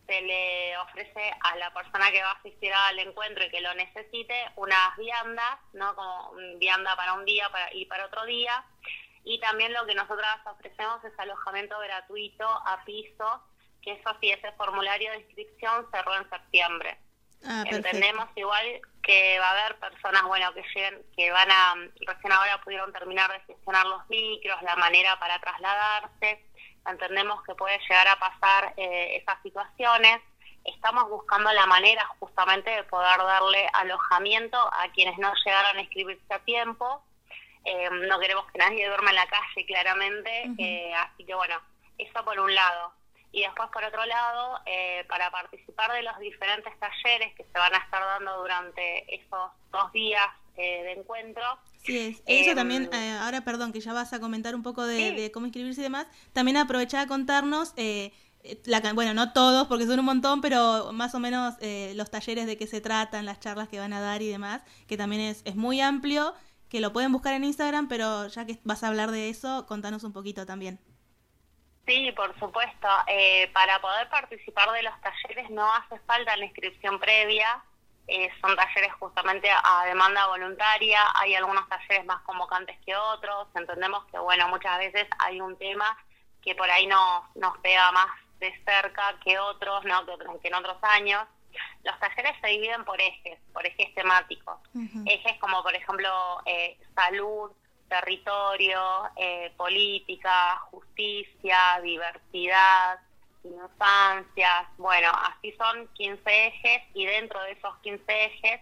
se 0.07 0.21
le 0.21 0.77
ofrece 0.79 1.35
a 1.43 1.57
la 1.57 1.73
persona 1.73 2.11
que 2.11 2.23
va 2.23 2.31
a 2.33 2.35
asistir 2.35 2.73
al 2.75 2.99
encuentro 2.99 3.45
y 3.45 3.51
que 3.51 3.63
lo 3.63 3.73
necesite 3.75 4.35
unas 4.57 4.95
viandas, 4.99 5.59
¿no? 5.73 5.95
Como 5.95 6.33
vianda 6.59 6.95
para 6.95 7.15
un 7.15 7.25
día 7.25 7.49
para, 7.51 7.73
y 7.73 7.87
para 7.87 8.05
otro 8.07 8.25
día. 8.27 8.65
Y 9.25 9.41
también 9.41 9.73
lo 9.73 9.87
que 9.87 9.95
nosotras 9.95 10.41
ofrecemos 10.45 11.03
es 11.05 11.19
alojamiento 11.19 11.79
gratuito 11.79 12.47
a 12.47 12.85
piso, 12.85 13.43
que 13.81 13.93
eso 13.93 14.15
sí, 14.21 14.31
ese 14.31 14.53
formulario 14.53 15.11
de 15.13 15.21
inscripción 15.21 15.87
cerró 15.91 16.17
en 16.17 16.29
septiembre. 16.29 16.99
Ah. 17.47 17.65
Entendemos 17.67 18.29
igual 18.37 18.81
que 19.03 19.39
va 19.39 19.51
a 19.51 19.61
haber 19.61 19.79
personas, 19.79 20.23
bueno, 20.25 20.53
que 20.55 20.63
lleguen, 20.75 21.03
que 21.17 21.31
van 21.31 21.51
a, 21.51 21.75
recién 22.07 22.33
ahora 22.33 22.61
pudieron 22.63 22.93
terminar 22.93 23.31
de 23.31 23.41
gestionar 23.41 23.87
los 23.87 24.09
micros, 24.09 24.63
la 24.63 24.77
manera 24.77 25.19
para 25.19 25.39
trasladarse. 25.39 26.45
Entendemos 26.87 27.43
que 27.45 27.55
puede 27.55 27.79
llegar 27.81 28.09
a 28.09 28.19
pasar 28.19 28.75
eh, 28.77 29.17
esas 29.17 29.41
situaciones. 29.43 30.21
Estamos 30.65 31.09
buscando 31.11 31.53
la 31.53 31.67
manera 31.67 32.07
justamente 32.19 32.71
de 32.71 32.85
poder 32.85 33.19
darle 33.19 33.69
alojamiento 33.75 34.59
a 34.59 34.89
quienes 34.95 35.19
no 35.19 35.33
llegaron 35.45 35.77
a 35.77 35.81
inscribirse 35.83 36.33
a 36.33 36.39
tiempo. 36.41 37.05
Eh, 37.65 37.89
no 37.91 38.19
queremos 38.19 38.51
que 38.51 38.59
nadie 38.59 38.87
duerma 38.87 39.11
en 39.11 39.17
la 39.17 39.27
calle, 39.27 39.67
claramente. 39.67 40.51
Eh, 40.59 40.95
así 40.95 41.25
que 41.25 41.35
bueno, 41.35 41.61
eso 41.99 42.25
por 42.25 42.39
un 42.39 42.55
lado. 42.55 42.93
Y 43.37 43.41
después, 43.43 43.69
por 43.73 43.83
otro 43.83 44.05
lado, 44.07 44.61
eh, 44.65 45.05
para 45.09 45.29
participar 45.33 45.91
de 45.93 46.03
los 46.03 46.17
diferentes 46.21 46.73
talleres 46.79 47.35
que 47.35 47.43
se 47.45 47.59
van 47.59 47.75
a 47.75 47.79
estar 47.79 48.01
dando 48.01 48.39
durante 48.39 49.13
esos 49.13 49.51
dos 49.73 49.93
días 49.93 50.25
eh, 50.57 50.85
de 50.85 50.93
encuentro, 50.93 51.43
Sí, 51.83 51.99
es. 51.99 52.23
Eso 52.27 52.51
Em, 52.51 52.57
también, 52.57 52.89
eh, 52.93 53.19
ahora 53.21 53.41
perdón, 53.41 53.73
que 53.73 53.81
ya 53.81 53.93
vas 53.93 54.13
a 54.13 54.21
comentar 54.21 54.55
un 54.55 54.63
poco 54.63 54.87
de, 54.87 54.97
Sí. 54.97 55.17
de 55.17 55.33
cómo 55.33 55.47
inscribirse 55.47 55.81
y 55.81 55.85
demás, 55.85 56.07
también 56.33 56.57
aprovechá 56.57 57.01
a 57.01 57.07
contarnos 57.09 57.75
eh, 57.77 58.13
la 58.67 58.81
bueno, 58.93 59.15
no 59.15 59.33
todos 59.33 59.67
porque 59.67 59.85
son 59.87 59.99
un 59.99 60.05
montón, 60.05 60.41
pero 60.41 60.93
más 60.93 61.15
o 61.17 61.19
menos 61.19 61.55
eh, 61.61 61.93
los 61.97 62.11
talleres 62.11 62.47
de 62.47 62.57
qué 62.57 62.69
se 62.69 62.81
tratan, 62.81 63.27
las 63.27 63.41
charlas 63.41 63.69
que 63.69 63.81
van 63.81 63.93
a 63.93 64.01
dar 64.01 64.23
y 64.23 64.29
demás, 64.29 64.63
que 64.87 64.97
también 64.97 65.23
es, 65.23 65.43
es 65.45 65.57
muy 65.57 65.81
amplio, 65.81 66.35
que 66.69 66.81
lo 66.81 66.93
pueden 66.93 67.11
buscar 67.11 67.35
en 67.35 67.43
Instagram, 67.45 67.89
pero 67.89 68.29
ya 68.29 68.47
que 68.47 68.61
vas 68.63 68.85
a 68.85 68.89
hablar 68.89 69.11
de 69.11 69.29
eso, 69.29 69.67
contanos 69.67 70.05
un 70.05 70.13
poquito 70.13 70.47
también. 70.47 70.79
Sí, 71.87 72.13
por 72.13 72.39
supuesto. 72.39 72.89
Eh, 73.07 73.51
para 73.53 73.81
poder 73.81 74.09
participar 74.09 74.71
de 74.73 74.83
los 74.83 74.95
talleres 75.01 75.51
no 75.51 75.71
hace 75.75 75.99
falta 76.01 76.37
la 76.37 76.45
inscripción 76.45 76.99
previa. 76.99 77.63
Eh, 78.07 78.31
son 78.41 78.55
talleres 78.57 78.93
justamente 78.95 79.49
a 79.51 79.85
demanda 79.87 80.27
voluntaria. 80.27 81.01
Hay 81.17 81.35
algunos 81.35 81.69
talleres 81.69 82.05
más 82.07 82.23
convocantes 82.23 82.79
que 82.85 82.97
otros. 82.97 83.49
Entendemos 83.55 84.05
que, 84.07 84.19
bueno, 84.19 84.49
muchas 84.49 84.79
veces 84.79 85.07
hay 85.19 85.41
un 85.41 85.57
tema 85.57 85.97
que 86.43 86.55
por 86.55 86.71
ahí 86.71 86.87
nos, 86.87 87.25
nos 87.37 87.57
pega 87.59 87.91
más 87.93 88.09
de 88.39 88.53
cerca 88.65 89.19
que 89.23 89.39
otros, 89.39 89.85
¿no? 89.85 90.05
que, 90.07 90.13
que 90.41 90.49
en 90.49 90.55
otros 90.55 90.77
años. 90.83 91.23
Los 91.85 91.99
talleres 92.01 92.35
se 92.41 92.49
dividen 92.49 92.85
por 92.85 93.01
ejes, 93.01 93.39
por 93.53 93.65
ejes 93.67 93.95
temáticos. 93.95 94.59
Ejes 95.07 95.39
como, 95.39 95.63
por 95.63 95.75
ejemplo, 95.75 96.11
eh, 96.47 96.79
salud, 96.95 97.53
territorio, 98.01 98.81
eh, 99.17 99.53
política, 99.57 100.59
justicia, 100.71 101.81
diversidad, 101.83 102.99
infancias. 103.45 104.67
Bueno, 104.79 105.13
así 105.13 105.53
son 105.53 105.89
15 105.95 106.47
ejes 106.47 106.83
y 106.95 107.07
dentro 107.07 107.41
de 107.43 107.53
esos 107.53 107.77
15 107.79 108.25
ejes 108.25 108.61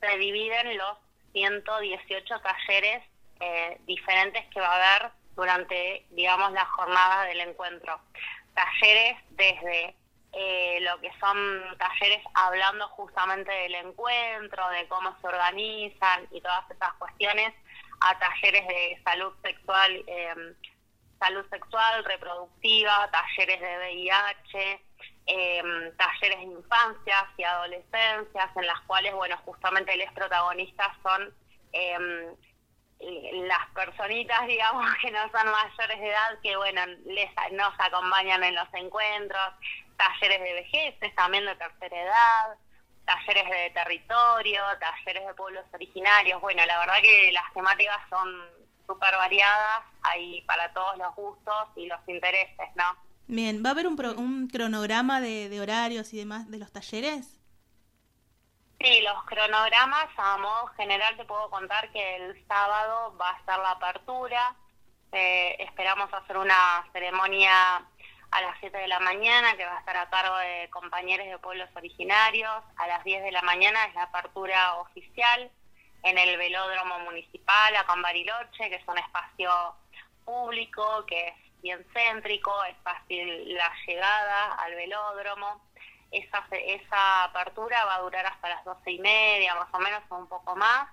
se 0.00 0.18
dividen 0.18 0.76
los 0.76 0.98
118 1.32 2.40
talleres 2.40 3.02
eh, 3.40 3.78
diferentes 3.86 4.44
que 4.52 4.60
va 4.60 4.68
a 4.68 4.96
haber 4.96 5.12
durante, 5.34 6.04
digamos, 6.10 6.52
la 6.52 6.64
jornada 6.66 7.24
del 7.24 7.40
encuentro. 7.40 8.00
Talleres 8.54 9.16
desde 9.30 9.94
eh, 10.32 10.78
lo 10.82 11.00
que 11.00 11.10
son 11.20 11.62
talleres 11.78 12.22
hablando 12.34 12.86
justamente 12.88 13.50
del 13.50 13.74
encuentro, 13.76 14.68
de 14.70 14.86
cómo 14.88 15.16
se 15.20 15.26
organizan 15.26 16.26
y 16.32 16.40
todas 16.40 16.70
esas 16.70 16.92
cuestiones, 16.94 17.54
a 18.00 18.18
talleres 18.18 18.66
de 18.66 19.00
salud 19.04 19.32
sexual, 19.42 20.04
eh, 20.06 20.54
salud 21.18 21.44
sexual, 21.50 22.04
reproductiva, 22.04 23.10
talleres 23.10 23.60
de 23.60 23.78
VIH, 23.78 24.80
eh, 25.26 25.92
talleres 25.96 26.38
de 26.38 26.44
infancias 26.44 27.24
y 27.36 27.42
adolescencias, 27.42 28.56
en 28.56 28.66
las 28.66 28.80
cuales, 28.82 29.14
bueno, 29.14 29.36
justamente 29.44 29.96
los 29.96 30.12
protagonistas 30.12 30.88
son 31.02 31.34
eh, 31.72 32.28
las 33.00 33.66
personitas, 33.74 34.46
digamos, 34.46 34.86
que 35.02 35.10
no 35.10 35.20
son 35.30 35.50
mayores 35.50 36.00
de 36.00 36.08
edad, 36.08 36.38
que, 36.42 36.56
bueno, 36.56 36.86
les, 37.06 37.30
nos 37.52 37.72
acompañan 37.78 38.42
en 38.44 38.54
los 38.54 38.68
encuentros, 38.74 39.54
talleres 39.96 40.40
de 40.40 40.52
vejeces, 40.52 41.14
también 41.14 41.44
de 41.44 41.56
tercera 41.56 42.02
edad, 42.02 42.56
talleres 43.08 43.48
de 43.48 43.70
territorio, 43.70 44.62
talleres 44.78 45.26
de 45.26 45.34
pueblos 45.34 45.64
originarios. 45.72 46.40
Bueno, 46.40 46.64
la 46.66 46.78
verdad 46.78 47.00
que 47.02 47.32
las 47.32 47.52
temáticas 47.54 47.98
son 48.10 48.28
súper 48.86 49.14
variadas, 49.16 49.80
hay 50.02 50.42
para 50.42 50.72
todos 50.72 50.96
los 50.98 51.14
gustos 51.14 51.68
y 51.76 51.86
los 51.86 52.00
intereses, 52.06 52.68
¿no? 52.74 52.96
Bien, 53.26 53.62
¿va 53.64 53.70
a 53.70 53.72
haber 53.72 53.86
un, 53.86 53.96
pro- 53.96 54.14
un 54.14 54.48
cronograma 54.48 55.20
de, 55.20 55.48
de 55.48 55.60
horarios 55.60 56.12
y 56.12 56.18
demás 56.18 56.50
de 56.50 56.58
los 56.58 56.70
talleres? 56.72 57.40
Sí, 58.80 59.00
los 59.02 59.24
cronogramas, 59.24 60.08
a 60.16 60.38
modo 60.38 60.66
general 60.76 61.16
te 61.16 61.24
puedo 61.24 61.50
contar 61.50 61.90
que 61.90 62.16
el 62.16 62.46
sábado 62.46 63.16
va 63.20 63.30
a 63.30 63.38
estar 63.38 63.58
la 63.58 63.72
apertura. 63.72 64.54
Eh, 65.12 65.56
esperamos 65.60 66.12
hacer 66.12 66.36
una 66.36 66.86
ceremonia 66.92 67.82
a 68.30 68.40
las 68.42 68.56
7 68.60 68.76
de 68.76 68.88
la 68.88 69.00
mañana 69.00 69.56
que 69.56 69.64
va 69.64 69.76
a 69.76 69.78
estar 69.78 69.96
a 69.96 70.10
cargo 70.10 70.36
de 70.38 70.68
compañeros 70.70 71.26
de 71.26 71.38
pueblos 71.38 71.68
originarios. 71.74 72.62
A 72.76 72.86
las 72.86 73.04
10 73.04 73.22
de 73.22 73.32
la 73.32 73.42
mañana 73.42 73.84
es 73.86 73.94
la 73.94 74.04
apertura 74.04 74.74
oficial 74.76 75.50
en 76.02 76.18
el 76.18 76.36
velódromo 76.36 76.98
municipal 77.00 77.76
acá 77.76 77.94
en 77.94 78.02
Bariloche, 78.02 78.68
que 78.68 78.76
es 78.76 78.88
un 78.88 78.98
espacio 78.98 79.50
público, 80.24 81.04
que 81.06 81.28
es 81.28 81.34
bien 81.62 81.84
céntrico, 81.92 82.52
es 82.64 82.76
fácil 82.84 83.54
la 83.54 83.72
llegada 83.86 84.54
al 84.54 84.74
velódromo. 84.74 85.66
Esa, 86.10 86.46
esa 86.50 87.24
apertura 87.24 87.84
va 87.84 87.96
a 87.96 88.00
durar 88.00 88.24
hasta 88.26 88.48
las 88.48 88.64
doce 88.64 88.92
y 88.92 88.98
media, 88.98 89.54
más 89.54 89.68
o 89.72 89.78
menos, 89.78 90.02
un 90.10 90.28
poco 90.28 90.54
más. 90.56 90.88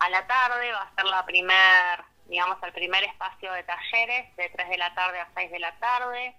A 0.00 0.10
la 0.10 0.26
tarde 0.26 0.72
va 0.72 0.82
a 0.82 0.94
ser 0.94 1.04
la 1.06 1.24
primer, 1.24 2.04
digamos, 2.26 2.62
el 2.62 2.72
primer 2.72 3.04
espacio 3.04 3.52
de 3.52 3.62
talleres, 3.62 4.36
de 4.36 4.48
3 4.50 4.68
de 4.68 4.78
la 4.78 4.94
tarde 4.94 5.20
a 5.20 5.28
6 5.34 5.50
de 5.50 5.58
la 5.58 5.78
tarde. 5.78 6.36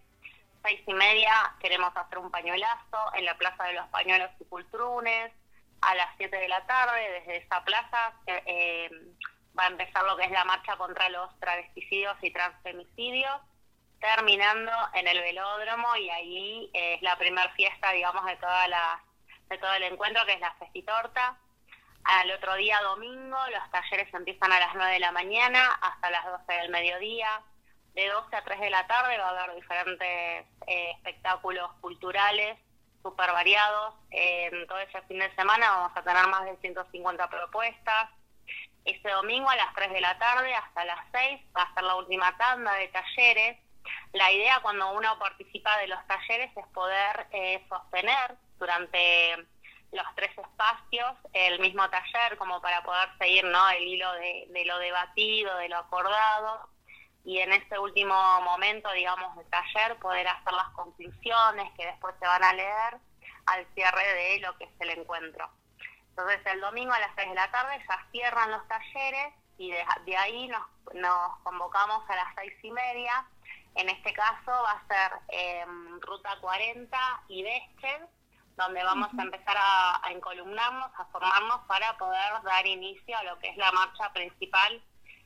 Seis 0.65 0.81
y 0.87 0.93
media 0.95 1.53
queremos 1.59 1.95
hacer 1.95 2.17
un 2.17 2.31
pañuelazo 2.31 3.13
en 3.13 3.25
la 3.25 3.37
Plaza 3.37 3.65
de 3.65 3.73
los 3.73 3.87
Pañuelos 3.89 4.31
y 4.39 4.45
Cultrunes. 4.45 5.31
A 5.81 5.93
las 5.93 6.07
7 6.17 6.35
de 6.35 6.47
la 6.47 6.65
tarde, 6.65 7.19
desde 7.19 7.37
esa 7.37 7.63
plaza, 7.63 8.13
eh, 8.25 8.89
va 9.57 9.65
a 9.65 9.67
empezar 9.67 10.03
lo 10.05 10.17
que 10.17 10.23
es 10.23 10.31
la 10.31 10.43
marcha 10.43 10.75
contra 10.77 11.07
los 11.09 11.39
travesticidios 11.39 12.17
y 12.23 12.31
transfemicidios 12.31 13.41
terminando 13.99 14.71
en 14.93 15.07
el 15.07 15.19
velódromo 15.19 15.95
y 15.97 16.09
ahí 16.09 16.69
eh, 16.73 16.95
es 16.95 17.01
la 17.03 17.15
primera 17.17 17.49
fiesta, 17.53 17.91
digamos, 17.91 18.25
de 18.25 18.35
toda 18.37 18.67
la 18.67 18.99
de 19.49 19.57
todo 19.59 19.73
el 19.75 19.83
encuentro, 19.83 20.25
que 20.25 20.33
es 20.33 20.39
la 20.39 20.53
festitorta. 20.55 21.37
Al 22.05 22.31
otro 22.31 22.55
día, 22.55 22.81
domingo, 22.81 23.37
los 23.51 23.71
talleres 23.71 24.11
empiezan 24.11 24.51
a 24.51 24.59
las 24.59 24.73
9 24.73 24.93
de 24.93 24.99
la 24.99 25.11
mañana 25.11 25.73
hasta 25.81 26.09
las 26.09 26.25
12 26.25 26.53
del 26.53 26.69
mediodía. 26.69 27.43
De 27.95 28.09
12 28.09 28.35
a 28.35 28.43
3 28.43 28.59
de 28.59 28.69
la 28.69 28.85
tarde 28.87 29.17
va 29.17 29.29
a 29.29 29.43
haber 29.43 29.55
diferentes 29.55 30.45
eh, 30.67 30.91
espectáculos 30.97 31.71
culturales 31.79 32.57
súper 33.01 33.31
variados. 33.31 33.93
en 34.11 34.67
todo 34.67 34.79
ese 34.79 35.01
fin 35.03 35.19
de 35.19 35.33
semana 35.35 35.69
vamos 35.69 35.91
a 35.95 36.03
tener 36.03 36.27
más 36.27 36.43
de 36.43 36.57
150 36.57 37.29
propuestas. 37.29 38.09
Este 38.83 39.09
domingo 39.11 39.49
a 39.49 39.55
las 39.55 39.73
3 39.75 39.93
de 39.93 40.01
la 40.01 40.17
tarde 40.17 40.53
hasta 40.53 40.83
las 40.83 40.99
6 41.13 41.41
va 41.55 41.61
a 41.61 41.73
ser 41.73 41.83
la 41.83 41.95
última 41.95 42.35
tanda 42.37 42.73
de 42.73 42.89
talleres. 42.89 43.57
La 44.11 44.29
idea 44.29 44.59
cuando 44.61 44.91
uno 44.91 45.17
participa 45.17 45.77
de 45.77 45.87
los 45.87 46.05
talleres 46.05 46.51
es 46.57 46.67
poder 46.73 47.27
eh, 47.31 47.65
sostener 47.69 48.35
durante 48.59 49.37
los 49.93 50.05
tres 50.15 50.37
espacios 50.37 51.15
el 51.31 51.59
mismo 51.61 51.89
taller 51.89 52.37
como 52.37 52.59
para 52.61 52.83
poder 52.83 53.07
seguir 53.19 53.45
¿no? 53.45 53.69
el 53.69 53.83
hilo 53.83 54.11
de 54.11 54.65
lo 54.65 54.79
debatido, 54.79 55.55
de 55.55 55.69
lo 55.69 55.77
acordado 55.77 56.74
y 57.25 57.39
en 57.39 57.51
este 57.53 57.79
último 57.79 58.13
momento, 58.41 58.91
digamos, 58.91 59.35
del 59.35 59.47
taller 59.47 59.97
poder 59.97 60.27
hacer 60.27 60.53
las 60.53 60.69
conclusiones 60.69 61.73
que 61.75 61.87
después 61.87 62.13
se 62.19 62.27
van 62.27 62.43
a 62.43 62.53
leer 62.53 62.99
al 63.47 63.65
cierre 63.73 64.13
de 64.13 64.39
lo 64.41 64.55
que 64.57 64.65
es 64.65 64.71
el 64.79 64.91
encuentro. 64.91 65.49
Entonces 66.09 66.39
el 66.45 66.61
domingo 66.61 66.93
a 66.93 66.99
las 66.99 67.11
6 67.15 67.29
de 67.29 67.35
la 67.35 67.49
tarde 67.51 67.83
ya 67.89 68.07
cierran 68.11 68.51
los 68.51 68.67
talleres 68.67 69.33
y 69.57 69.71
de, 69.71 69.83
de 70.05 70.17
ahí 70.17 70.47
nos, 70.47 70.61
nos 70.93 71.37
convocamos 71.39 72.07
a 72.09 72.15
las 72.15 72.35
seis 72.35 72.53
y 72.61 72.71
media. 72.71 73.25
En 73.73 73.89
este 73.89 74.13
caso 74.13 74.51
va 74.51 74.71
a 74.71 74.87
ser 74.87 75.19
eh, 75.29 75.65
Ruta 76.01 76.37
40 76.39 77.23
y 77.27 77.43
Vestel, 77.43 78.07
donde 78.55 78.83
vamos 78.83 79.09
a 79.17 79.21
empezar 79.21 79.57
a, 79.57 80.05
a 80.05 80.11
encolumnarnos, 80.11 80.91
a 80.97 81.05
formarnos 81.05 81.61
para 81.67 81.97
poder 81.97 82.41
dar 82.43 82.65
inicio 82.67 83.17
a 83.17 83.23
lo 83.23 83.39
que 83.39 83.49
es 83.49 83.57
la 83.57 83.71
marcha 83.71 84.13
principal 84.13 84.81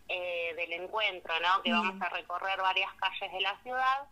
eh, 0.10 0.54
del 0.56 0.74
encuentro, 0.74 1.34
¿no? 1.40 1.62
Que 1.62 1.72
vamos 1.72 2.02
a 2.02 2.10
recorrer 2.10 2.60
varias 2.60 2.92
calles 2.96 3.32
de 3.32 3.42
la 3.42 3.56
ciudad 3.62 4.08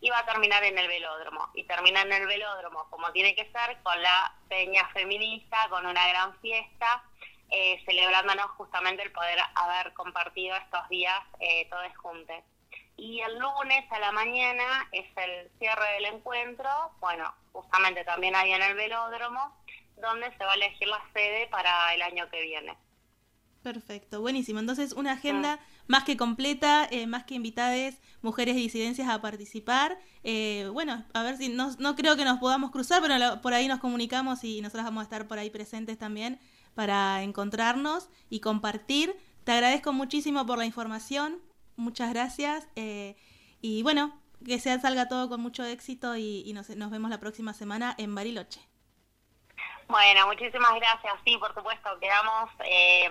y 0.00 0.10
va 0.10 0.18
a 0.18 0.26
terminar 0.26 0.64
en 0.64 0.76
el 0.78 0.88
velódromo. 0.88 1.50
Y 1.54 1.64
termina 1.64 2.02
en 2.02 2.12
el 2.12 2.26
velódromo, 2.26 2.88
como 2.90 3.12
tiene 3.12 3.34
que 3.34 3.50
ser, 3.52 3.80
con 3.82 4.00
la 4.02 4.34
peña 4.48 4.88
feminista, 4.88 5.68
con 5.68 5.86
una 5.86 6.08
gran 6.08 6.36
fiesta, 6.40 7.04
eh, 7.50 7.80
celebrándonos 7.84 8.46
justamente 8.52 9.02
el 9.02 9.12
poder 9.12 9.38
haber 9.54 9.92
compartido 9.92 10.56
estos 10.56 10.88
días 10.88 11.20
eh, 11.38 11.68
todos 11.70 11.96
juntos. 11.98 12.36
Y 12.96 13.20
el 13.20 13.38
lunes 13.38 13.84
a 13.92 13.98
la 14.00 14.10
mañana 14.10 14.88
es 14.90 15.06
el 15.16 15.50
cierre 15.58 15.92
del 15.92 16.06
encuentro, 16.06 16.68
bueno, 16.98 17.32
justamente 17.52 18.04
también 18.04 18.34
ahí 18.34 18.52
en 18.52 18.62
el 18.62 18.74
velódromo, 18.74 19.54
donde 19.96 20.36
se 20.36 20.44
va 20.44 20.52
a 20.52 20.56
elegir 20.56 20.88
la 20.88 21.02
sede 21.12 21.46
para 21.48 21.94
el 21.94 22.02
año 22.02 22.28
que 22.30 22.40
viene. 22.40 22.76
Perfecto, 23.62 24.20
buenísimo. 24.20 24.58
Entonces, 24.58 24.92
una 24.92 25.12
agenda 25.12 25.60
más 25.86 26.02
que 26.02 26.16
completa, 26.16 26.84
eh, 26.90 27.06
más 27.06 27.22
que 27.24 27.34
invitades, 27.36 28.00
mujeres 28.20 28.56
disidencias 28.56 29.08
a 29.08 29.20
participar. 29.20 29.98
Eh, 30.24 30.68
bueno, 30.72 31.04
a 31.12 31.22
ver 31.22 31.36
si 31.36 31.48
no, 31.48 31.70
no 31.78 31.94
creo 31.94 32.16
que 32.16 32.24
nos 32.24 32.38
podamos 32.40 32.72
cruzar, 32.72 33.00
pero 33.00 33.18
lo- 33.18 33.40
por 33.40 33.54
ahí 33.54 33.68
nos 33.68 33.78
comunicamos 33.78 34.42
y 34.42 34.60
nosotros 34.62 34.84
vamos 34.84 35.02
a 35.02 35.04
estar 35.04 35.28
por 35.28 35.38
ahí 35.38 35.48
presentes 35.50 35.96
también 35.96 36.40
para 36.74 37.22
encontrarnos 37.22 38.08
y 38.30 38.40
compartir. 38.40 39.14
Te 39.44 39.52
agradezco 39.52 39.92
muchísimo 39.92 40.44
por 40.44 40.58
la 40.58 40.66
información, 40.66 41.38
muchas 41.76 42.10
gracias. 42.12 42.66
eh, 42.74 43.16
y 43.60 43.82
bueno, 43.84 44.20
que 44.44 44.58
sea, 44.58 44.80
salga 44.80 45.06
todo 45.08 45.28
con 45.28 45.40
mucho 45.40 45.64
éxito 45.64 46.16
y, 46.16 46.42
y 46.44 46.52
nos, 46.52 46.68
nos 46.70 46.90
vemos 46.90 47.10
la 47.10 47.20
próxima 47.20 47.52
semana 47.52 47.94
en 47.96 48.12
Bariloche. 48.14 48.71
Bueno, 49.92 50.26
muchísimas 50.26 50.74
gracias. 50.74 51.14
Sí, 51.24 51.36
por 51.36 51.52
supuesto, 51.54 51.98
quedamos 52.00 52.48
eh, 52.64 53.08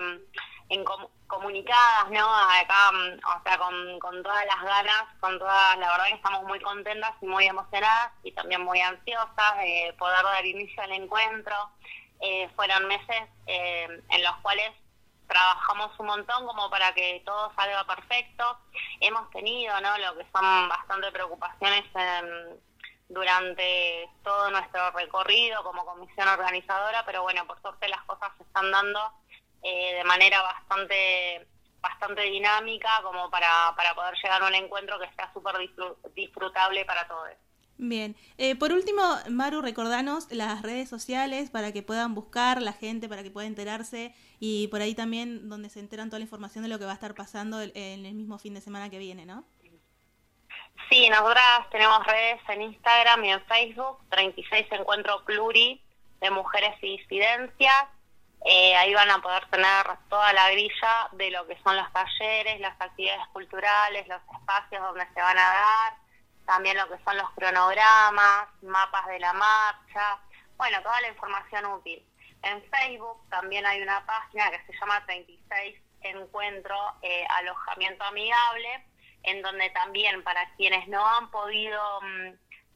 en 0.68 0.84
com- 0.84 1.06
comunicadas, 1.28 2.10
¿no? 2.10 2.26
Acá, 2.34 2.90
mm, 2.92 3.20
o 3.24 3.42
sea, 3.44 3.56
con, 4.00 4.22
todas 4.24 4.44
las 4.46 4.62
ganas, 4.62 5.04
con 5.20 5.38
todas, 5.38 5.78
la 5.78 5.90
verdad 5.92 6.06
que 6.08 6.14
estamos 6.14 6.42
muy 6.42 6.58
contentas 6.60 7.12
y 7.20 7.26
muy 7.26 7.46
emocionadas 7.46 8.12
y 8.24 8.32
también 8.32 8.62
muy 8.64 8.80
ansiosas 8.80 9.58
de 9.58 9.94
poder 9.96 10.24
dar 10.24 10.44
inicio 10.44 10.82
al 10.82 10.92
encuentro. 10.92 11.54
Eh, 12.20 12.48
fueron 12.56 12.88
meses 12.88 13.22
eh, 13.46 14.02
en 14.10 14.22
los 14.24 14.36
cuales 14.42 14.72
trabajamos 15.28 15.98
un 16.00 16.06
montón 16.06 16.46
como 16.46 16.68
para 16.68 16.92
que 16.94 17.22
todo 17.24 17.52
salga 17.54 17.84
perfecto. 17.86 18.58
Hemos 19.00 19.30
tenido, 19.30 19.80
¿no? 19.80 19.96
Lo 19.98 20.16
que 20.18 20.26
son 20.32 20.68
bastante 20.68 21.12
preocupaciones 21.12 21.84
en- 21.94 22.71
durante 23.12 24.08
todo 24.24 24.50
nuestro 24.50 24.90
recorrido 24.92 25.62
como 25.62 25.84
comisión 25.84 26.28
organizadora, 26.28 27.04
pero 27.04 27.22
bueno, 27.22 27.46
por 27.46 27.60
suerte 27.60 27.88
las 27.88 28.02
cosas 28.02 28.30
se 28.36 28.42
están 28.44 28.70
dando 28.70 29.00
eh, 29.62 29.94
de 29.96 30.04
manera 30.04 30.42
bastante 30.42 31.46
bastante 31.80 32.22
dinámica 32.22 32.88
como 33.02 33.28
para, 33.28 33.74
para 33.76 33.92
poder 33.94 34.14
llegar 34.22 34.40
a 34.40 34.46
un 34.46 34.54
encuentro 34.54 35.00
que 35.00 35.10
sea 35.16 35.32
súper 35.32 35.56
disfru- 35.56 35.96
disfrutable 36.14 36.84
para 36.84 37.08
todos. 37.08 37.30
Bien. 37.76 38.14
Eh, 38.38 38.54
por 38.54 38.70
último, 38.70 39.02
Maru, 39.28 39.60
recordanos 39.62 40.30
las 40.30 40.62
redes 40.62 40.88
sociales 40.88 41.50
para 41.50 41.72
que 41.72 41.82
puedan 41.82 42.14
buscar 42.14 42.62
la 42.62 42.72
gente, 42.72 43.08
para 43.08 43.24
que 43.24 43.32
pueda 43.32 43.48
enterarse 43.48 44.14
y 44.38 44.68
por 44.68 44.80
ahí 44.80 44.94
también 44.94 45.48
donde 45.48 45.68
se 45.70 45.80
enteran 45.80 46.08
toda 46.08 46.20
la 46.20 46.24
información 46.24 46.62
de 46.62 46.68
lo 46.70 46.78
que 46.78 46.84
va 46.84 46.92
a 46.92 46.94
estar 46.94 47.16
pasando 47.16 47.60
en 47.60 48.06
el 48.06 48.14
mismo 48.14 48.38
fin 48.38 48.54
de 48.54 48.60
semana 48.60 48.88
que 48.88 48.98
viene, 48.98 49.26
¿no? 49.26 49.44
Sí, 50.90 51.08
nosotras 51.08 51.68
tenemos 51.70 52.04
redes 52.06 52.40
en 52.48 52.62
Instagram 52.62 53.24
y 53.24 53.32
en 53.32 53.44
Facebook, 53.46 53.98
36 54.10 54.66
Encuentro 54.72 55.24
Pluri 55.24 55.82
de 56.20 56.30
Mujeres 56.30 56.74
y 56.82 56.98
Disidencias. 56.98 57.86
Eh, 58.44 58.74
ahí 58.76 58.92
van 58.92 59.10
a 59.10 59.22
poder 59.22 59.46
tener 59.50 59.86
toda 60.08 60.32
la 60.32 60.50
grilla 60.50 61.08
de 61.12 61.30
lo 61.30 61.46
que 61.46 61.56
son 61.62 61.76
los 61.76 61.92
talleres, 61.92 62.60
las 62.60 62.78
actividades 62.80 63.26
culturales, 63.28 64.06
los 64.08 64.20
espacios 64.38 64.82
donde 64.82 65.06
se 65.14 65.20
van 65.20 65.38
a 65.38 65.48
dar, 65.48 65.96
también 66.44 66.76
lo 66.76 66.88
que 66.88 67.02
son 67.04 67.16
los 67.16 67.30
cronogramas, 67.32 68.48
mapas 68.62 69.06
de 69.06 69.20
la 69.20 69.32
marcha, 69.32 70.18
bueno, 70.56 70.82
toda 70.82 71.00
la 71.00 71.08
información 71.08 71.66
útil. 71.66 72.04
En 72.42 72.62
Facebook 72.64 73.28
también 73.30 73.64
hay 73.64 73.80
una 73.80 74.04
página 74.04 74.50
que 74.50 74.64
se 74.66 74.78
llama 74.78 75.04
36 75.06 75.80
Encuentro 76.02 76.76
eh, 77.02 77.24
Alojamiento 77.30 78.02
Amigable, 78.04 78.84
en 79.22 79.42
donde 79.42 79.70
también 79.70 80.22
para 80.22 80.48
quienes 80.56 80.88
no 80.88 81.06
han 81.06 81.30
podido 81.30 81.80
mm, 82.00 82.34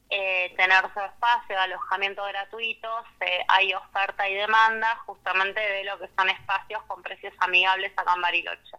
eh, 0.09 0.53
tener 0.55 0.81
su 0.93 0.99
espacio 0.99 1.59
alojamiento 1.59 2.23
gratuitos, 2.23 3.05
eh, 3.19 3.39
hay 3.49 3.73
oferta 3.73 4.29
y 4.29 4.35
demanda 4.35 4.95
justamente 5.05 5.59
de 5.59 5.83
lo 5.83 5.99
que 5.99 6.09
son 6.17 6.29
espacios 6.29 6.81
con 6.83 7.03
precios 7.03 7.33
amigables 7.39 7.91
acá 7.97 8.13
en 8.15 8.21
Bariloche. 8.21 8.77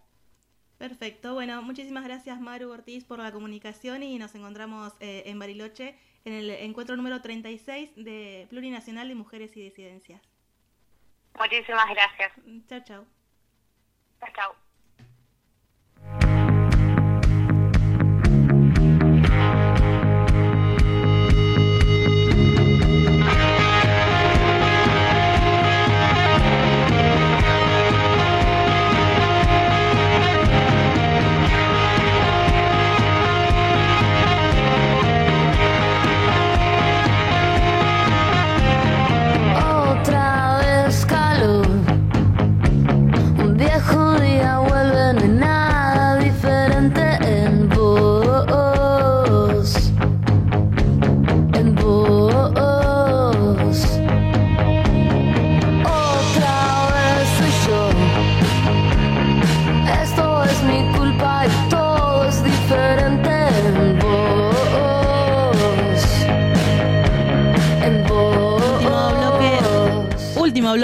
Perfecto. 0.79 1.35
Bueno, 1.35 1.61
muchísimas 1.61 2.05
gracias 2.05 2.41
Maru 2.41 2.71
Ortiz 2.71 3.05
por 3.05 3.19
la 3.19 3.33
comunicación 3.33 4.03
y 4.03 4.19
nos 4.19 4.35
encontramos 4.35 4.95
eh, 5.01 5.25
en 5.27 5.39
Bariloche 5.39 5.99
en 6.25 6.33
el 6.33 6.51
encuentro 6.51 6.97
número 6.97 7.21
36 7.21 7.91
de 7.97 8.47
Plurinacional 8.49 9.09
de 9.09 9.15
Mujeres 9.15 9.57
y 9.57 9.63
Disidencias. 9.63 10.23
Muchísimas 11.39 11.89
gracias. 11.91 12.33
Chao, 12.69 12.81
chao. 12.85 13.07
Chao, 14.21 14.31
chao. 14.35 14.68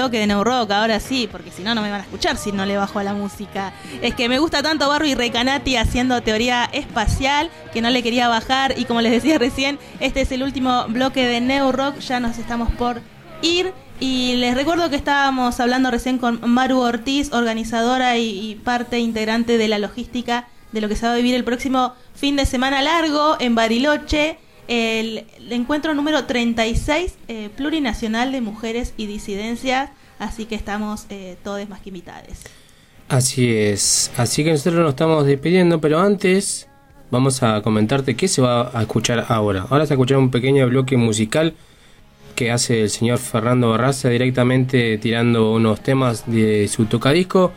Bloque 0.05 0.27
de 0.27 0.35
Rock, 0.35 0.71
ahora 0.73 1.01
sí, 1.01 1.29
porque 1.33 1.51
si 1.51 1.63
no, 1.63 1.75
no 1.75 1.81
me 1.81 1.91
van 1.91 2.01
a 2.01 2.05
escuchar 2.05 2.37
si 2.37 2.53
no 2.53 2.67
le 2.67 2.77
bajo 2.77 2.99
a 2.99 3.05
la 3.05 3.15
música. 3.15 3.73
Es 4.03 4.15
que 4.15 4.29
me 4.29 4.39
gusta 4.39 4.63
tanto 4.63 4.87
Barbie 4.87 5.15
Recanati 5.15 5.77
haciendo 5.77 6.21
teoría 6.23 6.69
espacial 6.73 7.51
que 7.73 7.81
no 7.81 7.89
le 7.89 8.03
quería 8.03 8.29
bajar. 8.29 8.75
Y 8.79 8.85
como 8.85 9.01
les 9.01 9.13
decía 9.13 9.39
recién, 9.39 9.79
este 10.01 10.21
es 10.21 10.31
el 10.33 10.43
último 10.43 10.85
bloque 10.89 11.27
de 11.27 11.41
New 11.41 11.73
Rock, 11.73 12.01
ya 12.01 12.21
nos 12.21 12.37
estamos 12.37 12.71
por 12.73 13.01
ir. 13.41 13.73
Y 13.99 14.37
les 14.37 14.55
recuerdo 14.55 14.91
que 14.91 14.97
estábamos 14.97 15.59
hablando 15.59 15.91
recién 15.91 16.19
con 16.19 16.39
Maru 16.47 16.81
Ortiz, 16.81 17.33
organizadora 17.33 18.19
y, 18.19 18.51
y 18.51 18.57
parte 18.57 18.99
integrante 18.99 19.57
de 19.57 19.69
la 19.69 19.79
logística 19.79 20.49
de 20.73 20.83
lo 20.83 20.89
que 20.89 20.97
se 20.97 21.07
va 21.07 21.13
a 21.13 21.17
vivir 21.17 21.35
el 21.35 21.45
próximo 21.45 21.95
fin 22.15 22.37
de 22.37 22.45
semana 22.45 22.83
largo 22.83 23.37
en 23.41 23.55
Bariloche 23.55 24.39
el, 24.69 25.25
encuentro 25.51 25.95
número 25.95 26.25
36 26.25 27.17
eh, 27.29 27.51
plurinacional 27.57 28.33
de 28.33 28.41
mujeres 28.41 28.95
y 28.97 29.07
disidencias, 29.07 29.91
así 30.19 30.47
que 30.47 30.55
estamos 30.55 31.07
eh, 31.11 31.37
todos 31.43 31.69
más 31.69 31.81
que 31.81 31.91
invitados. 31.91 32.39
Así 33.09 33.55
es. 33.55 34.11
Así 34.17 34.45
que 34.45 34.51
nosotros 34.51 34.83
nos 34.83 34.91
estamos 34.91 35.27
despidiendo, 35.27 35.81
pero 35.81 36.01
antes 36.01 36.69
vamos 37.11 37.43
a 37.43 37.63
comentarte 37.63 38.17
qué 38.17 38.29
se 38.29 38.41
va 38.41 38.71
a 38.77 38.83
escuchar 38.83 39.27
ahora. 39.29 39.67
Ahora 39.69 39.87
se 39.87 39.91
va 39.91 39.95
a 39.95 39.99
escuchar 39.99 40.19
un 40.19 40.31
pequeño 40.31 40.67
bloque 40.69 40.97
musical 40.97 41.55
que 42.35 42.51
hace 42.51 42.83
el 42.83 42.91
señor 42.91 43.19
Fernando 43.19 43.71
Barraza 43.71 44.09
directamente 44.09 44.99
tirando 44.99 45.53
unos 45.53 45.81
temas 45.81 46.25
de 46.27 46.69
su 46.69 46.87
tocadisco. 46.87 47.53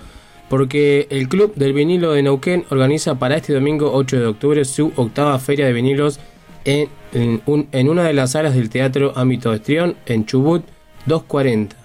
Porque 0.49 1.07
el 1.09 1.27
Club 1.27 1.55
del 1.55 1.73
Vinilo 1.73 2.13
de 2.13 2.23
Neuquén 2.23 2.65
organiza 2.69 3.15
para 3.15 3.35
este 3.35 3.53
domingo 3.53 3.91
8 3.93 4.19
de 4.19 4.25
octubre 4.27 4.63
su 4.63 4.93
octava 4.95 5.37
feria 5.39 5.65
de 5.65 5.73
vinilos 5.73 6.21
en, 6.63 6.87
en 7.13 7.41
un- 7.45 7.67
en 7.71 7.89
una 7.89 8.03
de 8.03 8.13
las 8.13 8.31
salas 8.31 8.55
del 8.55 8.69
Teatro 8.69 9.13
Ámbito 9.15 9.53
Estrión 9.53 9.95
en 10.05 10.25
Chubut 10.25 10.63
240. 11.05 11.75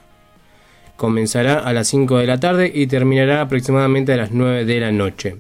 Comenzará 0.97 1.59
a 1.59 1.73
las 1.73 1.89
5 1.89 2.19
de 2.19 2.27
la 2.27 2.39
tarde 2.39 2.71
y 2.73 2.87
terminará 2.87 3.41
aproximadamente 3.41 4.13
a 4.13 4.17
las 4.17 4.31
9 4.33 4.65
de 4.65 4.81
la 4.81 4.93
noche. 4.93 5.37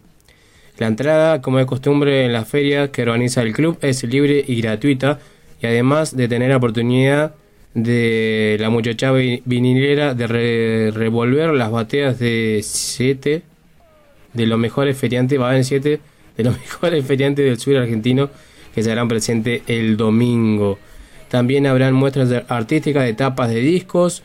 La 0.78 0.86
entrada, 0.86 1.40
como 1.42 1.58
de 1.58 1.66
costumbre 1.66 2.24
en 2.24 2.32
las 2.32 2.48
ferias 2.48 2.88
que 2.90 3.02
organiza 3.02 3.42
el 3.42 3.52
club, 3.52 3.78
es 3.82 4.02
libre 4.04 4.42
y 4.46 4.60
gratuita 4.60 5.20
y 5.60 5.66
además 5.66 6.16
de 6.16 6.26
tener 6.28 6.50
la 6.50 6.56
oportunidad 6.56 7.34
de 7.74 8.56
la 8.60 8.70
muchacha 8.70 9.12
vi- 9.12 9.42
vinilera 9.44 10.14
de 10.14 10.26
re- 10.26 10.90
revolver 10.90 11.50
las 11.54 11.70
bateas 11.70 12.18
de 12.18 12.60
7 12.62 13.42
de 14.32 14.46
los 14.46 14.58
mejores 14.58 14.96
feriantes, 14.96 15.38
va 15.40 15.50
haber 15.50 15.64
7 15.64 16.00
de 16.36 16.44
los 16.44 16.58
mejores 16.58 17.04
feriantes 17.04 17.44
del 17.44 17.58
sur 17.58 17.76
argentino 17.76 18.30
que 18.74 18.82
se 18.82 18.92
harán 18.92 19.08
presentes 19.08 19.62
el 19.66 19.96
domingo. 19.96 20.78
También 21.28 21.66
habrán 21.66 21.94
muestras 21.94 22.30
artísticas 22.48 23.04
de 23.04 23.14
tapas 23.14 23.48
de 23.48 23.60
discos, 23.60 24.22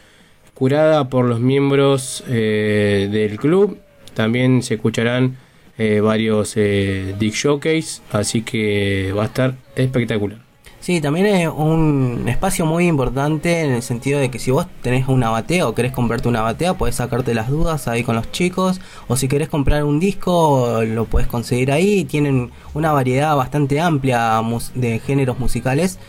curada 0.53 1.09
por 1.09 1.25
los 1.25 1.39
miembros 1.39 2.23
eh, 2.27 3.07
del 3.11 3.37
club. 3.37 3.77
También 4.13 4.63
se 4.63 4.75
escucharán 4.75 5.37
eh, 5.77 5.99
varios 5.99 6.53
eh, 6.57 7.15
disc 7.19 7.35
showcase, 7.35 8.01
así 8.11 8.41
que 8.41 9.13
va 9.15 9.23
a 9.23 9.27
estar 9.27 9.55
espectacular. 9.75 10.46
Sí, 10.87 11.01
también 11.01 11.25
es 11.25 11.49
un 11.49 12.23
espacio 12.29 12.65
muy 12.65 12.87
importante 12.87 13.59
en 13.59 13.71
el 13.71 13.81
sentido 13.81 14.21
de 14.21 14.31
que 14.31 14.39
si 14.39 14.51
vos 14.51 14.67
tenés 14.81 15.09
una 15.09 15.29
batea 15.29 15.67
o 15.67 15.75
querés 15.75 15.91
comprarte 15.91 16.29
una 16.29 16.41
batea, 16.41 16.75
podés 16.75 16.95
sacarte 16.95 17.33
las 17.33 17.49
dudas 17.49 17.89
ahí 17.89 18.05
con 18.05 18.15
los 18.15 18.31
chicos. 18.31 18.79
O 19.09 19.17
si 19.17 19.27
querés 19.27 19.49
comprar 19.49 19.83
un 19.83 19.99
disco, 19.99 20.79
lo 20.85 21.03
podés 21.03 21.27
conseguir 21.27 21.73
ahí. 21.73 22.05
Tienen 22.05 22.51
una 22.73 22.93
variedad 22.93 23.35
bastante 23.35 23.81
amplia 23.81 24.41
de 24.75 24.99
géneros 24.99 25.37
musicales. 25.39 25.99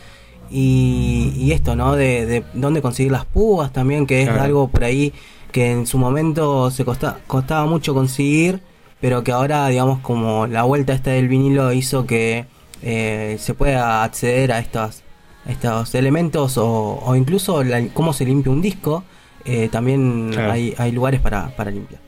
Y, 0.49 1.33
y 1.35 1.51
esto, 1.51 1.75
¿no? 1.75 1.97
De, 1.97 2.25
de 2.25 2.43
dónde 2.53 2.81
conseguir 2.81 3.11
las 3.11 3.25
púas 3.25 3.73
también, 3.73 4.07
que 4.07 4.21
es 4.21 4.29
Claro. 4.29 4.43
algo 4.43 4.67
por 4.69 4.85
ahí 4.85 5.11
que 5.51 5.71
en 5.73 5.87
su 5.87 5.97
momento 5.97 6.71
se 6.71 6.85
costa- 6.85 7.19
costaba 7.27 7.65
mucho 7.65 7.93
conseguir, 7.93 8.61
pero 9.01 9.25
que 9.25 9.33
ahora, 9.33 9.67
digamos, 9.67 9.99
como 9.99 10.47
la 10.47 10.63
vuelta 10.63 10.93
esta 10.93 11.11
del 11.11 11.27
vinilo 11.27 11.73
hizo 11.73 12.05
que 12.05 12.45
eh, 12.81 13.37
se 13.39 13.53
pueda 13.53 14.03
acceder 14.03 14.51
a 14.51 14.59
estos, 14.59 15.01
estos 15.47 15.93
elementos 15.95 16.57
o, 16.57 17.01
o 17.05 17.15
incluso 17.15 17.63
la- 17.63 17.87
cómo 17.93 18.13
se 18.13 18.25
limpia 18.25 18.51
un 18.51 18.61
disco, 18.61 19.03
eh, 19.45 19.69
también 19.71 20.29
Claro. 20.31 20.51
hay, 20.51 20.73
hay 20.77 20.91
lugares 20.91 21.19
para, 21.21 21.55
para 21.55 21.71
limpiar. 21.71 22.01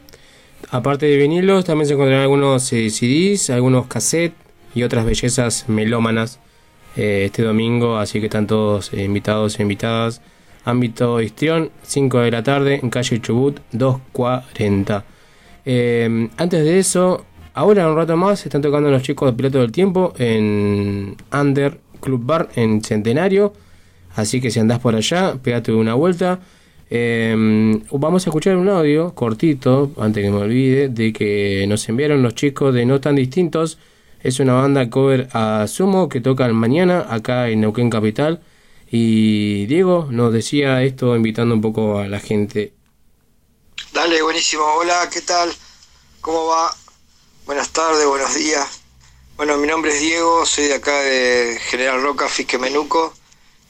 Aparte 0.70 1.06
de 1.08 1.18
vinilos, 1.18 1.66
también 1.66 1.88
se 1.88 1.94
encontrarán 1.94 2.22
algunos 2.24 2.72
eh, 2.74 2.90
CDs, 2.90 3.50
algunos 3.50 3.88
cassettes 3.88 4.38
y 4.76 4.84
otras 4.84 5.06
bellezas 5.06 5.66
melómanas 5.68 6.40
eh, 6.96 7.24
este 7.26 7.42
domingo, 7.44 7.98
así 7.98 8.20
que 8.20 8.28
están 8.28 8.48
todos 8.48 8.94
invitados 8.94 9.60
e 9.60 9.64
invitadas. 9.64 10.22
Ámbito 10.64 11.20
Histrión, 11.22 11.72
5 11.82 12.20
de 12.20 12.32
la 12.32 12.44
tarde, 12.44 12.80
en 12.84 12.90
calle 12.92 13.20
Chubut, 13.20 13.60
240. 13.72 15.04
Eh, 15.66 16.30
antes 16.38 16.64
de 16.64 16.80
eso, 16.80 17.26
ahora 17.54 17.88
un 17.88 17.96
rato 17.96 18.18
más, 18.18 18.46
están 18.46 18.62
tocando 18.62 18.90
los 18.90 19.04
chicos 19.04 19.32
de 19.32 19.38
Piloto 19.38 19.60
del 19.60 19.72
Tiempo 19.72 20.14
en 20.18 21.16
Under 21.32 21.80
Club 22.00 22.22
Bar 22.24 22.50
en 22.56 22.84
Centenario. 22.84 23.54
Así 24.16 24.42
que 24.42 24.52
si 24.52 24.60
andás 24.60 24.80
por 24.80 24.96
allá, 24.96 25.36
pégate 25.42 25.72
una 25.72 25.94
vuelta. 25.94 26.40
Eh, 26.90 27.82
vamos 27.92 28.28
a 28.28 28.30
escuchar 28.30 28.58
un 28.58 28.68
audio 28.68 29.16
cortito, 29.16 29.92
antes 29.98 30.24
que 30.24 30.30
me 30.30 30.38
olvide, 30.38 30.90
de 30.90 31.14
que 31.14 31.66
nos 31.68 31.88
enviaron 31.88 32.22
los 32.22 32.36
chicos 32.36 32.74
de 32.74 32.86
No 32.86 33.00
Tan 33.00 33.16
Distintos. 33.16 33.78
Es 34.22 34.40
una 34.40 34.54
banda 34.54 34.90
cover 34.90 35.30
a 35.32 35.66
Sumo 35.68 36.10
que 36.10 36.22
tocan 36.22 36.54
mañana 36.54 37.06
acá 37.10 37.50
en 37.50 37.62
Neuquén 37.62 37.90
Capital. 37.90 38.42
Y 38.90 39.66
Diego 39.68 40.10
nos 40.12 40.34
decía 40.34 40.84
esto 40.84 41.16
invitando 41.16 41.56
un 41.56 41.62
poco 41.62 42.00
a 42.00 42.08
la 42.08 42.20
gente. 42.20 42.74
Dale, 43.94 44.22
buenísimo. 44.22 44.64
Hola, 44.78 45.10
¿qué 45.12 45.22
tal? 45.22 45.50
¿Cómo 46.20 46.48
va? 46.48 46.81
Buenas 47.52 47.74
tardes, 47.74 48.08
buenos 48.08 48.34
días. 48.36 48.66
Bueno, 49.36 49.58
mi 49.58 49.68
nombre 49.68 49.94
es 49.94 50.00
Diego, 50.00 50.46
soy 50.46 50.68
de 50.68 50.76
acá 50.76 51.02
de 51.02 51.60
General 51.62 52.02
Roca, 52.02 52.30
Fisque 52.30 52.58
Menuco, 52.58 53.14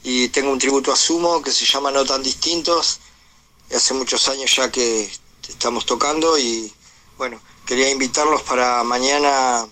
y 0.04 0.30
tengo 0.30 0.52
un 0.52 0.60
tributo 0.60 0.94
a 0.94 0.96
Sumo 0.96 1.42
que 1.42 1.50
se 1.50 1.66
llama 1.66 1.90
No 1.90 2.06
Tan 2.06 2.22
Distintos. 2.22 3.00
Hace 3.76 3.96
muchos 3.96 4.30
años 4.30 4.56
ya 4.56 4.70
que 4.70 5.12
estamos 5.50 5.88
tocando 5.88 6.38
y 6.38 6.72
bueno, 7.18 7.42
quería 7.66 7.90
invitarlos 7.90 8.44
para 8.44 8.84
mañana 8.84 9.68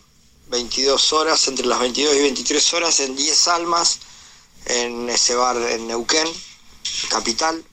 22 0.48 1.14
horas, 1.14 1.48
entre 1.48 1.68
las 1.68 1.80
22 1.80 2.15
y 2.15 2.22
23 2.22 2.73
horas, 2.73 2.99
en 3.02 3.15
10 3.15 3.48
Almas, 3.49 3.99
en 4.65 5.07
ese 5.07 5.36
bar 5.36 5.56
en 5.57 5.86
Neuquén, 5.86 6.27
capital. 7.11 7.64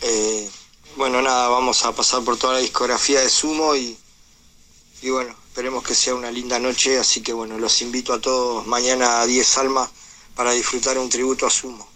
Eh, 0.00 0.50
bueno, 0.96 1.22
nada, 1.22 1.46
vamos 1.46 1.84
a 1.84 1.94
pasar 1.94 2.24
por 2.24 2.36
toda 2.36 2.54
la 2.54 2.58
discografía 2.58 3.20
de 3.20 3.30
Sumo 3.30 3.76
y, 3.76 3.96
y 5.00 5.10
bueno, 5.10 5.45
esperemos 5.56 5.82
que 5.82 5.94
sea 5.94 6.14
una 6.14 6.30
linda 6.30 6.58
noche, 6.58 6.98
así 6.98 7.22
que 7.22 7.32
bueno, 7.32 7.56
los 7.56 7.80
invito 7.80 8.12
a 8.12 8.20
todos 8.20 8.66
mañana 8.66 9.22
a 9.22 9.26
10 9.26 9.56
Almas 9.56 9.88
para 10.34 10.52
disfrutar 10.52 10.98
un 10.98 11.08
tributo 11.08 11.46
a 11.46 11.50
Sumo. 11.50 11.88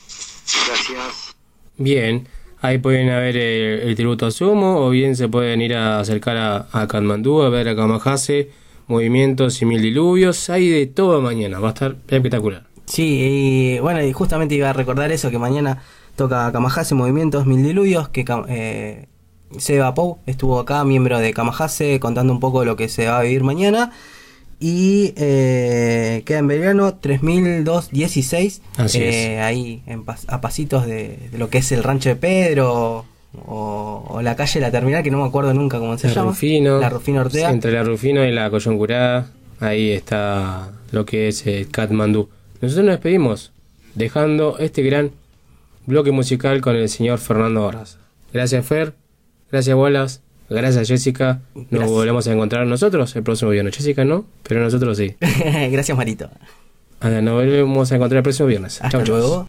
Gracias. 0.67 1.35
Bien, 1.77 2.27
ahí 2.63 2.79
pueden 2.79 3.09
ver 3.09 3.37
el, 3.37 3.81
el 3.81 3.95
tributo 3.97 4.25
a 4.25 4.31
Sumo 4.31 4.79
o 4.79 4.89
bien 4.89 5.15
se 5.15 5.29
pueden 5.29 5.61
ir 5.61 5.75
a 5.75 6.01
acercar 6.01 6.39
a, 6.39 6.69
a 6.73 6.89
Katmandú, 6.89 7.43
a 7.43 7.51
ver 7.51 7.69
a 7.69 7.77
Kamahase, 7.77 8.49
movimientos 8.87 9.61
y 9.61 9.67
mil 9.67 9.83
diluvios. 9.83 10.49
Hay 10.49 10.71
de 10.71 10.87
todo 10.87 11.21
mañana, 11.21 11.61
va 11.61 11.69
a 11.69 11.73
estar 11.73 11.97
espectacular. 12.09 12.67
Sí, 12.87 13.19
y 13.21 13.79
bueno, 13.81 14.03
y 14.03 14.11
justamente 14.15 14.55
iba 14.55 14.71
a 14.71 14.73
recordar 14.73 15.13
eso, 15.13 15.31
que 15.31 15.39
mañana 15.39 15.83
toca 16.17 16.51
Kamahase 16.51 16.95
Movimientos 16.95 17.45
Mil 17.45 17.63
Diluvios, 17.63 18.09
que 18.09 18.25
eh, 18.49 19.07
Seba 19.59 19.95
Pou 19.95 20.19
estuvo 20.27 20.59
acá, 20.61 20.85
miembro 20.85 21.19
de 21.19 21.33
Kamahase, 21.33 21.99
contando 22.01 22.33
un 22.33 22.41
poco 22.41 22.65
lo 22.65 22.77
que 22.77 22.89
se 22.89 23.07
va 23.07 23.19
a 23.19 23.23
vivir 23.23 23.43
mañana. 23.43 23.91
Y 24.63 25.15
eh, 25.17 26.23
queda 26.27 26.39
en 26.41 26.47
Belgrano 26.47 26.95
3216, 26.95 28.63
Así 28.77 28.99
eh, 29.03 29.41
ahí 29.41 29.83
en 29.87 30.05
pas- 30.05 30.25
a 30.29 30.41
pasitos 30.41 30.87
de, 30.87 31.17
de 31.33 31.39
lo 31.39 31.49
que 31.49 31.59
es 31.59 31.73
el 31.73 31.83
rancho 31.83 32.09
de 32.11 32.17
Pedro 32.17 33.07
o, 33.47 34.05
o 34.09 34.23
la 34.23 34.37
calle 34.37 34.61
La 34.61 34.71
Terminal, 34.71 35.03
que 35.03 35.11
no 35.11 35.19
me 35.23 35.25
acuerdo 35.29 35.55
nunca 35.55 35.79
cómo 35.79 35.97
se 35.99 36.09
La 36.09 36.15
llama. 36.15 36.31
Rufino, 36.31 36.79
La 36.79 36.91
Rufino 36.91 37.21
Ortega. 37.23 37.51
Entre 37.51 37.73
la 37.73 37.83
Rufino 37.83 38.25
y 38.25 38.33
la 38.33 38.51
Coyoncurá, 38.51 39.29
ahí 39.61 39.91
está 39.93 40.71
lo 40.91 41.05
que 41.07 41.29
es 41.29 41.47
eh, 41.47 41.67
Katmandú. 41.71 42.29
Nosotros 42.61 42.85
nos 42.85 42.95
despedimos 42.97 43.53
dejando 43.95 44.59
este 44.59 44.83
gran 44.83 45.11
bloque 45.87 46.11
musical 46.13 46.61
con 46.61 46.77
el 46.77 46.89
señor 46.89 47.19
Fernando 47.19 47.65
Barras. 47.65 47.99
Gracias 48.33 48.65
Fer, 48.67 48.93
gracias 49.51 49.77
Bolas, 49.77 50.23
gracias 50.49 50.89
Jessica. 50.89 51.41
Nos 51.55 51.67
Gracias. 51.71 51.91
volvemos 51.91 52.27
a 52.27 52.33
encontrar 52.33 52.67
nosotros 52.67 53.15
el 53.17 53.23
próximo 53.23 53.51
viernes. 53.51 53.77
Jessica 53.77 54.05
no, 54.05 54.25
pero 54.43 54.61
nosotros 54.63 54.97
sí. 54.97 55.17
Gracias, 55.71 55.97
Marito. 55.97 56.31
Anda, 57.01 57.23
nos 57.23 57.35
volvemos 57.35 57.91
a 57.93 57.97
encontrar 57.97 58.19
el 58.19 58.23
próximo 58.23 58.47
viernes. 58.49 58.75
Hasta 58.83 58.91
Chau, 58.99 59.03
chau. 59.05 59.17
luego. 59.17 59.47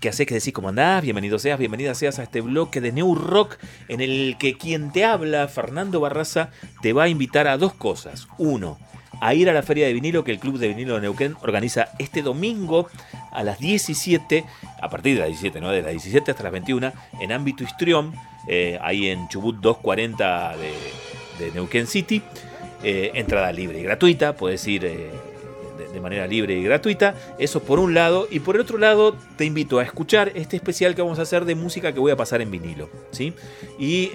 ¿Qué 0.00 0.08
haces? 0.10 0.26
¿Qué 0.26 0.34
decís? 0.34 0.52
¿Cómo 0.52 0.68
andás? 0.68 1.02
Bienvenido 1.02 1.38
seas, 1.38 1.58
bienvenida 1.58 1.94
seas 1.94 2.18
a 2.18 2.24
este 2.24 2.42
bloque 2.42 2.82
de 2.82 2.92
New 2.92 3.14
Rock 3.14 3.56
en 3.88 4.02
el 4.02 4.36
que 4.38 4.56
quien 4.58 4.92
te 4.92 5.02
habla, 5.04 5.48
Fernando 5.48 5.98
Barraza, 5.98 6.50
te 6.82 6.92
va 6.92 7.04
a 7.04 7.08
invitar 7.08 7.46
a 7.48 7.56
dos 7.56 7.72
cosas. 7.72 8.28
Uno, 8.36 8.78
a 9.20 9.34
ir 9.34 9.48
a 9.50 9.52
la 9.52 9.62
Feria 9.62 9.86
de 9.86 9.92
Vinilo 9.92 10.24
que 10.24 10.32
el 10.32 10.38
Club 10.38 10.58
de 10.58 10.68
Vinilo 10.68 10.94
de 10.94 11.02
Neuquén 11.02 11.36
organiza 11.42 11.88
este 11.98 12.22
domingo 12.22 12.88
a 13.32 13.42
las 13.42 13.58
17, 13.58 14.44
a 14.80 14.90
partir 14.90 15.14
de 15.14 15.20
las 15.20 15.28
17, 15.28 15.60
¿no? 15.60 15.70
De 15.70 15.82
las 15.82 15.90
17 15.90 16.30
hasta 16.30 16.42
las 16.42 16.52
21, 16.52 16.92
en 17.20 17.32
ámbito 17.32 17.64
histrión, 17.64 18.14
eh, 18.46 18.78
ahí 18.82 19.08
en 19.08 19.28
Chubut 19.28 19.56
240 19.56 20.56
de, 20.56 21.44
de 21.44 21.52
Neuquén 21.52 21.86
City. 21.86 22.22
Eh, 22.82 23.12
entrada 23.14 23.50
libre 23.50 23.78
y 23.78 23.82
gratuita, 23.82 24.36
puedes 24.36 24.66
ir 24.68 24.84
eh, 24.84 25.10
de, 25.78 25.88
de 25.88 26.00
manera 26.00 26.26
libre 26.26 26.54
y 26.54 26.62
gratuita. 26.62 27.14
Eso 27.38 27.62
por 27.62 27.78
un 27.78 27.94
lado. 27.94 28.28
Y 28.30 28.40
por 28.40 28.56
el 28.56 28.60
otro 28.60 28.78
lado, 28.78 29.16
te 29.36 29.44
invito 29.44 29.78
a 29.78 29.82
escuchar 29.82 30.32
este 30.34 30.56
especial 30.56 30.94
que 30.94 31.02
vamos 31.02 31.18
a 31.18 31.22
hacer 31.22 31.44
de 31.46 31.54
música 31.54 31.92
que 31.92 32.00
voy 32.00 32.12
a 32.12 32.16
pasar 32.16 32.42
en 32.42 32.50
vinilo. 32.50 32.90
¿sí? 33.10 33.32
Y 33.78 34.08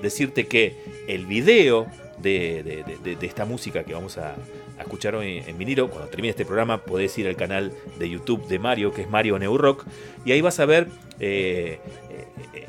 decirte 0.00 0.46
que 0.46 1.04
el 1.06 1.26
video 1.26 1.86
de, 2.22 2.84
de- 3.02 3.16
de- 3.16 3.26
esta 3.26 3.44
música 3.44 3.84
que 3.84 3.94
vamos 3.94 4.18
a, 4.18 4.34
escuchar 4.80 5.14
hoy 5.16 5.42
en 5.46 5.58
vinilo, 5.58 5.90
cuando 5.90 6.08
termine 6.08 6.30
este 6.30 6.44
programa, 6.44 6.78
podés 6.78 7.16
ir 7.18 7.26
al 7.28 7.36
canal 7.36 7.72
de 7.98 8.08
YouTube 8.08 8.46
de 8.46 8.58
Mario, 8.58 8.92
que 8.92 9.02
es 9.02 9.10
Mario 9.10 9.38
Neurock. 9.38 9.84
Y 10.24 10.32
ahí 10.32 10.40
vas 10.40 10.60
a 10.60 10.66
ver. 10.66 10.86
eh, 11.20 11.78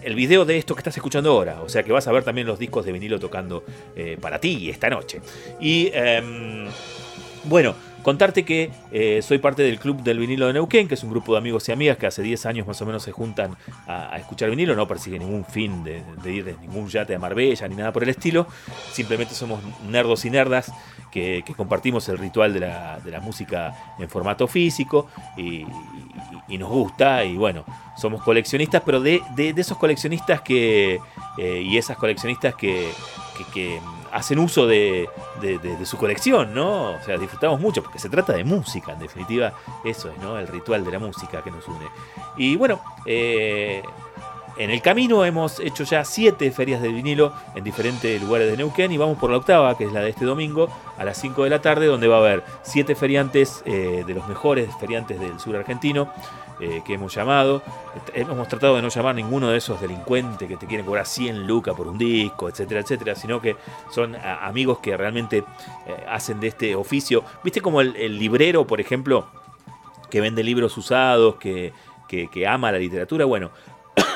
el 0.02 0.16
video 0.16 0.46
de 0.46 0.58
esto 0.58 0.76
que 0.76 0.80
estás 0.80 0.96
escuchando 0.96 1.32
ahora. 1.32 1.62
O 1.62 1.68
sea 1.70 1.84
que 1.84 1.92
vas 1.92 2.08
a 2.08 2.12
ver 2.12 2.24
también 2.24 2.48
los 2.48 2.58
discos 2.58 2.86
de 2.86 2.92
vinilo 2.94 3.20
tocando 3.20 3.64
eh, 3.96 4.18
para 4.20 4.40
ti 4.40 4.70
esta 4.70 4.90
noche. 4.90 5.20
Y 5.60 5.92
em, 5.94 6.68
bueno, 7.44 7.76
contarte 8.04 8.44
que 8.44 8.72
eh, 8.92 9.22
soy 9.22 9.38
parte 9.38 9.64
del 9.64 9.80
Club 9.80 10.02
del 10.04 10.20
Vinilo 10.20 10.48
de 10.48 10.54
Neuquén, 10.54 10.88
que 10.88 10.96
es 10.96 11.04
un 11.04 11.10
grupo 11.10 11.34
de 11.34 11.40
amigos 11.40 11.68
y 11.70 11.72
amigas 11.72 11.98
que 11.98 12.08
hace 12.08 12.22
10 12.22 12.46
años 12.46 12.68
más 12.68 12.82
o 12.82 12.86
menos 12.86 13.04
se 13.04 13.12
juntan 13.12 13.56
a, 13.88 14.18
escuchar 14.18 14.50
vinilo. 14.50 14.76
No 14.76 14.88
persigue 14.88 15.20
ningún 15.20 15.46
fin 15.46 15.84
de, 15.84 16.04
ir 16.32 16.46
de 16.46 16.56
ningún 16.62 16.88
yate 16.88 17.16
a 17.16 17.20
Marbella 17.20 17.68
ni 17.68 17.76
nada 17.76 17.92
por 17.92 18.04
el 18.04 18.10
estilo. 18.10 18.48
Simplemente 18.92 19.34
somos 19.34 19.60
nerdos 19.90 20.26
y 20.26 20.30
nerdas 20.30 20.72
que, 21.12 21.44
compartimos 21.58 22.08
el 22.10 22.18
ritual 22.18 22.54
de 22.54 22.62
la, 22.62 23.00
de 23.00 23.12
la 23.12 23.20
música 23.20 23.74
en 24.00 24.10
formato 24.10 24.48
físico 24.48 25.10
y, 25.38 25.66
nos 26.58 26.70
gusta. 26.70 27.24
Y 27.24 27.38
bueno, 27.38 27.64
somos 27.98 28.22
coleccionistas, 28.24 28.82
pero 28.86 29.00
de, 29.00 29.22
de- 29.36 29.54
esos 29.58 29.78
coleccionistas 29.78 30.42
que. 30.42 31.00
eh, 31.38 31.62
y 31.62 31.78
esas 31.78 31.98
coleccionistas 31.98 32.56
que 32.56 32.90
hacen 34.12 34.40
uso 34.40 34.68
de, 34.68 35.08
de- 35.42 35.86
su 35.86 35.98
colección, 35.98 36.54
¿no? 36.54 36.92
O 36.94 37.00
sea, 37.06 37.18
disfrutamos 37.18 37.60
mucho, 37.60 37.82
porque 37.84 38.00
se 38.00 38.10
trata 38.10 38.34
de 38.34 38.44
música, 38.44 38.94
en 38.94 39.00
definitiva, 39.00 39.54
eso 39.86 40.10
es, 40.10 40.18
¿no? 40.20 40.38
El 40.38 40.48
ritual 40.48 40.84
de 40.86 40.92
la 40.92 41.00
música 41.00 41.42
que 41.44 41.52
nos 41.52 41.68
une. 41.68 41.86
Y 42.38 42.56
bueno, 42.56 42.80
eh, 43.06 43.82
en 44.60 44.72
el 44.72 44.82
camino 44.82 45.24
hemos 45.24 45.62
hecho 45.62 45.86
ya 45.86 46.04
siete 46.04 46.52
ferias 46.52 46.82
de 46.82 46.90
vinilo 46.90 47.32
en 47.56 47.64
diferentes 47.64 48.22
lugares 48.22 48.52
de 48.52 48.58
Neuquén 48.58 48.92
y 48.92 48.98
vamos 48.98 49.18
por 49.18 49.32
la 49.32 49.38
octava, 49.38 49.78
que 49.78 49.86
es 49.86 49.94
la 49.94 50.02
de 50.02 50.10
este 50.10 50.26
domingo, 50.26 50.68
a 50.98 51.06
las 51.06 51.18
5 51.18 51.46
de 51.46 51.50
la 51.50 51.62
tarde, 51.62 51.86
donde 51.86 52.10
va 52.10 52.18
a 52.18 52.20
haber 52.20 52.44
siete 52.62 52.94
feriantes 52.94 53.64
eh, 53.66 54.04
de 54.06 54.14
los 54.14 54.28
mejores 54.28 54.70
feriantes 54.78 55.18
del 55.18 55.40
sur 55.40 55.56
argentino 55.56 56.12
eh, 56.60 56.82
que 56.86 56.96
hemos 56.96 57.16
llamado. 57.16 57.62
Hemos 58.14 58.50
tratado 58.50 58.76
de 58.76 58.82
no 58.82 58.90
llamar 58.90 59.16
ninguno 59.16 59.48
de 59.48 59.58
esos 59.58 59.80
delincuentes 59.80 60.46
que 60.46 60.58
te 60.58 60.68
quieren 60.68 60.86
cobrar 60.86 61.06
100 61.06 61.48
lucas 61.48 61.74
por 61.74 61.88
un 61.88 61.98
disco, 61.98 62.50
etcétera, 62.50 62.82
etcétera, 62.82 63.16
sino 63.16 63.40
que 63.40 63.56
son 63.90 64.18
amigos 64.18 64.80
que 64.80 64.98
realmente 64.98 65.38
eh, 65.38 66.06
hacen 66.10 66.42
de 66.42 66.48
este 66.50 66.76
oficio. 66.76 67.24
¿Viste 67.46 67.62
como 67.62 67.80
el, 67.80 68.20
librero, 68.20 68.68
por 68.68 68.82
ejemplo, 68.82 69.28
que 70.10 70.20
vende 70.20 70.44
libros 70.44 70.78
usados, 70.78 71.36
que 71.38 71.72
ama 72.46 72.74
la 72.74 72.78
literatura? 72.78 73.24
Bueno, 73.24 73.52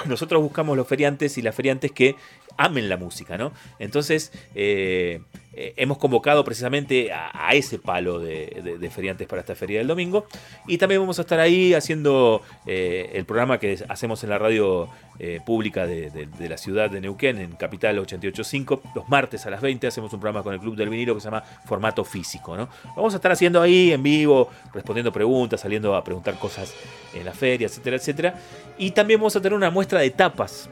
nosotros 0.05 0.41
buscamos 0.41 0.77
los 0.77 0.87
feriantes 0.87 1.37
y 1.37 1.41
las 1.41 1.55
feriantes 1.55 1.91
que 1.91 2.15
amen 2.57 2.89
la 2.89 2.97
música, 2.97 3.37
¿no? 3.37 3.51
Entonces, 3.79 4.31
eh, 4.55 5.21
eh, 5.55 5.75
hemos 5.77 5.99
convocado 5.99 6.43
precisamente 6.43 7.11
a, 7.13 7.53
ese 7.53 7.77
palo 7.77 8.19
de, 8.19 8.89
feriantes 8.91 9.27
para 9.27 9.41
esta 9.41 9.53
feria 9.55 9.77
del 9.79 9.87
domingo. 9.87 10.25
Y 10.67 10.77
también 10.79 10.99
vamos 10.99 11.19
a 11.19 11.21
estar 11.21 11.39
ahí 11.39 11.73
haciendo 11.73 12.41
eh, 12.65 13.11
el 13.13 13.25
programa 13.25 13.59
que 13.59 13.77
hacemos 13.87 14.23
en 14.23 14.31
la 14.31 14.39
radio 14.39 14.89
eh, 15.19 15.39
pública 15.45 15.85
de, 15.85 16.27
la 16.39 16.57
ciudad 16.57 16.89
de 16.89 17.01
Neuquén, 17.01 17.37
en 17.37 17.51
Capital 17.51 17.99
885. 17.99 18.81
Los 18.95 19.07
martes 19.09 19.45
a 19.45 19.51
las 19.51 19.61
20 19.61 19.85
hacemos 19.85 20.11
un 20.11 20.19
programa 20.19 20.43
con 20.43 20.53
el 20.53 20.59
Club 20.59 20.75
del 20.75 20.89
Vinilo 20.89 21.13
que 21.13 21.21
se 21.21 21.25
llama 21.25 21.43
Formato 21.65 22.03
Físico. 22.03 22.57
¿no? 22.57 22.67
Vamos 22.95 23.13
a 23.13 23.17
estar 23.17 23.31
haciendo 23.31 23.61
ahí 23.61 23.91
en 23.91 24.01
vivo, 24.01 24.49
respondiendo 24.73 25.11
preguntas, 25.11 25.61
saliendo 25.61 25.95
a 25.95 26.03
preguntar 26.03 26.39
cosas 26.39 26.73
en 27.13 27.25
la 27.25 27.33
feria, 27.33 27.67
etcétera, 27.67 27.97
etcétera. 27.97 28.35
Y 28.79 28.91
también 28.91 29.19
vamos 29.19 29.35
a 29.35 29.41
tener 29.41 29.55
una 29.55 29.69
muestra 29.69 29.99
de 29.99 30.09
tapas, 30.09 30.67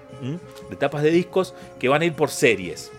de 0.69 0.75
tapas 0.75 1.03
de 1.03 1.11
discos 1.11 1.53
que 1.79 1.87
van 1.87 2.01
a 2.01 2.05
ir 2.05 2.13
por 2.13 2.31
series. 2.31 2.91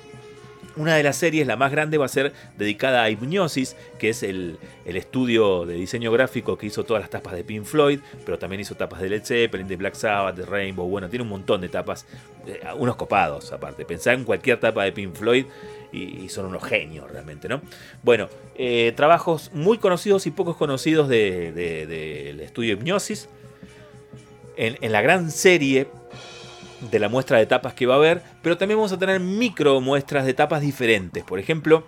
Una 0.77 0.97
de 0.97 1.03
las 1.03 1.17
series, 1.17 1.47
la 1.47 1.57
más 1.57 1.71
grande, 1.71 1.99
va 1.99 2.07
a 2.07 2.09
ser 2.09 2.33
dedicada 2.57 3.03
a 3.03 3.11
Hipnosis, 3.11 3.77
que 3.99 4.09
es 4.09 4.23
el, 4.23 4.59
el 4.85 4.97
estudio 4.97 5.67
de 5.67 5.75
diseño 5.75 6.11
gráfico 6.11 6.57
que 6.57 6.67
hizo 6.67 6.85
todas 6.85 7.03
las 7.03 7.11
tapas 7.11 7.35
de 7.35 7.45
Pink 7.45 7.65
Floyd, 7.65 8.01
pero 8.25 8.39
también 8.39 8.61
hizo 8.61 8.75
tapas 8.75 9.01
de 9.01 9.11
Led 9.11 9.25
Zeppelin, 9.25 9.69
de 9.69 9.77
Black 9.77 9.95
Sabbath, 9.95 10.37
de 10.37 10.47
Rainbow. 10.47 10.89
Bueno, 10.89 11.09
tiene 11.09 11.25
un 11.25 11.29
montón 11.29 11.61
de 11.61 11.69
tapas, 11.69 12.07
eh, 12.47 12.61
unos 12.77 12.97
copados 12.97 13.53
aparte. 13.53 13.85
Pensá 13.85 14.13
en 14.13 14.25
cualquier 14.25 14.59
tapa 14.61 14.85
de 14.85 14.93
Pink 14.93 15.15
Floyd 15.15 15.47
y, 15.93 16.29
son 16.31 16.47
unos 16.47 16.65
genios 16.65 17.11
realmente, 17.11 17.49
¿no? 17.49 17.61
Bueno, 18.03 18.29
eh, 18.55 18.93
trabajos 18.97 19.51
muy 19.53 19.77
conocidos 19.79 20.27
y 20.27 20.31
pocos 20.31 20.57
conocidos 20.57 21.09
del 21.09 21.55
de, 21.55 21.87
del 21.87 22.41
estudio 22.41 22.73
Hipnosis. 22.75 23.29
En 24.57 24.93
la 24.93 25.01
gran 25.01 25.31
serie 25.31 25.89
de 26.91 26.99
la 26.99 27.09
muestra 27.09 27.39
de 27.39 27.47
tapas 27.47 27.75
que 27.75 27.87
va 27.87 27.95
a 27.95 27.99
haber, 27.99 28.23
pero 28.43 28.57
también 28.59 28.79
vamos 28.79 28.93
a 28.93 28.99
tener 28.99 29.21
micro 29.21 29.81
muestras 29.81 30.25
de 30.27 30.35
tapas 30.35 30.61
diferentes. 30.61 31.23
Por 31.25 31.39
ejemplo, 31.39 31.87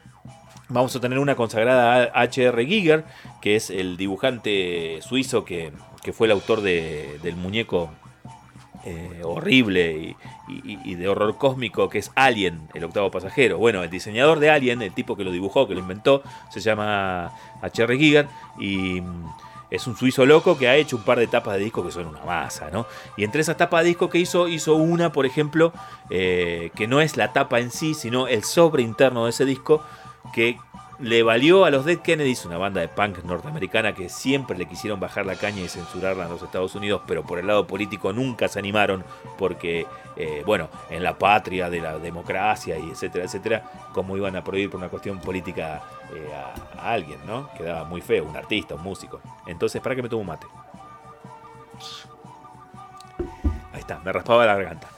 vamos 0.69 0.95
a 0.97 1.01
tener 1.01 1.19
una 1.19 1.35
consagrada 1.35 2.05
a 2.15 2.21
H.R. 2.23 2.65
Giger, 2.67 3.05
que 3.43 3.57
es 3.57 3.71
el 3.71 3.97
dibujante 3.97 5.01
suizo 5.03 5.45
que, 5.45 5.73
que 6.03 6.13
fue 6.13 6.27
el 6.27 6.33
autor 6.33 6.61
de- 6.61 7.19
del 7.23 7.37
muñeco 7.37 7.91
eh, 8.87 9.23
horrible 9.25 10.15
y, 10.49 10.81
y- 10.85 10.95
de 10.95 11.09
horror 11.09 11.39
cósmico 11.39 11.89
que 11.89 11.99
es 11.99 12.11
Alien, 12.15 12.69
el 12.75 12.85
octavo 12.85 13.11
pasajero. 13.11 13.57
Bueno, 13.59 13.83
el 13.83 13.89
diseñador 13.91 14.41
de 14.41 14.51
Alien, 14.51 14.83
el 14.83 14.93
tipo 14.93 15.17
que 15.17 15.25
lo 15.25 15.33
dibujó, 15.33 15.67
que 15.67 15.73
lo 15.75 15.81
inventó, 15.81 16.23
se 16.51 16.61
llama 16.61 17.33
H.R. 17.63 17.97
Giger 17.97 18.29
y 18.61 19.01
es 19.75 19.87
un 19.87 19.97
suizo 19.97 20.25
loco 20.27 20.57
que 20.57 20.69
ha 20.69 20.77
hecho 20.77 20.97
un 20.97 21.03
par 21.03 21.19
de 21.19 21.27
tapas 21.27 21.55
de 21.57 21.65
disco 21.65 21.85
que 21.85 21.91
son 21.91 22.07
una 22.07 22.25
masa, 22.25 22.71
¿no? 22.71 22.87
Y 23.17 23.25
entre 23.25 23.41
esas 23.41 23.57
tapas 23.57 23.83
de 23.83 23.89
disco 23.89 24.09
que 24.09 24.19
hizo, 24.19 24.49
hizo 24.49 24.75
una, 24.75 25.13
por 25.13 25.27
ejemplo, 25.27 25.73
eh, 26.11 26.71
que 26.75 26.87
no 26.87 27.01
es 27.01 27.17
la 27.17 27.33
tapa 27.33 27.61
en 27.61 27.71
sí, 27.71 27.95
sino 27.95 28.29
el 28.29 28.45
sobre 28.45 28.83
interno 28.83 29.25
de 29.25 29.31
ese 29.31 29.45
disco, 29.45 29.83
que 30.33 30.59
le 30.99 31.23
valió 31.23 31.65
a 31.65 31.71
los 31.71 31.85
Dead 31.85 31.99
Kennedys, 31.99 32.45
una 32.45 32.59
banda 32.59 32.81
de 32.81 32.89
punk 32.89 33.25
norteamericana 33.25 33.95
que 33.95 34.09
siempre 34.09 34.57
le 34.57 34.67
quisieron 34.67 35.01
bajar 35.01 35.27
la 35.27 35.35
caña 35.35 35.61
y 35.61 35.69
censurarla 35.69 36.25
en 36.25 36.31
los 36.31 36.43
Estados 36.43 36.75
Unidos, 36.75 37.03
pero 37.07 37.25
por 37.25 37.39
el 37.39 37.47
lado 37.47 37.67
político 37.67 38.13
nunca 38.13 38.49
se 38.49 38.59
animaron 38.59 39.05
porque, 39.37 39.87
eh, 40.17 40.43
bueno, 40.47 40.69
en 40.91 41.03
la 41.03 41.19
patria 41.19 41.69
de 41.69 41.81
la 41.81 41.99
democracia 41.99 42.79
y 42.79 42.91
etcétera, 42.91 43.25
etcétera, 43.25 43.71
cómo 43.93 44.17
iban 44.17 44.37
a 44.37 44.45
prohibir 44.45 44.71
por 44.71 44.79
una 44.79 44.89
cuestión 44.89 45.19
política 45.19 45.83
eh, 46.15 46.33
a, 46.35 46.93
alguien, 46.93 47.19
¿no? 47.27 47.51
Quedaba 47.57 47.85
muy 47.85 48.01
feo, 48.01 48.25
un 48.25 48.37
artista, 48.37 48.75
un 48.75 48.83
músico. 48.83 49.21
Entonces, 49.47 49.81
¿para 49.83 49.97
que 49.97 50.03
me 50.03 50.09
tomo 50.09 50.23
un 50.23 50.29
mate? 50.29 50.47
Ahí 53.73 53.81
está, 53.81 53.99
me 54.01 54.13
raspaba 54.13 54.47
la 54.47 54.55
garganta. 54.55 54.89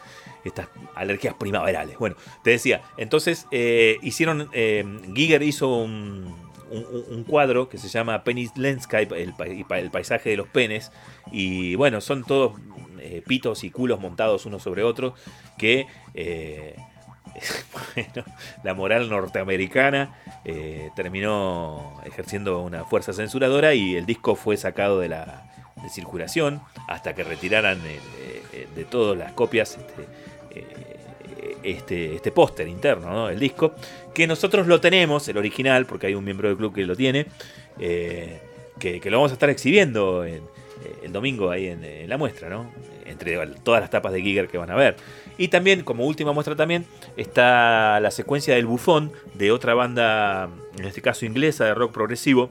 Estas 0.44 0.68
alergias 0.94 1.34
primaverales. 1.34 1.98
Bueno, 1.98 2.16
te 2.42 2.50
decía, 2.50 2.82
entonces 2.96 3.46
eh, 3.50 3.98
hicieron, 4.02 4.48
eh, 4.52 4.84
Giger 5.14 5.42
hizo 5.42 5.68
un, 5.68 6.34
un- 6.70 7.24
cuadro 7.24 7.68
que 7.68 7.78
se 7.78 7.88
llama 7.88 8.22
Penny's 8.22 8.56
Landscape, 8.56 9.08
el, 9.22 9.34
el 9.70 9.90
paisaje 9.90 10.30
de 10.30 10.36
los 10.36 10.46
penes. 10.46 10.92
Y 11.32 11.74
bueno, 11.74 12.00
son 12.00 12.24
todos 12.24 12.52
pitos 13.26 13.64
y 13.64 13.70
culos 13.70 14.00
montados 14.00 14.46
uno 14.46 14.58
sobre 14.58 14.82
otro 14.82 15.14
que... 15.58 15.86
bueno, 17.94 18.24
la 18.62 18.74
moral 18.74 19.08
norteamericana 19.08 20.16
eh, 20.44 20.90
terminó 20.94 22.00
ejerciendo 22.04 22.60
una 22.60 22.84
fuerza 22.84 23.12
censuradora 23.12 23.74
y 23.74 23.96
el 23.96 24.06
disco 24.06 24.36
fue 24.36 24.56
sacado 24.56 25.00
de 25.00 25.08
la 25.08 25.42
de 25.82 25.90
circulación 25.90 26.62
hasta 26.88 27.14
que 27.14 27.22
retiraran 27.22 27.78
eh, 27.86 28.00
eh, 28.52 28.66
de 28.74 28.84
todas 28.84 29.18
las 29.18 29.32
copias 29.32 29.76
este, 29.78 30.06
este, 31.62 32.14
este 32.14 32.30
póster 32.32 32.66
interno, 32.68 33.10
¿no? 33.10 33.28
el 33.28 33.38
disco, 33.38 33.74
que 34.14 34.26
nosotros 34.26 34.66
lo 34.66 34.80
tenemos, 34.80 35.28
el 35.28 35.36
original, 35.36 35.84
porque 35.84 36.06
hay 36.06 36.14
un 36.14 36.24
miembro 36.24 36.48
del 36.48 36.56
club 36.56 36.74
que 36.74 36.86
lo 36.86 36.96
tiene, 36.96 37.26
que, 37.78 39.00
lo 39.04 39.18
vamos 39.18 39.32
a 39.32 39.34
estar 39.34 39.50
exhibiendo 39.50 40.24
en- 40.24 40.44
el 41.02 41.12
domingo 41.12 41.50
ahí 41.50 41.66
en, 41.66 42.08
la 42.08 42.16
muestra, 42.16 42.64
entre 43.04 43.36
todas 43.62 43.80
las 43.80 43.90
tapas 43.90 44.12
de 44.12 44.22
Giger 44.22 44.48
que 44.48 44.58
van 44.58 44.70
a 44.70 44.76
ver. 44.76 44.96
Y 45.38 45.48
también, 45.48 45.82
como 45.82 46.06
última 46.06 46.32
muestra 46.32 46.56
también, 46.56 46.86
está 47.16 48.00
la 48.00 48.10
secuencia 48.10 48.54
del 48.54 48.66
bufón 48.66 49.12
de 49.34 49.52
otra 49.52 49.74
banda, 49.74 50.48
en 50.78 50.84
este 50.84 51.02
caso 51.02 51.26
inglesa, 51.26 51.64
de 51.64 51.74
rock 51.74 51.92
progresivo, 51.92 52.50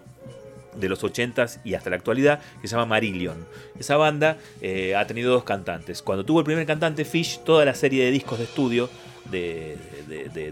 de 0.75 0.89
los 0.89 1.03
80s 1.03 1.61
y 1.63 1.73
hasta 1.73 1.89
la 1.89 1.95
actualidad, 1.95 2.41
que 2.61 2.67
se 2.67 2.75
llama 2.75 2.85
Marillion. 2.85 3.45
Esa 3.79 3.97
banda 3.97 4.37
eh, 4.61 4.95
ha 4.95 5.07
tenido 5.07 5.31
dos 5.31 5.43
cantantes. 5.43 6.01
Cuando 6.01 6.25
tuvo 6.25 6.39
el 6.39 6.45
primer 6.45 6.65
cantante, 6.65 7.05
Fish, 7.05 7.39
toda 7.43 7.65
la 7.65 7.73
serie 7.73 8.05
de 8.05 8.11
discos 8.11 8.37
de 8.37 8.43
estudio 8.43 8.89
de, 9.25 9.77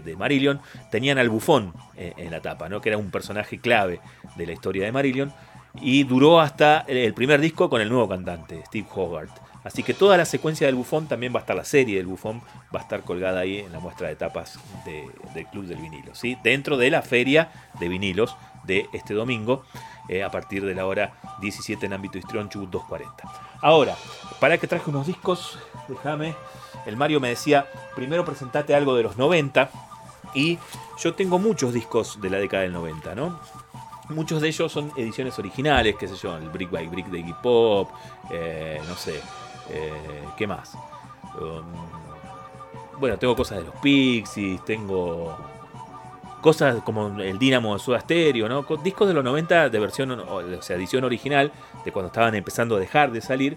de, 0.04 0.16
Marillion 0.16 0.60
tenían 0.90 1.18
al 1.18 1.28
bufón 1.28 1.72
eh, 1.96 2.12
en 2.16 2.30
la 2.30 2.40
tapa, 2.40 2.68
¿no? 2.68 2.80
que 2.80 2.88
era 2.88 2.98
un 2.98 3.10
personaje 3.10 3.58
clave 3.58 4.00
de 4.36 4.46
la 4.46 4.52
historia 4.52 4.84
de 4.84 4.92
Marillion. 4.92 5.32
Y 5.80 6.04
duró 6.04 6.40
hasta 6.40 6.84
el 6.86 7.14
primer 7.14 7.40
disco 7.40 7.68
con 7.68 7.80
el 7.80 7.88
nuevo 7.88 8.08
cantante, 8.08 8.62
Steve 8.66 8.86
Hogarth. 8.94 9.43
Así 9.64 9.82
que 9.82 9.94
toda 9.94 10.16
la 10.18 10.24
secuencia 10.26 10.66
del 10.66 10.76
bufón, 10.76 11.06
también 11.08 11.32
va 11.34 11.38
a 11.38 11.40
estar 11.40 11.56
la 11.56 11.64
serie 11.64 11.96
del 11.96 12.06
bufón, 12.06 12.42
va 12.74 12.80
a 12.80 12.82
estar 12.82 13.00
colgada 13.02 13.40
ahí 13.40 13.60
en 13.60 13.72
la 13.72 13.80
muestra 13.80 14.08
de 14.08 14.16
tapas 14.16 14.58
de- 14.84 15.08
del 15.34 15.46
Club 15.46 15.64
del 15.64 15.78
Vinilo, 15.78 16.14
¿sí? 16.14 16.36
dentro 16.44 16.76
de 16.76 16.90
la 16.90 17.00
feria 17.02 17.50
de 17.80 17.88
vinilos 17.88 18.36
de 18.64 18.86
este 18.92 19.14
domingo, 19.14 19.64
eh, 20.08 20.22
a 20.22 20.30
partir 20.30 20.64
de 20.64 20.74
la 20.74 20.86
hora 20.86 21.14
17 21.40 21.86
en 21.86 21.94
ámbito 21.94 22.18
histrión, 22.18 22.48
Chubut 22.50 22.68
240. 22.70 23.24
Ahora, 23.62 23.96
para 24.38 24.58
que 24.58 24.66
traje 24.66 24.90
unos 24.90 25.06
discos, 25.06 25.58
déjame, 25.88 26.34
el 26.86 26.96
Mario 26.98 27.18
me 27.20 27.28
decía, 27.30 27.66
primero 27.94 28.24
presentate 28.24 28.74
algo 28.74 28.94
de 28.94 29.02
los 29.02 29.16
90, 29.16 29.70
y 30.34 30.58
yo 30.98 31.14
tengo 31.14 31.38
muchos 31.38 31.72
discos 31.72 32.20
de 32.20 32.28
la 32.28 32.38
década 32.38 32.64
del 32.64 32.72
90, 32.72 33.14
¿no? 33.14 33.38
Muchos 34.10 34.42
de 34.42 34.48
ellos 34.48 34.70
son 34.70 34.92
ediciones 34.96 35.38
originales, 35.38 35.96
qué 35.98 36.06
sé 36.08 36.16
yo, 36.16 36.36
el 36.36 36.50
Brick 36.50 36.70
by 36.70 36.86
Brick 36.88 37.06
de 37.06 37.20
Iggy 37.20 37.34
Pop, 37.42 37.90
eh, 38.30 38.78
no 38.86 38.94
sé, 38.96 39.20
eh, 39.70 39.92
¿qué 40.36 40.46
más? 40.46 40.74
Um, 41.40 41.64
bueno, 42.98 43.18
tengo 43.18 43.34
cosas 43.34 43.58
de 43.58 43.64
los 43.64 43.74
Pixies, 43.76 44.64
tengo 44.64 45.36
cosas 46.40 46.82
como 46.82 47.20
el 47.20 47.38
Dynamo 47.38 47.72
de 47.74 47.80
Soda 47.80 48.00
Stereo, 48.00 48.66
Discos 48.82 49.08
de 49.08 49.14
los 49.14 49.24
90 49.24 49.70
de 49.70 49.78
versión, 49.78 50.10
o 50.12 50.62
sea, 50.62 50.76
edición 50.76 51.04
original, 51.04 51.52
de 51.84 51.92
cuando 51.92 52.08
estaban 52.08 52.34
empezando 52.34 52.76
a 52.76 52.78
dejar 52.78 53.12
de 53.12 53.20
salir. 53.20 53.56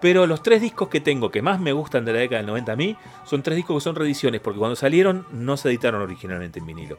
Pero 0.00 0.26
los 0.26 0.42
tres 0.42 0.60
discos 0.60 0.88
que 0.88 1.00
tengo 1.00 1.30
que 1.30 1.40
más 1.40 1.58
me 1.58 1.72
gustan 1.72 2.04
de 2.04 2.12
la 2.12 2.18
década 2.18 2.38
del 2.38 2.46
90 2.48 2.72
a 2.72 2.76
mí 2.76 2.96
son 3.24 3.42
tres 3.42 3.56
discos 3.56 3.76
que 3.76 3.80
son 3.80 3.94
reediciones, 3.94 4.40
porque 4.42 4.58
cuando 4.58 4.76
salieron 4.76 5.26
no 5.32 5.56
se 5.56 5.68
editaron 5.68 6.02
originalmente 6.02 6.58
en 6.58 6.66
vinilo. 6.66 6.98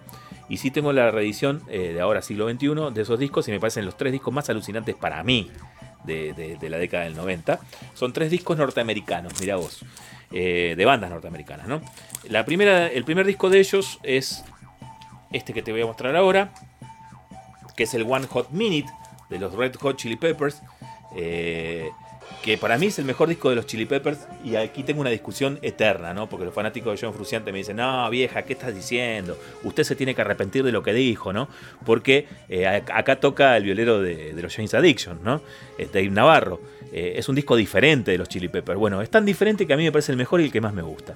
Y 0.49 0.57
sí 0.57 0.71
tengo 0.71 0.91
la 0.93 1.11
reedición 1.11 1.61
eh, 1.67 1.93
de 1.93 2.01
ahora 2.01 2.21
siglo 2.21 2.49
XXI 2.49 2.91
de 2.91 3.01
esos 3.01 3.19
discos 3.19 3.47
y 3.49 3.51
me 3.51 3.59
parecen 3.59 3.85
los 3.85 3.97
tres 3.97 4.13
discos 4.13 4.33
más 4.33 4.49
alucinantes 4.49 4.95
para 4.95 5.21
mí 5.23 5.51
de, 6.07 6.57
la 6.69 6.77
década 6.77 7.03
del 7.03 7.15
90. 7.15 7.59
Son 7.93 8.13
tres 8.13 8.31
discos 8.31 8.57
norteamericanos, 8.57 9.33
mira 9.39 9.57
vos, 9.57 9.85
eh, 10.31 10.73
de 10.75 10.85
bandas 10.85 11.09
norteamericanas, 11.09 11.67
¿no? 11.67 11.81
La 12.29 12.45
primera, 12.45 12.87
el 12.87 13.03
primer 13.03 13.25
disco 13.25 13.49
de 13.49 13.59
ellos 13.59 13.99
es 14.03 14.43
este 15.31 15.53
que 15.53 15.61
te 15.61 15.71
voy 15.71 15.81
a 15.81 15.85
mostrar 15.85 16.15
ahora, 16.15 16.53
que 17.75 17.83
es 17.83 17.93
el 17.93 18.03
One 18.03 18.27
Hot 18.27 18.49
Minute 18.51 18.91
de 19.29 19.39
los 19.39 19.53
Red 19.53 19.75
Hot 19.75 19.97
Chili 19.97 20.15
Peppers, 20.15 20.61
eh, 21.15 21.89
que 22.43 22.57
para 22.57 22.77
mí 22.77 22.85
es 22.85 22.97
el 22.99 23.05
mejor 23.05 23.27
disco 23.27 23.49
de 23.49 23.55
los 23.57 23.65
Chili 23.65 23.85
Peppers, 23.85 24.19
y 24.43 24.55
aquí 24.55 24.83
tengo 24.83 25.01
una 25.01 25.09
discusión 25.09 25.59
eterna, 25.61 26.13
¿no? 26.13 26.29
Porque 26.29 26.45
los 26.45 26.53
fanáticos 26.53 26.93
de 26.99 27.05
John 27.05 27.13
Fruciante 27.13 27.51
me 27.51 27.57
dicen, 27.57 27.77
no, 27.77 28.09
vieja, 28.09 28.43
¿qué 28.43 28.53
estás 28.53 28.73
diciendo? 28.73 29.37
Usted 29.63 29.83
se 29.83 29.95
tiene 29.95 30.15
que 30.15 30.21
arrepentir 30.21 30.63
de 30.63 30.71
lo 30.71 30.81
que 30.83 30.93
dijo, 30.93 31.33
¿no? 31.33 31.49
Porque 31.85 32.27
eh, 32.47 32.63
ac- 32.63 32.91
acá 32.93 33.19
toca 33.19 33.57
el 33.57 33.63
violero 33.63 34.01
de, 34.01 34.33
los 34.41 34.55
James 34.55 34.73
Addiction, 34.73 35.19
¿no? 35.23 35.41
Dave 35.77 36.09
Navarro. 36.09 36.61
Eh, 36.93 37.15
es 37.17 37.27
un 37.27 37.35
disco 37.35 37.57
diferente 37.57 38.11
de 38.11 38.17
los 38.17 38.29
Chili 38.29 38.47
Peppers. 38.47 38.79
Bueno, 38.79 39.01
es 39.01 39.09
tan 39.09 39.25
diferente 39.25 39.67
que 39.67 39.73
a 39.73 39.77
mí 39.77 39.83
me 39.83 39.91
parece 39.91 40.13
el 40.13 40.17
mejor 40.17 40.39
y 40.39 40.45
el 40.45 40.51
que 40.53 40.61
más 40.61 40.73
me 40.73 40.81
gusta. 40.83 41.15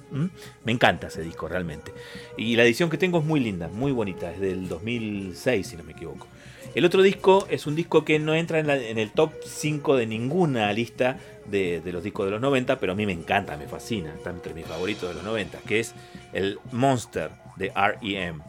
Me 0.66 0.72
encanta 0.74 1.08
ese 1.08 1.22
disco 1.22 1.48
realmente. 1.48 1.94
Y 2.36 2.58
la 2.58 2.64
edición 2.66 2.90
que 2.90 2.98
tengo 2.98 3.20
es 3.20 3.26
muy 3.26 3.40
linda, 3.40 3.70
muy 3.70 3.94
bonita. 3.94 4.30
Es 4.34 4.42
del 4.42 4.68
2006, 4.68 5.66
si 5.66 5.78
no 5.78 5.84
me 5.86 5.94
equivoco. 5.94 6.28
El 6.74 6.86
otro 6.86 7.02
disco 7.02 7.48
es 7.50 7.68
un 7.68 7.76
disco 7.76 8.06
que 8.06 8.18
no 8.18 8.34
entra 8.34 8.60
en, 8.60 8.98
el 8.98 9.12
top 9.12 9.34
5 9.44 9.98
de 9.98 10.08
ninguna 10.08 10.72
lista 10.72 11.18
de, 11.46 11.82
los 11.86 12.02
discos 12.02 12.26
de 12.26 12.32
los 12.32 12.40
90, 12.40 12.80
pero 12.80 12.94
a 12.94 12.96
mí 12.96 13.06
me 13.06 13.12
encanta, 13.12 13.58
me 13.58 13.68
fascina. 13.68 14.14
Está 14.14 14.30
entre 14.30 14.54
mis 14.54 14.66
favoritos 14.66 15.10
de 15.10 15.16
los 15.16 15.24
90, 15.24 15.60
que 15.60 15.82
es 15.82 15.94
el 16.32 16.60
Monster 16.72 17.32
de 17.58 17.74
REM. 17.76 18.42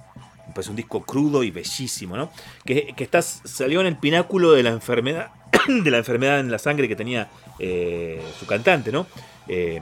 Parece 0.54 0.70
un 0.70 0.76
disco 0.76 1.02
crudo 1.02 1.42
y 1.42 1.50
bellísimo, 1.50 2.16
¿no? 2.16 2.30
Que, 2.64 2.94
que 2.96 3.02
está, 3.02 3.22
salió 3.22 3.80
en 3.80 3.88
el 3.88 3.96
pináculo 3.96 4.52
de 4.52 4.62
la 4.62 4.70
enfermedad, 4.70 5.30
de 5.68 5.90
la 5.90 5.98
enfermedad 5.98 6.38
en 6.38 6.50
la 6.50 6.58
sangre 6.58 6.86
que 6.86 6.94
tenía 6.94 7.28
eh, 7.58 8.22
su 8.38 8.46
cantante, 8.46 8.92
¿no? 8.92 9.06
Eh, 9.48 9.80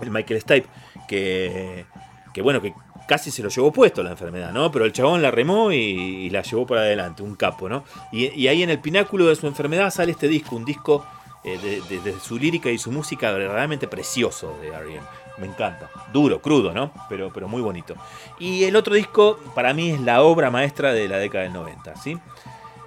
el 0.00 0.10
Michael 0.10 0.40
Stipe, 0.40 0.68
que, 1.06 1.84
que 2.32 2.40
bueno, 2.40 2.62
que 2.62 2.72
casi 3.12 3.30
se 3.30 3.42
lo 3.42 3.50
llevó 3.50 3.70
puesto 3.70 4.02
la 4.02 4.12
enfermedad, 4.12 4.52
¿no? 4.52 4.72
Pero 4.72 4.86
el 4.86 4.92
chabón 4.94 5.20
la 5.20 5.30
remó 5.30 5.70
y, 5.70 6.30
la 6.30 6.40
llevó 6.40 6.66
para 6.66 6.80
adelante, 6.80 7.22
un 7.22 7.34
capo, 7.34 7.68
¿no? 7.68 7.84
Y, 8.10 8.46
ahí 8.46 8.62
en 8.62 8.70
el 8.70 8.78
pináculo 8.78 9.26
de 9.26 9.36
su 9.36 9.46
enfermedad 9.46 9.90
sale 9.90 10.12
este 10.12 10.28
disco, 10.28 10.56
un 10.56 10.64
disco 10.64 11.04
eh, 11.44 11.58
de 11.58 12.20
su 12.20 12.38
lírica 12.38 12.70
y 12.70 12.78
su 12.78 12.90
música 12.90 13.30
verdaderamente 13.30 13.86
precioso 13.86 14.56
de 14.62 14.68
R.E.M. 14.68 15.02
Me 15.36 15.46
encanta. 15.46 15.90
Duro, 16.10 16.40
crudo, 16.40 16.72
¿no? 16.72 16.90
Pero, 17.10 17.30
pero 17.34 17.48
muy 17.48 17.60
bonito. 17.60 17.96
Y 18.38 18.64
el 18.64 18.76
otro 18.76 18.94
disco, 18.94 19.38
para 19.54 19.74
mí, 19.74 19.90
es 19.90 20.00
la 20.00 20.22
obra 20.22 20.50
maestra 20.50 20.94
de 20.94 21.06
la 21.06 21.18
década 21.18 21.44
del 21.44 21.52
90, 21.52 21.96
¿sí? 21.96 22.16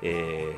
Eh, 0.02 0.56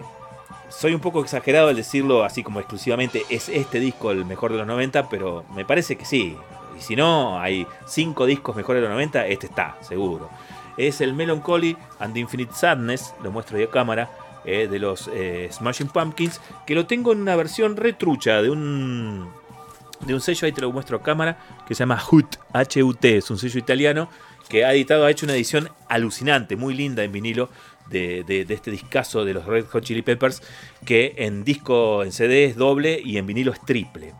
soy 0.70 0.94
un 0.94 1.02
poco 1.02 1.20
exagerado 1.20 1.68
al 1.68 1.76
decirlo 1.76 2.24
así 2.24 2.42
como 2.42 2.62
exclusivamente 2.62 3.24
es 3.30 3.50
este 3.50 3.82
disco 3.82 4.12
el 4.12 4.24
mejor 4.24 4.54
de 4.54 4.60
los 4.60 4.68
90, 4.68 5.10
pero 5.10 5.44
me 5.54 5.66
parece 5.66 5.98
que 5.98 6.06
sí. 6.06 6.38
Y 6.78 6.82
si 6.82 6.96
no, 6.96 7.40
hay 7.40 7.66
cinco 7.88 8.26
discos 8.26 8.56
mejores 8.56 8.82
de 8.82 8.88
los 8.88 8.94
90, 8.96 9.26
este 9.28 9.48
está, 9.48 9.78
seguro. 9.82 10.30
Es 10.78 11.02
el 11.02 11.14
Melancholy 11.14 11.76
and 12.00 12.16
Infinite 12.16 12.54
Sadness, 12.54 13.14
lo 13.24 13.32
muestro 13.32 13.58
de 13.58 13.68
cámara, 13.68 14.12
eh, 14.46 14.68
de 14.70 14.80
los 14.80 15.10
eh, 15.14 15.50
Smashing 15.52 15.88
Pumpkins, 15.90 16.40
que 16.66 16.76
lo 16.76 16.86
tengo 16.86 17.12
en 17.12 17.22
una 17.22 17.36
versión 17.36 17.76
retrucha 17.76 18.42
de 18.42 18.50
un, 18.52 19.28
de 20.02 20.14
un 20.14 20.22
sello, 20.22 20.46
ahí 20.46 20.52
te 20.52 20.62
lo 20.62 20.72
muestro 20.72 20.98
a 20.98 21.02
cámara, 21.04 21.38
que 21.68 21.74
se 21.74 21.80
llama 21.80 22.00
HUT, 22.12 22.36
H-U-T, 22.54 23.18
es 23.18 23.32
un 23.32 23.38
sello 23.40 23.60
italiano, 23.60 24.08
que 24.50 24.64
ha 24.64 24.72
editado, 24.74 25.06
ha 25.06 25.12
hecho 25.12 25.26
una 25.26 25.34
edición 25.36 25.70
alucinante, 25.90 26.56
muy 26.56 26.74
linda 26.76 27.04
en 27.04 27.12
vinilo, 27.12 27.50
de, 27.90 28.24
de- 28.28 28.44
de 28.46 28.54
este 28.54 28.70
discazo 28.70 29.24
de 29.26 29.34
los 29.34 29.46
Red 29.46 29.66
Hot 29.68 29.84
Chili 29.84 30.02
Peppers, 30.02 30.44
que 30.86 31.16
en 31.18 31.44
disco, 31.44 32.04
en 32.04 32.12
CD 32.12 32.46
es 32.46 32.56
doble 32.56 33.02
y 33.04 33.18
en 33.18 33.26
vinilo 33.26 33.52
es 33.52 33.62
triple. 33.62 34.14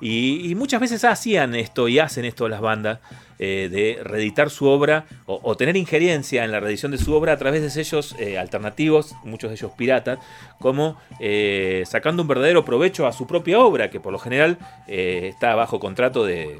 Y, 0.00 0.54
muchas 0.56 0.80
veces 0.80 1.04
hacían 1.04 1.54
esto 1.54 1.88
y 1.88 1.98
hacen 1.98 2.24
esto 2.24 2.48
las 2.48 2.60
bandas, 2.60 2.98
eh, 3.38 3.68
de 3.70 4.02
reeditar 4.02 4.50
su 4.50 4.66
obra 4.66 5.04
o, 5.26 5.56
tener 5.56 5.76
injerencia 5.76 6.44
en 6.44 6.52
la 6.52 6.60
reedición 6.60 6.92
de 6.92 6.98
su 6.98 7.14
obra 7.14 7.32
a 7.32 7.36
través 7.36 7.62
de 7.62 7.70
sellos 7.70 8.14
eh, 8.18 8.38
alternativos, 8.38 9.14
muchos 9.24 9.50
de 9.50 9.56
ellos 9.56 9.72
piratas, 9.76 10.18
como 10.58 10.96
eh, 11.20 11.84
sacando 11.86 12.22
un 12.22 12.28
verdadero 12.28 12.64
provecho 12.64 13.06
a 13.06 13.12
su 13.12 13.26
propia 13.26 13.58
obra, 13.60 13.90
que 13.90 14.00
por 14.00 14.12
lo 14.12 14.18
general 14.18 14.58
está 14.86 15.54
bajo 15.54 15.80
contrato 15.80 16.24
de, 16.24 16.58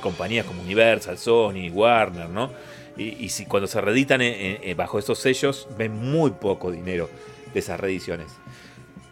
compañías 0.00 0.46
como 0.46 0.62
Universal, 0.62 1.18
Sony, 1.18 1.70
Warner, 1.70 2.28
¿no? 2.28 2.50
Y, 2.96 3.30
si 3.30 3.46
cuando 3.46 3.66
se 3.66 3.80
reeditan 3.80 4.20
bajo 4.76 4.98
esos 4.98 5.18
sellos, 5.18 5.66
ven 5.78 5.96
muy 5.98 6.32
poco 6.32 6.70
dinero 6.70 7.08
de 7.52 7.60
esas 7.60 7.80
reediciones. 7.80 8.26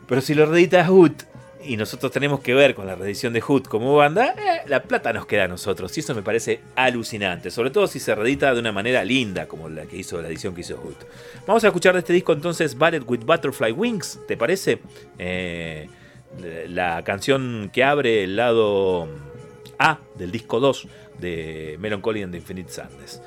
Pero 0.06 0.20
si 0.20 0.34
lo 0.34 0.44
reedita 0.44 0.84
Hood 0.86 1.12
y 1.62 1.76
nosotros 1.76 2.10
tenemos 2.12 2.40
que 2.40 2.54
ver 2.54 2.74
con 2.74 2.86
la 2.86 2.94
reedición 2.94 3.32
de 3.32 3.40
Hood 3.40 3.64
como 3.64 3.94
banda, 3.94 4.34
eh, 4.38 4.62
la 4.66 4.82
plata 4.82 5.12
nos 5.12 5.26
queda 5.26 5.44
a 5.44 5.48
nosotros. 5.48 5.96
Y 5.96 6.00
eso 6.00 6.14
me 6.14 6.22
parece 6.22 6.60
alucinante. 6.74 7.50
Sobre 7.50 7.70
todo 7.70 7.86
si 7.86 8.00
se 8.00 8.14
reedita 8.14 8.52
de 8.54 8.60
una 8.60 8.72
manera 8.72 9.04
linda, 9.04 9.46
como 9.46 9.68
la 9.68 9.84
que 9.84 9.96
hizo 9.96 10.20
la 10.20 10.28
edición 10.28 10.54
que 10.54 10.62
hizo 10.62 10.76
Hood. 10.76 10.96
Vamos 11.46 11.64
a 11.64 11.68
escuchar 11.68 11.94
de 11.94 12.00
este 12.00 12.12
disco 12.12 12.32
entonces 12.32 12.76
Ballet 12.76 13.02
with 13.06 13.20
Butterfly 13.20 13.72
Wings, 13.72 14.20
¿te 14.26 14.36
parece? 14.36 14.80
Eh, 15.18 15.88
la 16.68 17.02
canción 17.02 17.70
que 17.72 17.84
abre 17.84 18.24
el 18.24 18.36
lado 18.36 19.08
A 19.78 19.98
del 20.16 20.30
disco 20.30 20.60
2 20.60 20.86
de 21.18 21.76
Melancholy 21.80 22.22
and 22.22 22.32
the 22.32 22.38
Infinite 22.38 22.70
Sadness. 22.70 23.20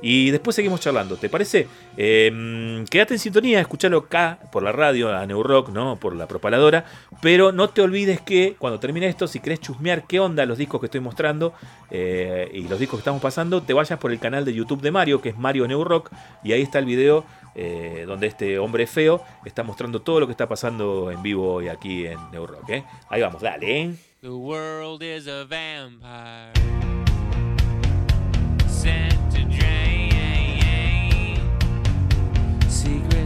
Y 0.00 0.30
después 0.30 0.54
seguimos 0.54 0.80
charlando, 0.80 1.16
¿te 1.16 1.28
parece? 1.28 1.66
Eh, 1.96 2.84
quédate 2.88 3.14
en 3.14 3.20
sintonía, 3.20 3.60
escuchalo 3.60 3.98
acá 3.98 4.38
por 4.52 4.62
la 4.62 4.70
radio, 4.70 5.14
a 5.14 5.26
New 5.26 5.42
Rock, 5.42 5.70
¿no? 5.70 5.96
Por 5.96 6.14
la 6.14 6.28
propaladora. 6.28 6.84
Pero 7.20 7.50
no 7.50 7.68
te 7.68 7.82
olvides 7.82 8.20
que 8.20 8.54
cuando 8.58 8.78
termine 8.78 9.08
esto, 9.08 9.26
si 9.26 9.40
querés 9.40 9.60
chusmear 9.60 10.06
qué 10.06 10.20
onda 10.20 10.46
los 10.46 10.58
discos 10.58 10.80
que 10.80 10.86
estoy 10.86 11.00
mostrando 11.00 11.52
eh, 11.90 12.48
y 12.52 12.68
los 12.68 12.78
discos 12.78 12.98
que 12.98 13.02
estamos 13.02 13.20
pasando, 13.20 13.62
te 13.62 13.72
vayas 13.72 13.98
por 13.98 14.12
el 14.12 14.20
canal 14.20 14.44
de 14.44 14.54
YouTube 14.54 14.80
de 14.80 14.92
Mario, 14.92 15.20
que 15.20 15.30
es 15.30 15.38
Mario 15.38 15.66
New 15.66 15.82
Rock. 15.82 16.10
Y 16.44 16.52
ahí 16.52 16.62
está 16.62 16.78
el 16.78 16.84
video 16.84 17.24
eh, 17.56 18.04
donde 18.06 18.28
este 18.28 18.58
hombre 18.60 18.86
feo 18.86 19.20
está 19.44 19.64
mostrando 19.64 20.00
todo 20.00 20.20
lo 20.20 20.26
que 20.26 20.32
está 20.32 20.48
pasando 20.48 21.10
en 21.10 21.22
vivo 21.22 21.54
hoy 21.54 21.68
aquí 21.68 22.06
en 22.06 22.18
New 22.30 22.46
Rock. 22.46 22.70
¿eh? 22.70 22.84
Ahí 23.08 23.20
vamos, 23.20 23.42
dale. 23.42 23.96
The 24.20 24.30
world 24.30 25.02
is 25.02 25.26
a 25.28 25.44
vampire 25.44 26.52
secret 32.78 33.17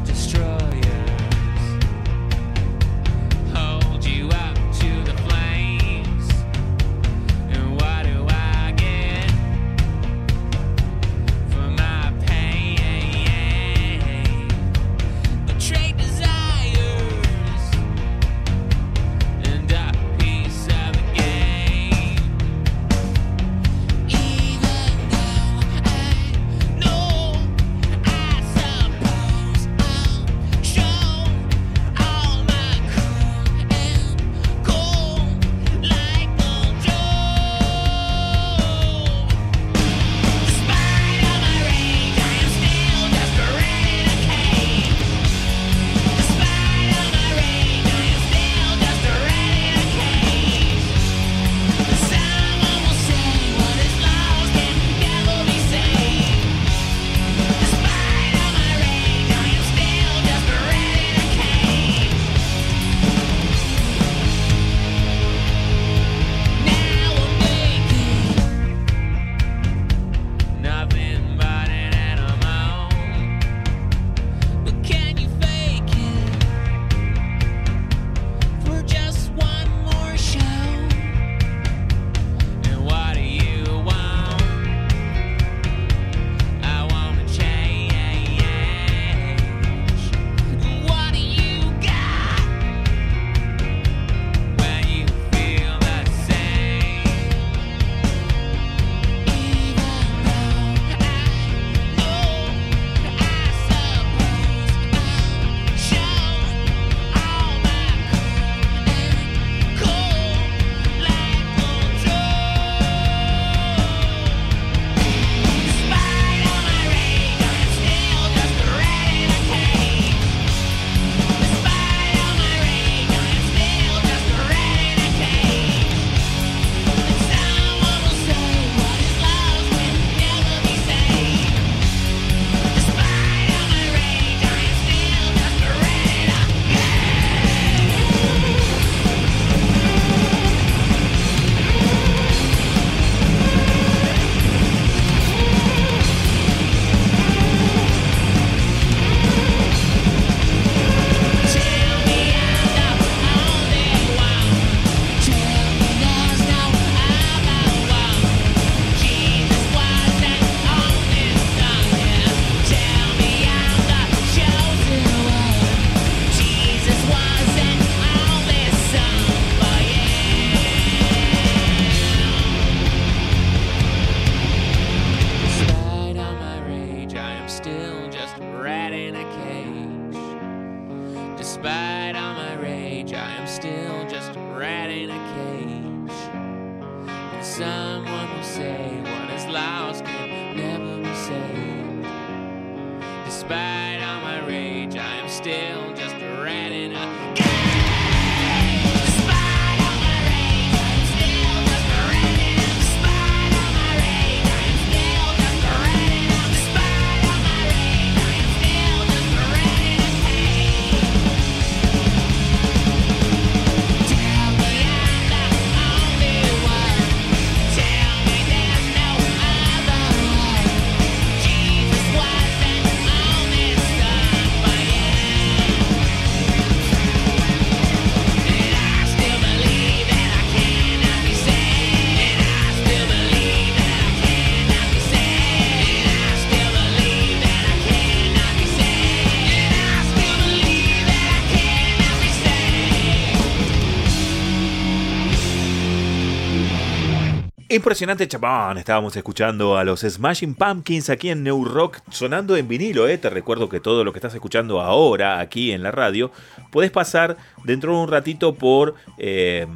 Impresionante 247.82 248.28
chabón, 248.28 248.78
estábamos 248.78 249.16
escuchando 249.16 249.76
a 249.76 249.82
los 249.82 250.02
Smashing 250.02 250.54
Pumpkins 250.54 251.10
aquí 251.10 251.30
en 251.30 251.42
New 251.42 251.64
Rock 251.64 251.98
sonando 252.12 252.56
en 252.56 252.68
vinilo, 252.68 253.08
¿eh? 253.08 253.18
te 253.18 253.28
recuerdo 253.28 253.68
que 253.68 253.80
todo 253.80 254.04
lo 254.04 254.12
que 254.12 254.20
estás 254.20 254.32
escuchando 254.34 254.80
ahora 254.80 255.40
aquí 255.40 255.72
en 255.72 255.82
la 255.82 255.90
radio, 255.90 256.30
puedes 256.70 256.92
pasar 256.92 257.36
dentro 257.64 257.92
de 257.92 258.02
un 258.02 258.08
ratito 258.08 258.54
por 258.54 258.94
eh, 259.18 259.66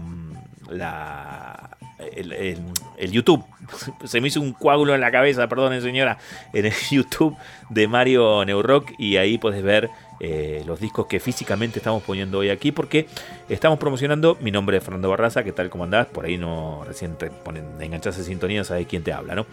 la, 0.71 1.77
el, 1.99 3.11
YouTube, 3.11 3.45
se 4.05 4.21
me 4.21 4.29
hizo 4.29 4.41
un 4.41 4.53
coágulo 4.53 4.95
en 4.95 5.01
la 5.01 5.11
cabeza, 5.11 5.49
perdone 5.49 5.81
señora, 5.81 6.19
en 6.53 6.67
el 6.67 6.75
YouTube 6.93 7.37
de 7.71 7.89
Mario 7.89 8.45
New 8.45 8.63
Rock 8.63 8.93
y 8.99 9.17
ahí 9.17 9.37
puedes 9.37 9.65
ver 9.65 9.91
eh, 10.21 10.63
los 10.67 10.81
discos 10.81 11.07
que 11.07 11.21
físicamente 11.21 11.79
estamos 11.79 12.03
poniendo 12.03 12.39
hoy 12.39 12.51
aquí 12.51 12.73
porque 12.73 13.07
estamos 13.49 13.79
promocionando 13.79 14.37
mi 14.41 14.51
nombre 14.51 14.77
es 14.79 14.83
Fernando 14.85 15.11
Barraza, 15.11 15.45
que 15.45 15.53
tal 15.53 15.69
como 15.71 15.85
andás, 15.85 16.07
por 16.07 16.25
ahí 16.25 16.37
no 16.39 16.83
recién 16.87 17.17
te 17.17 17.31
ponen 17.31 17.65
enganchas 17.81 18.17
en 18.19 18.25
sintonía, 18.25 18.65
sabes 18.65 18.87
quién 18.87 19.03
te 19.03 19.13
habla, 19.13 19.35
¿no? 19.35 19.47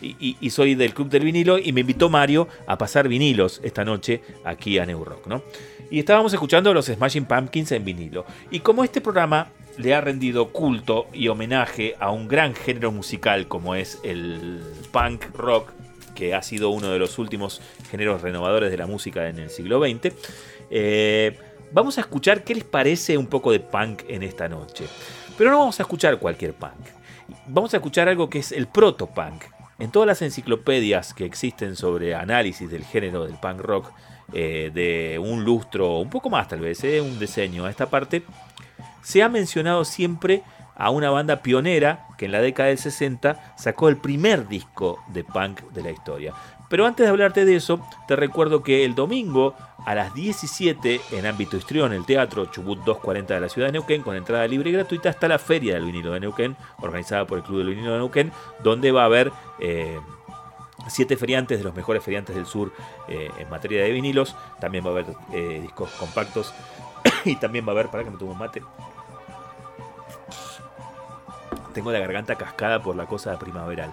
Y, 0.00 0.16
y- 0.20 0.36
y 0.40 0.50
soy 0.50 0.74
del 0.74 0.92
Club 0.94 1.08
del 1.08 1.24
Vinilo 1.24 1.58
y 1.58 1.72
me 1.72 1.80
invitó 1.80 2.08
Mario 2.10 2.48
a 2.66 2.76
pasar 2.78 3.08
vinilos 3.08 3.60
esta 3.64 3.84
noche 3.84 4.20
aquí 4.44 4.78
a 4.78 4.86
New 4.86 5.04
Rock, 5.04 5.26
¿no? 5.26 5.42
Y 5.90 5.98
estábamos 5.98 6.32
escuchando 6.32 6.72
los 6.74 6.86
Smashing 6.86 7.26
Pumpkins 7.26 7.70
en 7.72 7.84
vinilo. 7.84 8.24
Y 8.50 8.60
como 8.60 8.84
este 8.84 9.00
programa 9.00 9.48
le 9.76 9.94
ha 9.94 10.00
rendido 10.00 10.48
culto 10.50 11.06
y 11.12 11.28
homenaje 11.28 11.94
a 12.00 12.10
un 12.10 12.26
gran 12.28 12.54
género 12.54 12.90
musical 12.92 13.48
como 13.48 13.74
es 13.74 13.98
el 14.02 14.62
punk 14.92 15.24
rock, 15.36 15.72
que 16.14 16.34
ha 16.34 16.42
sido 16.42 16.70
uno 16.70 16.90
de 16.90 16.98
los 16.98 17.18
últimos 17.18 17.60
géneros 17.90 18.22
renovadores 18.22 18.70
de 18.70 18.76
la 18.76 18.86
música 18.86 19.28
en 19.28 19.38
el 19.38 19.50
siglo 19.50 19.80
XX, 19.80 20.14
eh, 20.70 21.38
vamos 21.72 21.98
a 21.98 22.02
escuchar 22.02 22.44
qué 22.44 22.54
les 22.54 22.64
parece 22.64 23.18
un 23.18 23.26
poco 23.26 23.52
de 23.52 23.60
punk 23.60 24.02
en 24.08 24.22
esta 24.22 24.48
noche. 24.48 24.86
Pero 25.36 25.50
no 25.50 25.58
vamos 25.58 25.78
a 25.80 25.82
escuchar 25.82 26.18
cualquier 26.18 26.54
punk. 26.54 26.86
Vamos 27.46 27.74
a 27.74 27.78
escuchar 27.78 28.08
algo 28.08 28.30
que 28.30 28.38
es 28.38 28.52
el 28.52 28.66
proto-punk. 28.66 29.44
En 29.78 29.90
todas 29.90 30.06
las 30.06 30.22
enciclopedias 30.22 31.14
que 31.14 31.24
existen 31.24 31.74
sobre 31.74 32.14
análisis 32.14 32.70
del 32.70 32.84
género 32.84 33.26
del 33.26 33.34
punk 33.34 33.60
rock, 33.60 33.90
eh, 34.32 34.70
de 34.72 35.18
un 35.18 35.44
lustro, 35.44 35.98
un 35.98 36.10
poco 36.10 36.30
más 36.30 36.48
tal 36.48 36.60
vez, 36.60 36.82
eh, 36.84 37.00
un 37.00 37.18
diseño 37.18 37.64
a 37.64 37.70
esta 37.70 37.90
parte, 37.90 38.22
se 39.02 39.22
ha 39.22 39.28
mencionado 39.28 39.84
siempre 39.84 40.42
a 40.76 40.90
una 40.90 41.10
banda 41.10 41.42
pionera 41.42 42.06
que 42.18 42.26
en 42.26 42.32
la 42.32 42.40
década 42.40 42.68
del 42.68 42.78
60 42.78 43.54
sacó 43.56 43.88
el 43.88 43.96
primer 43.96 44.48
disco 44.48 45.02
de 45.08 45.24
punk 45.24 45.60
de 45.72 45.82
la 45.82 45.90
historia. 45.90 46.34
Pero 46.68 46.86
antes 46.86 47.04
de 47.04 47.10
hablarte 47.10 47.44
de 47.44 47.56
eso, 47.56 47.86
te 48.08 48.16
recuerdo 48.16 48.62
que 48.62 48.84
el 48.84 48.94
domingo 48.94 49.54
a 49.84 49.94
las 49.94 50.14
17 50.14 51.00
en 51.12 51.26
ámbito 51.26 51.56
histrión, 51.56 51.92
el 51.92 52.06
Teatro 52.06 52.46
Chubut 52.46 52.78
240 52.78 53.34
de 53.34 53.40
la 53.40 53.48
ciudad 53.48 53.68
de 53.68 53.72
Neuquén, 53.72 54.02
con 54.02 54.16
entrada 54.16 54.46
libre 54.46 54.70
y 54.70 54.72
gratuita, 54.72 55.10
está 55.10 55.28
la 55.28 55.38
Feria 55.38 55.74
del 55.74 55.84
Vinilo 55.84 56.12
de 56.12 56.20
Neuquén, 56.20 56.56
organizada 56.80 57.26
por 57.26 57.38
el 57.38 57.44
Club 57.44 57.58
del 57.58 57.68
Vinilo 57.68 57.92
de 57.92 57.98
Neuquén, 57.98 58.32
donde 58.62 58.92
va 58.92 59.02
a 59.02 59.04
haber 59.04 59.30
eh, 59.60 60.00
siete 60.88 61.16
feriantes 61.16 61.58
de 61.58 61.64
los 61.64 61.74
mejores 61.74 62.02
feriantes 62.02 62.34
del 62.34 62.46
sur 62.46 62.72
eh, 63.08 63.30
en 63.38 63.50
materia 63.50 63.82
de 63.84 63.90
vinilos. 63.90 64.34
También 64.58 64.84
va 64.84 64.88
a 64.88 64.92
haber 64.92 65.06
eh, 65.32 65.60
discos 65.60 65.90
compactos 65.92 66.54
y 67.24 67.36
también 67.36 67.66
va 67.66 67.70
a 67.70 67.72
haber, 67.72 67.88
para 67.88 68.04
que 68.04 68.10
me 68.10 68.16
tomo 68.16 68.32
un 68.32 68.38
mate, 68.38 68.62
tengo 71.74 71.92
la 71.92 71.98
garganta 71.98 72.36
cascada 72.36 72.82
por 72.82 72.96
la 72.96 73.04
cosa 73.06 73.38
primaveral. 73.38 73.92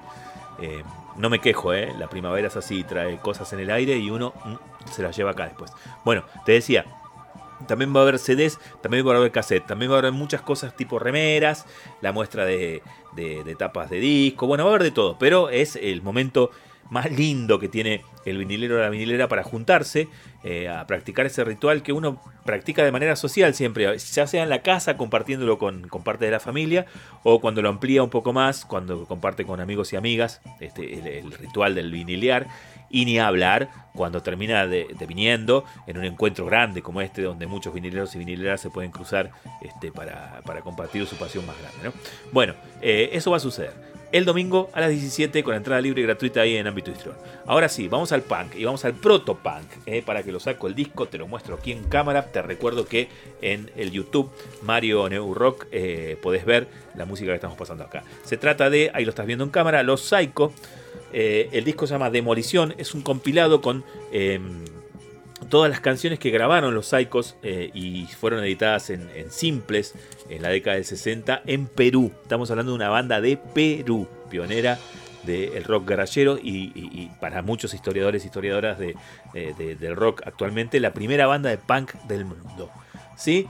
Eh, 0.61 0.83
no 1.17 1.29
me 1.29 1.39
quejo, 1.39 1.73
¿eh? 1.73 1.93
La 1.97 2.07
primavera 2.07 2.47
es 2.47 2.55
así, 2.55 2.83
trae 2.83 3.17
cosas 3.17 3.51
en 3.51 3.59
el 3.59 3.69
aire 3.71 3.97
y 3.97 4.09
uno 4.09 4.33
mm, 4.45 4.89
se 4.91 5.01
las 5.03 5.15
lleva 5.17 5.31
acá 5.31 5.45
después. 5.45 5.71
Bueno, 6.05 6.23
te 6.45 6.53
decía, 6.53 6.85
también 7.67 7.93
va 7.95 7.99
a 7.99 8.03
haber 8.03 8.19
CDs, 8.19 8.59
también 8.81 9.05
va 9.07 9.13
a 9.13 9.17
haber 9.17 9.31
cassette, 9.31 9.65
también 9.67 9.91
va 9.91 9.95
a 9.95 9.99
haber 9.99 10.11
muchas 10.13 10.41
cosas 10.41 10.75
tipo 10.75 10.99
remeras, 10.99 11.65
la 12.01 12.11
muestra 12.11 12.45
de, 12.45 12.81
de- 13.13 13.43
de 13.43 13.55
tapas 13.55 13.89
de 13.89 13.99
disco, 13.99 14.47
bueno, 14.47 14.63
va 14.63 14.71
a 14.71 14.73
haber 14.75 14.83
de 14.83 14.91
todo, 14.91 15.17
pero 15.19 15.49
es 15.49 15.75
el 15.75 16.01
momento 16.01 16.51
más 16.91 17.09
lindo 17.09 17.57
que 17.57 17.69
tiene 17.69 18.01
el 18.25 18.37
vinilero 18.37 18.75
o 18.75 18.79
la 18.79 18.89
vinilera 18.89 19.29
para 19.29 19.43
juntarse 19.43 20.09
eh, 20.43 20.67
a 20.67 20.85
practicar 20.85 21.25
ese 21.25 21.43
ritual 21.45 21.83
que 21.83 21.93
uno 21.93 22.21
practica 22.45 22.83
de 22.83 22.91
manera 22.91 23.15
social 23.15 23.55
siempre, 23.55 23.97
ya 23.97 24.27
sea 24.27 24.43
en 24.43 24.49
la 24.49 24.61
casa 24.61 24.97
compartiéndolo 24.97 25.57
con, 25.57 25.83
parte 26.03 26.25
de 26.25 26.31
la 26.31 26.41
familia 26.41 26.85
o 27.23 27.39
cuando 27.39 27.61
lo 27.61 27.69
amplía 27.69 28.03
un 28.03 28.09
poco 28.09 28.33
más, 28.33 28.65
cuando 28.65 29.05
comparte 29.05 29.45
con 29.45 29.61
amigos 29.61 29.93
y 29.93 29.95
amigas 29.95 30.41
este, 30.59 31.19
el, 31.19 31.31
ritual 31.31 31.75
del 31.75 31.91
vinilear 31.91 32.47
y 32.89 33.05
ni 33.05 33.19
hablar 33.19 33.69
cuando 33.93 34.21
termina 34.21 34.67
de, 34.67 34.87
de 34.93 35.05
viniendo 35.05 35.63
en 35.87 35.97
un 35.97 36.03
encuentro 36.03 36.45
grande 36.45 36.81
como 36.81 36.99
este 36.99 37.21
donde 37.21 37.47
muchos 37.47 37.73
vinileros 37.73 38.13
y 38.15 38.19
vinileras 38.19 38.59
se 38.59 38.69
pueden 38.69 38.91
cruzar 38.91 39.31
este, 39.61 39.93
para, 39.93 40.41
para 40.45 40.59
compartir 40.59 41.07
su 41.07 41.15
pasión 41.15 41.45
más 41.45 41.55
grande. 41.57 41.77
¿no? 41.85 41.93
Bueno, 42.33 42.53
eh, 42.81 43.11
eso 43.13 43.31
va 43.31 43.37
a 43.37 43.39
suceder 43.39 43.90
el 44.11 44.25
domingo 44.25 44.69
a 44.73 44.81
las 44.81 44.89
17 44.89 45.43
con 45.43 45.55
entrada 45.55 45.81
libre 45.81 46.01
y 46.01 46.05
gratuita 46.05 46.41
ahí 46.41 46.57
en 46.57 46.67
Ámbito 46.67 46.91
Histrión. 46.91 47.15
Ahora 47.45 47.69
sí, 47.69 47.87
vamos 47.87 48.11
al 48.11 48.21
punk 48.21 48.55
y 48.55 48.65
vamos 48.65 48.83
al 48.85 48.93
proto 48.93 49.35
punk. 49.35 49.65
eh, 49.85 50.01
para 50.05 50.23
que 50.23 50.31
lo 50.31 50.39
saco 50.39 50.67
el 50.67 50.75
disco, 50.75 51.07
te 51.07 51.17
lo 51.17 51.27
muestro 51.27 51.55
aquí 51.55 51.71
en 51.71 51.83
cámara. 51.83 52.31
Te 52.31 52.41
recuerdo 52.41 52.85
que 52.85 53.07
en 53.41 53.71
el 53.75 53.91
YouTube 53.91 54.29
Mario 54.61 55.07
Neu 55.09 55.33
Rock 55.33 55.67
eh, 55.71 56.17
podés 56.21 56.45
ver 56.45 56.67
la 56.95 57.05
música 57.05 57.31
que 57.31 57.35
estamos 57.35 57.57
pasando 57.57 57.83
acá. 57.83 58.03
Se 58.23 58.37
trata 58.37 58.69
de, 58.69 58.91
ahí 58.93 59.05
lo 59.05 59.11
estás 59.11 59.25
viendo 59.25 59.43
en 59.43 59.49
cámara, 59.49 59.83
Los 59.83 60.01
Psycho. 60.01 60.51
Eh, 61.13 61.49
el 61.51 61.63
disco 61.63 61.87
se 61.87 61.93
llama 61.93 62.09
Demolición, 62.09 62.73
es 62.77 62.93
un 62.93 63.01
compilado 63.01 63.61
con 63.61 63.83
em, 64.11 64.63
todas 65.51 65.69
las 65.69 65.81
canciones 65.81 66.17
que 66.17 66.31
grabaron 66.31 66.73
los 66.73 66.87
Psychos 66.87 67.35
eh, 67.43 67.69
y 67.75 68.07
fueron 68.07 68.43
editadas 68.43 68.89
en, 68.89 69.07
simples 69.29 69.93
en 70.29 70.41
la 70.41 70.49
década 70.49 70.77
del 70.77 70.85
60 70.85 71.43
en 71.45 71.67
Perú. 71.67 72.11
Estamos 72.23 72.49
hablando 72.49 72.71
de 72.71 72.77
una 72.77 72.89
banda 72.89 73.21
de 73.21 73.37
Perú, 73.37 74.07
pionera 74.31 74.79
del 75.23 75.63
rock 75.65 75.87
garallero 75.87 76.39
y, 76.41 77.11
para 77.19 77.43
muchos 77.43 77.75
historiadores 77.75 78.23
y 78.23 78.27
historiadoras 78.27 78.79
de, 78.79 78.95
de- 79.33 79.53
de- 79.53 79.75
del 79.75 79.95
rock 79.95 80.23
actualmente 80.25 80.79
la 80.79 80.93
primera 80.93 81.27
banda 81.27 81.51
de 81.51 81.59
punk 81.59 81.93
del 82.07 82.25
mundo. 82.25 82.71
¿Sí? 83.15 83.45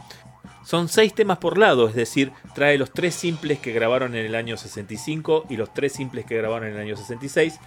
Son 0.65 0.89
seis 0.89 1.13
temas 1.15 1.37
por 1.37 1.57
lado, 1.57 1.87
es 1.87 1.95
decir, 1.95 2.31
trae 2.53 2.77
los 2.77 2.91
tres 2.91 3.15
simples 3.15 3.59
que 3.59 3.71
grabaron 3.71 4.15
en 4.15 4.25
el 4.25 4.35
año 4.35 4.57
65 4.57 5.45
y 5.49 5.55
los 5.55 5.73
tres 5.73 5.93
simples 5.93 6.25
que 6.25 6.35
grabaron 6.35 6.67
en 6.67 6.73
el 6.75 6.79
año 6.81 6.97
66. 6.97 7.59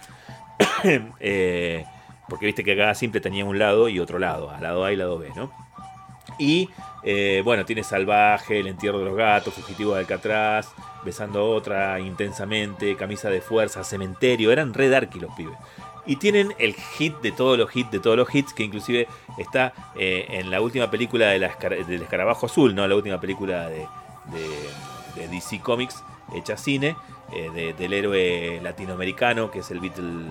Eh, 1.19 1.83
porque 2.29 2.45
viste 2.45 2.63
que 2.63 2.75
cada 2.75 2.95
simple 2.95 3.21
tenía 3.21 3.45
un 3.45 3.57
lado 3.59 3.89
y 3.89 3.99
otro 3.99 4.19
lado, 4.19 4.49
a 4.49 4.59
lado 4.59 4.83
A 4.85 4.91
y 4.91 4.95
lado 4.95 5.17
B, 5.19 5.31
¿no? 5.35 5.51
Y 6.39 6.69
eh, 7.03 7.41
bueno, 7.45 7.65
tiene 7.65 7.83
Salvaje, 7.83 8.59
El 8.59 8.67
entierro 8.67 8.99
de 8.99 9.05
los 9.05 9.15
gatos, 9.15 9.53
Fugitivo 9.53 9.93
de 9.93 9.99
Alcatraz, 10.01 10.73
Besando 11.05 11.39
a 11.39 11.43
otra 11.43 11.99
intensamente, 11.99 12.95
Camisa 12.95 13.29
de 13.29 13.39
fuerza, 13.41 13.83
Cementerio, 13.83 14.51
eran 14.51 14.73
red 14.73 14.91
darky 14.91 15.19
los 15.19 15.33
pibes. 15.35 15.55
Y 16.07 16.15
tienen 16.17 16.53
el 16.57 16.73
hit 16.73 17.15
de 17.21 17.31
todos 17.31 17.57
los 17.57 17.73
hits, 17.75 17.91
de 17.91 17.99
todos 17.99 18.17
los 18.17 18.33
hits, 18.33 18.53
que 18.53 18.63
inclusive 18.63 19.07
está 19.37 19.73
eh, 19.95 20.25
en 20.29 20.49
la 20.51 20.61
última 20.61 20.89
película 20.91 21.27
de 21.27 21.39
la 21.39 21.55
del 21.87 22.01
Escarabajo 22.01 22.47
Azul, 22.47 22.73
¿no? 22.75 22.87
La 22.87 22.95
última 22.95 23.19
película 23.19 23.69
de, 23.69 23.87
de- 24.31 25.21
de 25.21 25.27
DC 25.29 25.59
Comics 25.61 26.03
hecha 26.35 26.57
cine, 26.57 26.95
eh, 27.33 27.49
de- 27.53 27.73
del 27.73 27.93
héroe 27.93 28.59
latinoamericano, 28.61 29.49
que 29.51 29.59
es 29.59 29.71
el 29.71 29.79
Beatle 29.79 30.25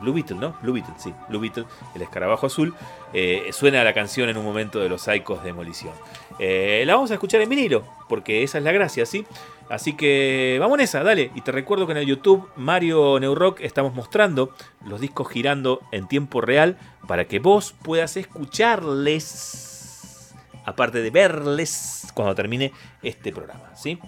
Blue 0.00 0.12
Beetle, 0.12 0.36
¿no? 0.36 0.54
Blue 0.62 0.72
Beetle, 0.72 0.94
sí, 0.98 1.12
Blue 1.28 1.40
Beetle, 1.40 1.64
el 1.94 2.02
escarabajo 2.02 2.46
azul. 2.46 2.74
Eh, 3.12 3.48
suena 3.52 3.82
la 3.84 3.92
canción 3.92 4.28
en 4.28 4.36
un 4.36 4.44
momento 4.44 4.80
de 4.80 4.88
los 4.88 5.02
Psychos 5.02 5.40
de 5.40 5.46
Demolición. 5.46 5.92
Eh, 6.38 6.84
la 6.86 6.94
vamos 6.94 7.10
a 7.10 7.14
escuchar 7.14 7.40
en 7.40 7.48
vinilo, 7.48 7.84
porque 8.08 8.42
esa 8.42 8.58
es 8.58 8.64
la 8.64 8.72
gracia, 8.72 9.06
¿sí? 9.06 9.26
Así 9.68 9.94
que 9.94 10.56
vamos 10.60 10.78
en 10.78 10.84
esa, 10.84 11.02
dale. 11.02 11.30
Y 11.34 11.42
te 11.42 11.52
recuerdo 11.52 11.86
que 11.86 11.92
en 11.92 11.98
el 11.98 12.06
YouTube 12.06 12.48
Mario 12.56 13.20
Neurock 13.20 13.60
estamos 13.60 13.94
mostrando 13.94 14.54
los 14.86 15.00
discos 15.00 15.28
girando 15.28 15.80
en 15.92 16.08
tiempo 16.08 16.40
real 16.40 16.78
para 17.06 17.26
que 17.26 17.38
vos 17.38 17.74
puedas 17.82 18.16
escucharles, 18.16 20.34
aparte 20.64 21.02
de 21.02 21.10
verles, 21.10 22.06
cuando 22.14 22.34
termine 22.34 22.72
este 23.02 23.32
programa, 23.32 23.76
¿sí? 23.76 23.98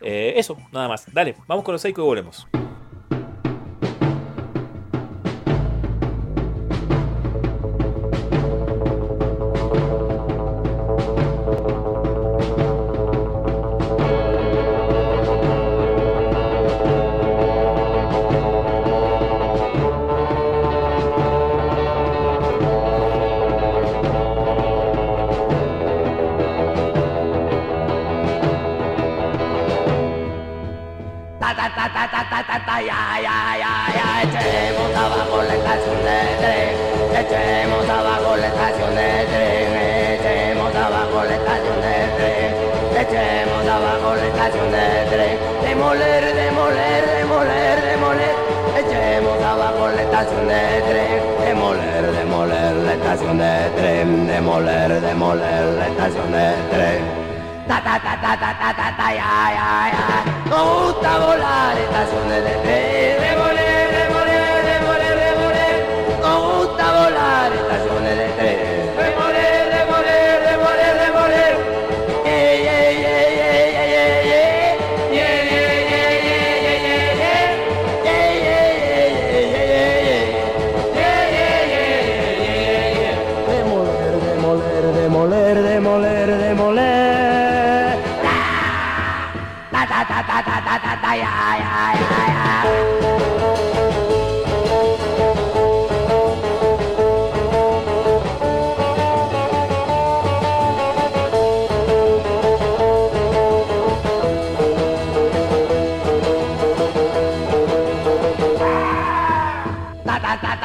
Eh, 0.00 0.34
eso, 0.36 0.56
nada 0.72 0.88
más. 0.88 1.04
Dale, 1.12 1.36
vamos 1.46 1.64
con 1.64 1.72
los 1.72 1.82
Psychos 1.82 2.02
y 2.02 2.06
volvemos. 2.06 2.48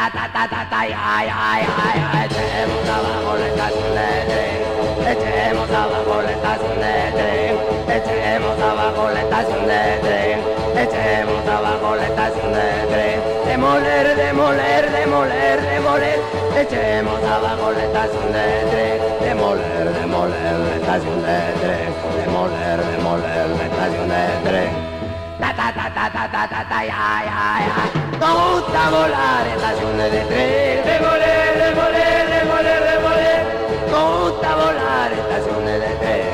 Ta 0.08 0.28
ta 0.34 0.48
ta 0.48 0.64
ta 0.72 2.17
Echemos 10.78 11.48
abajo 11.48 11.96
la 11.96 12.06
estación 12.06 12.54
de 12.54 12.70
tren. 12.94 13.20
Demoler, 13.48 14.16
demoler, 14.16 14.92
demoler, 14.92 15.62
demoler. 15.62 16.20
Echemos 16.56 17.24
abajo 17.24 17.72
la 17.72 17.84
estación 17.84 18.32
de 18.32 18.46
tren. 18.70 19.02
Demoler, 19.22 19.92
demoler 19.94 20.60
la 20.60 20.76
estación 20.76 21.22
de 21.24 21.40
tren. 21.62 21.90
Demoler, 22.24 22.78
demoler 22.92 23.50
la 23.58 23.64
estación 23.66 24.08
de 24.08 24.50
tren. 24.50 24.70
Ta 25.40 25.50
ta 25.56 25.74
ta 25.74 25.86
ta 25.96 26.10
ta 26.14 26.32
ta 26.32 26.48
ta 26.48 26.62
ta 26.70 26.80
ya 26.86 27.24
ya 27.26 27.42
ya. 27.66 28.20
Nos 28.20 28.62
gusta 28.62 28.90
volar 28.92 29.48
estaciones 29.48 30.12
de 30.12 30.22
tren. 30.26 30.86
Demoler, 30.86 31.52
demoler, 31.66 32.24
demoler, 32.38 32.82
demoler. 32.92 33.42
Nos 33.92 34.32
gusta 34.32 34.56
volar 34.56 35.12
estaciones 35.12 35.80
de 35.82 35.96
tren. 36.02 36.27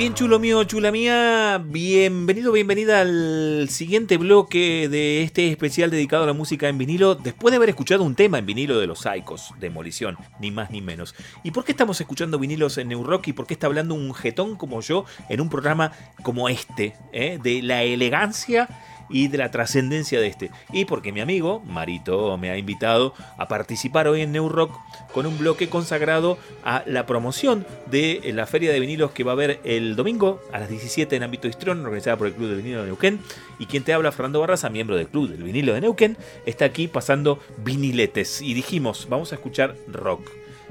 Bien 0.00 0.14
chulo 0.14 0.38
mío, 0.38 0.64
chula 0.64 0.90
mía, 0.90 1.62
bienvenido, 1.62 2.52
bienvenida 2.52 3.02
al 3.02 3.68
siguiente 3.68 4.16
bloque 4.16 4.88
de 4.88 5.22
este 5.22 5.50
especial 5.50 5.90
dedicado 5.90 6.24
a 6.24 6.26
la 6.26 6.32
música 6.32 6.70
en 6.70 6.78
vinilo, 6.78 7.16
después 7.16 7.52
de 7.52 7.56
haber 7.56 7.68
escuchado 7.68 8.02
un 8.02 8.14
tema 8.14 8.38
en 8.38 8.46
vinilo 8.46 8.80
de 8.80 8.86
los 8.86 9.00
Psychos, 9.00 9.52
Demolición, 9.60 10.16
ni 10.40 10.50
más 10.50 10.70
ni 10.70 10.80
menos. 10.80 11.14
¿Y 11.44 11.50
por 11.50 11.66
qué 11.66 11.72
estamos 11.72 12.00
escuchando 12.00 12.38
vinilos 12.38 12.78
en 12.78 12.88
New 12.88 13.04
Rock 13.04 13.28
y 13.28 13.32
por 13.34 13.46
qué 13.46 13.52
está 13.52 13.66
hablando 13.66 13.94
un 13.94 14.14
jetón 14.14 14.56
como 14.56 14.80
yo 14.80 15.04
en 15.28 15.42
un 15.42 15.50
programa 15.50 15.92
como 16.22 16.48
este, 16.48 16.94
eh? 17.12 17.38
de 17.42 17.60
la 17.60 17.82
elegancia 17.82 18.68
y 19.10 19.28
de 19.28 19.38
la 19.38 19.50
trascendencia 19.50 20.20
de 20.20 20.26
este. 20.26 20.50
Y 20.72 20.84
porque 20.84 21.12
mi 21.12 21.20
amigo 21.20 21.60
Marito 21.66 22.36
me 22.38 22.50
ha 22.50 22.56
invitado 22.56 23.14
a 23.36 23.48
participar 23.48 24.08
hoy 24.08 24.22
en 24.22 24.32
New 24.32 24.48
Rock 24.48 24.78
con 25.12 25.26
un 25.26 25.38
bloque 25.38 25.68
consagrado 25.68 26.38
a 26.64 26.82
la 26.86 27.06
promoción 27.06 27.66
de 27.90 28.20
la 28.34 28.46
feria 28.46 28.72
de 28.72 28.80
vinilos 28.80 29.10
que 29.10 29.24
va 29.24 29.32
a 29.32 29.34
haber 29.34 29.60
el 29.64 29.96
domingo 29.96 30.40
a 30.52 30.60
las 30.60 30.68
17 30.68 31.16
en 31.16 31.22
Ámbito 31.22 31.48
Histrón, 31.48 31.84
organizada 31.84 32.16
por 32.16 32.28
el 32.28 32.34
Club 32.34 32.48
del 32.48 32.58
Vinilo 32.58 32.80
de 32.80 32.86
Neuquén. 32.86 33.20
Y 33.58 33.66
quien 33.66 33.84
te 33.84 33.92
habla, 33.92 34.12
Fernando 34.12 34.40
Barraza, 34.40 34.70
miembro 34.70 34.96
del 34.96 35.08
Club 35.08 35.28
del 35.28 35.42
Vinilo 35.42 35.74
de 35.74 35.80
Neuquén, 35.80 36.16
está 36.46 36.64
aquí 36.64 36.88
pasando 36.88 37.40
viniletes. 37.58 38.40
Y 38.40 38.54
dijimos, 38.54 39.08
vamos 39.10 39.32
a 39.32 39.34
escuchar 39.34 39.76
rock 39.88 40.28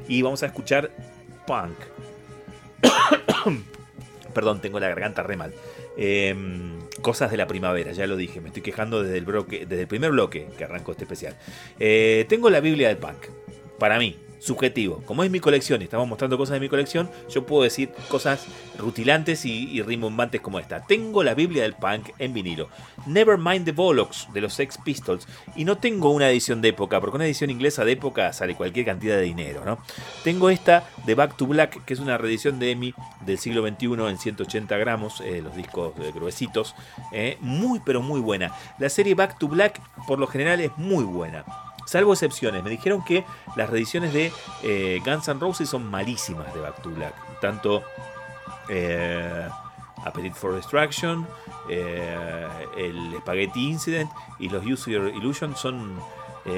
y 0.07 0.21
vamos 0.21 0.43
a 0.43 0.47
escuchar 0.47 0.91
punk. 1.45 1.77
Perdón, 4.33 4.61
tengo 4.61 4.79
la 4.79 4.87
garganta 4.87 5.23
re 5.23 5.35
mal. 5.35 5.53
Eh, 6.01 6.33
cosas 7.01 7.29
de 7.29 7.35
la 7.35 7.45
primavera, 7.45 7.91
ya 7.91 8.07
lo 8.07 8.15
dije, 8.15 8.39
me 8.39 8.47
estoy 8.47 8.61
quejando 8.61 9.03
desde 9.03 9.17
el, 9.17 9.25
bloque, 9.25 9.65
desde 9.65 9.81
el 9.81 9.87
primer 9.87 10.11
bloque 10.11 10.47
que 10.57 10.63
arrancó 10.63 10.93
este 10.93 11.03
especial. 11.03 11.35
Eh, 11.77 12.25
tengo 12.29 12.49
la 12.49 12.61
Biblia 12.61 12.87
del 12.87 12.97
punk, 12.97 13.27
para 13.77 13.99
mí, 13.99 14.15
subjetivo. 14.39 15.01
Como 15.05 15.23
es 15.23 15.31
mi 15.31 15.39
colección 15.39 15.81
y 15.81 15.85
estamos 15.85 16.07
mostrando 16.07 16.37
cosas 16.37 16.53
de 16.55 16.59
mi 16.59 16.69
colección, 16.69 17.09
yo 17.29 17.45
puedo 17.45 17.63
decir 17.63 17.91
cosas 18.09 18.45
rutilantes 18.77 19.45
y, 19.45 19.69
y 19.69 19.81
rimbombantes 19.81 20.41
como 20.41 20.59
esta. 20.59 20.85
Tengo 20.85 21.23
la 21.23 21.33
Biblia 21.33 21.63
del 21.63 21.73
punk 21.73 22.09
en 22.17 22.33
vinilo. 22.33 22.69
Nevermind 23.05 23.65
the 23.65 23.71
Bollocks 23.71 24.27
de 24.33 24.41
los 24.41 24.53
Sex 24.53 24.77
Pistols. 24.83 25.27
Y 25.55 25.65
no 25.65 25.77
tengo 25.77 26.11
una 26.11 26.29
edición 26.29 26.61
de 26.61 26.69
época, 26.69 26.99
porque 26.99 27.15
una 27.15 27.25
edición 27.25 27.49
inglesa 27.49 27.85
de 27.85 27.93
época 27.93 28.33
sale 28.33 28.55
cualquier 28.55 28.85
cantidad 28.85 29.15
de 29.15 29.23
dinero, 29.23 29.63
¿no? 29.65 29.79
Tengo 30.23 30.49
esta 30.49 30.83
de 31.05 31.15
Back 31.15 31.37
to 31.37 31.47
Black, 31.47 31.83
que 31.85 31.93
es 31.93 31.99
una 31.99 32.17
reedición 32.17 32.59
de 32.59 32.71
EMI 32.71 32.93
del 33.25 33.37
siglo 33.37 33.67
XXI 33.67 34.09
en 34.09 34.17
180 34.17 34.77
gramos, 34.77 35.21
eh, 35.21 35.41
los 35.41 35.55
discos 35.55 35.93
eh, 35.99 36.11
gruesitos. 36.13 36.75
eh, 37.11 37.37
muy, 37.41 37.79
pero 37.79 38.01
muy 38.01 38.19
buena. 38.19 38.53
La 38.77 38.89
serie 38.89 39.15
Back 39.15 39.37
to 39.39 39.47
Black, 39.47 39.81
por 40.07 40.19
lo 40.19 40.27
general, 40.27 40.59
es 40.61 40.71
muy 40.77 41.03
buena. 41.03 41.45
Salvo 41.89 42.13
excepciones. 42.13 42.63
Me 42.63 42.69
dijeron 42.69 43.03
que 43.03 43.25
las 43.55 43.67
reediciones 43.67 44.13
de 44.13 44.31
eh, 44.61 45.01
Guns 45.03 45.27
N' 45.27 45.39
Roses 45.39 45.67
son 45.67 45.89
malísimas 45.89 46.53
de 46.53 46.59
Back 46.61 46.83
to 46.83 46.91
Black. 46.91 47.15
Tanto 47.41 47.81
eh, 48.69 49.49
Appetite 50.05 50.35
for 50.35 50.53
Destruction, 50.53 51.25
eh, 51.67 52.47
el 52.77 53.15
Spaghetti 53.21 53.69
Incident 53.69 54.11
y 54.37 54.49
los 54.49 54.63
Use 54.63 54.91
Your 54.91 55.07
Illusion 55.07 55.55
son 55.55 55.99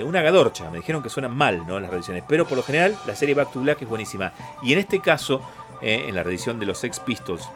una 0.04 0.22
gadorcha. 0.22 0.70
Me 0.70 0.78
dijeron 0.80 1.02
que 1.02 1.10
suenan 1.10 1.36
mal 1.36 1.66
¿no? 1.66 1.80
las 1.80 1.90
reediciones. 1.90 2.24
Pero 2.28 2.46
por 2.46 2.58
lo 2.58 2.64
general 2.64 2.98
la 3.06 3.16
serie 3.16 3.34
Back 3.34 3.54
to 3.54 3.62
Black 3.62 3.82
es 3.82 3.88
buenísima. 3.88 4.34
Y 4.62 4.74
en 4.74 4.80
este 4.80 5.00
caso, 5.00 5.42
en 5.82 6.14
la 6.14 6.24
reedición 6.24 6.60
de 6.60 6.66
los 6.66 6.78
Sex 6.78 7.00
Pistols, 7.00 7.48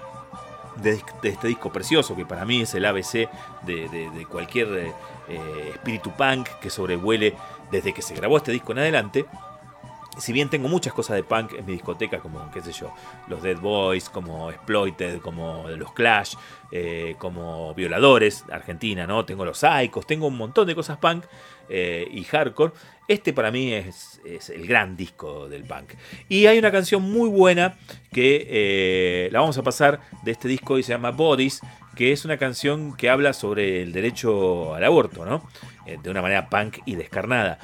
de, 0.77 1.01
este 1.23 1.47
disco 1.47 1.71
precioso, 1.71 2.15
que 2.15 2.25
para 2.25 2.43
mí 2.45 2.61
es 2.61 2.73
el 2.73 2.85
ABC 2.85 3.29
de, 3.63 3.87
de- 3.89 4.09
de 4.13 4.25
cualquier 4.25 4.93
espíritu 5.73 6.11
punk 6.11 6.47
que 6.61 6.69
sobrevuele 6.69 7.35
desde 7.71 7.93
que 7.93 8.01
se 8.01 8.15
grabó 8.15 8.37
este 8.37 8.51
disco 8.51 8.71
en 8.71 8.79
adelante. 8.79 9.25
Si 10.17 10.31
bien 10.31 10.49
tengo 10.49 10.69
muchas 10.69 10.93
cosas 10.93 11.17
de 11.17 11.23
punk 11.23 11.53
en 11.53 11.65
mi 11.65 11.73
discoteca, 11.73 12.19
como, 12.19 12.49
qué 12.51 12.61
sé 12.61 12.71
yo, 12.71 12.93
los 13.27 13.43
Dead 13.43 13.57
Boys, 13.57 14.09
como 14.09 14.49
Exploited, 14.49 15.19
como 15.19 15.67
los 15.67 15.91
Clash, 15.91 16.35
eh, 16.71 17.15
como 17.17 17.73
Violadores, 17.73 18.45
Argentina, 18.49 19.05
¿no? 19.05 19.25
Tengo 19.25 19.43
los 19.43 19.57
Psychos, 19.57 20.07
tengo 20.07 20.27
un 20.27 20.37
montón 20.37 20.67
de 20.67 20.75
cosas 20.75 20.97
punk 20.97 21.25
eh, 21.67 22.07
y 22.09 22.23
hardcore. 22.23 22.73
Este 23.07 23.33
para 23.33 23.51
mí 23.51 23.73
es, 23.73 24.21
el 24.49 24.65
gran 24.65 24.95
disco 24.95 25.49
del 25.49 25.63
punk. 25.63 25.93
Y 26.29 26.47
hay 26.47 26.57
una 26.57 26.71
canción 26.71 27.01
muy 27.03 27.29
buena 27.29 27.77
que 28.11 28.47
eh, 28.49 29.29
la 29.31 29.41
vamos 29.41 29.57
a 29.57 29.63
pasar 29.63 29.99
de 30.23 30.31
este 30.31 30.47
disco 30.47 30.79
y 30.79 30.83
se 30.83 30.93
llama 30.93 31.11
Bodies, 31.11 31.61
que 31.95 32.11
es 32.11 32.25
una 32.25 32.37
canción 32.37 32.95
que 32.95 33.09
habla 33.09 33.33
sobre 33.33 33.81
el 33.81 33.93
derecho 33.93 34.75
al 34.75 34.83
aborto, 34.83 35.25
¿no? 35.25 35.47
Eh, 35.85 35.97
de 36.01 36.09
una 36.09 36.21
manera 36.21 36.49
punk 36.49 36.79
y 36.85 36.95
descarnada. 36.95 37.57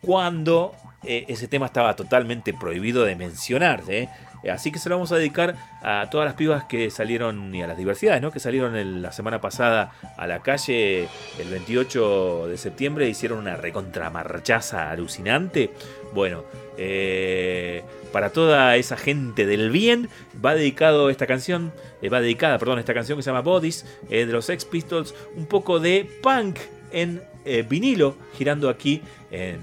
Cuando 0.00 0.74
eh, 1.04 1.24
ese 1.28 1.46
tema 1.46 1.66
estaba 1.66 1.94
totalmente 1.94 2.52
prohibido 2.52 3.04
de 3.04 3.14
mencionarse. 3.14 4.02
¿eh? 4.02 4.08
Así 4.50 4.70
que 4.70 4.78
se 4.78 4.88
lo 4.88 4.96
vamos 4.96 5.12
a 5.12 5.16
dedicar 5.16 5.56
a 5.82 6.08
todas 6.10 6.26
las 6.26 6.34
pibas 6.34 6.64
que 6.64 6.90
salieron 6.90 7.54
y 7.54 7.62
a 7.62 7.66
las 7.66 7.76
diversidades, 7.76 8.22
¿no? 8.22 8.30
Que 8.30 8.40
salieron 8.40 9.02
la 9.02 9.12
semana 9.12 9.40
pasada 9.40 9.92
a 10.16 10.26
la 10.26 10.40
calle 10.40 11.08
el 11.38 11.48
28 11.50 12.48
de 12.48 12.56
septiembre, 12.56 13.08
hicieron 13.08 13.38
una 13.38 13.56
recontramarchaza 13.56 14.90
alucinante. 14.90 15.70
Bueno, 16.12 16.44
eh, 16.76 17.82
para 18.16 18.30
toda 18.30 18.74
esa 18.76 18.96
gente 18.96 19.44
del 19.44 19.70
bien 19.70 20.08
va 20.42 20.54
dedicado 20.54 21.10
esta 21.10 21.26
canción, 21.26 21.70
eh, 22.00 22.08
va 22.08 22.22
dedicada, 22.22 22.58
perdón, 22.58 22.78
esta 22.78 22.94
canción 22.94 23.18
que 23.18 23.22
se 23.22 23.28
llama 23.28 23.42
Bodies 23.42 23.84
eh, 24.08 24.24
de 24.24 24.32
los 24.32 24.46
Sex 24.46 24.64
Pistols, 24.64 25.14
un 25.34 25.44
poco 25.44 25.80
de 25.80 26.08
punk 26.22 26.56
en 26.92 27.20
eh, 27.44 27.62
vinilo, 27.68 28.16
girando 28.38 28.70
aquí 28.70 29.02
en, 29.30 29.60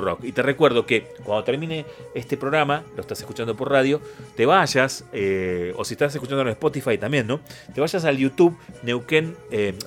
Rock. 0.00 0.22
Y 0.22 0.30
te 0.30 0.42
recuerdo 0.42 0.86
que 0.86 1.08
cuando 1.24 1.42
termine 1.42 1.84
este 2.14 2.36
programa, 2.36 2.84
lo 2.94 3.00
estás 3.00 3.18
escuchando 3.18 3.56
por 3.56 3.68
radio, 3.68 4.00
te 4.36 4.46
vayas, 4.46 5.04
o 5.74 5.84
si 5.84 5.94
estás 5.94 6.14
escuchando 6.14 6.42
en 6.42 6.48
Spotify 6.50 6.98
también, 6.98 7.26
¿no? 7.26 7.40
Te 7.74 7.80
vayas 7.80 8.04
al 8.04 8.16
YouTube 8.16 8.56
Neuquén, 8.84 9.34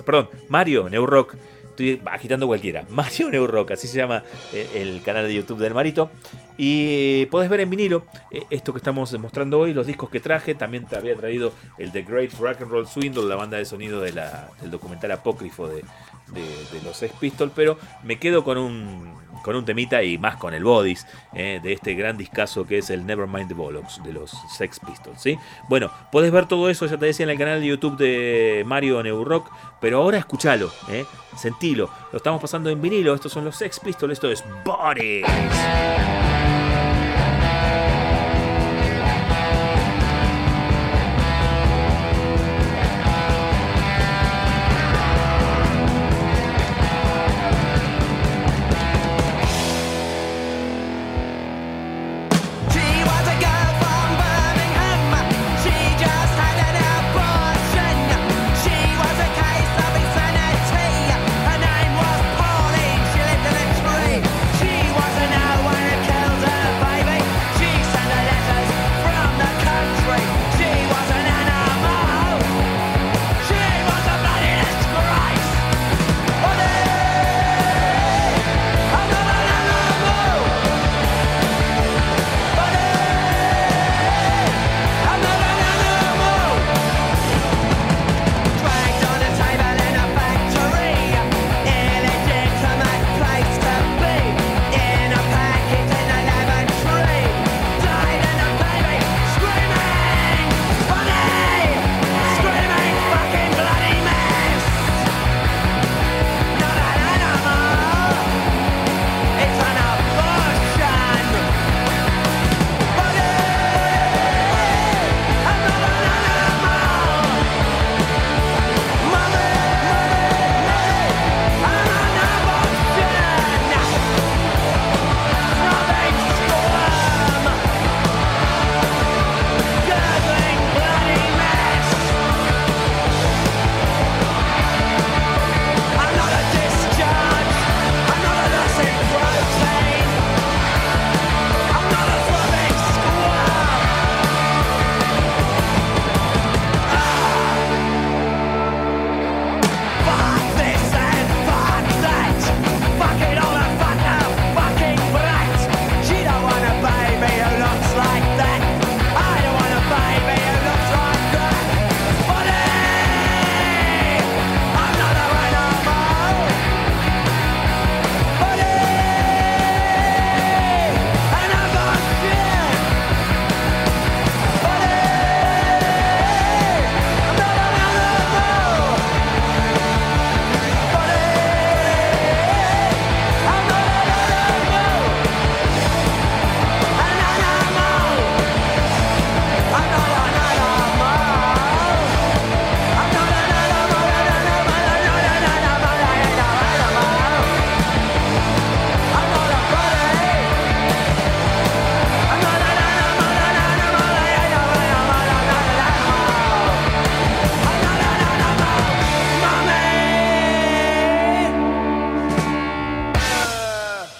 perdón, 0.04 0.28
Mario 0.50 0.90
New 0.90 1.06
Rock. 1.06 1.36
Estoy 1.76 2.00
agitando 2.06 2.46
cualquiera. 2.46 2.86
Mario 2.90 3.30
New 3.30 3.46
Rock, 3.46 3.72
así 3.72 3.86
se 3.86 3.98
llama 3.98 4.22
eh, 4.54 4.66
el 4.76 5.02
canal 5.02 5.26
de 5.26 5.34
YouTube 5.34 5.58
del 5.58 5.74
Marito. 5.74 6.10
Y 6.56 7.26
podés 7.26 7.50
ver 7.50 7.60
en 7.60 7.68
vinilo 7.68 8.06
eh, 8.30 8.44
esto 8.48 8.72
que 8.72 8.78
estamos 8.78 9.12
mostrando 9.18 9.58
hoy, 9.58 9.74
los 9.74 9.86
discos 9.86 10.08
que 10.08 10.20
traje. 10.20 10.54
También 10.54 10.86
te 10.86 10.96
había 10.96 11.14
traído 11.14 11.52
el 11.76 11.92
The 11.92 12.02
Great 12.02 12.32
Rock 12.40 12.62
and 12.62 12.70
Roll 12.70 12.86
Swindle, 12.88 13.24
la 13.24 13.36
banda 13.36 13.58
de 13.58 13.66
sonido 13.66 14.00
del 14.00 14.18
documental 14.70 15.10
apócrifo 15.12 15.68
de, 15.68 15.84
de- 16.32 16.78
de 16.78 16.82
los 16.82 16.96
Sex 16.96 17.14
Pistols. 17.20 17.52
Pero 17.54 17.76
me 18.04 18.18
quedo 18.18 18.42
con 18.42 18.56
un, 18.56 19.12
con 19.46 19.54
un 19.54 19.64
temita 19.64 20.02
y 20.02 20.18
más 20.18 20.36
con 20.38 20.54
el 20.54 20.64
Bodies 20.64 21.06
eh, 21.32 21.60
de 21.62 21.72
este 21.72 21.94
gran 21.94 22.16
discazo 22.16 22.66
que 22.66 22.78
es 22.78 22.90
el 22.90 23.06
Nevermind 23.06 23.46
the 23.46 23.54
Bollocks 23.54 24.02
de 24.02 24.12
los 24.12 24.32
Sex 24.50 24.80
Pistols. 24.80 25.22
¿sí? 25.22 25.38
Bueno, 25.68 25.88
podés 26.10 26.32
ver 26.32 26.46
todo 26.46 26.68
eso, 26.68 26.84
ya 26.86 26.98
te 26.98 27.06
decía, 27.06 27.22
en 27.22 27.30
el 27.30 27.38
canal 27.38 27.60
de 27.60 27.68
YouTube 27.68 27.96
de 27.96 28.64
Mario 28.66 29.00
Neurock. 29.04 29.48
Pero 29.80 29.98
ahora 29.98 30.18
escúchalo, 30.18 30.72
eh, 30.88 31.04
sentilo. 31.36 31.88
Lo 32.10 32.16
estamos 32.16 32.42
pasando 32.42 32.70
en 32.70 32.82
vinilo. 32.82 33.14
Estos 33.14 33.30
son 33.30 33.44
los 33.44 33.54
Sex 33.54 33.78
Pistols, 33.78 34.14
esto 34.14 34.28
es 34.32 34.42
Bodies. 34.64 35.24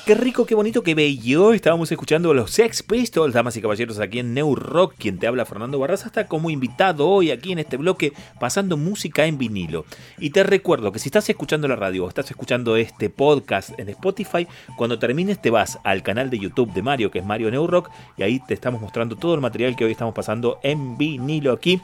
Qué 0.06 0.14
rico, 0.14 0.46
qué 0.46 0.54
bonito, 0.54 0.84
qué 0.84 0.94
bello. 0.94 1.52
Estábamos 1.52 1.90
escuchando 1.90 2.32
los 2.32 2.52
Sex 2.52 2.84
Pistols, 2.84 3.34
damas 3.34 3.56
y 3.56 3.60
caballeros, 3.60 3.98
aquí 3.98 4.20
en 4.20 4.34
New 4.34 4.54
Rock. 4.54 4.94
Quien 4.96 5.18
te 5.18 5.26
habla, 5.26 5.44
Fernando 5.44 5.80
Barraza, 5.80 6.06
está 6.06 6.28
como 6.28 6.48
invitado 6.48 7.08
hoy 7.08 7.32
aquí 7.32 7.50
en 7.50 7.58
este 7.58 7.76
bloque, 7.76 8.12
pasando 8.38 8.76
música 8.76 9.26
en 9.26 9.36
vinilo. 9.36 9.84
Y 10.20 10.30
te 10.30 10.44
recuerdo 10.44 10.92
que 10.92 11.00
si 11.00 11.08
estás 11.08 11.28
escuchando 11.28 11.66
la 11.66 11.74
radio 11.74 12.04
o 12.04 12.08
estás 12.08 12.30
escuchando 12.30 12.76
este 12.76 13.10
podcast 13.10 13.76
en 13.80 13.88
Spotify, 13.88 14.46
cuando 14.76 15.00
termines 15.00 15.42
te 15.42 15.50
vas 15.50 15.80
al 15.82 16.04
canal 16.04 16.30
de 16.30 16.38
YouTube 16.38 16.72
de 16.72 16.82
Mario, 16.82 17.10
que 17.10 17.18
es 17.18 17.24
Mario 17.24 17.50
New 17.50 17.66
Rock, 17.66 17.90
y 18.16 18.22
ahí 18.22 18.38
te 18.38 18.54
estamos 18.54 18.80
mostrando 18.80 19.16
todo 19.16 19.34
el 19.34 19.40
material 19.40 19.74
que 19.74 19.86
hoy 19.86 19.90
estamos 19.90 20.14
pasando 20.14 20.60
en 20.62 20.96
vinilo 20.96 21.52
aquí, 21.52 21.80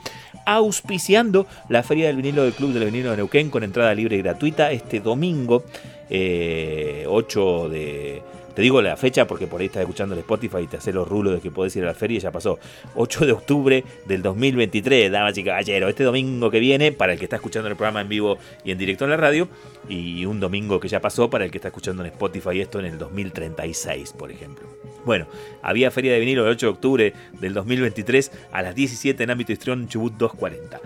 auspiciando 0.46 1.48
la 1.68 1.82
Feria 1.82 2.06
del 2.06 2.18
Vinilo 2.18 2.44
del 2.44 2.52
Club 2.52 2.72
del 2.72 2.84
Vinilo 2.84 3.10
de 3.10 3.16
Neuquén 3.16 3.50
con 3.50 3.64
entrada 3.64 3.92
libre 3.96 4.14
y 4.14 4.22
gratuita 4.22 4.70
este 4.70 5.00
domingo 5.00 5.64
eh, 6.10 7.04
8 7.08 7.68
de... 7.68 8.22
Te 8.54 8.60
digo 8.60 8.82
la 8.82 8.98
fecha 8.98 9.26
porque 9.26 9.46
por 9.46 9.62
ahí 9.62 9.68
estás 9.68 9.80
escuchando 9.80 10.14
el 10.14 10.20
Spotify 10.20 10.58
y 10.58 10.66
te 10.66 10.76
hace 10.76 10.92
los 10.92 11.08
rulos 11.08 11.32
de 11.32 11.40
que 11.40 11.50
podés 11.50 11.74
ir 11.76 11.84
a 11.84 11.86
la 11.86 11.94
feria 11.94 12.18
ya 12.18 12.30
pasó. 12.30 12.58
8 12.96 13.24
de 13.24 13.32
octubre 13.32 13.84
del 14.04 14.20
2023, 14.20 15.10
damas 15.10 15.38
y 15.38 15.44
caballeros. 15.44 15.88
Este 15.88 16.04
domingo 16.04 16.50
que 16.50 16.60
viene, 16.60 16.92
para 16.92 17.14
el 17.14 17.18
que 17.18 17.24
está 17.24 17.36
escuchando 17.36 17.70
el 17.70 17.76
programa 17.76 18.02
en 18.02 18.10
vivo 18.10 18.36
y 18.62 18.70
en 18.70 18.76
directo 18.76 19.04
en 19.04 19.10
la 19.10 19.16
radio. 19.16 19.48
Y 19.88 20.26
un 20.26 20.38
domingo 20.38 20.78
que 20.80 20.88
ya 20.88 21.00
pasó 21.00 21.30
para 21.30 21.46
el 21.46 21.50
que 21.50 21.56
está 21.56 21.68
escuchando 21.68 22.04
en 22.04 22.10
Spotify 22.10 22.60
esto 22.60 22.78
en 22.78 22.84
el 22.84 22.98
2036, 22.98 24.12
por 24.18 24.30
ejemplo. 24.30 24.68
Bueno, 25.06 25.26
había 25.62 25.90
feria 25.90 26.12
de 26.12 26.20
vinilo 26.20 26.44
el 26.44 26.52
8 26.52 26.66
de 26.66 26.72
octubre 26.72 27.12
del 27.40 27.54
2023 27.54 28.30
a 28.52 28.62
las 28.62 28.74
17 28.74 29.22
en 29.22 29.30
ámbito 29.30 29.52
histrión 29.52 29.88
Chubut 29.88 30.12
240. 30.12 30.80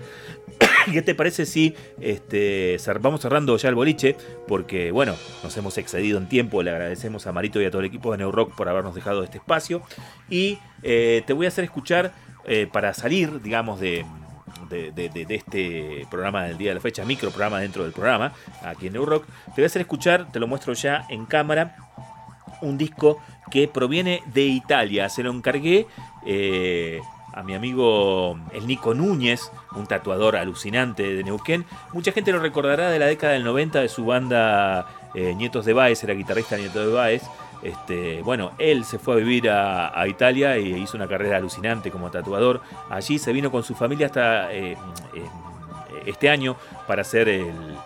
¿Qué 0.93 1.03
te 1.03 1.15
parece 1.15 1.47
si 1.47 1.75
este, 2.01 2.79
vamos 3.01 3.21
cerrando 3.21 3.57
ya 3.57 3.69
el 3.69 3.75
boliche? 3.75 4.17
Porque, 4.47 4.91
bueno, 4.91 5.15
nos 5.43 5.57
hemos 5.57 5.79
excedido 5.79 6.19
en 6.19 6.29
tiempo. 6.29 6.63
Le 6.63 6.71
agradecemos 6.71 7.27
a 7.27 7.33
Marito 7.33 7.61
y 7.61 7.65
a 7.65 7.71
todo 7.71 7.81
el 7.81 7.87
equipo 7.87 8.13
de 8.13 8.19
Neurock 8.19 8.55
por 8.55 8.69
habernos 8.69 8.95
dejado 8.95 9.25
este 9.25 9.39
espacio. 9.39 9.83
Y 10.31 10.59
eh, 10.83 11.23
te 11.27 11.33
voy 11.33 11.47
a 11.47 11.49
hacer 11.49 11.65
escuchar, 11.65 12.13
eh, 12.47 12.69
para 12.73 12.95
salir, 12.95 13.43
digamos, 13.43 13.81
de, 13.81 14.07
de, 14.71 15.27
este 15.31 16.07
programa 16.11 16.45
del 16.45 16.59
día 16.59 16.71
de 16.71 16.77
la 16.77 16.81
fecha, 16.81 17.05
micro 17.05 17.31
programa 17.31 17.61
dentro 17.61 17.83
del 17.83 17.93
programa, 17.93 18.33
aquí 18.63 18.87
en 18.87 18.95
Neurock, 18.95 19.27
te 19.27 19.53
voy 19.57 19.65
a 19.65 19.67
hacer 19.67 19.83
escuchar, 19.83 20.31
te 20.31 20.39
lo 20.39 20.47
muestro 20.47 20.73
ya 20.73 21.07
en 21.09 21.27
cámara, 21.27 21.77
un 22.63 22.79
disco 22.79 23.19
que 23.51 23.69
proviene 23.69 24.23
de 24.33 24.45
Italia. 24.45 25.09
Se 25.09 25.23
lo 25.23 25.33
encargué 25.33 25.87
eh, 26.25 27.01
a 27.37 27.43
mi 27.43 27.55
amigo 27.55 28.39
el 28.53 28.67
Nico 28.67 28.95
Núñez, 28.95 29.53
un 29.77 29.87
tatuador 29.87 30.37
alucinante 30.37 31.15
de 31.15 31.23
Neuquén. 31.23 31.67
Mucha 31.93 32.11
gente 32.11 32.33
lo 32.33 32.41
recordará 32.41 32.91
de 32.91 32.99
la 32.99 33.07
década 33.07 33.35
del 33.35 33.45
90 33.45 33.83
de 33.83 33.89
su 33.91 34.07
banda 34.07 34.87
eh, 35.15 35.35
Nietos 35.35 35.67
de 35.67 35.75
Baez, 35.75 36.03
era 36.03 36.15
guitarrista 36.15 36.57
Nietos 36.57 36.87
de 36.87 36.93
Baez. 36.93 37.23
Este, 37.63 38.23
bueno, 38.23 38.53
él 38.59 38.85
se 38.85 38.99
fue 38.99 39.15
a 39.15 39.17
vivir 39.19 39.51
a, 39.51 40.07
Italia 40.09 40.57
y 40.57 40.75
hizo 40.75 40.97
una 40.97 41.07
carrera 41.07 41.37
alucinante 41.37 41.91
como 41.91 42.11
tatuador. 42.11 42.63
Allí 42.89 43.19
se 43.19 43.33
vino 43.33 43.51
con 43.51 43.63
su 43.63 43.75
familia 43.75 44.07
hasta 44.07 44.53
eh, 44.53 44.73
eh, 44.73 44.77
este 46.07 46.31
año 46.31 46.57
para 46.87 47.03
hacer 47.03 47.29
el- 47.29 47.77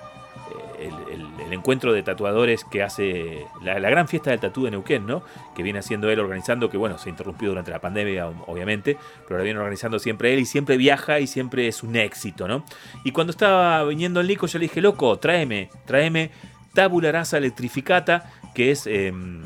el 1.50 1.58
encuentro 1.58 1.92
de 1.92 2.02
tatuadores 2.02 2.64
que 2.64 2.82
hace 2.82 3.44
la, 3.62 3.78
gran 3.78 4.08
fiesta 4.08 4.30
del 4.30 4.40
tatú 4.40 4.64
de 4.64 4.70
Neuquén, 4.70 5.06
¿no? 5.06 5.22
Que 5.54 5.62
viene 5.62 5.80
haciendo 5.80 6.08
él 6.10 6.20
organizando, 6.20 6.70
que 6.70 6.76
bueno, 6.76 6.96
se 6.98 7.10
interrumpió 7.10 7.48
durante 7.48 7.70
la 7.70 7.80
pandemia, 7.80 8.28
ob- 8.28 8.44
obviamente, 8.46 8.96
pero 9.26 9.38
la 9.38 9.44
viene 9.44 9.58
organizando 9.58 9.98
siempre 9.98 10.32
él 10.32 10.38
y 10.40 10.46
siempre 10.46 10.76
viaja 10.76 11.20
y 11.20 11.26
siempre 11.26 11.66
es 11.68 11.82
un 11.82 11.96
éxito, 11.96 12.46
¿no? 12.48 12.64
Y 13.04 13.12
cuando 13.12 13.32
estaba 13.32 13.84
viniendo 13.84 14.20
el 14.20 14.28
Nico, 14.28 14.46
yo 14.46 14.58
le 14.58 14.64
dije, 14.64 14.80
loco, 14.80 15.18
tráeme, 15.18 15.70
tráeme 15.86 16.30
Tabula 16.74 17.10
Rasa 17.12 17.38
Electrificata, 17.38 18.30
que 18.54 18.70
es 18.70 18.86
em, 18.86 19.42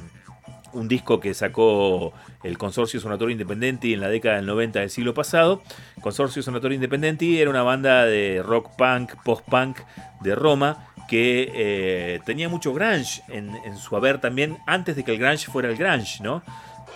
un 0.74 0.88
disco 0.88 1.20
que 1.20 1.34
sacó 1.34 2.12
el 2.42 2.58
Consorcio 2.58 3.00
Sonatorio 3.00 3.32
Independenti 3.32 3.94
en 3.94 4.00
la 4.00 4.08
década 4.08 4.36
del 4.36 4.46
90 4.46 4.80
del 4.80 4.90
siglo 4.90 5.14
pasado. 5.14 5.62
Consorcio 6.00 6.42
Sonatorio 6.42 6.74
Independenti 6.74 7.40
era 7.40 7.50
una 7.50 7.62
banda 7.62 8.04
de 8.04 8.42
rock 8.42 8.76
punk, 8.76 9.14
post-punk 9.24 9.78
de 10.20 10.34
Roma 10.34 10.88
que 11.08 11.50
eh, 11.54 12.20
tenía 12.24 12.48
mucho 12.48 12.72
grunge 12.72 13.22
en, 13.28 13.76
su 13.76 13.96
haber 13.96 14.20
también 14.20 14.58
antes 14.66 14.96
de 14.96 15.04
que 15.04 15.12
el 15.12 15.18
grunge 15.18 15.50
fuera 15.50 15.68
el 15.68 15.76
grunge, 15.76 16.22
¿no? 16.22 16.42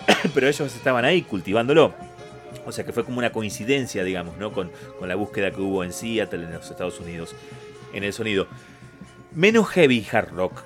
Pero 0.35 0.49
ellos 0.49 0.75
estaban 0.75 1.05
ahí 1.05 1.23
cultivándolo. 1.23 1.95
O 2.67 2.73
sea 2.73 2.85
que 2.85 2.93
fue 2.93 3.05
como 3.05 3.19
una 3.19 3.31
coincidencia, 3.31 4.05
digamos, 4.05 4.37
¿no? 4.39 4.53
Con, 4.53 4.71
con 4.99 5.09
la 5.09 5.15
búsqueda 5.15 5.51
que 5.51 5.61
hubo 5.61 5.85
en 5.85 5.93
Seattle, 5.93 6.45
en 6.45 6.53
los 6.53 6.71
Estados 6.71 7.01
Unidos, 7.01 7.35
en 7.93 8.05
el 8.05 8.13
sonido. 8.13 8.47
Menos 9.35 9.69
heavy 9.69 10.07
hard 10.11 10.31
rock, 10.33 10.63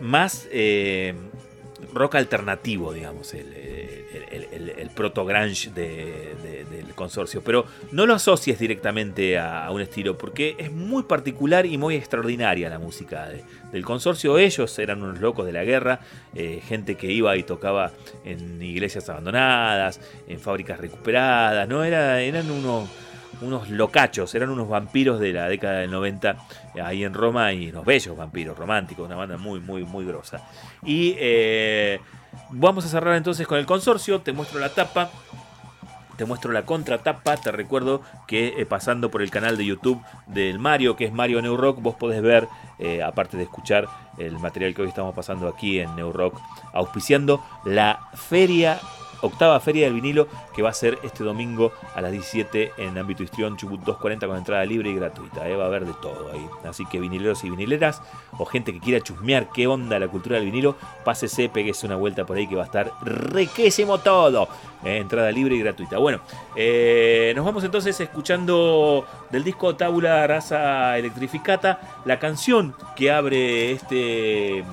más 0.00 0.48
eh, 0.50 1.14
rock 1.92 2.16
alternativo, 2.16 2.92
digamos, 2.92 3.34
el, 3.34 3.52
el, 3.52 4.72
el 4.76 4.90
proto-grunge 4.90 5.70
de- 5.70 6.34
de- 6.42 6.64
del 6.64 6.94
consorcio. 6.94 7.42
Pero 7.42 7.64
no 7.92 8.06
lo 8.06 8.14
asocies 8.14 8.58
directamente 8.58 9.38
a, 9.38 9.66
a 9.66 9.70
un 9.70 9.80
estilo, 9.80 10.16
porque 10.18 10.54
es 10.58 10.70
muy 10.72 11.02
particular 11.04 11.66
y 11.66 11.78
muy 11.78 11.94
extraordinaria 11.96 12.68
la 12.68 12.78
música 12.78 13.28
de- 13.28 13.44
del 13.72 13.84
consorcio. 13.84 14.38
Ellos 14.38 14.78
eran 14.78 15.02
unos 15.02 15.20
locos 15.20 15.46
de 15.46 15.52
la 15.52 15.64
guerra, 15.64 16.00
eh, 16.34 16.60
gente 16.66 16.96
que 16.96 17.10
iba 17.10 17.36
y 17.36 17.42
tocaba 17.42 17.92
en 18.24 18.62
iglesias 18.62 19.08
abandonadas, 19.08 20.00
en 20.28 20.40
fábricas 20.40 20.78
recuperadas, 20.80 21.68
¿no? 21.68 21.84
Era, 21.84 22.20
eran 22.20 22.50
unos 22.50 22.88
unos 23.42 23.68
locachos, 23.70 24.34
eran 24.34 24.50
unos 24.50 24.68
vampiros 24.68 25.20
de 25.20 25.32
la 25.32 25.48
década 25.48 25.78
del 25.80 25.90
90 25.90 26.36
ahí 26.82 27.04
en 27.04 27.14
Roma 27.14 27.52
y 27.52 27.70
unos 27.70 27.84
bellos 27.84 28.16
vampiros 28.16 28.56
románticos, 28.56 29.06
una 29.06 29.16
banda 29.16 29.36
muy, 29.36 29.60
muy, 29.60 29.84
muy 29.84 30.04
grosa. 30.04 30.42
Y 30.84 31.14
eh, 31.18 32.00
vamos 32.50 32.84
a 32.84 32.88
cerrar 32.88 33.16
entonces 33.16 33.46
con 33.46 33.58
el 33.58 33.66
consorcio, 33.66 34.20
te 34.20 34.32
muestro 34.32 34.60
la 34.60 34.70
tapa. 34.70 35.10
Te 36.16 36.26
muestro 36.26 36.52
la 36.52 36.66
contratapa, 36.66 37.38
te 37.38 37.50
recuerdo 37.50 38.02
que 38.26 38.48
eh, 38.58 38.66
pasando 38.66 39.10
por 39.10 39.22
el 39.22 39.30
canal 39.30 39.56
de 39.56 39.64
YouTube 39.64 40.02
del 40.26 40.58
Mario, 40.58 40.94
que 40.94 41.06
es 41.06 41.14
Mario 41.14 41.40
New 41.40 41.56
Rock, 41.56 41.80
vos 41.80 41.94
podés 41.94 42.20
ver, 42.20 42.46
eh, 42.78 43.02
aparte 43.02 43.38
de 43.38 43.44
escuchar 43.44 43.88
el 44.18 44.38
material 44.38 44.74
que 44.74 44.82
hoy 44.82 44.88
estamos 44.88 45.14
pasando 45.14 45.48
aquí 45.48 45.80
en 45.80 45.96
New 45.96 46.12
Rock, 46.12 46.38
auspiciando 46.74 47.42
la 47.64 48.10
feria 48.12 48.78
octava 49.22 49.58
feria 49.60 49.86
del 49.86 49.94
vinilo 49.94 50.28
que 50.54 50.62
va 50.62 50.70
a 50.70 50.74
ser 50.74 50.98
este 51.02 51.24
domingo 51.24 51.72
a 51.94 52.00
las 52.00 52.12
17 52.12 52.72
en 52.78 52.98
ámbito 52.98 53.22
histrión 53.22 53.56
Chubut 53.56 53.80
240 53.80 54.26
con 54.26 54.36
entrada 54.36 54.64
libre 54.64 54.90
y 54.90 54.94
gratuita. 54.94 55.48
¿eh? 55.48 55.56
Va 55.56 55.64
a 55.64 55.66
haber 55.66 55.86
de 55.86 55.94
todo 55.94 56.30
ahí. 56.32 56.46
Así 56.64 56.86
que 56.86 57.00
vinileros 57.00 57.44
y 57.44 57.50
vinileras 57.50 58.02
o 58.38 58.44
gente 58.44 58.72
que 58.72 58.80
quiera 58.80 59.00
chusmear 59.00 59.50
qué 59.52 59.66
onda 59.66 59.98
la 59.98 60.08
cultura 60.08 60.36
del 60.36 60.46
vinilo, 60.46 60.76
pásese, 61.04 61.48
peguese 61.48 61.86
una 61.86 61.96
vuelta 61.96 62.24
por 62.24 62.36
ahí 62.36 62.46
que 62.46 62.56
va 62.56 62.62
a 62.62 62.66
estar 62.66 62.92
riquísimo 63.02 63.98
todo. 63.98 64.48
¿eh? 64.84 64.98
Entrada 64.98 65.30
libre 65.30 65.54
y 65.56 65.60
gratuita. 65.60 65.98
Bueno, 65.98 66.20
eh, 66.56 67.32
nos 67.36 67.44
vamos 67.44 67.64
entonces 67.64 67.98
escuchando 68.00 69.06
del 69.30 69.44
disco 69.44 69.76
Tabula 69.76 70.26
Rasa 70.26 70.98
Electrificata 70.98 71.80
la 72.04 72.18
canción 72.18 72.74
que 72.96 73.10
abre 73.10 73.72
este 73.72 74.64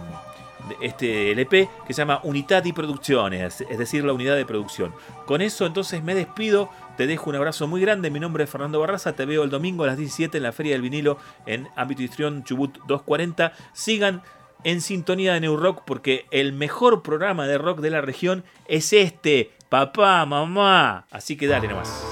este 0.82 1.32
LP 1.32 1.70
que 1.86 1.94
se 1.94 2.02
llama 2.02 2.20
Unidad 2.24 2.66
y 2.66 2.74
Producciones, 2.74 3.62
es 3.62 3.78
decir, 3.78 4.04
la 4.04 4.14
unidad 4.14 4.36
de 4.36 4.46
producción. 4.46 4.94
Con 5.26 5.42
eso 5.42 5.66
entonces 5.66 6.04
me 6.04 6.16
despido, 6.16 6.70
te 6.96 7.08
dejo 7.08 7.30
un 7.30 7.36
abrazo 7.36 7.68
muy 7.68 7.82
grande, 7.82 8.10
mi 8.10 8.20
nombre 8.20 8.44
es 8.44 8.50
Fernando 8.50 8.80
Barraza, 8.80 9.14
te 9.14 9.26
veo 9.26 9.44
el 9.44 9.50
domingo 9.50 9.84
a 9.84 9.88
las 9.88 9.98
17 9.98 10.38
en 10.38 10.44
la 10.44 10.52
Feria 10.52 10.74
del 10.74 10.82
Vinilo 10.82 11.18
en 11.46 11.68
Ámbito 11.76 12.04
Histrión 12.04 12.44
Chubut 12.44 12.78
240. 12.88 13.54
Sigan 13.74 14.22
en 14.64 14.82
sintonía 14.82 15.34
de 15.34 15.42
New 15.42 15.58
Rock 15.58 15.84
porque 15.86 16.26
el 16.32 16.54
mejor 16.54 17.04
programa 17.04 17.48
de 17.48 17.58
rock 17.58 17.80
de 17.80 17.90
la 17.90 18.02
región 18.02 18.44
es 18.68 18.94
este, 18.94 19.52
papá, 19.70 20.26
mamá. 20.26 21.06
Así 21.12 21.38
que 21.38 21.48
dale 21.48 21.68
nomás. 21.68 22.04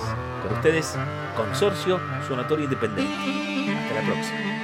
Con 0.41 0.57
ustedes, 0.57 0.95
Consorcio 1.35 1.99
Sonatorio 2.27 2.65
Independiente. 2.65 3.13
Hasta 3.73 3.95
la 3.95 4.01
próxima. 4.01 4.54